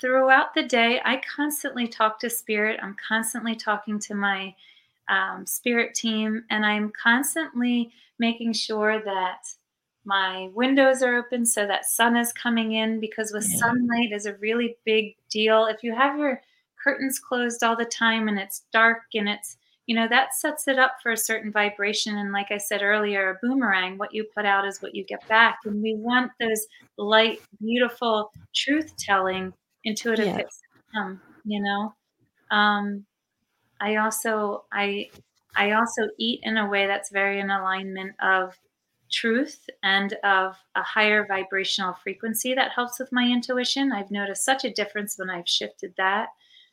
throughout 0.00 0.54
the 0.54 0.64
day 0.64 1.00
I 1.04 1.20
constantly 1.34 1.86
talk 1.86 2.18
to 2.20 2.30
spirit 2.30 2.80
I'm 2.82 2.96
constantly 3.08 3.54
talking 3.54 3.98
to 4.00 4.14
my 4.14 4.54
um, 5.08 5.46
spirit 5.46 5.94
team 5.94 6.44
and 6.50 6.64
I'm 6.66 6.92
constantly 7.00 7.90
making 8.18 8.52
sure 8.52 9.02
that 9.04 9.48
my 10.04 10.50
windows 10.54 11.02
are 11.02 11.16
open 11.16 11.46
so 11.46 11.66
that 11.66 11.86
sun 11.86 12.16
is 12.16 12.32
coming 12.32 12.72
in 12.72 12.98
because 13.00 13.32
with 13.32 13.46
yeah. 13.48 13.58
sunlight 13.58 14.12
is 14.12 14.26
a 14.26 14.34
really 14.36 14.76
big 14.84 15.14
deal 15.30 15.66
if 15.66 15.82
you 15.82 15.94
have 15.94 16.18
your 16.18 16.40
curtains 16.82 17.18
closed 17.18 17.62
all 17.62 17.76
the 17.76 17.84
time 17.84 18.28
and 18.28 18.38
it's 18.38 18.64
dark 18.72 19.02
and 19.14 19.28
it's 19.28 19.56
you 19.86 19.94
know 19.94 20.08
that 20.08 20.34
sets 20.34 20.68
it 20.68 20.78
up 20.78 20.96
for 21.02 21.12
a 21.12 21.16
certain 21.16 21.52
vibration 21.52 22.16
and 22.18 22.32
like 22.32 22.50
i 22.50 22.58
said 22.58 22.82
earlier 22.82 23.30
a 23.30 23.46
boomerang 23.46 23.98
what 23.98 24.12
you 24.12 24.24
put 24.34 24.44
out 24.44 24.66
is 24.66 24.80
what 24.80 24.94
you 24.94 25.04
get 25.04 25.26
back 25.28 25.58
and 25.64 25.82
we 25.82 25.94
want 25.94 26.30
those 26.40 26.66
light 26.98 27.40
beautiful 27.60 28.30
truth 28.54 28.92
telling 28.96 29.52
intuitive 29.84 30.26
yeah. 30.26 30.42
um, 31.00 31.20
you 31.44 31.62
know 31.62 31.94
um, 32.50 33.04
i 33.80 33.96
also 33.96 34.64
i 34.72 35.08
i 35.56 35.72
also 35.72 36.02
eat 36.18 36.40
in 36.42 36.56
a 36.56 36.68
way 36.68 36.86
that's 36.86 37.10
very 37.10 37.38
in 37.40 37.50
alignment 37.50 38.14
of 38.20 38.56
truth 39.12 39.68
and 39.82 40.14
of 40.24 40.56
a 40.74 40.82
higher 40.82 41.26
vibrational 41.26 41.94
frequency 42.02 42.54
that 42.54 42.72
helps 42.72 42.98
with 42.98 43.12
my 43.12 43.24
intuition. 43.24 43.92
I've 43.92 44.10
noticed 44.10 44.44
such 44.44 44.64
a 44.64 44.72
difference 44.72 45.18
when 45.18 45.30
I've 45.30 45.48
shifted 45.48 45.94
that. 45.98 46.30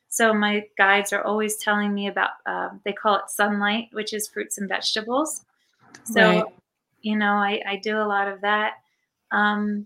So 0.08 0.34
my 0.34 0.64
guides 0.78 1.14
are 1.14 1.24
always 1.24 1.58
telling 1.58 1.94
me 1.94 2.08
about, 2.08 2.32
uh, 2.46 2.70
they 2.84 2.94
call 2.94 3.18
it 3.18 3.30
sunlight, 3.30 3.90
which 3.92 4.14
is 4.14 4.28
fruits 4.28 4.58
and 4.58 4.68
vegetables. 4.68 5.46
So, 6.04 6.22
right. 6.22 6.44
you 7.02 7.16
know, 7.16 7.34
I, 7.34 7.62
I 7.68 7.76
do 7.76 7.98
a 7.98 8.08
lot 8.08 8.28
of 8.28 8.42
that. 8.42 8.74
Um, 9.32 9.86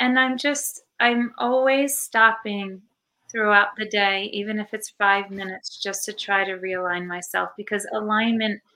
and 0.00 0.18
I'm 0.18 0.36
just, 0.36 0.82
I'm 1.00 1.32
always 1.38 1.98
stopping 1.98 2.82
throughout 3.30 3.76
the 3.78 3.86
day, 3.86 4.30
even 4.32 4.60
if 4.60 4.74
it's 4.74 4.90
five 4.90 5.30
minutes, 5.30 5.80
just 5.82 6.04
to 6.04 6.12
try 6.12 6.44
to 6.44 6.58
realign 6.58 7.06
myself 7.06 7.50
because 7.56 7.86
alignment– 7.92 8.60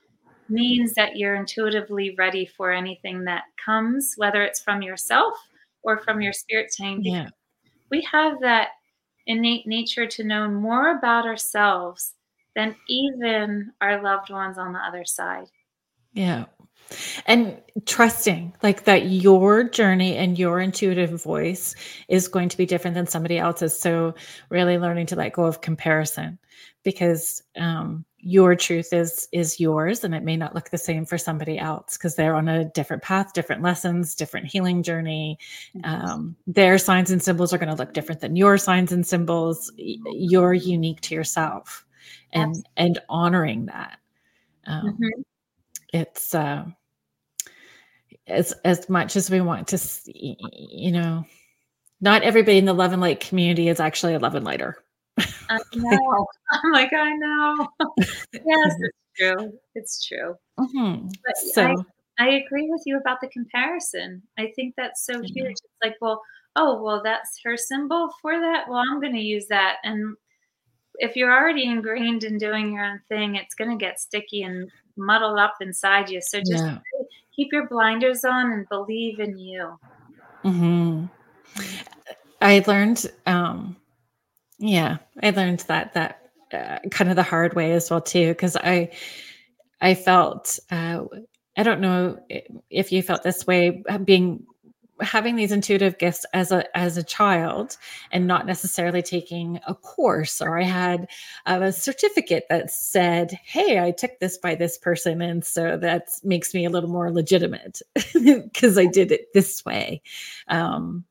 means 0.49 0.93
that 0.93 1.15
you're 1.15 1.35
intuitively 1.35 2.15
ready 2.17 2.45
for 2.45 2.71
anything 2.71 3.23
that 3.25 3.43
comes, 3.63 4.13
whether 4.17 4.43
it's 4.43 4.59
from 4.59 4.81
yourself 4.81 5.33
or 5.83 5.99
from 5.99 6.21
your 6.21 6.33
spirit 6.33 6.71
team. 6.71 6.99
Yeah. 7.01 7.29
We 7.91 8.01
have 8.11 8.39
that 8.41 8.69
innate 9.27 9.67
nature 9.67 10.07
to 10.07 10.23
know 10.23 10.49
more 10.49 10.97
about 10.97 11.25
ourselves 11.25 12.13
than 12.55 12.75
even 12.87 13.71
our 13.81 14.01
loved 14.01 14.29
ones 14.29 14.57
on 14.57 14.73
the 14.73 14.79
other 14.79 15.05
side. 15.05 15.45
Yeah. 16.13 16.45
And 17.25 17.57
trusting 17.85 18.53
like 18.63 18.85
that 18.85 19.07
your 19.07 19.63
journey 19.63 20.15
and 20.15 20.37
your 20.39 20.59
intuitive 20.59 21.21
voice 21.21 21.75
is 22.07 22.27
going 22.27 22.49
to 22.49 22.57
be 22.57 22.65
different 22.65 22.95
than 22.95 23.07
somebody 23.07 23.37
else's 23.37 23.79
so 23.79 24.13
really 24.49 24.77
learning 24.77 25.05
to 25.05 25.15
let 25.15 25.33
go 25.33 25.43
of 25.43 25.61
comparison 25.61 26.37
because 26.83 27.43
um, 27.57 28.05
your 28.17 28.55
truth 28.55 28.91
is 28.91 29.27
is 29.31 29.59
yours 29.59 30.03
and 30.03 30.13
it 30.13 30.23
may 30.23 30.35
not 30.35 30.53
look 30.53 30.69
the 30.69 30.77
same 30.77 31.05
for 31.05 31.17
somebody 31.17 31.57
else 31.57 31.97
because 31.97 32.15
they're 32.15 32.35
on 32.35 32.47
a 32.47 32.65
different 32.65 33.01
path 33.01 33.33
different 33.33 33.61
lessons 33.61 34.13
different 34.13 34.45
healing 34.45 34.83
journey 34.83 35.37
um, 35.83 36.35
their 36.45 36.77
signs 36.77 37.11
and 37.11 37.23
symbols 37.23 37.53
are 37.53 37.57
going 37.57 37.69
to 37.69 37.75
look 37.75 37.93
different 37.93 38.19
than 38.19 38.35
your 38.35 38.57
signs 38.57 38.91
and 38.91 39.07
symbols 39.07 39.71
you're 39.77 40.53
unique 40.53 40.99
to 40.99 41.15
yourself 41.15 41.85
and 42.33 42.49
Absolutely. 42.49 42.71
and 42.77 42.99
honoring 43.09 43.65
that 43.67 43.99
um, 44.65 44.85
mm-hmm. 44.85 45.21
it's 45.93 46.35
uh, 46.35 46.65
as 48.29 48.53
as 48.63 48.89
much 48.89 49.15
as 49.15 49.29
we 49.29 49.41
want 49.41 49.67
to 49.69 49.77
see, 49.77 50.37
you 50.51 50.91
know 50.91 51.25
not 52.01 52.23
everybody 52.23 52.57
in 52.57 52.65
the 52.65 52.73
love 52.73 52.93
and 52.93 53.01
light 53.01 53.19
community 53.19 53.67
is 53.67 53.79
actually 53.79 54.13
a 54.13 54.19
love 54.19 54.35
and 54.35 54.45
lighter 54.45 54.77
I 55.49 55.59
know. 55.75 56.27
I'm 56.51 56.71
like, 56.71 56.91
I 56.93 57.13
know. 57.13 57.67
yes, 57.99 58.15
it's 58.45 58.97
true. 59.17 59.59
It's 59.75 60.07
true. 60.07 60.35
Mm-hmm. 60.59 61.07
But 61.25 61.37
so, 61.37 61.83
I, 62.19 62.25
I 62.25 62.29
agree 62.31 62.69
with 62.69 62.83
you 62.85 62.97
about 62.97 63.21
the 63.21 63.27
comparison. 63.27 64.21
I 64.37 64.51
think 64.55 64.75
that's 64.77 65.05
so 65.05 65.21
huge. 65.21 65.51
It's 65.51 65.61
like, 65.83 65.95
well, 66.01 66.21
oh, 66.55 66.81
well, 66.81 67.01
that's 67.03 67.39
her 67.43 67.57
symbol 67.57 68.09
for 68.21 68.39
that. 68.39 68.65
Well, 68.67 68.79
I'm 68.79 69.01
going 69.01 69.15
to 69.15 69.19
use 69.19 69.47
that. 69.47 69.77
And 69.83 70.15
if 70.95 71.15
you're 71.15 71.31
already 71.31 71.65
ingrained 71.65 72.23
in 72.23 72.37
doing 72.37 72.73
your 72.73 72.85
own 72.85 73.01
thing, 73.09 73.35
it's 73.35 73.55
going 73.55 73.71
to 73.71 73.83
get 73.83 73.99
sticky 73.99 74.43
and 74.43 74.69
muddled 74.97 75.39
up 75.39 75.55
inside 75.61 76.09
you. 76.09 76.21
So 76.21 76.39
just 76.39 76.63
yeah. 76.65 76.79
Keep 77.39 77.53
your 77.53 77.67
blinders 77.69 78.25
on 78.25 78.51
and 78.51 78.67
believe 78.67 79.19
in 79.19 79.37
you. 79.37 79.79
Mm-hmm. 80.43 81.05
I 82.41 82.63
learned 82.67 83.05
um, 83.25 83.77
yeah, 84.57 84.97
I 85.23 85.29
learned 85.29 85.59
that 85.69 85.93
that 85.93 86.31
uh, 86.51 86.79
kind 86.89 87.09
of 87.09 87.15
the 87.15 87.23
hard 87.23 87.53
way 87.53 87.71
as 87.71 87.89
well 87.89 88.01
too, 88.01 88.29
because 88.29 88.57
I 88.57 88.91
I 89.79 89.95
felt 89.95 90.59
uh, 90.69 91.05
I 91.55 91.63
don't 91.63 91.79
know 91.79 92.19
if 92.69 92.91
you 92.91 93.01
felt 93.01 93.23
this 93.23 93.47
way 93.47 93.83
uh, 93.87 93.99
being 93.99 94.43
having 95.01 95.35
these 95.35 95.51
intuitive 95.51 95.97
gifts 95.97 96.25
as 96.33 96.51
a 96.51 96.77
as 96.77 96.97
a 96.97 97.03
child 97.03 97.77
and 98.11 98.27
not 98.27 98.45
necessarily 98.45 99.01
taking 99.01 99.59
a 99.67 99.75
course 99.75 100.41
or 100.41 100.59
i 100.59 100.63
had 100.63 101.07
uh, 101.45 101.59
a 101.61 101.71
certificate 101.71 102.45
that 102.49 102.71
said 102.71 103.31
hey 103.43 103.79
i 103.79 103.91
took 103.91 104.19
this 104.19 104.37
by 104.37 104.55
this 104.55 104.77
person 104.77 105.21
and 105.21 105.45
so 105.45 105.77
that 105.77 106.09
makes 106.23 106.53
me 106.53 106.65
a 106.65 106.69
little 106.69 106.89
more 106.89 107.11
legitimate. 107.11 107.81
Because 108.13 108.77
i 108.77 108.85
did 108.85 109.11
it 109.11 109.33
this 109.33 109.63
way. 109.65 110.01
Um, 110.47 111.05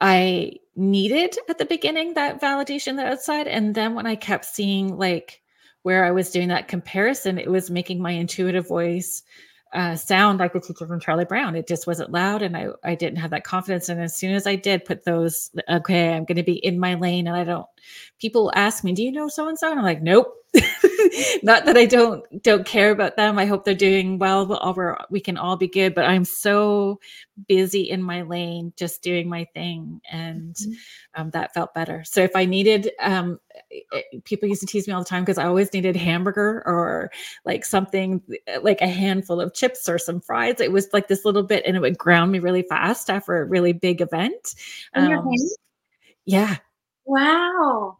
i 0.00 0.52
needed 0.74 1.36
at 1.48 1.58
the 1.58 1.64
beginning 1.64 2.14
that 2.14 2.40
validation 2.40 2.96
the 2.96 3.04
outside 3.04 3.46
and 3.46 3.74
then 3.74 3.94
when 3.94 4.06
i 4.06 4.16
kept 4.16 4.44
seeing 4.44 4.96
like 4.96 5.42
where 5.82 6.04
i 6.04 6.10
was 6.10 6.30
doing 6.30 6.48
that 6.48 6.68
comparison 6.68 7.38
it 7.38 7.50
was 7.50 7.70
making 7.70 8.00
my 8.00 8.12
intuitive 8.12 8.66
voice 8.66 9.22
uh, 9.72 9.96
sound 9.96 10.38
like 10.38 10.52
the 10.52 10.60
teacher 10.60 10.86
from 10.86 11.00
charlie 11.00 11.24
brown 11.24 11.56
it 11.56 11.66
just 11.66 11.86
wasn't 11.86 12.10
loud 12.10 12.42
and 12.42 12.56
i 12.56 12.68
i 12.84 12.94
didn't 12.94 13.18
have 13.18 13.30
that 13.30 13.44
confidence 13.44 13.88
and 13.88 14.00
as 14.00 14.16
soon 14.16 14.34
as 14.34 14.46
i 14.46 14.54
did 14.54 14.84
put 14.84 15.04
those 15.04 15.50
okay 15.68 16.12
i'm 16.14 16.24
going 16.24 16.36
to 16.36 16.42
be 16.42 16.64
in 16.64 16.78
my 16.78 16.94
lane 16.94 17.26
and 17.26 17.36
i 17.36 17.44
don't 17.44 17.66
people 18.18 18.52
ask 18.54 18.84
me 18.84 18.92
do 18.92 19.02
you 19.02 19.12
know 19.12 19.28
so 19.28 19.48
and 19.48 19.58
so 19.58 19.70
and 19.70 19.78
i'm 19.78 19.84
like 19.84 20.02
nope 20.02 20.34
not 21.42 21.64
that 21.64 21.76
I 21.76 21.86
don't 21.86 22.42
don't 22.42 22.66
care 22.66 22.90
about 22.90 23.16
them. 23.16 23.38
I 23.38 23.46
hope 23.46 23.64
they're 23.64 23.74
doing 23.74 24.18
well. 24.18 24.58
Over 24.62 24.98
we 25.10 25.20
can 25.20 25.38
all 25.38 25.56
be 25.56 25.68
good, 25.68 25.94
but 25.94 26.04
I'm 26.04 26.24
so 26.24 27.00
busy 27.48 27.88
in 27.88 28.02
my 28.02 28.22
lane, 28.22 28.72
just 28.76 29.02
doing 29.02 29.28
my 29.28 29.46
thing, 29.54 30.00
and 30.10 30.54
mm-hmm. 30.54 31.20
um, 31.20 31.30
that 31.30 31.54
felt 31.54 31.72
better. 31.74 32.04
So 32.04 32.22
if 32.22 32.36
I 32.36 32.44
needed, 32.44 32.90
um, 33.00 33.40
people 34.24 34.48
used 34.48 34.60
to 34.60 34.66
tease 34.66 34.86
me 34.86 34.94
all 34.94 35.00
the 35.00 35.08
time 35.08 35.22
because 35.22 35.38
I 35.38 35.46
always 35.46 35.72
needed 35.72 35.96
hamburger 35.96 36.62
or 36.66 37.10
like 37.44 37.64
something 37.64 38.22
like 38.62 38.80
a 38.80 38.88
handful 38.88 39.40
of 39.40 39.54
chips 39.54 39.88
or 39.88 39.98
some 39.98 40.20
fries. 40.20 40.60
It 40.60 40.72
was 40.72 40.88
like 40.92 41.08
this 41.08 41.24
little 41.24 41.42
bit, 41.42 41.64
and 41.66 41.76
it 41.76 41.80
would 41.80 41.98
ground 41.98 42.32
me 42.32 42.38
really 42.38 42.62
fast 42.62 43.10
after 43.10 43.38
a 43.38 43.44
really 43.44 43.72
big 43.72 44.00
event. 44.00 44.54
Um, 44.94 45.28
yeah. 46.24 46.56
Wow. 47.04 47.98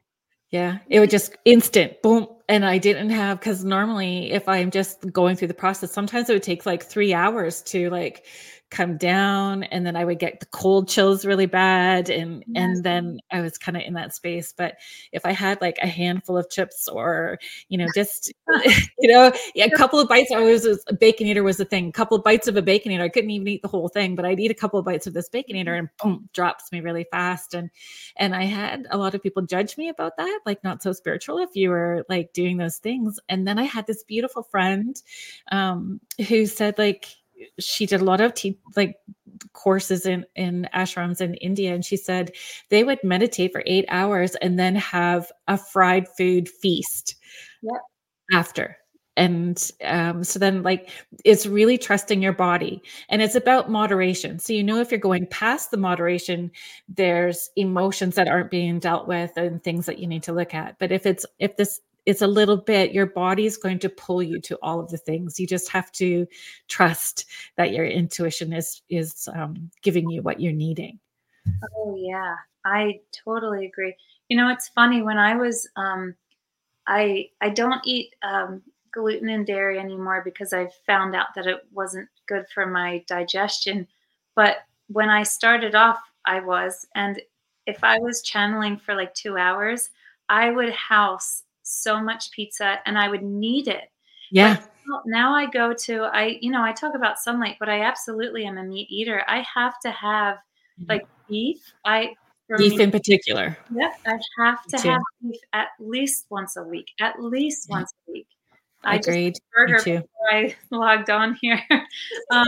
Yeah, 0.50 0.78
it 0.88 1.00
would 1.00 1.10
just 1.10 1.34
instant 1.46 2.02
boom. 2.02 2.28
And 2.48 2.66
I 2.66 2.76
didn't 2.76 3.08
have 3.08 3.40
because 3.40 3.64
normally 3.64 4.32
if 4.32 4.46
I'm 4.48 4.70
just 4.70 5.10
going 5.10 5.34
through 5.34 5.48
the 5.48 5.54
process, 5.54 5.90
sometimes 5.90 6.28
it 6.28 6.34
would 6.34 6.42
take 6.42 6.66
like 6.66 6.82
three 6.82 7.14
hours 7.14 7.62
to 7.62 7.88
like 7.88 8.26
come 8.72 8.96
down 8.96 9.64
and 9.64 9.84
then 9.84 9.96
i 9.96 10.04
would 10.04 10.18
get 10.18 10.40
the 10.40 10.46
cold 10.46 10.88
chills 10.88 11.26
really 11.26 11.44
bad 11.44 12.08
and 12.08 12.42
yes. 12.46 12.64
and 12.64 12.82
then 12.82 13.20
i 13.30 13.38
was 13.42 13.58
kind 13.58 13.76
of 13.76 13.82
in 13.82 13.92
that 13.92 14.14
space. 14.14 14.54
But 14.56 14.76
if 15.12 15.26
i 15.26 15.30
had 15.30 15.60
like 15.60 15.76
a 15.82 15.86
handful 15.86 16.38
of 16.38 16.48
chips 16.48 16.88
or 16.88 17.38
you 17.68 17.76
know 17.76 17.86
just 17.94 18.32
you 18.98 19.12
know 19.12 19.30
yeah, 19.54 19.66
a 19.66 19.76
couple 19.76 20.00
of 20.00 20.08
bites 20.08 20.32
i 20.32 20.40
was 20.40 20.66
a 20.88 20.94
bacon 20.94 21.26
eater 21.26 21.42
was 21.42 21.58
the 21.58 21.66
thing. 21.66 21.88
A 21.88 21.92
couple 21.92 22.16
of 22.16 22.24
bites 22.24 22.48
of 22.48 22.56
a 22.56 22.62
bacon 22.62 22.92
eater 22.92 23.04
i 23.04 23.10
couldn't 23.10 23.30
even 23.30 23.46
eat 23.46 23.60
the 23.60 23.68
whole 23.68 23.88
thing 23.88 24.16
but 24.16 24.24
i'd 24.24 24.40
eat 24.40 24.50
a 24.50 24.54
couple 24.54 24.78
of 24.78 24.86
bites 24.86 25.06
of 25.06 25.12
this 25.12 25.28
bacon 25.28 25.54
eater 25.56 25.74
and 25.74 25.90
boom 26.02 26.28
drops 26.32 26.72
me 26.72 26.80
really 26.80 27.04
fast. 27.10 27.52
And 27.52 27.68
and 28.16 28.34
i 28.34 28.44
had 28.44 28.86
a 28.90 28.96
lot 28.96 29.14
of 29.14 29.22
people 29.22 29.42
judge 29.42 29.76
me 29.76 29.90
about 29.90 30.16
that 30.16 30.40
like 30.46 30.64
not 30.64 30.82
so 30.82 30.92
spiritual 30.92 31.38
if 31.38 31.50
you 31.54 31.68
were 31.68 32.06
like 32.08 32.32
doing 32.32 32.56
those 32.56 32.78
things. 32.78 33.20
And 33.28 33.46
then 33.46 33.58
i 33.58 33.64
had 33.64 33.86
this 33.86 34.02
beautiful 34.02 34.42
friend 34.42 35.00
um 35.50 36.00
who 36.26 36.46
said 36.46 36.78
like 36.78 37.06
she 37.59 37.86
did 37.86 38.01
a 38.01 38.05
lot 38.05 38.20
of 38.20 38.35
te- 38.35 38.59
like 38.77 38.97
courses 39.52 40.06
in 40.06 40.24
in 40.36 40.69
ashrams 40.74 41.20
in 41.20 41.35
India 41.35 41.74
and 41.74 41.85
she 41.85 41.97
said 41.97 42.32
they 42.69 42.85
would 42.85 43.02
meditate 43.02 43.52
for 43.52 43.62
8 43.66 43.85
hours 43.89 44.35
and 44.36 44.59
then 44.59 44.74
have 44.77 45.31
a 45.48 45.56
fried 45.56 46.06
food 46.16 46.48
feast 46.48 47.16
yep. 47.62 47.81
after. 48.32 48.77
And 49.14 49.70
um, 49.85 50.24
so 50.24 50.39
then 50.39 50.62
like 50.62 50.89
it's 51.24 51.44
really 51.44 51.77
trusting 51.77 52.23
your 52.23 52.32
body 52.32 52.81
and 53.10 53.20
it's 53.20 53.35
about 53.35 53.70
moderation. 53.70 54.39
So 54.39 54.55
you 54.55 54.62
know 54.62 54.81
if 54.81 54.90
you're 54.90 55.01
going 55.01 55.27
past 55.27 55.70
the 55.70 55.77
moderation 55.77 56.51
there's 56.89 57.51
emotions 57.56 58.14
that 58.14 58.28
aren't 58.28 58.51
being 58.51 58.78
dealt 58.78 59.06
with 59.06 59.36
and 59.36 59.62
things 59.62 59.86
that 59.86 59.98
you 59.98 60.06
need 60.06 60.23
to 60.24 60.32
look 60.32 60.55
at. 60.55 60.78
But 60.78 60.93
if 60.93 61.05
it's 61.05 61.27
if 61.39 61.56
this 61.56 61.81
it's 62.06 62.22
a 62.22 62.26
little 62.26 62.56
bit 62.56 62.92
your 62.92 63.06
body 63.06 63.46
is 63.46 63.56
going 63.56 63.78
to 63.80 63.88
pull 63.88 64.22
you 64.22 64.40
to 64.40 64.58
all 64.62 64.80
of 64.80 64.90
the 64.90 64.98
things. 64.98 65.38
You 65.38 65.46
just 65.46 65.70
have 65.70 65.92
to 65.92 66.26
trust 66.68 67.26
that 67.56 67.72
your 67.72 67.86
intuition 67.86 68.52
is 68.52 68.82
is 68.88 69.28
um, 69.34 69.70
giving 69.82 70.10
you 70.10 70.22
what 70.22 70.40
you're 70.40 70.52
needing. 70.52 70.98
Oh 71.76 71.96
yeah. 71.98 72.36
I 72.64 73.00
totally 73.24 73.66
agree. 73.66 73.94
You 74.28 74.36
know 74.36 74.48
it's 74.48 74.68
funny 74.68 75.02
when 75.02 75.18
i 75.18 75.36
was 75.36 75.68
um, 75.76 76.14
i 76.86 77.28
i 77.40 77.50
don't 77.50 77.82
eat 77.84 78.14
um, 78.22 78.62
gluten 78.92 79.28
and 79.28 79.46
dairy 79.46 79.78
anymore 79.78 80.22
because 80.24 80.52
i 80.52 80.68
found 80.86 81.14
out 81.14 81.34
that 81.34 81.46
it 81.46 81.66
wasn't 81.72 82.08
good 82.26 82.46
for 82.54 82.66
my 82.66 83.04
digestion. 83.06 83.86
But 84.34 84.58
when 84.88 85.08
i 85.08 85.22
started 85.22 85.74
off 85.74 85.98
i 86.26 86.40
was 86.40 86.86
and 86.94 87.20
if 87.66 87.82
i 87.82 87.98
was 87.98 88.22
channeling 88.22 88.76
for 88.76 88.94
like 88.94 89.14
two 89.14 89.36
hours 89.36 89.90
i 90.28 90.50
would 90.50 90.72
house 90.72 91.44
so 91.62 92.01
much 92.01 92.30
pizza 92.30 92.78
and 92.86 92.98
I 92.98 93.09
would 93.09 93.22
need 93.22 93.68
it. 93.68 93.90
Yeah. 94.30 94.56
But 94.89 95.02
now 95.06 95.34
I 95.34 95.47
go 95.47 95.72
to 95.72 96.02
I 96.05 96.39
you 96.40 96.51
know 96.51 96.62
I 96.62 96.72
talk 96.72 96.94
about 96.94 97.18
sunlight, 97.18 97.56
but 97.60 97.68
I 97.68 97.82
absolutely 97.82 98.44
am 98.47 98.59
a 98.59 98.64
meat 98.64 98.89
eater. 98.90 99.22
I 99.28 99.44
have 99.55 99.78
to 99.80 99.90
have 99.90 100.36
mm-hmm. 100.36 100.84
like 100.89 101.06
beef. 101.28 101.72
I 101.84 102.14
beef 102.56 102.76
me, 102.76 102.84
in 102.84 102.90
particular. 102.90 103.56
Yeah, 103.74 103.93
I 104.06 104.18
have 104.39 104.64
to 104.66 104.78
have 104.89 105.02
beef 105.22 105.40
at 105.52 105.68
least 105.78 106.26
once 106.30 106.56
a 106.56 106.62
week. 106.62 106.89
At 107.01 107.22
least 107.22 107.68
yeah. 107.68 107.76
once 107.76 107.93
a 108.09 108.12
week. 108.12 108.26
I 108.84 108.97
Agreed. 108.97 109.34
Just 109.34 109.43
burger 109.55 109.78
before 109.78 110.09
I 110.30 110.56
logged 110.70 111.10
on 111.10 111.39
here. 111.40 111.60
um, 112.30 112.47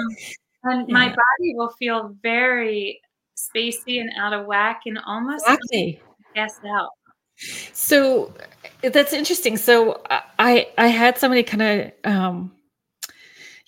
and 0.64 0.88
yeah. 0.88 0.92
my 0.92 1.06
body 1.08 1.54
will 1.54 1.70
feel 1.78 2.16
very 2.22 3.00
spacey 3.36 4.00
and 4.00 4.10
out 4.16 4.32
of 4.32 4.46
whack 4.46 4.82
and 4.86 4.98
almost 5.06 5.44
exactly. 5.46 6.00
pass 6.34 6.58
out. 6.66 6.90
So 7.72 8.32
that's 8.82 9.12
interesting. 9.12 9.56
So 9.56 10.02
I 10.38 10.68
I 10.78 10.88
had 10.88 11.18
somebody 11.18 11.42
kind 11.42 11.62
of 11.62 12.12
um 12.12 12.52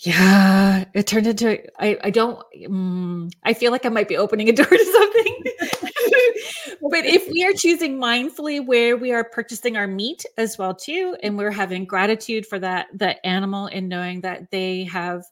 yeah, 0.01 0.85
it 0.95 1.07
turned 1.07 1.27
into 1.27 1.59
I 1.81 1.99
I 2.05 2.11
don't 2.11 2.39
um, 2.67 3.31
I 3.43 3.55
feel 3.55 3.73
like 3.73 3.87
I 3.87 3.89
might 3.89 4.09
be 4.09 4.17
opening 4.17 4.49
a 4.49 4.53
door 4.53 4.67
to 4.67 4.85
something. 4.85 5.45
but 6.91 7.05
if 7.05 7.29
we 7.31 7.45
are 7.45 7.53
choosing 7.53 7.99
mindfully 7.99 8.65
where 8.65 8.97
we 8.97 9.13
are 9.13 9.25
purchasing 9.25 9.77
our 9.77 9.87
meat 9.87 10.25
as 10.37 10.59
well 10.59 10.75
too 10.75 11.17
and 11.23 11.37
we're 11.37 11.51
having 11.51 11.85
gratitude 11.85 12.47
for 12.47 12.59
that 12.59 12.87
that 12.95 13.19
animal 13.25 13.67
and 13.67 13.89
knowing 13.89 14.21
that 14.21 14.51
they 14.51 14.85
have 14.85 15.25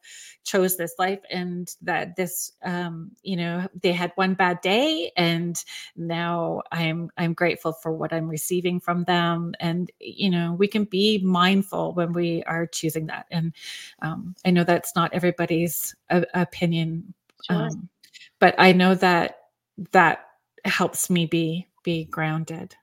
chose 0.44 0.76
this 0.76 0.94
life 0.98 1.20
and 1.30 1.74
that 1.80 2.16
this 2.16 2.52
um 2.64 3.10
you 3.22 3.36
know 3.36 3.66
they 3.82 3.92
had 3.92 4.12
one 4.16 4.34
bad 4.34 4.60
day 4.60 5.10
and 5.16 5.64
now 5.96 6.60
i'm 6.70 7.10
i'm 7.16 7.32
grateful 7.32 7.72
for 7.72 7.92
what 7.92 8.12
i'm 8.12 8.28
receiving 8.28 8.78
from 8.78 9.04
them 9.04 9.54
and 9.60 9.90
you 10.00 10.28
know 10.28 10.52
we 10.52 10.68
can 10.68 10.84
be 10.84 11.18
mindful 11.24 11.94
when 11.94 12.12
we 12.12 12.42
are 12.44 12.66
choosing 12.66 13.06
that 13.06 13.24
and 13.30 13.54
um 14.02 14.34
i 14.44 14.50
know 14.50 14.64
that's 14.64 14.94
not 14.94 15.12
everybody's 15.14 15.94
uh, 16.10 16.22
opinion, 16.34 17.14
Sure. 17.42 17.56
um, 17.66 17.88
but 18.38 18.54
I 18.58 18.72
know 18.72 18.94
that 18.96 19.38
that 19.92 20.26
helps 20.64 21.10
me 21.10 21.26
be 21.26 21.68
be 21.82 22.04
grounded. 22.06 22.76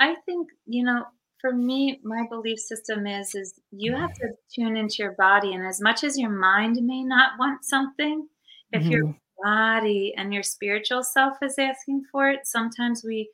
I 0.00 0.14
think, 0.26 0.48
you 0.66 0.84
know, 0.84 1.06
for 1.40 1.52
me, 1.52 2.00
my 2.02 2.26
belief 2.28 2.58
system 2.58 3.06
is 3.06 3.34
is 3.34 3.60
you 3.70 3.96
have 3.96 4.12
to 4.14 4.28
tune 4.54 4.76
into 4.76 4.96
your 4.98 5.12
body, 5.12 5.54
and 5.54 5.64
as 5.66 5.80
much 5.80 6.02
as 6.04 6.18
your 6.18 6.30
mind 6.30 6.76
may 6.82 7.02
not 7.04 7.38
want 7.38 7.64
something, 7.64 8.28
if 8.72 8.90
your 8.90 9.00
Mhm. 9.00 9.20
body 9.42 10.14
and 10.16 10.34
your 10.34 10.42
spiritual 10.42 11.02
self 11.04 11.38
is 11.42 11.58
asking 11.58 12.04
for 12.10 12.28
it, 12.30 12.46
sometimes 12.46 13.04
we 13.04 13.30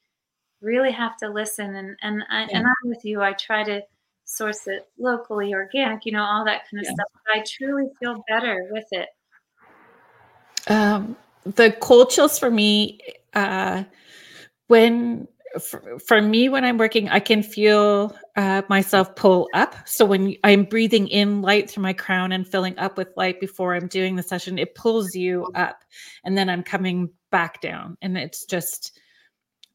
really 0.61 0.93
have 0.93 1.17
to 1.19 1.29
listen. 1.31 1.75
And 1.77 1.99
and 2.03 2.25
I, 2.31 2.43
Yeah. 2.43 2.59
and 2.59 2.67
I'm 2.67 2.89
with 2.91 3.05
you. 3.05 3.23
I 3.23 3.33
try 3.35 3.65
to 3.65 3.83
source 4.25 4.67
it 4.67 4.89
locally, 4.99 5.55
organic, 5.55 6.07
you 6.07 6.13
know, 6.13 6.25
all 6.25 6.45
that 6.47 6.69
kind 6.71 6.81
of 6.81 6.87
Yeah. 6.87 6.93
stuff. 6.95 7.09
But 7.27 7.37
I 7.39 7.45
truly 7.47 7.91
feel 8.01 8.25
better 8.29 8.69
with 8.73 8.87
it. 8.93 9.09
Um, 10.69 11.17
the 11.45 11.73
cold 11.81 12.11
chills 12.11 12.39
for 12.39 12.51
me, 12.51 13.01
uh, 13.35 13.85
when 14.69 15.29
for, 15.61 15.99
for 16.01 16.21
me 16.21 16.49
when 16.49 16.65
I'm 16.65 16.79
working, 16.79 17.09
I 17.09 17.21
can 17.21 17.43
feel 17.43 18.17
uh, 18.37 18.63
myself 18.69 19.15
pull 19.15 19.49
up. 19.55 19.77
So 19.87 20.05
when 20.05 20.35
I'm 20.43 20.65
breathing 20.65 21.09
in 21.09 21.43
light 21.43 21.71
through 21.71 21.83
my 21.83 21.93
crown 21.93 22.33
and 22.33 22.47
filling 22.47 22.77
up 22.79 22.99
with 22.99 23.17
light 23.17 23.41
before 23.41 23.75
I'm 23.75 23.87
doing 23.87 24.17
the 24.17 24.23
session, 24.23 24.59
it 24.59 24.75
pulls 24.75 25.15
you 25.15 25.47
up, 25.55 25.85
and 26.25 26.37
then 26.37 26.49
I'm 26.49 26.63
coming 26.63 27.11
back 27.31 27.61
down, 27.61 27.97
and 28.03 28.17
it's 28.19 28.45
just 28.45 28.99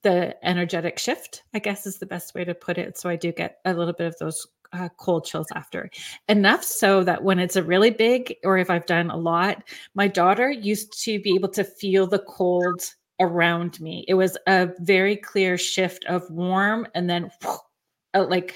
the 0.01 0.35
energetic 0.45 0.99
shift. 0.99 1.43
I 1.53 1.59
guess 1.59 1.85
is 1.85 1.97
the 1.97 2.05
best 2.05 2.33
way 2.33 2.43
to 2.45 2.53
put 2.53 2.77
it. 2.77 2.97
So 2.97 3.09
I 3.09 3.15
do 3.15 3.31
get 3.31 3.59
a 3.65 3.73
little 3.73 3.93
bit 3.93 4.07
of 4.07 4.17
those 4.19 4.47
uh, 4.71 4.89
cold 4.97 5.25
chills 5.25 5.47
after. 5.55 5.89
Enough 6.27 6.63
so 6.63 7.03
that 7.03 7.23
when 7.23 7.39
it's 7.39 7.55
a 7.55 7.63
really 7.63 7.89
big, 7.89 8.35
or 8.43 8.57
if 8.57 8.69
I've 8.69 8.85
done 8.85 9.09
a 9.09 9.17
lot, 9.17 9.63
my 9.95 10.07
daughter 10.07 10.51
used 10.51 11.03
to 11.03 11.19
be 11.21 11.35
able 11.35 11.49
to 11.49 11.63
feel 11.63 12.07
the 12.07 12.23
cold 12.27 12.81
around 13.19 13.79
me. 13.79 14.05
It 14.07 14.13
was 14.13 14.37
a 14.47 14.69
very 14.79 15.15
clear 15.15 15.57
shift 15.57 16.05
of 16.05 16.29
warm 16.29 16.87
and 16.95 17.09
then 17.09 17.29
uh, 18.13 18.25
like 18.27 18.55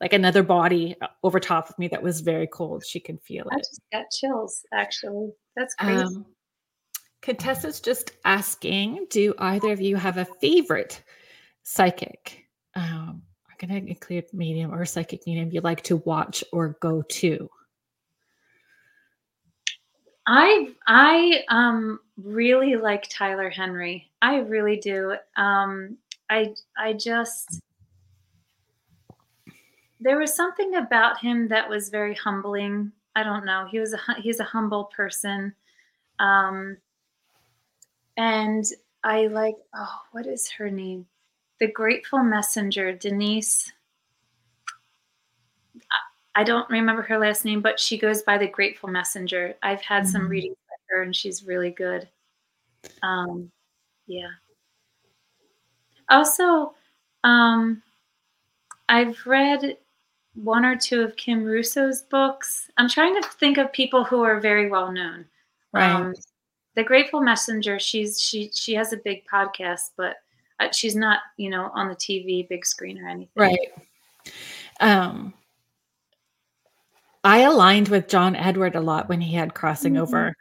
like 0.00 0.12
another 0.12 0.42
body 0.42 0.94
uh, 1.00 1.06
over 1.22 1.40
top 1.40 1.70
of 1.70 1.78
me 1.78 1.88
that 1.88 2.02
was 2.02 2.20
very 2.20 2.46
cold. 2.46 2.84
She 2.84 3.00
can 3.00 3.18
feel 3.18 3.46
it. 3.46 3.54
I 3.54 3.58
just 3.58 3.80
got 3.92 4.04
chills, 4.10 4.64
actually. 4.72 5.30
That's 5.56 5.74
crazy. 5.74 6.02
Um, 6.02 6.26
Contessa's 7.22 7.80
just 7.80 8.12
asking, 8.24 9.06
do 9.10 9.34
either 9.38 9.72
of 9.72 9.80
you 9.80 9.96
have 9.96 10.18
a 10.18 10.26
favorite 10.40 11.02
psychic? 11.62 12.44
Um, 12.74 13.22
I'm 13.48 13.68
going 13.68 13.82
to 13.82 13.90
include 13.90 14.26
medium 14.34 14.72
or 14.72 14.84
psychic 14.84 15.26
medium 15.26 15.50
you 15.50 15.62
like 15.62 15.82
to 15.84 15.96
watch 15.96 16.44
or 16.52 16.76
go 16.80 17.02
to. 17.02 17.48
I 20.26 20.74
I 20.86 21.44
um 21.48 22.00
really 22.22 22.76
like 22.76 23.08
Tyler 23.08 23.50
Henry. 23.50 24.10
I 24.22 24.36
really 24.38 24.76
do. 24.76 25.16
Um 25.36 25.98
I 26.30 26.54
I 26.78 26.92
just 26.94 27.60
there 30.00 30.18
was 30.18 30.34
something 30.34 30.76
about 30.76 31.18
him 31.18 31.48
that 31.48 31.68
was 31.68 31.88
very 31.88 32.14
humbling. 32.14 32.92
I 33.14 33.22
don't 33.22 33.44
know. 33.46 33.66
He 33.70 33.80
was 33.80 33.94
a 33.94 34.00
he's 34.20 34.40
a 34.40 34.44
humble 34.44 34.84
person. 34.96 35.54
Um 36.18 36.76
and 38.16 38.64
I 39.04 39.26
like 39.26 39.56
oh 39.74 40.00
what 40.12 40.26
is 40.26 40.50
her 40.52 40.70
name? 40.70 41.06
The 41.60 41.68
Grateful 41.70 42.22
Messenger, 42.22 42.92
Denise. 42.94 43.72
I 46.34 46.44
don't 46.44 46.68
remember 46.68 47.00
her 47.02 47.18
last 47.18 47.46
name, 47.46 47.62
but 47.62 47.80
she 47.80 47.96
goes 47.96 48.20
by 48.22 48.36
the 48.36 48.46
Grateful 48.46 48.90
Messenger. 48.90 49.54
I've 49.62 49.80
had 49.80 50.06
some 50.06 50.22
Mhm. 50.26 50.28
readings 50.28 50.56
with 50.58 50.65
her, 50.90 51.02
and 51.02 51.14
she's 51.14 51.44
really 51.44 51.70
good. 51.70 52.08
Um, 53.02 53.50
yeah. 54.06 54.28
Also, 56.08 56.74
um, 57.24 57.82
I've 58.88 59.18
read 59.26 59.76
one 60.34 60.64
or 60.64 60.76
two 60.76 61.02
of 61.02 61.16
Kim 61.16 61.44
Russo's 61.44 62.02
books. 62.02 62.70
I'm 62.76 62.88
trying 62.88 63.20
to 63.20 63.28
think 63.28 63.58
of 63.58 63.72
people 63.72 64.04
who 64.04 64.22
are 64.22 64.38
very 64.40 64.70
well 64.70 64.92
known. 64.92 65.24
Um, 65.74 66.14
the 66.74 66.84
Grateful 66.84 67.20
Messenger. 67.20 67.78
She's 67.78 68.20
she 68.20 68.50
she 68.54 68.74
has 68.74 68.92
a 68.92 68.98
big 68.98 69.24
podcast, 69.26 69.90
but 69.96 70.16
uh, 70.60 70.70
she's 70.72 70.94
not 70.94 71.20
you 71.36 71.50
know 71.50 71.70
on 71.74 71.88
the 71.88 71.96
TV 71.96 72.48
big 72.48 72.64
screen 72.64 72.98
or 73.02 73.08
anything. 73.08 73.28
right. 73.34 73.58
Um, 74.80 75.32
I 77.24 77.38
aligned 77.40 77.88
with 77.88 78.08
John 78.08 78.36
Edward 78.36 78.76
a 78.76 78.80
lot 78.80 79.08
when 79.08 79.20
he 79.20 79.34
had 79.34 79.54
crossing 79.54 79.94
Mhm. 79.94 80.00
over. 80.00 80.36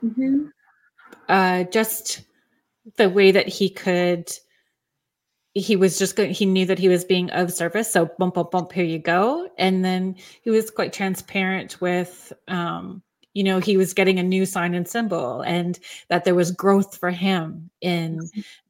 Hmm 0.00 0.46
uh 1.28 1.64
just 1.64 2.22
the 2.96 3.08
way 3.10 3.30
that 3.30 3.48
he 3.48 3.68
could 3.70 4.30
he 5.54 5.76
was 5.76 5.98
just 5.98 6.16
going 6.16 6.30
he 6.32 6.46
knew 6.46 6.66
that 6.66 6.78
he 6.78 6.88
was 6.88 7.04
being 7.04 7.30
of 7.30 7.52
service 7.52 7.90
so 7.90 8.06
bump 8.18 8.34
bump 8.34 8.50
bump 8.50 8.72
here 8.72 8.84
you 8.84 8.98
go. 8.98 9.50
And 9.58 9.84
then 9.84 10.16
he 10.42 10.50
was 10.50 10.70
quite 10.70 10.92
transparent 10.92 11.80
with 11.80 12.32
um 12.48 13.02
you 13.34 13.44
know 13.44 13.58
he 13.58 13.76
was 13.76 13.94
getting 13.94 14.18
a 14.18 14.22
new 14.22 14.44
sign 14.46 14.74
and 14.74 14.86
symbol 14.86 15.42
and 15.42 15.78
that 16.08 16.24
there 16.24 16.34
was 16.34 16.50
growth 16.50 16.96
for 16.96 17.10
him 17.10 17.70
in 17.80 18.20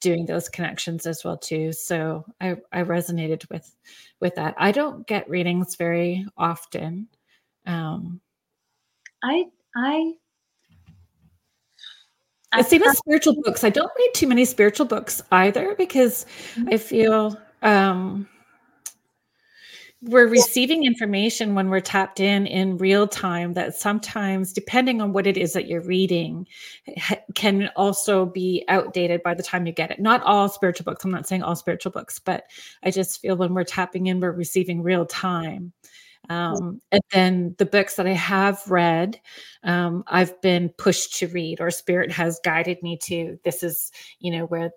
doing 0.00 0.26
those 0.26 0.48
connections 0.48 1.06
as 1.06 1.24
well 1.24 1.36
too. 1.36 1.72
So 1.72 2.24
i 2.40 2.56
i 2.72 2.82
resonated 2.82 3.48
with 3.50 3.74
with 4.20 4.34
that. 4.36 4.55
I 4.59 4.72
don't 4.72 5.06
get 5.06 5.28
readings 5.28 5.76
very 5.76 6.26
often. 6.36 7.09
Um 7.66 8.20
I 9.22 9.44
I. 9.76 10.14
The 12.57 12.62
same 12.62 12.81
with 12.81 12.97
spiritual 12.97 13.41
books. 13.43 13.62
I 13.62 13.70
don't 13.70 13.93
read 13.97 14.11
too 14.15 14.27
many 14.27 14.45
spiritual 14.45 14.87
books 14.87 15.23
either 15.31 15.75
because 15.77 16.25
I 16.69 16.79
feel 16.79 17.39
um, 17.62 18.27
we're 20.01 20.29
receiving 20.29 20.85
information 20.85 21.55
when 21.55 21.69
we're 21.69 21.81
tapped 21.81 22.20
in 22.20 22.47
in 22.47 22.79
real 22.79 23.07
time 23.07 23.55
that 23.55 23.75
sometimes, 23.75 24.53
depending 24.53 25.03
on 25.03 25.12
what 25.12 25.27
it 25.27 25.37
is 25.37 25.53
that 25.55 25.66
you're 25.66 25.83
reading, 25.83 26.47
can 27.35 27.69
also 27.77 28.25
be 28.25 28.65
outdated 28.69 29.23
by 29.23 29.35
the 29.35 29.43
time 29.43 29.66
you 29.66 29.73
get 29.73 29.91
it. 29.91 29.99
Not 29.99 30.23
all 30.23 30.49
spiritual 30.49 30.85
books. 30.85 31.05
I'm 31.05 31.11
not 31.11 31.27
saying 31.27 31.43
all 31.43 31.57
spiritual 31.57 31.93
books, 31.93 32.19
but 32.19 32.45
I 32.83 32.91
just 32.91 33.20
feel 33.20 33.37
when 33.37 33.55
we're 33.55 33.65
tapping 33.65 34.07
in, 34.07 34.20
we're 34.20 34.31
receiving 34.31 34.83
real 34.83 35.05
time. 35.05 35.73
Um, 36.28 36.81
and 36.93 37.03
then 37.12 37.55
the 37.59 37.66
books 37.66 37.95
that 37.97 38.07
I 38.07 38.12
have 38.12 38.62
read, 38.69 39.20
um, 39.62 40.05
I've 40.07 40.40
been 40.43 40.69
pushed 40.70 41.16
to 41.19 41.28
read, 41.28 41.61
or 41.61 41.70
Spirit 41.70 42.12
has 42.12 42.40
guided 42.45 42.82
me 42.82 42.99
to. 43.05 43.39
This 43.45 43.62
is, 43.62 43.90
you 44.19 44.32
know, 44.32 44.45
where, 44.47 44.70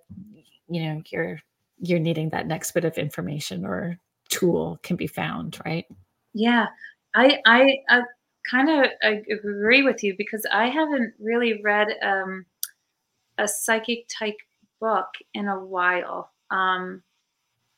you 0.70 0.84
know, 0.84 1.02
you're 1.12 1.40
you're 1.84 2.00
needing 2.00 2.30
that 2.30 2.48
next 2.48 2.72
bit 2.72 2.86
of 2.86 2.98
information 2.98 3.66
or 3.66 3.98
tool 4.30 4.80
can 4.84 4.96
be 4.96 5.08
found, 5.08 5.60
right? 5.66 5.86
Yeah, 6.34 6.68
I 7.14 7.40
I, 7.46 7.80
I 7.90 8.02
kind 8.50 8.70
of 8.70 8.92
agree 9.30 9.84
with 9.84 10.04
you 10.04 10.16
because 10.18 10.46
I 10.52 10.68
haven't 10.68 11.14
really 11.20 11.62
read 11.62 11.90
um, 12.02 12.46
a 13.38 13.48
psychic 13.48 14.08
type 14.08 14.38
book 14.80 15.08
in 15.34 15.48
a 15.48 15.60
while. 15.60 16.32
Um, 16.50 17.04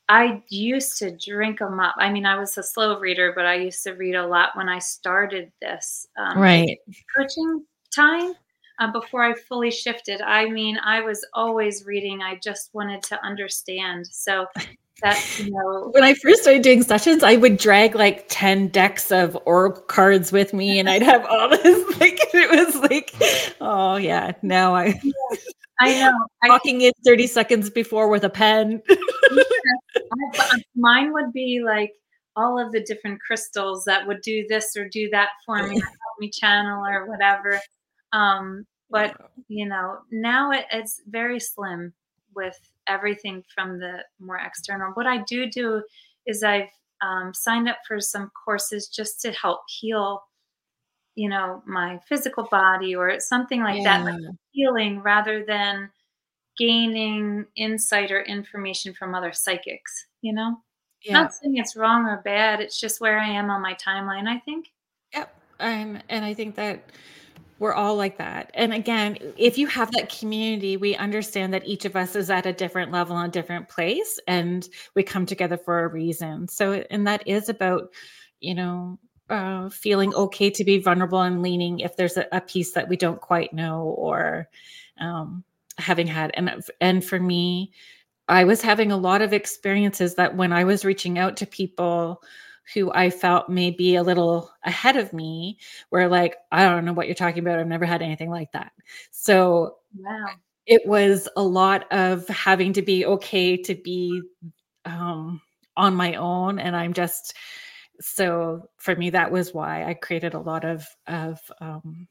I 0.08 0.42
used 0.48 0.98
to 0.98 1.16
drink 1.16 1.58
them 1.60 1.80
up. 1.80 1.94
I 1.98 2.10
mean, 2.10 2.26
I 2.26 2.38
was 2.38 2.56
a 2.58 2.62
slow 2.62 2.98
reader, 2.98 3.32
but 3.34 3.46
I 3.46 3.54
used 3.54 3.82
to 3.84 3.92
read 3.92 4.14
a 4.14 4.26
lot 4.26 4.50
when 4.54 4.68
I 4.68 4.78
started 4.78 5.50
this 5.62 6.06
um, 6.18 6.38
Right. 6.38 6.78
coaching 7.16 7.64
time 7.94 8.34
uh, 8.80 8.92
before 8.92 9.22
I 9.24 9.34
fully 9.34 9.70
shifted. 9.70 10.20
I 10.20 10.48
mean, 10.50 10.78
I 10.84 11.00
was 11.00 11.24
always 11.32 11.86
reading. 11.86 12.20
I 12.20 12.36
just 12.42 12.70
wanted 12.74 13.02
to 13.04 13.24
understand. 13.24 14.06
So 14.06 14.46
that 15.02 15.18
you 15.38 15.50
know, 15.50 15.90
When 15.94 16.04
I 16.04 16.14
first 16.14 16.42
started 16.42 16.62
doing 16.62 16.82
sessions, 16.82 17.22
I 17.22 17.36
would 17.36 17.56
drag 17.56 17.94
like 17.94 18.26
10 18.28 18.68
decks 18.68 19.10
of 19.10 19.38
oracle 19.46 19.82
cards 19.84 20.32
with 20.32 20.52
me 20.52 20.78
and 20.78 20.88
I'd 20.88 21.02
have 21.02 21.24
all 21.26 21.48
this 21.62 22.00
like 22.00 22.18
it 22.34 22.50
was 22.50 22.76
like, 22.90 23.12
oh 23.60 23.96
yeah, 23.96 24.32
now 24.42 24.74
I 24.74 25.00
I 25.80 25.94
know. 25.98 26.26
I 26.42 26.48
walking 26.48 26.82
in 26.82 26.92
30 27.04 27.26
seconds 27.26 27.70
before 27.70 28.08
with 28.08 28.22
a 28.24 28.30
pen. 28.30 28.82
I- 28.88 29.43
mine 30.74 31.12
would 31.12 31.32
be 31.32 31.62
like 31.64 31.92
all 32.36 32.58
of 32.58 32.72
the 32.72 32.82
different 32.82 33.20
crystals 33.20 33.84
that 33.84 34.06
would 34.06 34.20
do 34.22 34.44
this 34.48 34.76
or 34.76 34.88
do 34.88 35.08
that 35.10 35.30
for 35.46 35.56
me, 35.66 35.74
help 35.80 36.18
me 36.18 36.30
channel 36.30 36.84
or 36.84 37.06
whatever. 37.06 37.60
Um, 38.12 38.66
but 38.90 39.16
you 39.48 39.66
know, 39.66 39.98
now 40.10 40.52
it, 40.52 40.66
it's 40.72 41.00
very 41.08 41.40
slim 41.40 41.92
with 42.34 42.58
everything 42.86 43.42
from 43.54 43.78
the 43.78 43.98
more 44.20 44.38
external. 44.38 44.92
What 44.92 45.06
I 45.06 45.22
do 45.28 45.48
do 45.48 45.82
is 46.26 46.42
I've 46.42 46.68
um, 47.02 47.32
signed 47.34 47.68
up 47.68 47.78
for 47.86 48.00
some 48.00 48.30
courses 48.44 48.88
just 48.88 49.20
to 49.22 49.32
help 49.32 49.60
heal, 49.68 50.22
you 51.14 51.28
know, 51.28 51.62
my 51.66 51.98
physical 52.08 52.48
body 52.50 52.94
or 52.94 53.20
something 53.20 53.62
like 53.62 53.84
that, 53.84 54.04
like 54.04 54.20
healing 54.52 55.00
rather 55.00 55.44
than 55.44 55.90
gaining 56.58 57.46
insight 57.56 58.10
or 58.10 58.22
information 58.22 58.94
from 58.94 59.14
other 59.14 59.32
psychics, 59.32 60.06
you 60.22 60.32
know? 60.32 60.56
Yeah. 61.02 61.14
Not 61.14 61.34
saying 61.34 61.56
it's 61.56 61.76
wrong 61.76 62.06
or 62.06 62.22
bad, 62.24 62.60
it's 62.60 62.80
just 62.80 63.00
where 63.00 63.18
I 63.18 63.28
am 63.28 63.50
on 63.50 63.60
my 63.60 63.74
timeline, 63.74 64.26
I 64.26 64.38
think. 64.38 64.68
Yep. 65.12 65.36
and 65.60 66.02
and 66.08 66.24
I 66.24 66.34
think 66.34 66.54
that 66.56 66.90
we're 67.58 67.74
all 67.74 67.96
like 67.96 68.18
that. 68.18 68.50
And 68.54 68.72
again, 68.72 69.16
if 69.36 69.58
you 69.58 69.66
have 69.68 69.90
that 69.92 70.08
community, 70.08 70.76
we 70.76 70.96
understand 70.96 71.54
that 71.54 71.66
each 71.66 71.84
of 71.84 71.94
us 71.94 72.16
is 72.16 72.28
at 72.28 72.46
a 72.46 72.52
different 72.52 72.90
level 72.90 73.16
and 73.16 73.28
a 73.28 73.32
different 73.32 73.68
place, 73.68 74.18
and 74.26 74.68
we 74.94 75.02
come 75.02 75.24
together 75.24 75.56
for 75.56 75.84
a 75.84 75.88
reason. 75.88 76.48
So, 76.48 76.84
and 76.90 77.06
that 77.06 77.26
is 77.26 77.48
about, 77.48 77.92
you 78.40 78.54
know, 78.54 78.98
uh, 79.30 79.70
feeling 79.70 80.14
okay 80.14 80.50
to 80.50 80.64
be 80.64 80.78
vulnerable 80.78 81.22
and 81.22 81.42
leaning 81.42 81.80
if 81.80 81.96
there's 81.96 82.16
a, 82.16 82.26
a 82.32 82.40
piece 82.40 82.72
that 82.72 82.88
we 82.88 82.96
don't 82.96 83.20
quite 83.20 83.52
know 83.52 83.82
or 83.96 84.48
um, 85.00 85.44
having 85.78 86.06
had. 86.06 86.30
And 86.34 86.62
and 86.80 87.04
for 87.04 87.18
me, 87.18 87.72
I 88.28 88.44
was 88.44 88.62
having 88.62 88.90
a 88.92 88.96
lot 88.96 89.22
of 89.22 89.32
experiences 89.32 90.14
that 90.14 90.36
when 90.36 90.52
I 90.52 90.64
was 90.64 90.84
reaching 90.84 91.18
out 91.18 91.36
to 91.38 91.46
people 91.46 92.22
who 92.72 92.90
I 92.92 93.10
felt 93.10 93.50
may 93.50 93.70
be 93.70 93.96
a 93.96 94.02
little 94.02 94.50
ahead 94.62 94.96
of 94.96 95.12
me 95.12 95.58
were 95.90 96.08
like, 96.08 96.36
I 96.50 96.64
don't 96.64 96.86
know 96.86 96.94
what 96.94 97.06
you're 97.06 97.14
talking 97.14 97.40
about. 97.40 97.58
I've 97.58 97.66
never 97.66 97.84
had 97.84 98.00
anything 98.00 98.30
like 98.30 98.52
that. 98.52 98.72
So 99.10 99.76
wow. 99.98 100.26
it 100.66 100.86
was 100.86 101.28
a 101.36 101.42
lot 101.42 101.84
of 101.92 102.26
having 102.28 102.72
to 102.72 102.82
be 102.82 103.04
okay 103.04 103.58
to 103.58 103.74
be 103.74 104.22
um, 104.86 105.42
on 105.76 105.94
my 105.94 106.14
own. 106.14 106.58
And 106.58 106.74
I'm 106.74 106.94
just, 106.94 107.34
so 108.00 108.70
for 108.78 108.96
me, 108.96 109.10
that 109.10 109.30
was 109.30 109.52
why 109.52 109.84
I 109.84 109.92
created 109.92 110.32
a 110.32 110.40
lot 110.40 110.64
of, 110.64 110.86
of, 111.06 111.38
um, 111.60 112.08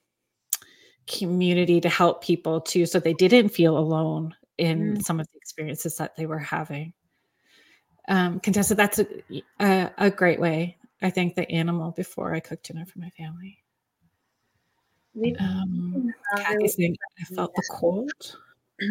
community 1.07 1.81
to 1.81 1.89
help 1.89 2.23
people 2.23 2.61
too 2.61 2.85
so 2.85 2.99
they 2.99 3.13
didn't 3.13 3.49
feel 3.49 3.77
alone 3.77 4.35
in 4.57 4.97
mm. 4.97 5.03
some 5.03 5.19
of 5.19 5.27
the 5.31 5.37
experiences 5.37 5.97
that 5.97 6.15
they 6.15 6.25
were 6.25 6.39
having 6.39 6.93
um, 8.07 8.39
Contessa, 8.39 8.75
that's 8.75 8.99
a, 8.99 9.07
a, 9.59 9.91
a 9.97 10.11
great 10.11 10.39
way. 10.39 10.77
I 11.01 11.09
think 11.09 11.35
the 11.35 11.49
animal 11.49 11.91
before 11.91 12.33
I 12.33 12.39
cook 12.39 12.61
dinner 12.63 12.85
for 12.85 12.99
my 12.99 13.09
family. 13.11 13.59
Um, 15.39 16.11
Kathy 16.35 16.67
saying, 16.67 16.97
I 17.19 17.35
felt 17.35 17.53
the 17.55 17.63
cold. 17.71 18.11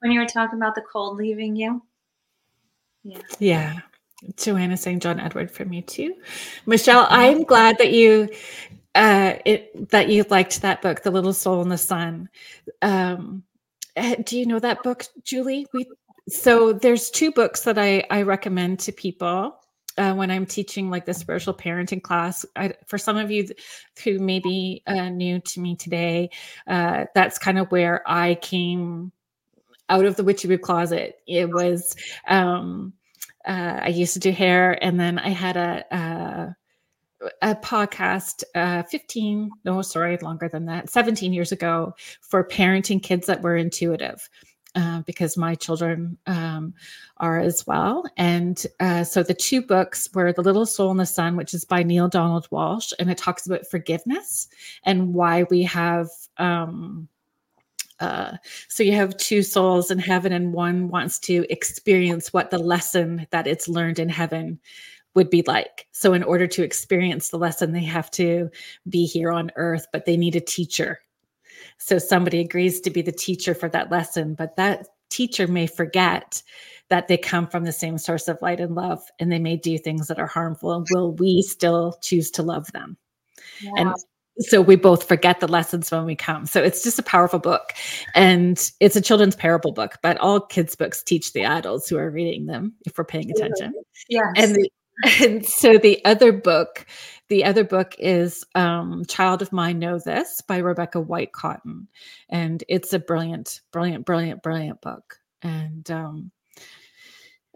When 0.00 0.10
you 0.10 0.18
were 0.18 0.26
talking 0.26 0.58
about 0.58 0.74
the 0.74 0.82
cold 0.82 1.16
leaving 1.16 1.54
you. 1.54 1.80
Yeah. 3.04 3.18
Yeah. 3.38 3.80
Joanna 4.36 4.76
saying 4.76 4.98
John 4.98 5.20
Edward 5.20 5.48
for 5.48 5.64
me 5.64 5.80
too. 5.80 6.16
Michelle, 6.66 7.06
I'm 7.08 7.44
glad 7.44 7.78
that 7.78 7.92
you 7.92 8.28
uh 8.94 9.34
it 9.44 9.90
that 9.90 10.08
you 10.08 10.24
liked 10.30 10.60
that 10.62 10.82
book, 10.82 11.02
The 11.02 11.10
Little 11.10 11.32
Soul 11.32 11.62
in 11.62 11.68
the 11.68 11.78
Sun. 11.78 12.28
Um 12.82 13.42
eh, 13.96 14.16
do 14.24 14.38
you 14.38 14.46
know 14.46 14.58
that 14.58 14.82
book, 14.82 15.04
Julie? 15.24 15.66
We 15.72 15.86
so 16.28 16.72
there's 16.72 17.10
two 17.10 17.32
books 17.32 17.62
that 17.64 17.78
I, 17.78 18.04
I 18.10 18.22
recommend 18.22 18.78
to 18.80 18.92
people 18.92 19.56
uh, 19.98 20.14
when 20.14 20.30
I'm 20.30 20.46
teaching 20.46 20.90
like 20.90 21.04
the 21.04 21.14
spiritual 21.14 21.54
parenting 21.54 22.02
class. 22.02 22.46
I, 22.56 22.74
for 22.86 22.98
some 22.98 23.16
of 23.16 23.30
you 23.30 23.48
who 24.04 24.18
may 24.18 24.38
be 24.38 24.82
uh, 24.86 25.08
new 25.08 25.40
to 25.40 25.60
me 25.60 25.76
today, 25.76 26.30
uh, 26.66 27.06
that's 27.14 27.38
kind 27.38 27.58
of 27.58 27.70
where 27.70 28.02
I 28.06 28.36
came 28.36 29.12
out 29.88 30.04
of 30.04 30.16
the 30.16 30.24
witchy 30.24 30.48
boo 30.48 30.58
closet. 30.58 31.16
It 31.26 31.50
was 31.50 31.96
um, 32.28 32.92
uh, 33.46 33.80
I 33.82 33.88
used 33.88 34.14
to 34.14 34.20
do 34.20 34.30
hair, 34.30 34.82
and 34.82 34.98
then 34.98 35.18
I 35.18 35.30
had 35.30 35.56
a, 35.56 36.56
a 37.40 37.54
podcast 37.54 38.42
uh, 38.54 38.82
15 38.84 39.50
no 39.64 39.82
sorry 39.82 40.16
longer 40.18 40.48
than 40.48 40.66
that 40.66 40.90
17 40.90 41.32
years 41.32 41.52
ago 41.52 41.94
for 42.20 42.42
parenting 42.46 43.02
kids 43.02 43.26
that 43.26 43.42
were 43.42 43.56
intuitive 43.56 44.28
uh, 44.74 45.02
because 45.02 45.36
my 45.36 45.54
children 45.54 46.16
um, 46.26 46.72
are 47.18 47.38
as 47.38 47.66
well. 47.66 48.04
And 48.16 48.64
uh, 48.80 49.04
so 49.04 49.22
the 49.22 49.34
two 49.34 49.60
books 49.60 50.08
were 50.14 50.32
The 50.32 50.42
Little 50.42 50.66
Soul 50.66 50.90
in 50.90 50.96
the 50.96 51.06
Sun, 51.06 51.36
which 51.36 51.52
is 51.52 51.64
by 51.64 51.82
Neale 51.82 52.08
Donald 52.08 52.48
Walsch, 52.50 52.92
and 52.98 53.10
it 53.10 53.18
talks 53.18 53.46
about 53.46 53.66
forgiveness 53.66 54.48
and 54.84 55.12
why 55.12 55.44
we 55.44 55.62
have. 55.64 56.08
Um, 56.38 57.08
uh, 58.00 58.36
so 58.68 58.82
you 58.82 58.92
have 58.92 59.16
two 59.18 59.42
souls 59.42 59.90
in 59.90 59.98
heaven, 59.98 60.32
and 60.32 60.52
one 60.52 60.88
wants 60.88 61.18
to 61.20 61.44
experience 61.50 62.32
what 62.32 62.50
the 62.50 62.58
lesson 62.58 63.26
that 63.30 63.46
it's 63.46 63.68
learned 63.68 63.98
in 63.98 64.08
heaven 64.08 64.58
would 65.14 65.30
be 65.30 65.42
like. 65.46 65.86
So, 65.92 66.12
in 66.12 66.22
order 66.22 66.46
to 66.46 66.62
experience 66.62 67.28
the 67.28 67.38
lesson, 67.38 67.72
they 67.72 67.84
have 67.84 68.10
to 68.12 68.50
be 68.88 69.06
here 69.06 69.30
on 69.30 69.50
earth, 69.56 69.86
but 69.92 70.06
they 70.06 70.16
need 70.16 70.36
a 70.36 70.40
teacher 70.40 71.00
so 71.78 71.98
somebody 71.98 72.40
agrees 72.40 72.80
to 72.82 72.90
be 72.90 73.02
the 73.02 73.12
teacher 73.12 73.54
for 73.54 73.68
that 73.70 73.90
lesson, 73.90 74.34
but 74.34 74.56
that 74.56 74.86
teacher 75.10 75.46
may 75.46 75.66
forget 75.66 76.42
that 76.88 77.08
they 77.08 77.16
come 77.16 77.46
from 77.46 77.64
the 77.64 77.72
same 77.72 77.98
source 77.98 78.28
of 78.28 78.40
light 78.42 78.60
and 78.60 78.74
love 78.74 79.02
and 79.18 79.32
they 79.32 79.38
may 79.38 79.56
do 79.56 79.78
things 79.78 80.08
that 80.08 80.18
are 80.18 80.26
harmful. 80.26 80.72
And 80.72 80.86
will 80.92 81.12
we 81.12 81.42
still 81.42 81.98
choose 82.02 82.30
to 82.32 82.42
love 82.42 82.70
them? 82.72 82.96
Yeah. 83.60 83.72
And 83.76 83.94
so 84.38 84.62
we 84.62 84.76
both 84.76 85.06
forget 85.06 85.40
the 85.40 85.48
lessons 85.48 85.90
when 85.90 86.04
we 86.04 86.14
come. 86.14 86.46
So 86.46 86.62
it's 86.62 86.82
just 86.82 86.98
a 86.98 87.02
powerful 87.02 87.38
book. 87.38 87.72
And 88.14 88.70
it's 88.80 88.96
a 88.96 89.00
children's 89.00 89.36
parable 89.36 89.72
book, 89.72 89.98
but 90.02 90.16
all 90.18 90.40
kids' 90.40 90.74
books 90.74 91.02
teach 91.02 91.32
the 91.32 91.44
adults 91.44 91.88
who 91.88 91.98
are 91.98 92.10
reading 92.10 92.46
them 92.46 92.74
if 92.86 92.96
we're 92.96 93.04
paying 93.04 93.30
attention. 93.30 93.74
Yeah. 94.08 94.32
And 94.36 94.54
the, 94.54 94.70
and 95.20 95.44
so 95.44 95.78
the 95.78 96.04
other 96.04 96.32
book 96.32 96.86
the 97.32 97.44
other 97.44 97.64
book 97.64 97.96
is 97.98 98.44
um, 98.54 99.06
child 99.06 99.40
of 99.40 99.52
mine 99.52 99.78
know 99.78 99.98
this 99.98 100.42
by 100.42 100.58
Rebecca 100.58 100.98
Whitecotton. 100.98 101.86
And 102.28 102.62
it's 102.68 102.92
a 102.92 102.98
brilliant 102.98 103.62
brilliant 103.72 104.04
brilliant 104.04 104.42
brilliant 104.42 104.82
book. 104.82 105.18
And 105.40 105.90
um, 105.90 106.30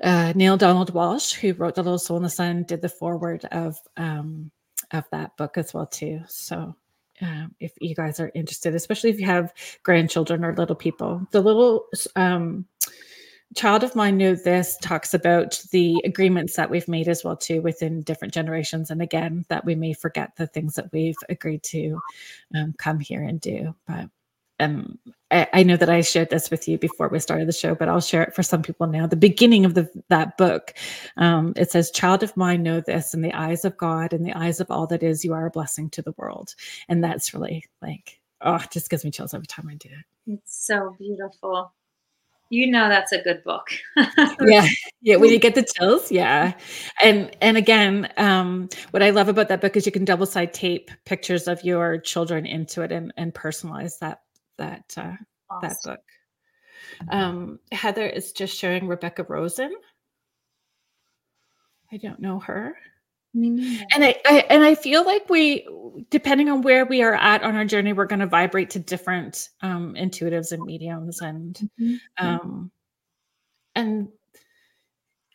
uh, 0.03 0.33
Neale 0.35 0.57
Donald 0.57 0.95
Walsch, 0.95 1.35
who 1.35 1.53
wrote 1.53 1.75
the 1.75 1.83
little 1.83 1.99
soul 1.99 2.17
in 2.17 2.23
the 2.23 2.31
sun 2.31 2.63
did 2.63 2.81
the 2.81 2.89
foreword 2.89 3.45
of 3.53 3.77
um, 3.99 4.51
of 4.93 5.05
that 5.13 5.37
book 5.37 5.59
as 5.59 5.75
well 5.75 5.87
too. 5.87 6.21
So 6.27 6.75
um, 7.21 7.55
if 7.61 7.73
you 7.79 7.95
guys 7.95 8.19
are 8.19 8.33
interested 8.35 8.75
especially 8.75 9.11
if 9.11 9.21
you 9.21 9.27
have 9.27 9.53
grandchildren 9.83 10.43
or 10.43 10.55
little 10.55 10.75
people. 10.75 11.27
The 11.33 11.43
little 11.43 11.85
um, 12.15 12.65
child 13.55 13.83
of 13.83 13.95
mine 13.95 14.17
know 14.17 14.35
this 14.35 14.77
talks 14.83 15.15
about 15.15 15.63
the 15.71 16.01
agreements 16.05 16.57
that 16.57 16.71
we've 16.71 16.89
made 16.89 17.09
as 17.09 17.25
well 17.25 17.37
too 17.37 17.63
within 17.63 18.03
different 18.03 18.35
generations 18.35 18.91
and 18.91 19.01
again 19.01 19.45
that 19.49 19.65
we 19.65 19.75
may 19.75 19.93
forget 19.93 20.35
the 20.37 20.47
things 20.47 20.75
that 20.75 20.93
we've 20.93 21.17
agreed 21.29 21.63
to 21.63 21.99
um, 22.55 22.75
come 22.79 23.01
here 23.01 23.23
and 23.23 23.41
do 23.41 23.75
but 23.87 24.09
um, 24.59 24.99
I, 25.31 25.47
I, 25.53 25.63
know 25.65 25.77
that 25.77 25.91
I 25.91 26.01
shared 26.01 26.31
this 26.31 26.51
with 26.51 26.67
you 26.67 26.79
before 26.79 27.09
we 27.09 27.19
started 27.19 27.47
the 27.47 27.53
show, 27.53 27.75
but 27.75 27.89
I'll 27.89 28.01
share 28.01 28.23
it 28.23 28.35
for 28.35 28.43
some 28.43 28.63
people 28.63 28.87
now. 28.87 29.07
The 29.07 29.17
beginning 29.17 29.67
of 29.67 29.75
the 29.75 29.91
that 30.09 30.39
book, 30.39 30.73
um, 31.19 31.53
it 31.57 31.71
says, 31.71 31.91
"Child 31.91 32.23
of 32.23 32.35
mine, 32.37 32.63
know 32.63 32.81
this: 32.81 33.13
in 33.13 33.21
the 33.21 33.35
eyes 33.35 33.67
of 33.67 33.77
God, 33.77 34.15
in 34.15 34.23
the 34.23 34.33
eyes 34.33 34.59
of 34.61 34.71
all 34.71 34.87
that 34.87 35.03
is, 35.03 35.25
you 35.25 35.35
are 35.35 35.47
a 35.47 35.51
blessing 35.51 35.91
to 35.91 36.03
the 36.03 36.15
world." 36.17 36.55
And 36.89 37.05
that's 37.05 37.35
really 37.35 37.67
like, 37.83 38.19
oh, 38.41 38.57
it 38.57 38.71
just 38.71 38.89
gives 38.89 39.05
me 39.05 39.11
chills 39.11 39.35
every 39.35 39.47
time 39.47 39.69
I 39.69 39.75
do 39.75 39.91
it. 39.91 40.33
It's 40.33 40.67
so 40.67 40.97
beautiful 40.99 41.73
you 42.49 42.71
know 42.71 42.89
that's 42.89 43.13
a 43.13 43.23
good 43.23 43.43
book. 43.45 43.71
Yeah 44.41 44.67
yeah 45.03 45.17
when 45.17 45.31
you 45.31 45.39
get 45.39 45.55
the 45.55 45.67
chills 45.77 46.11
yeah. 46.11 46.53
And 47.03 47.35
and 47.41 47.57
again 47.57 48.13
um 48.17 48.69
what 48.91 49.03
i 49.03 49.11
love 49.11 49.29
about 49.29 49.49
that 49.49 49.61
book 49.61 49.77
is 49.77 49.87
you 49.87 49.93
can 49.93 50.05
double 50.05 50.27
side 50.27 50.53
tape 50.55 50.91
pictures 51.05 51.49
of 51.49 51.63
your 51.65 51.99
children 51.99 52.47
into 52.47 52.83
it 52.83 52.93
and 52.93 53.13
and 53.17 53.35
personalize 53.35 53.99
that 54.01 54.21
that 54.59 54.95
uh 54.97 55.13
awesome. 55.51 55.61
that 55.63 55.77
book. 55.85 56.01
Um 57.11 57.59
heather 57.73 58.07
is 58.07 58.33
just 58.33 58.57
showing 58.57 58.87
rebecca 58.87 59.25
rosen. 59.29 59.73
I 61.93 61.99
don't 61.99 62.21
know 62.21 62.41
her 62.41 62.77
and 63.37 64.05
I, 64.05 64.17
I, 64.25 64.47
and 64.51 64.65
I 64.65 64.75
feel 64.75 65.05
like 65.05 65.29
we, 65.29 65.67
depending 66.11 66.49
on 66.49 66.63
where 66.63 66.87
we 66.87 67.03
are 67.03 67.15
at 67.15 67.43
on 67.43 67.55
our 67.57 67.65
journey, 67.65 67.93
we're 67.93 68.07
going 68.07 68.21
to 68.21 68.27
vibrate 68.27 68.71
to 68.71 68.79
different 68.79 69.51
um, 69.61 69.95
intuitives 69.95 70.53
and 70.53 70.63
mediums, 70.65 71.21
and 71.21 71.55
mm-hmm. 71.81 72.27
um, 72.27 72.71
and 73.75 74.09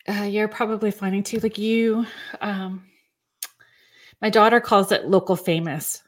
uh, 0.08 0.24
you're 0.24 0.48
probably 0.48 0.90
finding 0.90 1.22
too, 1.22 1.38
like 1.40 1.58
you. 1.58 2.06
Um, 2.40 2.84
my 4.20 4.30
daughter 4.30 4.60
calls 4.60 4.92
it 4.92 5.08
local 5.08 5.36
famous. 5.36 6.02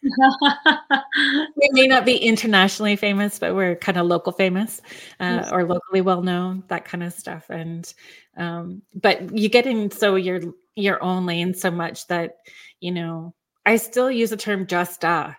we 0.02 1.68
may 1.72 1.86
not 1.86 2.04
be 2.04 2.16
internationally 2.16 2.96
famous, 2.96 3.38
but 3.38 3.54
we're 3.54 3.76
kind 3.76 3.98
of 3.98 4.06
local 4.06 4.32
famous 4.32 4.80
uh, 5.20 5.48
or 5.50 5.64
locally 5.64 6.00
well 6.00 6.22
known, 6.22 6.62
that 6.68 6.84
kind 6.84 7.02
of 7.02 7.12
stuff. 7.12 7.50
And 7.50 7.92
um, 8.36 8.82
but 8.94 9.36
you 9.36 9.48
get 9.48 9.66
in 9.66 9.90
so 9.90 10.14
you're 10.14 10.40
your 10.78 11.02
own 11.02 11.26
lane 11.26 11.54
so 11.54 11.70
much 11.70 12.06
that 12.06 12.36
you 12.80 12.92
know 12.92 13.34
i 13.66 13.76
still 13.76 14.10
use 14.10 14.30
the 14.30 14.36
term 14.36 14.66
just 14.66 15.04
a 15.04 15.36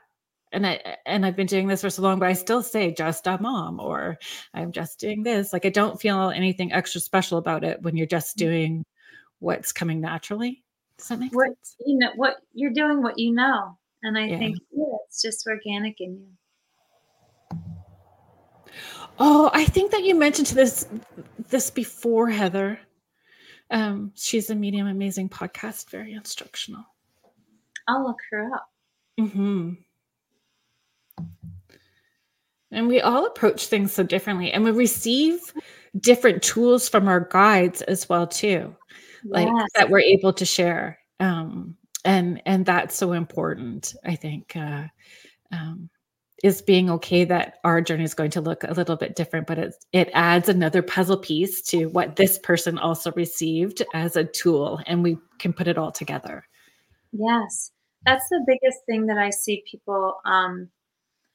and 0.51 0.67
i 0.67 0.97
and 1.05 1.25
i've 1.25 1.35
been 1.35 1.47
doing 1.47 1.67
this 1.67 1.81
for 1.81 1.89
so 1.89 2.01
long 2.01 2.19
but 2.19 2.27
i 2.27 2.33
still 2.33 2.61
say 2.61 2.91
just 2.91 3.25
a 3.27 3.41
mom 3.41 3.79
or 3.79 4.17
i'm 4.53 4.71
just 4.71 4.99
doing 4.99 5.23
this. 5.23 5.53
Like 5.53 5.65
i 5.65 5.69
don't 5.69 5.99
feel 5.99 6.29
anything 6.29 6.73
extra 6.73 6.99
special 7.01 7.37
about 7.37 7.63
it 7.63 7.81
when 7.81 7.95
you're 7.95 8.07
just 8.07 8.35
mm. 8.35 8.39
doing 8.39 8.85
what's 9.39 9.71
coming 9.71 10.01
naturally. 10.01 10.63
Does 10.97 11.07
that 11.07 11.19
make 11.19 11.33
what, 11.33 11.47
sense? 11.47 11.75
you 11.85 11.97
know 11.97 12.11
what 12.15 12.37
you're 12.53 12.73
doing 12.73 13.01
what 13.01 13.17
you 13.17 13.33
know 13.33 13.77
and 14.03 14.17
i 14.17 14.25
yeah. 14.25 14.37
think 14.37 14.57
yeah, 14.71 14.95
it's 15.07 15.21
just 15.21 15.47
organic 15.47 16.01
in 16.01 16.19
you. 16.19 17.59
Oh 19.17 19.49
i 19.53 19.65
think 19.65 19.91
that 19.91 20.03
you 20.03 20.15
mentioned 20.15 20.47
this 20.47 20.87
this 21.49 21.71
before 21.71 22.29
heather 22.29 22.79
um, 23.71 24.11
she's 24.15 24.49
a 24.49 24.55
medium 24.55 24.87
amazing 24.87 25.29
podcast, 25.29 25.89
very 25.89 26.13
instructional. 26.13 26.83
I'll 27.87 28.05
look 28.05 28.19
her 28.31 28.53
up. 28.53 28.69
Mm-hmm. 29.19 29.73
And 32.71 32.87
we 32.87 33.01
all 33.01 33.25
approach 33.25 33.65
things 33.67 33.91
so 33.93 34.03
differently, 34.03 34.51
and 34.51 34.63
we 34.63 34.71
receive 34.71 35.53
different 35.99 36.43
tools 36.43 36.87
from 36.87 37.07
our 37.07 37.21
guides 37.21 37.81
as 37.83 38.07
well 38.07 38.27
too, 38.27 38.75
like 39.23 39.47
Yes. 39.47 39.69
that 39.75 39.89
we're 39.89 39.99
able 39.99 40.33
to 40.33 40.45
share. 40.45 40.99
Um, 41.19 41.77
and 42.05 42.41
and 42.45 42.65
that's 42.65 42.95
so 42.95 43.13
important. 43.13 43.95
I 44.05 44.15
think 44.15 44.55
uh, 44.55 44.85
um, 45.51 45.89
is 46.43 46.61
being 46.61 46.89
okay 46.89 47.23
that 47.25 47.57
our 47.63 47.81
journey 47.81 48.03
is 48.03 48.13
going 48.13 48.31
to 48.31 48.41
look 48.41 48.63
a 48.63 48.73
little 48.73 48.95
bit 48.95 49.15
different, 49.15 49.47
but 49.47 49.57
it 49.59 49.73
it 49.93 50.09
adds 50.13 50.49
another 50.49 50.81
puzzle 50.81 51.17
piece 51.17 51.61
to 51.63 51.85
what 51.87 52.15
this 52.15 52.37
person 52.39 52.77
also 52.77 53.11
received 53.13 53.81
as 53.93 54.15
a 54.15 54.23
tool, 54.25 54.79
and 54.87 55.03
we 55.03 55.17
can 55.39 55.53
put 55.53 55.67
it 55.67 55.77
all 55.77 55.91
together. 55.91 56.45
Yes. 57.11 57.71
That's 58.05 58.27
the 58.29 58.43
biggest 58.47 58.85
thing 58.85 59.05
that 59.07 59.17
I 59.17 59.29
see 59.29 59.63
people 59.69 60.19
um 60.25 60.69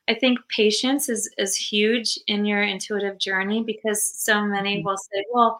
I 0.08 0.14
think 0.14 0.38
patience 0.54 1.08
is 1.08 1.30
is 1.38 1.56
huge 1.56 2.18
in 2.26 2.44
your 2.44 2.62
intuitive 2.62 3.18
journey 3.18 3.62
because 3.64 4.02
so 4.18 4.42
many 4.42 4.78
Mhm. 4.80 4.84
will 4.84 4.96
say, 4.98 5.24
"Well, 5.32 5.58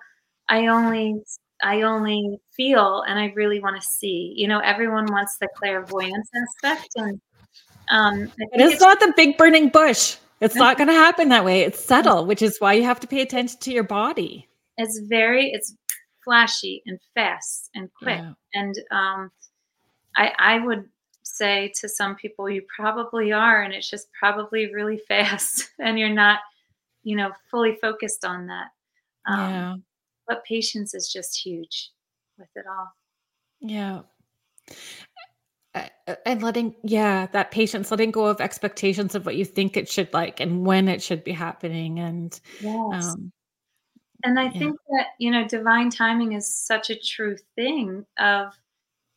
I 0.48 0.66
only 0.68 1.22
I 1.62 1.82
only 1.82 2.38
feel 2.56 3.02
and 3.02 3.18
I 3.18 3.26
really 3.34 3.60
want 3.60 3.80
to 3.80 3.86
see." 3.88 4.34
You 4.36 4.48
know, 4.48 4.60
everyone 4.60 5.06
wants 5.12 5.38
the 5.38 5.48
clairvoyance 5.56 6.30
aspect 6.34 6.88
and 6.96 7.20
um 7.90 8.14
I 8.14 8.18
But 8.26 8.36
think 8.36 8.50
it's 8.54 8.72
it's 8.74 8.82
not 8.82 9.00
the 9.00 9.12
big 9.16 9.36
burning 9.36 9.68
bush. 9.68 10.16
It's 10.40 10.56
not 10.56 10.76
going 10.76 10.88
to 10.88 10.94
happen 10.94 11.28
that 11.30 11.44
way. 11.44 11.62
It's 11.62 11.82
subtle, 11.82 12.26
which 12.26 12.42
is 12.42 12.60
why 12.60 12.74
you 12.74 12.82
have 12.84 13.00
to 13.00 13.06
pay 13.06 13.22
attention 13.22 13.58
to 13.60 13.72
your 13.72 13.84
body. 13.84 14.48
it's 14.76 14.98
very 15.08 15.50
it's 15.50 15.74
flashy 16.24 16.82
and 16.86 16.98
fast 17.14 17.70
and 17.74 17.88
quick 17.94 18.18
Yeah. 18.18 18.32
and 18.54 18.74
um 18.90 19.30
I 20.16 20.32
I 20.38 20.58
would 20.66 20.88
say 21.22 21.72
to 21.80 21.88
some 21.88 22.14
people 22.16 22.48
you 22.50 22.62
probably 22.76 23.32
are 23.32 23.62
and 23.62 23.72
it's 23.74 23.88
just 23.88 24.08
probably 24.18 24.72
really 24.74 24.98
fast 25.08 25.70
and 25.78 25.98
you're 25.98 26.08
not 26.24 26.40
you 27.04 27.16
know 27.16 27.30
fully 27.50 27.76
focused 27.80 28.24
on 28.24 28.46
that 28.46 28.68
um 29.26 29.50
Yeah. 29.50 29.74
but 30.28 30.44
patience 30.44 30.94
is 30.94 31.10
just 31.12 31.38
huge 31.46 31.90
with 32.38 32.48
it 32.56 32.66
all 32.66 32.88
Yeah. 33.60 34.00
And 36.26 36.42
letting, 36.42 36.74
yeah, 36.82 37.26
that 37.32 37.50
patience, 37.50 37.90
letting 37.90 38.10
go 38.10 38.26
of 38.26 38.40
expectations 38.40 39.14
of 39.14 39.24
what 39.24 39.36
you 39.36 39.44
think 39.44 39.76
it 39.76 39.88
should 39.88 40.12
like 40.12 40.38
and 40.38 40.66
when 40.66 40.88
it 40.88 41.02
should 41.02 41.24
be 41.24 41.32
happening. 41.32 41.98
And, 41.98 42.38
yes 42.60 43.14
um, 43.14 43.32
and 44.24 44.40
i 44.40 44.44
yeah. 44.44 44.58
think 44.58 44.76
that 44.88 45.06
you 45.18 45.30
know 45.30 45.46
divine 45.46 45.90
timing 45.90 46.32
is 46.32 46.52
such 46.52 46.90
a 46.90 46.98
true 46.98 47.36
thing 47.54 48.04
of 48.18 48.52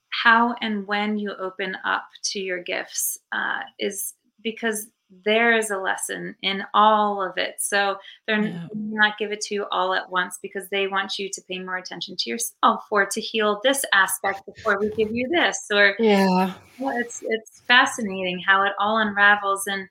how 0.09 0.53
and 0.61 0.85
when 0.88 1.18
you 1.18 1.34
open 1.39 1.76
up 1.85 2.07
to 2.23 2.39
your 2.39 2.61
gifts 2.61 3.18
uh, 3.31 3.59
is 3.80 4.14
because 4.43 4.88
there 5.23 5.55
is 5.57 5.71
a 5.71 5.77
lesson 5.77 6.35
in 6.41 6.63
all 6.73 7.21
of 7.21 7.38
it. 7.38 7.55
So 7.59 7.97
they're 8.27 8.41
Yeah. 8.41 8.67
not 8.73 9.17
give 9.17 9.31
it 9.31 9.39
to 9.41 9.53
you 9.55 9.65
all 9.71 9.93
at 9.93 10.09
once 10.09 10.38
because 10.41 10.67
they 10.69 10.88
want 10.88 11.17
you 11.17 11.29
to 11.29 11.41
pay 11.49 11.59
more 11.59 11.77
attention 11.77 12.15
to 12.17 12.29
yourself 12.29 12.85
or 12.91 13.05
to 13.05 13.21
heal 13.21 13.61
this 13.63 13.85
aspect 13.93 14.41
before 14.45 14.79
we 14.81 14.91
give 14.97 15.13
you 15.13 15.29
this. 15.29 15.65
Or 15.71 15.95
Yeah. 15.99 16.53
well, 16.77 16.93
it's 16.99 17.19
it's 17.21 17.61
fascinating 17.67 18.39
how 18.39 18.63
it 18.63 18.73
all 18.79 18.97
unravels 18.97 19.67
and 19.67 19.88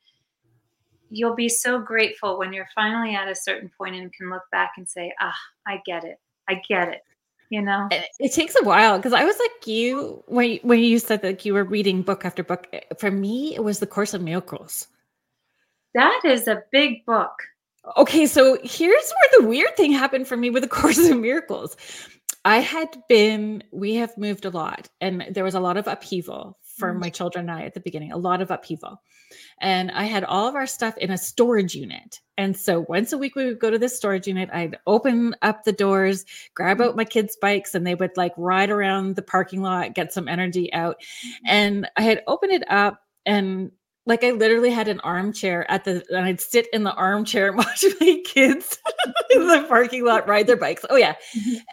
you'll 1.08 1.34
be 1.36 1.48
so 1.48 1.78
grateful 1.78 2.38
when 2.38 2.52
you're 2.52 2.68
finally 2.74 3.14
at 3.14 3.28
a 3.28 3.34
certain 3.34 3.70
point 3.78 3.94
and 3.94 4.12
can 4.12 4.28
look 4.28 4.42
back 4.50 4.72
and 4.76 4.88
say, 4.88 5.14
ah, 5.20 5.36
I 5.66 5.80
get 5.86 6.04
it. 6.04 6.18
I 6.48 6.60
get 6.68 6.88
it. 6.88 7.00
You 7.48 7.62
know? 7.62 7.88
And 7.92 8.04
it 8.18 8.32
takes 8.32 8.56
a 8.60 8.64
while 8.64 8.96
because 8.98 9.12
I 9.12 9.24
was 9.24 9.38
like 9.38 9.66
you 9.66 10.22
when 10.26 10.50
you, 10.50 10.60
when 10.62 10.80
you 10.80 10.98
said 10.98 11.22
that 11.22 11.44
you 11.44 11.54
were 11.54 11.62
reading 11.64 12.02
book 12.02 12.24
after 12.24 12.42
book. 12.42 12.66
eh, 12.72 12.80
For 12.98 13.10
me, 13.10 13.54
it 13.54 13.62
was 13.62 13.78
the 13.78 13.86
Course 13.86 14.14
of 14.14 14.20
Miracles. 14.20 14.88
That 15.96 16.20
is 16.24 16.46
a 16.46 16.62
big 16.70 17.04
book. 17.06 17.32
Okay, 17.96 18.26
so 18.26 18.58
here's 18.62 19.12
where 19.12 19.40
the 19.40 19.48
weird 19.48 19.74
thing 19.76 19.92
happened 19.92 20.28
for 20.28 20.36
me 20.36 20.50
with 20.50 20.62
the 20.62 20.68
Course 20.68 20.98
in 20.98 21.20
Miracles. 21.22 21.76
I 22.44 22.58
had 22.58 22.96
been, 23.08 23.64
we 23.72 23.94
have 23.96 24.16
moved 24.18 24.44
a 24.44 24.50
lot, 24.50 24.88
and 25.00 25.24
there 25.30 25.42
was 25.42 25.54
a 25.54 25.60
lot 25.60 25.76
of 25.76 25.86
upheaval 25.86 26.58
for 26.62 26.92
Mm. 26.92 27.00
my 27.00 27.08
children 27.08 27.48
and 27.48 27.58
I 27.58 27.64
at 27.64 27.72
the 27.72 27.80
beginning, 27.80 28.12
a 28.12 28.18
lot 28.18 28.42
of 28.42 28.50
upheaval. 28.50 29.00
And 29.60 29.90
I 29.90 30.04
had 30.04 30.22
all 30.22 30.46
of 30.46 30.54
our 30.54 30.66
stuff 30.66 30.96
in 30.98 31.10
a 31.10 31.16
storage 31.18 31.74
unit. 31.74 32.20
And 32.36 32.54
so 32.54 32.84
once 32.88 33.14
a 33.14 33.18
week, 33.18 33.34
we 33.34 33.46
would 33.46 33.58
go 33.58 33.70
to 33.70 33.78
this 33.78 33.96
storage 33.96 34.26
unit. 34.28 34.50
I'd 34.52 34.76
open 34.86 35.34
up 35.40 35.64
the 35.64 35.72
doors, 35.72 36.26
grab 36.54 36.82
out 36.82 36.94
my 36.94 37.06
kids' 37.06 37.38
bikes, 37.40 37.74
and 37.74 37.86
they 37.86 37.94
would 37.94 38.14
like 38.16 38.34
ride 38.36 38.68
around 38.70 39.16
the 39.16 39.22
parking 39.22 39.62
lot, 39.62 39.94
get 39.94 40.12
some 40.12 40.28
energy 40.28 40.70
out. 40.74 41.00
And 41.46 41.88
I 41.96 42.02
had 42.02 42.22
opened 42.26 42.52
it 42.52 42.70
up 42.70 43.00
and 43.24 43.72
like 44.06 44.22
I 44.22 44.30
literally 44.30 44.70
had 44.70 44.88
an 44.88 45.00
armchair 45.00 45.70
at 45.70 45.84
the 45.84 46.04
and 46.10 46.24
I'd 46.24 46.40
sit 46.40 46.68
in 46.72 46.84
the 46.84 46.94
armchair 46.94 47.48
and 47.48 47.58
watch 47.58 47.84
my 48.00 48.22
kids 48.24 48.78
in 49.30 49.46
the 49.46 49.66
parking 49.68 50.04
lot 50.04 50.28
ride 50.28 50.46
their 50.46 50.56
bikes. 50.56 50.84
Oh 50.88 50.96
yeah. 50.96 51.14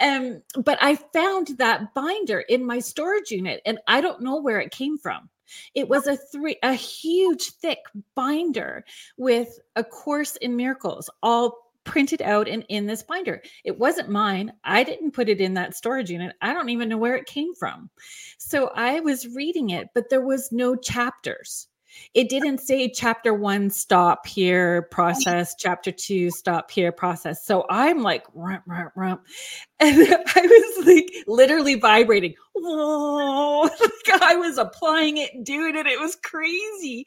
Um, 0.01 0.41
but 0.63 0.77
I 0.81 0.95
found 1.13 1.49
that 1.59 1.93
binder 1.93 2.41
in 2.41 2.65
my 2.65 2.79
storage 2.79 3.31
unit 3.31 3.61
and 3.65 3.79
I 3.87 4.01
don't 4.01 4.21
know 4.21 4.41
where 4.41 4.59
it 4.59 4.71
came 4.71 4.97
from. 4.97 5.29
It 5.75 5.87
was 5.87 6.07
a 6.07 6.17
three 6.17 6.57
a 6.63 6.73
huge 6.73 7.51
thick 7.51 7.79
binder 8.15 8.83
with 9.17 9.59
a 9.75 9.83
course 9.83 10.35
in 10.37 10.55
miracles 10.55 11.09
all 11.21 11.63
printed 11.83 12.21
out 12.21 12.47
and 12.47 12.65
in 12.69 12.85
this 12.87 13.03
binder. 13.03 13.41
It 13.63 13.77
wasn't 13.77 14.09
mine. 14.09 14.53
I 14.63 14.83
didn't 14.83 15.11
put 15.11 15.29
it 15.29 15.41
in 15.41 15.53
that 15.55 15.75
storage 15.75 16.09
unit. 16.09 16.33
I 16.41 16.53
don't 16.53 16.69
even 16.69 16.89
know 16.89 16.97
where 16.97 17.15
it 17.15 17.25
came 17.25 17.53
from. 17.53 17.89
So 18.37 18.71
I 18.73 19.01
was 19.01 19.27
reading 19.35 19.71
it, 19.71 19.89
but 19.93 20.09
there 20.09 20.25
was 20.25 20.51
no 20.51 20.75
chapters. 20.75 21.67
It 22.13 22.29
didn't 22.29 22.59
say 22.59 22.89
chapter 22.89 23.33
one, 23.33 23.69
stop 23.69 24.27
here, 24.27 24.83
mm-hmm. 24.83 24.93
process, 24.93 25.55
chapter 25.57 25.91
two, 25.91 26.29
stop 26.31 26.69
here, 26.69 26.91
process. 26.91 27.45
So 27.45 27.65
I'm 27.69 28.01
like, 28.01 28.25
rump, 28.33 28.63
rump, 28.65 28.91
rump. 28.95 29.21
And 29.79 29.97
I 29.99 30.41
was 30.77 30.87
like 30.87 31.13
literally 31.27 31.75
vibrating. 31.75 32.35
Oh, 32.55 33.69
like 33.81 34.21
I 34.21 34.35
was 34.37 34.57
applying 34.57 35.17
it 35.17 35.33
and 35.33 35.45
doing 35.45 35.75
it. 35.75 35.87
It 35.87 35.99
was 35.99 36.15
crazy. 36.15 37.05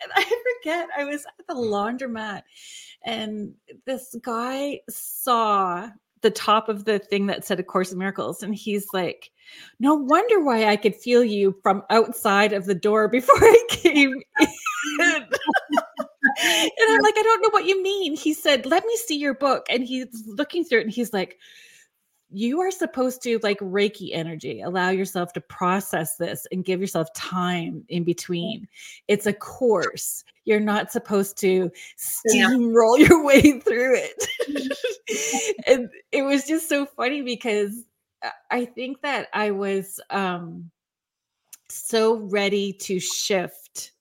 And 0.00 0.10
I 0.16 0.22
forget, 0.22 0.88
I 0.96 1.04
was 1.04 1.26
at 1.26 1.46
the 1.46 1.54
laundromat 1.54 2.42
and 3.04 3.52
this 3.84 4.16
guy 4.22 4.80
saw 4.88 5.90
the 6.24 6.30
top 6.30 6.70
of 6.70 6.86
the 6.86 6.98
thing 6.98 7.26
that 7.26 7.44
said 7.44 7.60
a 7.60 7.62
course 7.62 7.92
in 7.92 7.98
miracles 7.98 8.42
and 8.42 8.54
he's 8.54 8.86
like 8.94 9.30
no 9.78 9.94
wonder 9.94 10.42
why 10.42 10.64
i 10.64 10.74
could 10.74 10.96
feel 10.96 11.22
you 11.22 11.54
from 11.62 11.82
outside 11.90 12.54
of 12.54 12.64
the 12.64 12.74
door 12.74 13.08
before 13.18 13.36
i 13.40 13.64
came 13.68 14.14
in. 14.14 14.22
And 16.36 16.90
i'm 16.90 17.02
like 17.02 17.16
i 17.16 17.22
don't 17.22 17.42
know 17.42 17.50
what 17.50 17.66
you 17.66 17.80
mean. 17.82 18.16
He 18.16 18.32
said 18.32 18.66
let 18.66 18.84
me 18.86 18.96
see 18.96 19.16
your 19.16 19.34
book 19.34 19.66
and 19.70 19.84
he's 19.84 20.24
looking 20.26 20.64
through 20.64 20.80
it 20.80 20.84
and 20.84 20.92
he's 20.92 21.12
like 21.12 21.38
you 22.34 22.60
are 22.60 22.70
supposed 22.70 23.22
to 23.22 23.38
like 23.42 23.58
reiki 23.60 24.10
energy 24.12 24.60
allow 24.60 24.90
yourself 24.90 25.32
to 25.34 25.40
process 25.40 26.16
this 26.16 26.46
and 26.52 26.64
give 26.64 26.80
yourself 26.80 27.12
time 27.14 27.84
in 27.88 28.04
between. 28.04 28.68
It's 29.08 29.26
a 29.26 29.32
course. 29.32 30.24
You're 30.44 30.60
not 30.60 30.90
supposed 30.92 31.38
to 31.38 31.70
Yeah. 32.26 32.48
steamroll 32.48 32.98
your 33.08 33.24
way 33.24 33.60
through 33.60 33.94
it. 33.96 34.26
And 35.66 35.88
it 36.12 36.22
was 36.22 36.44
just 36.44 36.68
so 36.68 36.86
funny 36.86 37.22
because 37.22 37.84
I- 38.22 38.30
i 38.50 38.64
think 38.64 39.02
that 39.02 39.28
i 39.34 39.50
was 39.50 40.00
um 40.10 40.70
so 41.68 42.16
ready 42.16 42.72
to 42.72 42.98
shift 43.00 43.92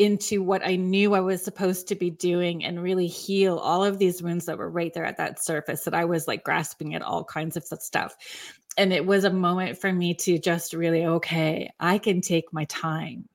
into 0.00 0.42
what 0.42 0.66
I 0.66 0.76
knew 0.76 1.14
I 1.14 1.20
was 1.20 1.44
supposed 1.44 1.86
to 1.88 1.94
be 1.94 2.08
doing 2.08 2.64
and 2.64 2.82
really 2.82 3.06
heal 3.06 3.58
all 3.58 3.84
of 3.84 3.98
these 3.98 4.22
wounds 4.22 4.46
that 4.46 4.56
were 4.56 4.70
right 4.70 4.94
there 4.94 5.04
at 5.04 5.18
that 5.18 5.44
surface 5.44 5.84
that 5.84 5.94
I 5.94 6.06
was 6.06 6.26
like 6.26 6.42
grasping 6.42 6.94
at 6.94 7.02
all 7.02 7.22
kinds 7.22 7.54
of 7.54 7.64
stuff. 7.64 8.16
And 8.78 8.94
it 8.94 9.04
was 9.04 9.24
a 9.24 9.30
moment 9.30 9.78
for 9.78 9.92
me 9.92 10.14
to 10.14 10.38
just 10.38 10.72
really, 10.72 11.04
okay, 11.04 11.70
I 11.78 11.98
can 11.98 12.22
take 12.22 12.50
my 12.50 12.64
time. 12.64 13.28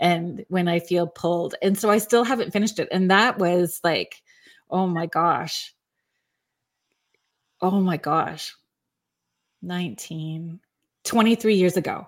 And 0.00 0.44
when 0.48 0.68
I 0.68 0.78
feel 0.78 1.08
pulled. 1.08 1.56
And 1.60 1.76
so 1.76 1.90
I 1.90 1.98
still 1.98 2.22
haven't 2.22 2.52
finished 2.52 2.78
it. 2.78 2.86
And 2.92 3.10
that 3.10 3.38
was 3.38 3.80
like, 3.82 4.22
oh 4.70 4.86
my 4.86 5.06
gosh. 5.06 5.74
Oh 7.60 7.80
my 7.80 7.96
gosh. 7.96 8.54
19, 9.60 10.60
23 11.02 11.54
years 11.56 11.76
ago. 11.76 12.06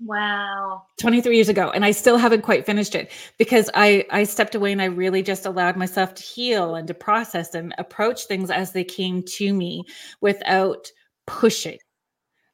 Wow. 0.00 0.84
23 1.00 1.34
years 1.34 1.48
ago 1.48 1.70
and 1.70 1.84
i 1.84 1.90
still 1.90 2.16
haven't 2.18 2.42
quite 2.42 2.64
finished 2.64 2.94
it 2.94 3.10
because 3.36 3.68
i 3.74 4.04
i 4.10 4.22
stepped 4.22 4.54
away 4.54 4.70
and 4.70 4.80
i 4.80 4.84
really 4.84 5.22
just 5.24 5.44
allowed 5.44 5.76
myself 5.76 6.14
to 6.14 6.22
heal 6.22 6.76
and 6.76 6.86
to 6.86 6.94
process 6.94 7.54
and 7.54 7.74
approach 7.78 8.24
things 8.26 8.48
as 8.50 8.72
they 8.72 8.84
came 8.84 9.22
to 9.24 9.52
me 9.52 9.84
without 10.20 10.86
pushing 11.26 11.78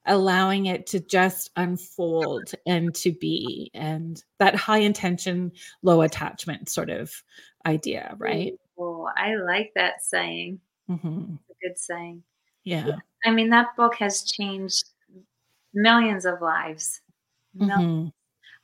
allowing 0.07 0.67
it 0.67 0.87
to 0.87 1.01
just 1.01 1.51
unfold 1.57 2.53
and 2.67 2.95
to 2.95 3.13
be 3.13 3.71
and 3.75 4.23
that 4.39 4.55
high 4.55 4.79
intention 4.79 5.53
low 5.83 6.01
attachment 6.03 6.69
sort 6.69 6.91
of 6.91 7.13
idea 7.67 8.15
right 8.19 8.55
Oh, 8.77 9.09
I 9.17 9.37
like 9.37 9.71
that 9.77 10.03
saying. 10.05 10.59
Mhm. 10.91 11.39
It's 11.49 11.59
a 11.63 11.69
good 11.69 11.79
saying. 11.79 12.23
yeah 12.65 12.97
I 13.25 13.31
mean, 13.31 13.51
that 13.51 13.77
book 13.77 13.95
has 13.97 14.25
changed 14.25 14.91
millions 15.73 16.27
of 16.27 16.41
lives. 16.43 17.01
Mil- 17.55 17.79
Mhm. 17.79 18.13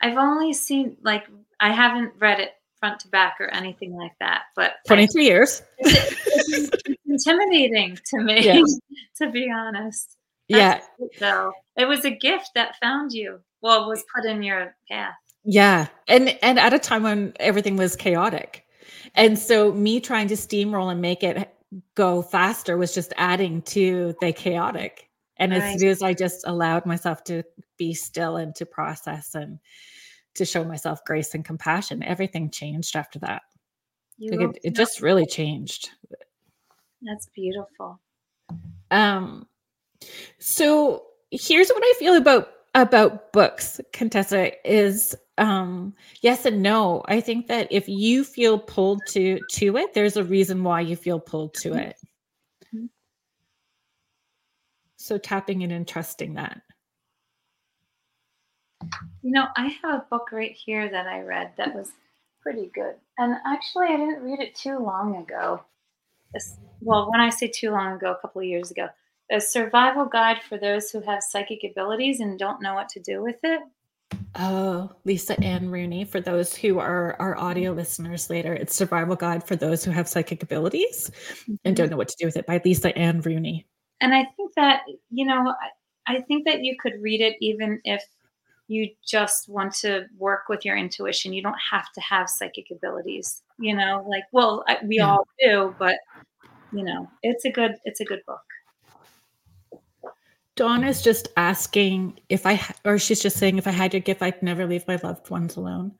I've 0.00 0.16
only 0.16 0.52
seen 0.52 0.96
like 1.02 1.26
I 1.60 1.72
haven't 1.72 2.14
read 2.18 2.40
it 2.40 2.52
front 2.78 3.00
to 3.00 3.08
back 3.08 3.36
or 3.40 3.48
anything 3.48 3.94
like 3.94 4.12
that. 4.20 4.44
But 4.56 4.76
23 4.86 5.24
years. 5.24 5.62
It's, 5.78 6.70
it's, 6.84 7.00
intimidating 7.06 7.98
to 8.06 8.20
me, 8.20 8.44
yeah. 8.44 8.62
to 9.18 9.30
be 9.30 9.50
honest. 9.50 10.16
That's 10.48 10.86
yeah. 10.98 11.18
So 11.18 11.52
it 11.76 11.84
was 11.86 12.04
a 12.04 12.10
gift 12.10 12.50
that 12.54 12.76
found 12.80 13.12
you. 13.12 13.40
Well, 13.60 13.88
was 13.88 14.04
put 14.14 14.24
in 14.24 14.42
your 14.42 14.74
path. 14.90 15.14
Yeah. 15.44 15.88
And 16.08 16.38
and 16.42 16.58
at 16.58 16.72
a 16.72 16.78
time 16.78 17.02
when 17.02 17.34
everything 17.38 17.76
was 17.76 17.94
chaotic. 17.94 18.64
And 19.14 19.38
so 19.38 19.72
me 19.72 20.00
trying 20.00 20.28
to 20.28 20.34
steamroll 20.34 20.90
and 20.90 21.00
make 21.00 21.22
it 21.22 21.52
go 21.94 22.22
faster 22.22 22.76
was 22.76 22.94
just 22.94 23.12
adding 23.16 23.62
to 23.62 24.14
the 24.20 24.32
chaotic. 24.32 25.10
And 25.40 25.52
right. 25.52 25.62
as 25.62 25.80
soon 25.80 25.88
as 25.88 26.02
I 26.02 26.12
just 26.12 26.46
allowed 26.46 26.86
myself 26.86 27.24
to 27.24 27.42
be 27.78 27.94
still 27.94 28.36
and 28.36 28.54
to 28.56 28.66
process 28.66 29.34
and 29.34 29.58
to 30.34 30.44
show 30.44 30.62
myself 30.62 31.04
grace 31.04 31.34
and 31.34 31.44
compassion, 31.44 32.02
everything 32.02 32.50
changed 32.50 32.94
after 32.94 33.18
that. 33.20 33.42
Like 34.20 34.40
it, 34.40 34.58
it 34.62 34.76
just 34.76 35.00
really 35.00 35.24
changed. 35.24 35.90
That's 37.00 37.26
beautiful. 37.34 37.98
Um, 38.90 39.46
so 40.38 41.04
here's 41.30 41.70
what 41.70 41.82
I 41.82 41.94
feel 41.98 42.16
about 42.16 42.52
about 42.74 43.32
books, 43.32 43.80
Contessa, 43.92 44.52
is 44.70 45.16
um 45.38 45.94
yes 46.20 46.44
and 46.44 46.62
no. 46.62 47.02
I 47.08 47.22
think 47.22 47.46
that 47.46 47.66
if 47.70 47.88
you 47.88 48.24
feel 48.24 48.58
pulled 48.58 49.00
to 49.08 49.40
to 49.52 49.78
it, 49.78 49.94
there's 49.94 50.18
a 50.18 50.24
reason 50.24 50.62
why 50.62 50.82
you 50.82 50.96
feel 50.96 51.18
pulled 51.18 51.54
to 51.54 51.72
it. 51.72 51.96
Mm-hmm. 55.01 55.14
So 55.14 55.18
tapping 55.18 55.62
in 55.62 55.70
and 55.70 55.86
trusting 55.86 56.35
that. 56.35 56.60
You 59.22 59.32
know, 59.32 59.47
I 59.56 59.77
have 59.82 59.94
a 59.94 60.06
book 60.10 60.32
right 60.32 60.52
here 60.52 60.89
that 60.90 61.06
I 61.06 61.20
read 61.20 61.52
that 61.59 61.74
was 61.74 61.90
pretty 62.43 62.70
good. 62.74 62.94
And 63.18 63.36
actually, 63.47 63.86
I 63.86 63.97
didn't 63.97 64.22
read 64.22 64.40
it 64.40 64.55
too 64.55 64.78
long 64.78 65.16
ago. 65.16 65.62
This, 66.32 66.56
well, 66.81 67.10
when 67.10 67.20
I 67.20 67.28
say 67.28 67.48
too 67.48 67.70
long 67.70 67.94
ago, 67.94 68.12
a 68.12 68.20
couple 68.20 68.40
of 68.40 68.47
years 68.47 68.70
ago, 68.70 68.89
a 69.31 69.40
survival 69.40 70.06
guide 70.06 70.43
for 70.48 70.59
those 70.59 70.90
who 70.90 71.01
have 71.01 71.22
psychic 71.22 71.60
abilities 71.70 72.20
and 72.20 72.39
don't 72.39 72.62
know 72.62 72.74
what 72.74 72.89
to 72.90 73.01
do 73.01 73.22
with 73.22 73.39
it. 73.43 73.60
Oh, 74.36 74.90
Lisa 75.05 75.39
Anne 75.43 75.70
Rooney. 75.70 76.05
For 76.05 76.20
those 76.20 76.55
who 76.55 76.78
are 76.78 77.16
our 77.18 77.36
audio 77.36 77.72
listeners 77.72 78.31
later, 78.31 78.55
it's 78.55 78.74
Survival 78.74 79.16
Guide 79.16 79.47
for 79.47 79.56
Those 79.56 79.85
Who 79.85 79.90
Have 79.90 80.09
Psychic 80.09 80.43
Abilities 80.43 81.10
mm-hmm. 81.43 81.55
and 81.64 81.77
Don't 81.77 81.90
Know 81.90 81.97
What 81.97 82.09
to 82.09 82.16
Do 82.18 82.27
with 82.27 82.36
It 82.36 82.47
by 82.47 82.60
Lisa 82.64 82.97
Anne 82.97 83.20
Rooney. 83.20 83.66
And 84.01 84.14
I 84.14 84.24
think 84.36 84.55
that, 84.56 84.82
you 85.10 85.24
know, 85.24 85.55
I, 86.06 86.14
I 86.16 86.20
think 86.22 86.44
that 86.47 86.64
you 86.64 86.77
could 86.81 87.01
read 87.01 87.20
it 87.20 87.36
even 87.40 87.81
if 87.85 88.02
you 88.68 88.89
just 89.05 89.48
want 89.48 89.74
to 89.74 90.06
work 90.16 90.43
with 90.48 90.64
your 90.64 90.77
intuition. 90.77 91.32
You 91.32 91.43
don't 91.43 91.59
have 91.70 91.90
to 91.93 92.01
have 92.01 92.31
psychic 92.31 92.70
abilities, 92.70 93.43
you 93.59 93.74
know, 93.74 94.06
like, 94.09 94.24
well, 94.32 94.64
I, 94.68 94.78
we 94.85 94.98
yeah. 94.98 95.10
all 95.10 95.27
do, 95.40 95.74
but 95.78 95.97
you 96.72 96.85
know, 96.85 97.09
it's 97.22 97.44
a 97.44 97.51
good, 97.51 97.77
it's 97.85 98.01
a 98.01 98.05
good 98.05 98.20
book. 98.27 98.40
Dawn 100.55 100.85
is 100.85 101.02
just 101.02 101.28
asking 101.36 102.20
if 102.28 102.47
I, 102.47 102.60
or 102.85 102.98
she's 102.98 103.20
just 103.20 103.39
saying, 103.39 103.59
if 103.59 103.66
I 103.66 103.72
had 103.72 103.93
your 103.93 104.02
gift, 104.02 104.22
I'd 104.22 104.43
never 104.43 104.66
leave 104.66 104.86
my 104.86 105.01
loved 105.02 105.31
ones 105.31 105.56
alone. 105.56 105.93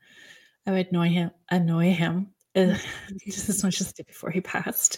I 0.65 0.71
would 0.71 0.87
annoy 0.91 1.09
him, 1.09 1.31
annoy 1.49 1.91
him. 1.91 2.33
just 2.55 3.49
as 3.49 3.63
much 3.63 3.81
as 3.81 3.87
I 3.87 3.91
did 3.97 4.07
before 4.07 4.29
he 4.29 4.41
passed. 4.41 4.97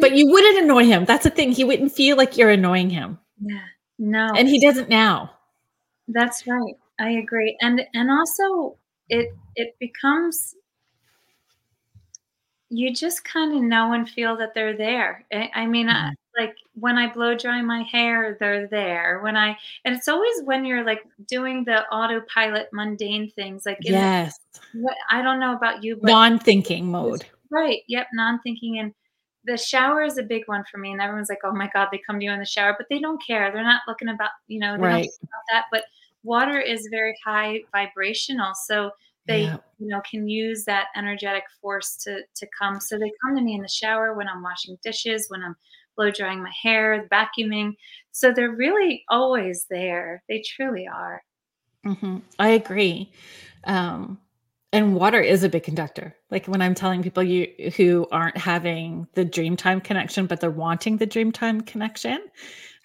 But 0.00 0.12
you 0.14 0.30
wouldn't 0.30 0.64
annoy 0.64 0.84
him. 0.84 1.04
That's 1.04 1.24
the 1.24 1.30
thing. 1.30 1.52
He 1.52 1.64
wouldn't 1.64 1.92
feel 1.92 2.16
like 2.16 2.36
you're 2.36 2.50
annoying 2.50 2.90
him. 2.90 3.18
Yeah. 3.40 3.60
No. 3.98 4.32
And 4.36 4.48
he 4.48 4.60
doesn't 4.60 4.88
now. 4.88 5.30
That's 6.08 6.46
right. 6.46 6.74
I 6.98 7.10
agree. 7.10 7.56
And 7.60 7.82
and 7.94 8.10
also 8.10 8.76
it 9.08 9.32
it 9.56 9.76
becomes 9.78 10.54
you 12.70 12.92
just 12.92 13.24
kind 13.24 13.54
of 13.54 13.62
know 13.62 13.92
and 13.92 14.08
feel 14.08 14.36
that 14.36 14.54
they're 14.54 14.76
there. 14.76 15.24
I, 15.32 15.50
I 15.54 15.66
mean, 15.66 15.88
mm-hmm. 15.88 16.08
I, 16.08 16.14
like 16.38 16.56
when 16.74 16.98
I 16.98 17.12
blow 17.12 17.34
dry 17.34 17.62
my 17.62 17.82
hair, 17.82 18.36
they're 18.38 18.66
there. 18.66 19.20
When 19.22 19.36
I 19.36 19.56
and 19.84 19.94
it's 19.94 20.08
always 20.08 20.42
when 20.44 20.64
you're 20.64 20.84
like 20.84 21.04
doing 21.26 21.64
the 21.64 21.86
autopilot 21.88 22.68
mundane 22.72 23.30
things, 23.30 23.64
like 23.64 23.78
yes, 23.80 24.38
the, 24.74 24.94
I 25.10 25.22
don't 25.22 25.40
know 25.40 25.56
about 25.56 25.82
you, 25.82 25.96
but 25.96 26.08
non-thinking 26.08 26.90
mode. 26.90 27.24
Right. 27.50 27.80
Yep. 27.88 28.08
Non-thinking 28.12 28.78
and 28.78 28.92
the 29.48 29.56
shower 29.56 30.02
is 30.02 30.18
a 30.18 30.22
big 30.22 30.42
one 30.46 30.62
for 30.70 30.76
me 30.76 30.92
and 30.92 31.00
everyone's 31.00 31.30
like 31.30 31.40
oh 31.42 31.52
my 31.52 31.68
god 31.72 31.88
they 31.90 32.00
come 32.06 32.20
to 32.20 32.24
you 32.24 32.30
in 32.30 32.38
the 32.38 32.44
shower 32.44 32.74
but 32.76 32.86
they 32.90 33.00
don't 33.00 33.24
care 33.26 33.50
they're 33.50 33.64
not 33.64 33.80
looking 33.88 34.10
about 34.10 34.30
you 34.46 34.60
know 34.60 34.76
right. 34.76 35.08
about 35.22 35.42
that 35.50 35.64
but 35.72 35.84
water 36.22 36.60
is 36.60 36.88
very 36.90 37.16
high 37.24 37.60
vibrational 37.72 38.52
so 38.54 38.90
they 39.26 39.42
yeah. 39.42 39.56
you 39.78 39.88
know 39.88 40.00
can 40.08 40.28
use 40.28 40.64
that 40.64 40.88
energetic 40.94 41.44
force 41.62 41.96
to 41.96 42.20
to 42.36 42.46
come 42.58 42.78
so 42.78 42.98
they 42.98 43.10
come 43.24 43.34
to 43.34 43.42
me 43.42 43.54
in 43.54 43.62
the 43.62 43.68
shower 43.68 44.14
when 44.14 44.28
i'm 44.28 44.42
washing 44.42 44.76
dishes 44.84 45.26
when 45.28 45.42
i'm 45.42 45.56
blow 45.96 46.10
drying 46.10 46.42
my 46.42 46.52
hair 46.62 47.08
vacuuming 47.10 47.72
so 48.12 48.32
they're 48.32 48.52
really 48.52 49.02
always 49.08 49.66
there 49.70 50.22
they 50.28 50.42
truly 50.46 50.86
are 50.86 51.22
mm-hmm. 51.86 52.18
i 52.38 52.48
agree 52.48 53.10
um 53.64 54.18
and 54.72 54.94
water 54.94 55.20
is 55.20 55.44
a 55.44 55.48
big 55.48 55.62
conductor 55.62 56.14
like 56.30 56.46
when 56.46 56.62
i'm 56.62 56.74
telling 56.74 57.02
people 57.02 57.22
you 57.22 57.46
who 57.76 58.06
aren't 58.12 58.36
having 58.36 59.06
the 59.14 59.24
dreamtime 59.24 59.82
connection 59.82 60.26
but 60.26 60.40
they're 60.40 60.50
wanting 60.50 60.96
the 60.96 61.06
dreamtime 61.06 61.66
connection 61.66 62.20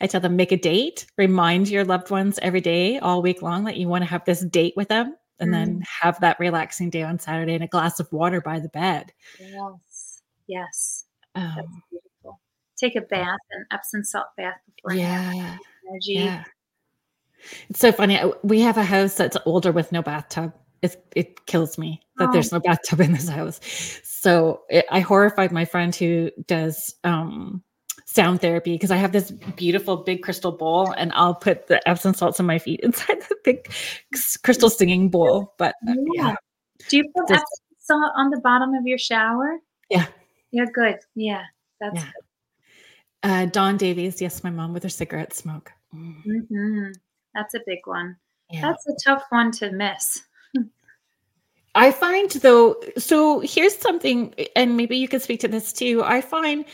I 0.04 0.08
tell 0.08 0.20
them 0.20 0.36
make 0.36 0.52
a 0.52 0.58
date, 0.58 1.06
remind 1.18 1.70
your 1.70 1.86
loved 1.86 2.10
ones 2.12 2.38
every 2.42 2.60
day, 2.60 3.00
all 3.00 3.22
week 3.22 3.42
long, 3.42 3.64
that 3.64 3.78
you 3.78 3.88
want 3.88 4.04
to 4.04 4.10
have 4.10 4.26
this 4.26 4.42
date 4.42 4.74
with 4.76 4.90
them, 4.90 5.16
and 5.40 5.50
mm. 5.50 5.54
then 5.54 5.84
have 6.02 6.20
that 6.20 6.40
relaxing 6.42 6.90
day 6.90 7.04
on 7.04 7.20
Saturday 7.20 7.56
and 7.56 7.64
a 7.64 7.68
glass 7.68 8.02
of 8.02 8.12
water 8.12 8.42
by 8.42 8.60
the 8.60 8.68
bed. 8.68 9.14
Yes, 9.40 10.22
yes, 10.46 11.06
um, 11.36 11.84
beautiful. 11.90 12.42
Take 12.78 12.98
a 12.98 13.02
bath, 13.02 13.40
an 13.52 13.66
Epsom 13.72 14.04
salt 14.04 14.28
bath 14.36 14.58
before. 14.76 14.94
Yeah, 14.94 15.58
energy. 15.90 16.14
Yeah. 16.16 16.44
It's 17.70 17.80
so 17.80 17.94
funny. 17.94 18.20
We 18.44 18.60
have 18.60 18.78
a 18.78 18.84
house 18.84 19.16
that's 19.16 19.38
older 19.46 19.72
with 19.72 19.94
no 19.94 20.02
bathtub. 20.02 20.54
It, 20.84 21.04
it 21.16 21.46
kills 21.46 21.78
me 21.78 22.02
that 22.18 22.30
oh. 22.30 22.32
there's 22.34 22.52
no 22.52 22.60
bathtub 22.60 23.00
in 23.00 23.14
this 23.14 23.30
house. 23.30 23.62
So 24.04 24.64
it, 24.70 24.86
I 24.92 25.00
horrified 25.00 25.52
my 25.52 25.66
friend 25.66 25.96
who 25.96 26.30
does 26.46 26.94
um, 27.06 27.64
sound 28.06 28.42
therapy 28.42 28.74
because 28.74 28.92
I 28.92 28.98
have 28.98 29.14
this 29.14 29.32
beautiful 29.32 29.98
big 29.98 30.22
crystal 30.22 30.52
bowl 30.52 30.92
and 30.92 31.12
I'll 31.14 31.36
put 31.36 31.68
the 31.68 31.88
Epsom 31.88 32.14
salts 32.14 32.40
on 32.40 32.46
my 32.46 32.60
feet 32.60 32.80
inside 32.84 33.22
the 33.22 33.36
big 33.44 33.72
crystal 34.44 34.70
singing 34.70 35.10
bowl. 35.10 35.56
But 35.58 35.76
uh, 35.88 35.94
yeah. 36.14 36.28
yeah. 36.28 36.36
Do 36.90 36.98
you 36.98 37.04
put 37.16 37.30
Just, 37.30 37.42
Epsom 37.42 37.78
salt 37.80 38.12
on 38.16 38.30
the 38.30 38.42
bottom 38.42 38.74
of 38.74 38.86
your 38.86 38.98
shower? 38.98 39.58
Yeah. 39.90 40.06
Yeah, 40.52 40.66
good. 40.72 40.98
Yeah, 41.16 41.44
that's 41.80 41.96
yeah. 41.96 42.04
good. 42.04 43.30
Uh, 43.30 43.46
Dawn 43.46 43.78
Davies, 43.78 44.22
yes, 44.22 44.44
my 44.44 44.50
mom 44.50 44.74
with 44.74 44.84
her 44.84 44.90
cigarette 44.90 45.34
smoke. 45.34 45.72
Mm. 45.96 46.24
Mm-hmm. 46.26 46.92
That's 47.34 47.54
a 47.54 47.62
big 47.66 47.80
one. 47.86 48.18
Yeah. 48.52 48.62
That's 48.62 48.86
a 48.88 48.94
tough 49.04 49.24
one 49.30 49.52
to 49.54 49.72
miss. 49.72 50.24
I 51.76 51.92
find 51.92 52.30
though, 52.30 52.76
so 52.98 53.40
here's 53.40 53.76
something, 53.78 54.34
and 54.56 54.78
maybe 54.78 54.98
you 54.98 55.08
can 55.08 55.20
speak 55.20 55.40
to 55.42 55.48
this 55.48 55.74
too. 55.74 56.04
I 56.04 56.22
find 56.22 56.66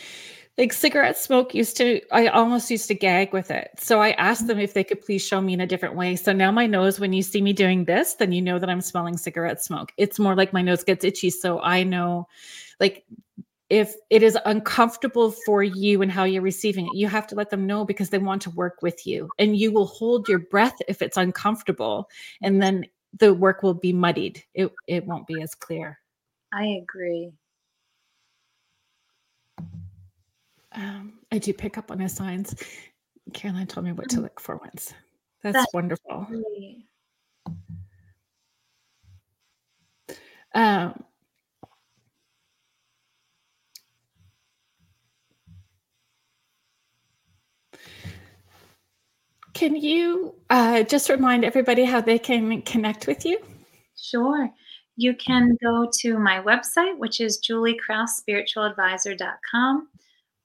like 0.58 0.72
cigarette 0.74 1.16
smoke 1.16 1.54
used 1.54 1.76
to 1.78 2.02
i 2.12 2.26
almost 2.26 2.70
used 2.70 2.86
to 2.88 2.94
gag 2.94 3.32
with 3.32 3.50
it. 3.50 3.70
So 3.78 4.00
i 4.00 4.10
asked 4.12 4.46
them 4.46 4.58
if 4.58 4.74
they 4.74 4.84
could 4.84 5.00
please 5.00 5.26
show 5.26 5.40
me 5.40 5.54
in 5.54 5.60
a 5.60 5.66
different 5.66 5.96
way. 5.96 6.16
So 6.16 6.32
now 6.32 6.52
my 6.52 6.66
nose 6.66 7.00
when 7.00 7.12
you 7.14 7.22
see 7.22 7.40
me 7.40 7.52
doing 7.52 7.86
this 7.86 8.14
then 8.14 8.32
you 8.32 8.42
know 8.42 8.58
that 8.58 8.68
i'm 8.68 8.82
smelling 8.82 9.16
cigarette 9.16 9.64
smoke. 9.64 9.92
It's 9.96 10.18
more 10.18 10.36
like 10.36 10.52
my 10.52 10.62
nose 10.62 10.84
gets 10.84 11.04
itchy 11.04 11.30
so 11.30 11.60
i 11.60 11.82
know 11.82 12.28
like 12.78 13.04
if 13.70 13.94
it 14.10 14.22
is 14.22 14.36
uncomfortable 14.44 15.30
for 15.46 15.62
you 15.62 16.02
and 16.02 16.10
how 16.10 16.24
you're 16.24 16.42
receiving 16.42 16.86
it 16.86 16.94
you 16.94 17.06
have 17.08 17.26
to 17.28 17.36
let 17.36 17.50
them 17.50 17.66
know 17.66 17.84
because 17.84 18.10
they 18.10 18.18
want 18.18 18.42
to 18.42 18.50
work 18.50 18.82
with 18.82 19.06
you. 19.06 19.30
And 19.38 19.56
you 19.56 19.72
will 19.72 19.86
hold 19.86 20.28
your 20.28 20.40
breath 20.40 20.76
if 20.88 21.00
it's 21.00 21.16
uncomfortable 21.16 22.08
and 22.42 22.60
then 22.60 22.84
the 23.18 23.34
work 23.34 23.62
will 23.62 23.74
be 23.74 23.92
muddied 23.92 24.42
it, 24.54 24.70
it 24.86 25.06
won't 25.06 25.26
be 25.26 25.42
as 25.42 25.54
clear 25.54 25.98
i 26.52 26.64
agree 26.64 27.32
um, 30.72 31.14
I 31.32 31.38
do 31.38 31.52
pick 31.52 31.78
up 31.78 31.90
on 31.90 31.98
his 31.98 32.14
signs. 32.14 32.54
Caroline 33.32 33.66
told 33.66 33.86
me 33.86 33.92
what 33.92 34.08
to 34.10 34.18
mm. 34.18 34.22
look 34.22 34.40
for 34.40 34.56
once. 34.56 34.94
That's, 35.42 35.54
That's 35.54 35.74
wonderful. 35.74 36.26
Um, 40.54 41.04
can 49.60 49.76
you 49.76 50.34
uh, 50.48 50.82
just 50.84 51.10
remind 51.10 51.44
everybody 51.44 51.84
how 51.84 52.00
they 52.00 52.18
can 52.18 52.62
connect 52.62 53.06
with 53.06 53.26
you? 53.26 53.38
Sure. 53.94 54.48
You 54.96 55.14
can 55.14 55.54
go 55.62 55.86
to 56.00 56.18
my 56.18 56.40
website, 56.40 56.96
which 56.96 57.20
is 57.20 57.38
juliekraus.spiritualadvisor.com 57.46 59.88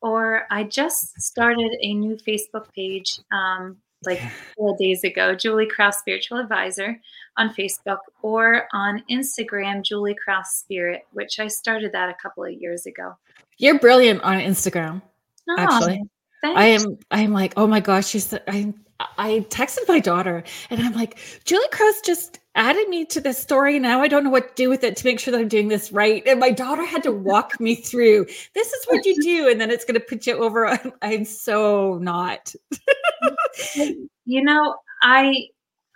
or 0.01 0.45
I 0.51 0.65
just 0.65 1.21
started 1.21 1.71
a 1.81 1.93
new 1.93 2.17
Facebook 2.17 2.65
page 2.75 3.21
um, 3.31 3.77
like 4.05 4.19
four 4.57 4.75
days 4.77 5.05
ago, 5.05 5.33
Julie 5.33 5.65
Kraus 5.65 5.97
Spiritual 5.97 6.39
Advisor 6.39 6.99
on 7.37 7.53
Facebook 7.53 7.99
or 8.21 8.67
on 8.73 9.01
Instagram, 9.09 9.81
Julie 9.81 10.17
Kraus 10.21 10.57
Spirit, 10.57 11.03
which 11.13 11.39
I 11.39 11.47
started 11.47 11.93
that 11.93 12.09
a 12.09 12.15
couple 12.21 12.43
of 12.43 12.51
years 12.51 12.85
ago. 12.85 13.15
You're 13.59 13.79
brilliant 13.79 14.23
on 14.23 14.39
Instagram. 14.39 15.01
Oh, 15.49 15.55
actually, 15.57 16.03
thanks. 16.41 16.59
I 16.59 16.65
am. 16.65 16.97
I'm 17.11 17.31
like, 17.31 17.53
oh 17.55 17.65
my 17.65 17.79
gosh, 17.79 18.07
she's. 18.07 18.33
I 18.45 18.73
I 18.99 19.45
texted 19.49 19.87
my 19.87 19.99
daughter 19.99 20.43
and 20.69 20.81
I'm 20.81 20.93
like, 20.93 21.17
Julie 21.43 21.67
Cross 21.71 22.01
just 22.05 22.39
added 22.55 22.87
me 22.87 23.05
to 23.05 23.19
this 23.19 23.37
story. 23.37 23.77
Now 23.77 24.01
I 24.01 24.07
don't 24.07 24.23
know 24.23 24.29
what 24.29 24.55
to 24.55 24.63
do 24.63 24.69
with 24.69 24.83
it 24.83 24.95
to 24.97 25.05
make 25.05 25.19
sure 25.19 25.31
that 25.33 25.39
I'm 25.39 25.49
doing 25.49 25.67
this 25.67 25.91
right. 25.91 26.23
And 26.25 26.39
my 26.39 26.51
daughter 26.51 26.85
had 26.85 27.03
to 27.03 27.11
walk 27.11 27.59
me 27.59 27.75
through 27.75 28.25
this 28.53 28.71
is 28.71 28.85
what 28.85 29.05
you 29.05 29.21
do. 29.21 29.49
And 29.49 29.59
then 29.59 29.69
it's 29.69 29.83
going 29.83 29.99
to 29.99 30.05
put 30.05 30.25
you 30.25 30.37
over. 30.37 30.67
I'm, 30.67 30.93
I'm 31.01 31.25
so 31.25 31.97
not. 32.01 32.53
you 33.75 34.43
know, 34.43 34.75
I, 35.01 35.47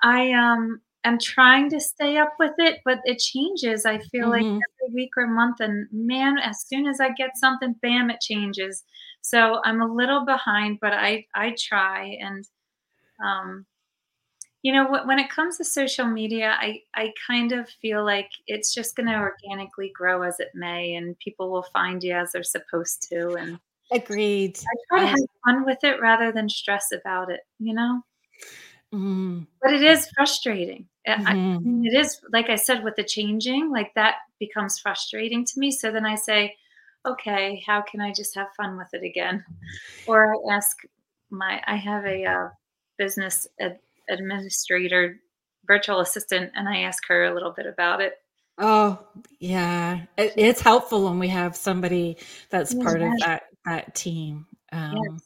I, 0.03 0.31
um, 0.33 0.81
am 1.05 1.17
trying 1.19 1.69
to 1.69 1.79
stay 1.79 2.17
up 2.17 2.33
with 2.39 2.53
it, 2.57 2.79
but 2.83 2.99
it 3.05 3.19
changes. 3.19 3.85
I 3.85 3.99
feel 3.99 4.29
mm-hmm. 4.29 4.55
like 4.55 4.61
every 4.85 4.93
week 4.93 5.11
or 5.15 5.27
month. 5.27 5.61
And 5.61 5.87
man, 5.93 6.37
as 6.39 6.65
soon 6.67 6.87
as 6.87 6.99
I 6.99 7.11
get 7.11 7.37
something, 7.37 7.75
bam, 7.81 8.09
it 8.09 8.19
changes. 8.19 8.83
So 9.21 9.61
I'm 9.63 9.81
a 9.81 9.91
little 9.91 10.25
behind, 10.25 10.79
but 10.81 10.93
I, 10.93 11.25
I 11.33 11.55
try 11.57 12.17
and, 12.21 12.45
um, 13.23 13.65
you 14.61 14.73
know 14.73 15.03
when 15.05 15.19
it 15.19 15.29
comes 15.29 15.57
to 15.57 15.63
social 15.63 16.05
media 16.05 16.55
i 16.59 16.81
i 16.95 17.11
kind 17.25 17.51
of 17.51 17.69
feel 17.81 18.03
like 18.03 18.29
it's 18.47 18.73
just 18.73 18.95
going 18.95 19.07
to 19.07 19.15
organically 19.15 19.91
grow 19.95 20.21
as 20.21 20.39
it 20.39 20.49
may 20.53 20.95
and 20.95 21.17
people 21.19 21.49
will 21.49 21.65
find 21.73 22.03
you 22.03 22.13
as 22.13 22.31
they're 22.31 22.43
supposed 22.43 23.07
to 23.09 23.33
and 23.35 23.59
agreed 23.91 24.57
i 24.59 24.75
try 24.89 24.99
to 25.01 25.07
have 25.07 25.19
fun 25.45 25.65
with 25.65 25.83
it 25.83 26.01
rather 26.01 26.31
than 26.31 26.49
stress 26.49 26.89
about 26.91 27.31
it 27.31 27.41
you 27.59 27.73
know 27.73 28.01
mm. 28.93 29.45
but 29.61 29.73
it 29.73 29.81
is 29.81 30.09
frustrating 30.15 30.87
mm-hmm. 31.07 31.27
I, 31.27 31.33
mean, 31.33 31.85
it 31.85 31.97
is 31.97 32.19
like 32.31 32.49
i 32.49 32.55
said 32.55 32.83
with 32.83 32.95
the 32.95 33.03
changing 33.03 33.71
like 33.71 33.93
that 33.95 34.15
becomes 34.39 34.79
frustrating 34.79 35.45
to 35.45 35.59
me 35.59 35.71
so 35.71 35.91
then 35.91 36.05
i 36.05 36.15
say 36.15 36.55
okay 37.05 37.63
how 37.65 37.81
can 37.81 38.01
i 38.01 38.11
just 38.11 38.35
have 38.35 38.53
fun 38.57 38.77
with 38.77 38.89
it 38.93 39.03
again 39.03 39.43
or 40.05 40.33
i 40.33 40.53
ask 40.53 40.77
my 41.31 41.61
i 41.65 41.75
have 41.75 42.05
a 42.05 42.25
uh, 42.25 42.49
business 42.99 43.47
ad- 43.59 43.79
administrator, 44.07 45.19
virtual 45.65 46.01
assistant, 46.01 46.51
and 46.53 46.69
I 46.69 46.81
ask 46.81 47.01
her 47.07 47.25
a 47.25 47.33
little 47.33 47.51
bit 47.51 47.65
about 47.65 48.01
it. 48.01 48.13
Oh, 48.59 48.99
yeah. 49.39 50.01
It, 50.17 50.33
it's 50.35 50.61
helpful 50.61 51.05
when 51.05 51.17
we 51.17 51.29
have 51.29 51.55
somebody 51.55 52.17
that's 52.51 52.75
part 52.75 53.01
of 53.01 53.11
that 53.21 53.43
that 53.65 53.95
team. 53.95 54.45
Um, 54.71 54.95
yes. 54.95 55.21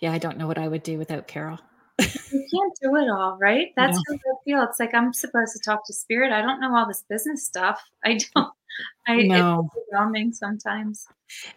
Yeah, 0.00 0.12
I 0.12 0.18
don't 0.18 0.36
know 0.36 0.46
what 0.46 0.58
I 0.58 0.68
would 0.68 0.82
do 0.82 0.98
without 0.98 1.26
Carol. 1.26 1.58
you 1.98 2.06
can't 2.06 2.72
do 2.82 2.96
it 2.96 3.08
all, 3.08 3.38
right? 3.40 3.68
That's 3.76 3.96
no. 3.96 4.02
how 4.08 4.14
I 4.14 4.36
feel. 4.44 4.68
It's 4.68 4.78
like 4.78 4.92
I'm 4.92 5.14
supposed 5.14 5.52
to 5.54 5.60
talk 5.64 5.86
to 5.86 5.94
spirit. 5.94 6.32
I 6.32 6.42
don't 6.42 6.60
know 6.60 6.76
all 6.76 6.86
this 6.86 7.02
business 7.08 7.46
stuff. 7.46 7.82
I 8.04 8.18
don't. 8.34 8.52
I 9.06 9.22
know. 9.22 9.68
It's 9.74 9.86
overwhelming 9.92 10.32
sometimes. 10.32 11.06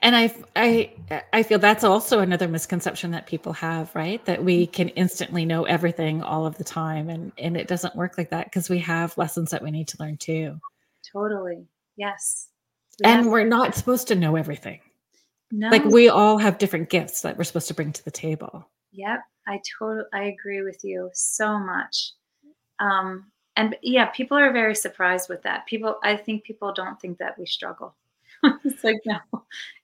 And 0.02 0.16
I, 0.16 0.34
I, 0.56 0.94
I 1.34 1.44
feel 1.44 1.60
that's 1.60 1.84
also 1.84 2.20
another 2.20 2.48
misconception 2.48 3.12
that 3.12 3.28
people 3.28 3.54
have, 3.54 3.94
right? 3.96 4.24
That 4.26 4.44
we 4.44 4.64
mm-hmm. 4.64 4.72
can 4.72 4.90
instantly 4.90 5.46
know 5.46 5.64
everything 5.66 6.22
all 6.22 6.46
of 6.46 6.58
the 6.58 6.64
time, 6.64 7.10
and 7.10 7.32
and 7.38 7.58
it 7.58 7.68
doesn't 7.68 7.96
work 7.96 8.18
like 8.18 8.30
that 8.30 8.46
because 8.46 8.70
we 8.70 8.80
have 8.80 9.18
lessons 9.18 9.52
that 9.52 9.62
we 9.62 9.72
need 9.72 9.88
to 9.90 9.98
learn 10.00 10.18
too. 10.18 10.60
Totally. 11.12 11.68
Yes. 11.98 12.48
We 13.04 13.10
and 13.10 13.32
we're 13.32 13.46
not 13.46 13.76
supposed 13.76 14.08
to 14.10 14.16
know 14.16 14.36
everything. 14.36 14.80
No. 15.52 15.70
Like 15.70 15.86
we 15.86 16.10
all 16.10 16.38
have 16.38 16.58
different 16.58 16.90
gifts 16.90 17.22
that 17.22 17.38
we're 17.38 17.44
supposed 17.44 17.68
to 17.70 17.74
bring 17.74 17.92
to 17.94 18.06
the 18.06 18.12
table. 18.12 18.68
Yep. 18.92 19.20
I 19.48 19.60
totally 19.80 20.06
I 20.14 20.24
agree 20.26 20.62
with 20.62 20.80
you 20.84 21.10
so 21.14 21.58
much. 21.58 22.12
Um, 22.80 23.32
and 23.60 23.76
yeah, 23.82 24.06
people 24.06 24.38
are 24.38 24.54
very 24.54 24.74
surprised 24.74 25.28
with 25.28 25.44
that. 25.44 25.66
People, 25.66 25.98
I 26.02 26.16
think 26.16 26.46
people 26.46 26.72
don't 26.72 27.00
think 27.00 27.18
that 27.18 27.38
we 27.38 27.46
struggle. 27.46 27.94
it's 28.64 28.84
like 28.86 29.02
no, 29.06 29.20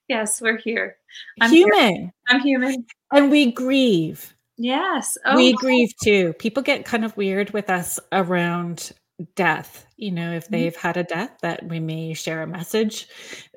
yes, 0.08 0.40
we're 0.40 0.56
here. 0.56 0.96
I'm 1.42 1.50
human. 1.50 1.94
Here. 1.94 2.12
I'm 2.28 2.40
human, 2.40 2.86
and 3.12 3.30
we 3.30 3.52
grieve. 3.52 4.34
Yes, 4.56 5.18
oh, 5.26 5.36
we 5.36 5.52
grieve 5.52 5.92
too. 6.02 6.32
People 6.38 6.62
get 6.62 6.86
kind 6.86 7.04
of 7.04 7.14
weird 7.18 7.50
with 7.50 7.68
us 7.68 8.00
around 8.12 8.92
death 9.34 9.86
you 9.96 10.12
know 10.12 10.32
if 10.32 10.44
mm-hmm. 10.44 10.52
they've 10.52 10.72
mm-hmm. 10.74 10.86
had 10.86 10.98
a 10.98 11.04
death 11.04 11.38
that 11.40 11.66
we 11.66 11.80
may 11.80 12.12
share 12.12 12.42
a 12.42 12.46
message 12.46 13.08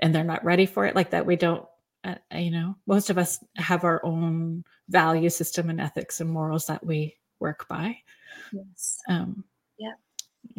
and 0.01 0.15
they're 0.15 0.23
not 0.23 0.45
ready 0.45 0.65
for 0.65 0.85
it 0.85 0.95
like 0.95 1.09
that 1.09 1.25
we 1.25 1.35
don't 1.35 1.65
uh, 2.05 2.15
you 2.33 2.49
know 2.49 2.73
most 2.87 3.09
of 3.09 3.17
us 3.17 3.43
have 3.57 3.83
our 3.83 3.99
own 4.05 4.63
value 4.87 5.29
system 5.29 5.69
and 5.69 5.81
ethics 5.81 6.21
and 6.21 6.29
morals 6.29 6.65
that 6.65 6.85
we 6.85 7.13
work 7.41 7.67
by 7.67 7.93
yes 8.53 8.99
um 9.09 9.43
yeah 9.77 9.91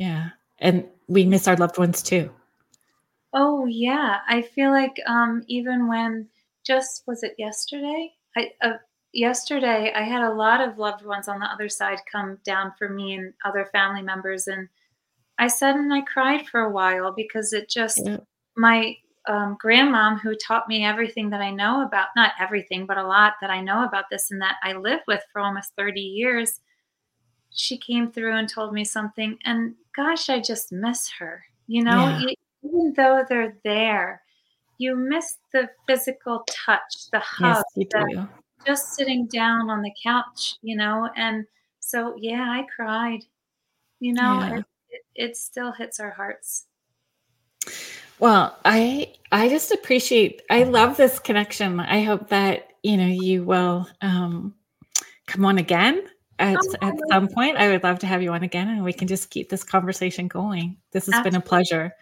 yeah. 0.01 0.31
And 0.59 0.87
we 1.09 1.27
miss 1.27 1.47
our 1.47 1.57
loved 1.57 1.79
ones 1.79 2.03
too. 2.03 2.31
Oh 3.35 3.67
yeah. 3.67 4.21
I 4.27 4.43
feel 4.43 4.71
like 4.71 4.97
um 5.07 5.45
even 5.47 5.87
when 5.87 6.27
just 6.65 7.05
was 7.07 7.23
it 7.23 7.35
yesterday? 7.39 8.13
I 8.37 8.51
uh, 8.63 8.79
yesterday 9.13 9.93
i 9.97 10.03
had 10.03 10.23
a 10.23 10.33
lot 10.33 10.61
of 10.61 10.79
loved 10.79 11.05
ones 11.05 11.27
on 11.27 11.41
the 11.41 11.47
other 11.47 11.69
side 11.69 11.99
come 12.11 12.39
down 12.45 12.73
for 12.79 12.89
me 12.89 13.15
and 13.15 13.33
other 13.45 13.69
family 13.73 14.03
members 14.03 14.47
and 14.47 14.69
i 15.37 15.49
said 15.49 15.75
and 15.75 15.93
i 15.93 16.01
cried 16.03 16.47
for 16.47 16.61
a 16.61 16.71
while 16.71 17.13
because 17.13 17.53
it 17.53 17.69
just 17.69 18.01
yeah. 18.05 18.19
my 18.57 18.97
um, 19.29 19.57
grandmom 19.63 20.21
who 20.21 20.35
taught 20.35 20.69
me 20.69 20.85
everything 20.85 21.31
that 21.31 21.43
I 21.43 21.51
know 21.51 21.83
about, 21.83 22.09
not 22.17 22.33
everything, 22.41 22.87
but 22.87 22.97
a 22.97 23.07
lot 23.07 23.35
that 23.41 23.51
I 23.51 23.61
know 23.61 23.85
about 23.85 24.07
this 24.11 24.31
and 24.31 24.41
that 24.41 24.57
I 24.63 24.73
lived 24.73 25.03
with 25.07 25.23
for 25.33 25.41
almost 25.41 25.73
30 25.77 26.01
years, 26.01 26.61
she 27.53 27.77
came 27.77 28.11
through 28.11 28.37
and 28.37 28.49
told 28.49 28.73
me 28.73 28.85
something. 28.85 29.39
And 29.45 29.75
gosh, 29.95 30.29
I 30.29 30.41
just 30.41 30.73
miss 30.73 31.11
her. 31.19 31.45
You 31.67 31.85
know, 31.85 32.19
yeah. 32.21 32.35
even 32.65 32.93
though 32.97 33.25
they're 33.29 33.57
there, 33.65 34.23
you 34.79 34.97
miss 34.97 35.37
the 35.53 35.69
physical 35.87 36.45
touch, 36.49 37.11
the 37.13 37.21
hug, 37.21 37.63
yes, 37.77 37.89
the, 37.91 38.29
just 38.67 38.95
sitting 38.95 39.27
down 39.27 39.71
on 39.71 39.83
the 39.83 39.93
couch, 40.03 40.57
you 40.63 40.77
know. 40.77 41.09
And 41.17 41.45
so, 41.81 42.15
yeah, 42.19 42.47
I 42.49 42.67
cried. 42.75 43.21
You 44.01 44.15
know, 44.15 44.41
yeah. 44.41 44.57
it, 44.57 44.65
it, 44.89 45.03
it 45.15 45.37
still 45.37 45.73
hits 45.73 46.01
our 46.01 46.11
hearts. 46.11 46.67
Well, 48.19 48.59
I 48.65 49.15
I 49.33 49.49
just 49.49 49.71
appreciate 49.71 50.43
I 50.51 50.65
love 50.65 50.97
this 50.97 51.19
connection. 51.19 51.81
I 51.81 52.03
hope 52.03 52.29
that, 52.29 52.69
you 52.83 52.97
know, 52.97 53.07
you 53.07 53.45
will 53.45 53.87
um 54.03 54.55
come 55.27 55.45
on 55.45 55.59
again 55.59 56.03
at, 56.41 56.59
at 56.83 56.95
some 57.09 57.29
point. 57.29 57.57
I 57.57 57.69
would 57.69 57.83
love 57.83 57.99
to 58.01 58.07
have 58.07 58.23
you 58.23 58.33
on 58.33 58.43
again 58.43 58.69
and 58.69 58.83
we 58.83 58.93
can 58.93 59.09
just 59.09 59.31
keep 59.31 59.49
this 59.49 59.63
conversation 59.63 60.29
going. 60.29 60.77
This 60.93 61.07
has 61.07 61.15
Absolutely. 61.15 61.31
been 61.31 61.41
a 61.41 61.45
pleasure. 61.45 61.95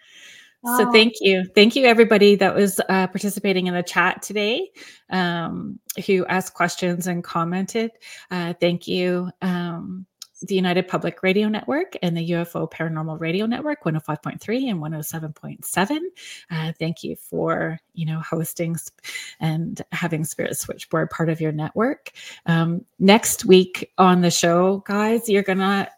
So 0.65 0.90
thank 0.90 1.15
you. 1.20 1.44
Thank 1.55 1.77
you 1.77 1.86
everybody 1.86 2.35
that 2.35 2.52
was 2.52 2.81
uh, 2.89 3.06
participating 3.06 3.69
in 3.69 3.74
the 3.74 3.82
chat 3.82 4.23
today, 4.23 4.70
um, 5.09 5.78
who 6.05 6.27
asked 6.27 6.55
questions 6.55 7.06
and 7.06 7.23
commented. 7.23 7.93
Uh, 8.31 8.55
thank 8.55 8.89
you. 8.89 9.31
Um, 9.40 10.05
the 10.43 10.55
United 10.55 10.89
Public 10.89 11.23
Radio 11.23 11.48
Network 11.48 11.97
and 12.02 12.16
the 12.16 12.31
UFO 12.31 12.70
Paranormal 12.70 13.20
Radio 13.20 13.47
Network, 13.47 13.82
105.3 13.85 14.70
and 14.70 14.81
107.7. 14.81 15.98
Uh, 16.51 16.73
thank 16.78 17.02
you 17.02 17.16
for, 17.16 17.78
you 17.94 18.06
know, 18.06 18.20
hosting 18.20 18.77
and 19.40 19.82
having 19.93 20.24
Spirit 20.24 20.56
Switchboard 20.56 21.10
part 21.10 21.28
of 21.28 21.40
your 21.40 21.52
network. 21.52 22.12
Um, 22.47 22.85
next 22.98 23.44
week 23.44 23.93
on 23.98 24.20
the 24.20 24.31
show, 24.31 24.82
guys, 24.86 25.28
you're 25.28 25.43
going 25.43 25.59
to 25.59 25.89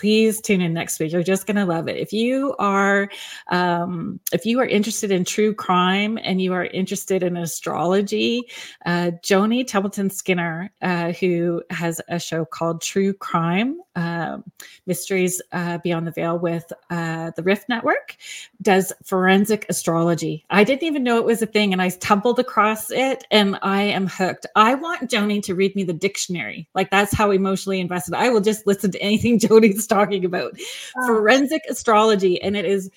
please 0.00 0.40
tune 0.40 0.62
in 0.62 0.72
next 0.72 0.98
week. 0.98 1.12
You're 1.12 1.22
just 1.22 1.46
going 1.46 1.56
to 1.56 1.66
love 1.66 1.86
it. 1.86 1.98
If 1.98 2.10
you 2.10 2.54
are, 2.58 3.10
um, 3.48 4.18
if 4.32 4.46
you 4.46 4.58
are 4.58 4.64
interested 4.64 5.10
in 5.10 5.26
true 5.26 5.54
crime 5.54 6.18
and 6.22 6.40
you 6.40 6.54
are 6.54 6.64
interested 6.64 7.22
in 7.22 7.36
astrology, 7.36 8.44
uh, 8.86 9.10
Joni 9.22 9.66
Templeton 9.66 10.08
Skinner, 10.08 10.72
uh, 10.80 11.12
who 11.12 11.62
has 11.68 12.00
a 12.08 12.18
show 12.18 12.46
called 12.46 12.80
True 12.80 13.12
Crime 13.12 13.78
uh, 13.94 14.38
Mysteries 14.86 15.42
Beyond 15.82 16.06
the 16.06 16.12
Veil 16.12 16.38
with 16.38 16.72
uh, 16.88 17.32
the 17.36 17.42
Rift 17.42 17.68
Network, 17.68 18.16
does 18.62 18.92
forensic 19.04 19.66
astrology. 19.68 20.46
I 20.48 20.64
didn't 20.64 20.84
even 20.84 21.02
know 21.02 21.18
it 21.18 21.24
was 21.24 21.42
a 21.42 21.46
thing, 21.46 21.72
and 21.72 21.82
I 21.82 21.88
stumbled 21.88 22.38
across 22.38 22.90
it, 22.90 23.24
and 23.30 23.58
I 23.62 23.82
am 23.82 24.06
hooked. 24.06 24.46
I 24.56 24.74
want 24.74 25.10
Joni 25.10 25.42
to 25.42 25.54
read 25.54 25.76
me 25.76 25.84
the 25.84 25.92
dictionary. 25.92 26.68
Like 26.74 26.90
that's 26.90 27.14
how 27.14 27.30
emotionally 27.30 27.80
invested. 27.80 28.14
I 28.14 28.30
will 28.30 28.40
just 28.40 28.66
listen 28.66 28.90
to 28.92 29.02
anything 29.02 29.38
Joni's 29.40 29.86
talking 29.90 30.24
about. 30.24 30.58
Oh. 30.96 31.06
Forensic 31.06 31.62
astrology, 31.68 32.40
and 32.40 32.56
it 32.56 32.64
is 32.64 32.90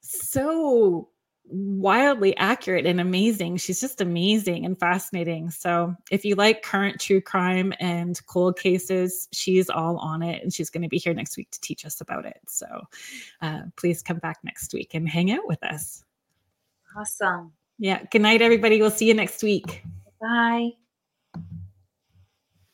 so 0.00 1.08
wildly 1.48 2.36
accurate 2.36 2.86
and 2.86 3.00
amazing. 3.00 3.56
She's 3.56 3.80
just 3.80 4.00
amazing 4.00 4.64
and 4.64 4.78
fascinating. 4.78 5.50
So, 5.50 5.94
if 6.10 6.24
you 6.24 6.34
like 6.34 6.62
current 6.62 7.00
true 7.00 7.20
crime 7.20 7.72
and 7.80 8.20
cold 8.26 8.58
cases, 8.58 9.28
she's 9.32 9.70
all 9.70 9.98
on 9.98 10.22
it 10.22 10.42
and 10.42 10.52
she's 10.52 10.70
going 10.70 10.82
to 10.82 10.88
be 10.88 10.98
here 10.98 11.14
next 11.14 11.36
week 11.36 11.50
to 11.50 11.60
teach 11.60 11.84
us 11.84 12.00
about 12.00 12.26
it. 12.26 12.40
So, 12.46 12.66
uh, 13.42 13.62
please 13.76 14.02
come 14.02 14.18
back 14.18 14.38
next 14.42 14.72
week 14.72 14.94
and 14.94 15.08
hang 15.08 15.30
out 15.30 15.46
with 15.46 15.62
us. 15.62 16.04
Awesome. 16.96 17.52
Yeah. 17.78 18.02
Good 18.10 18.22
night, 18.22 18.42
everybody. 18.42 18.80
We'll 18.80 18.90
see 18.90 19.06
you 19.06 19.14
next 19.14 19.42
week. 19.42 19.82
Bye. 20.20 20.70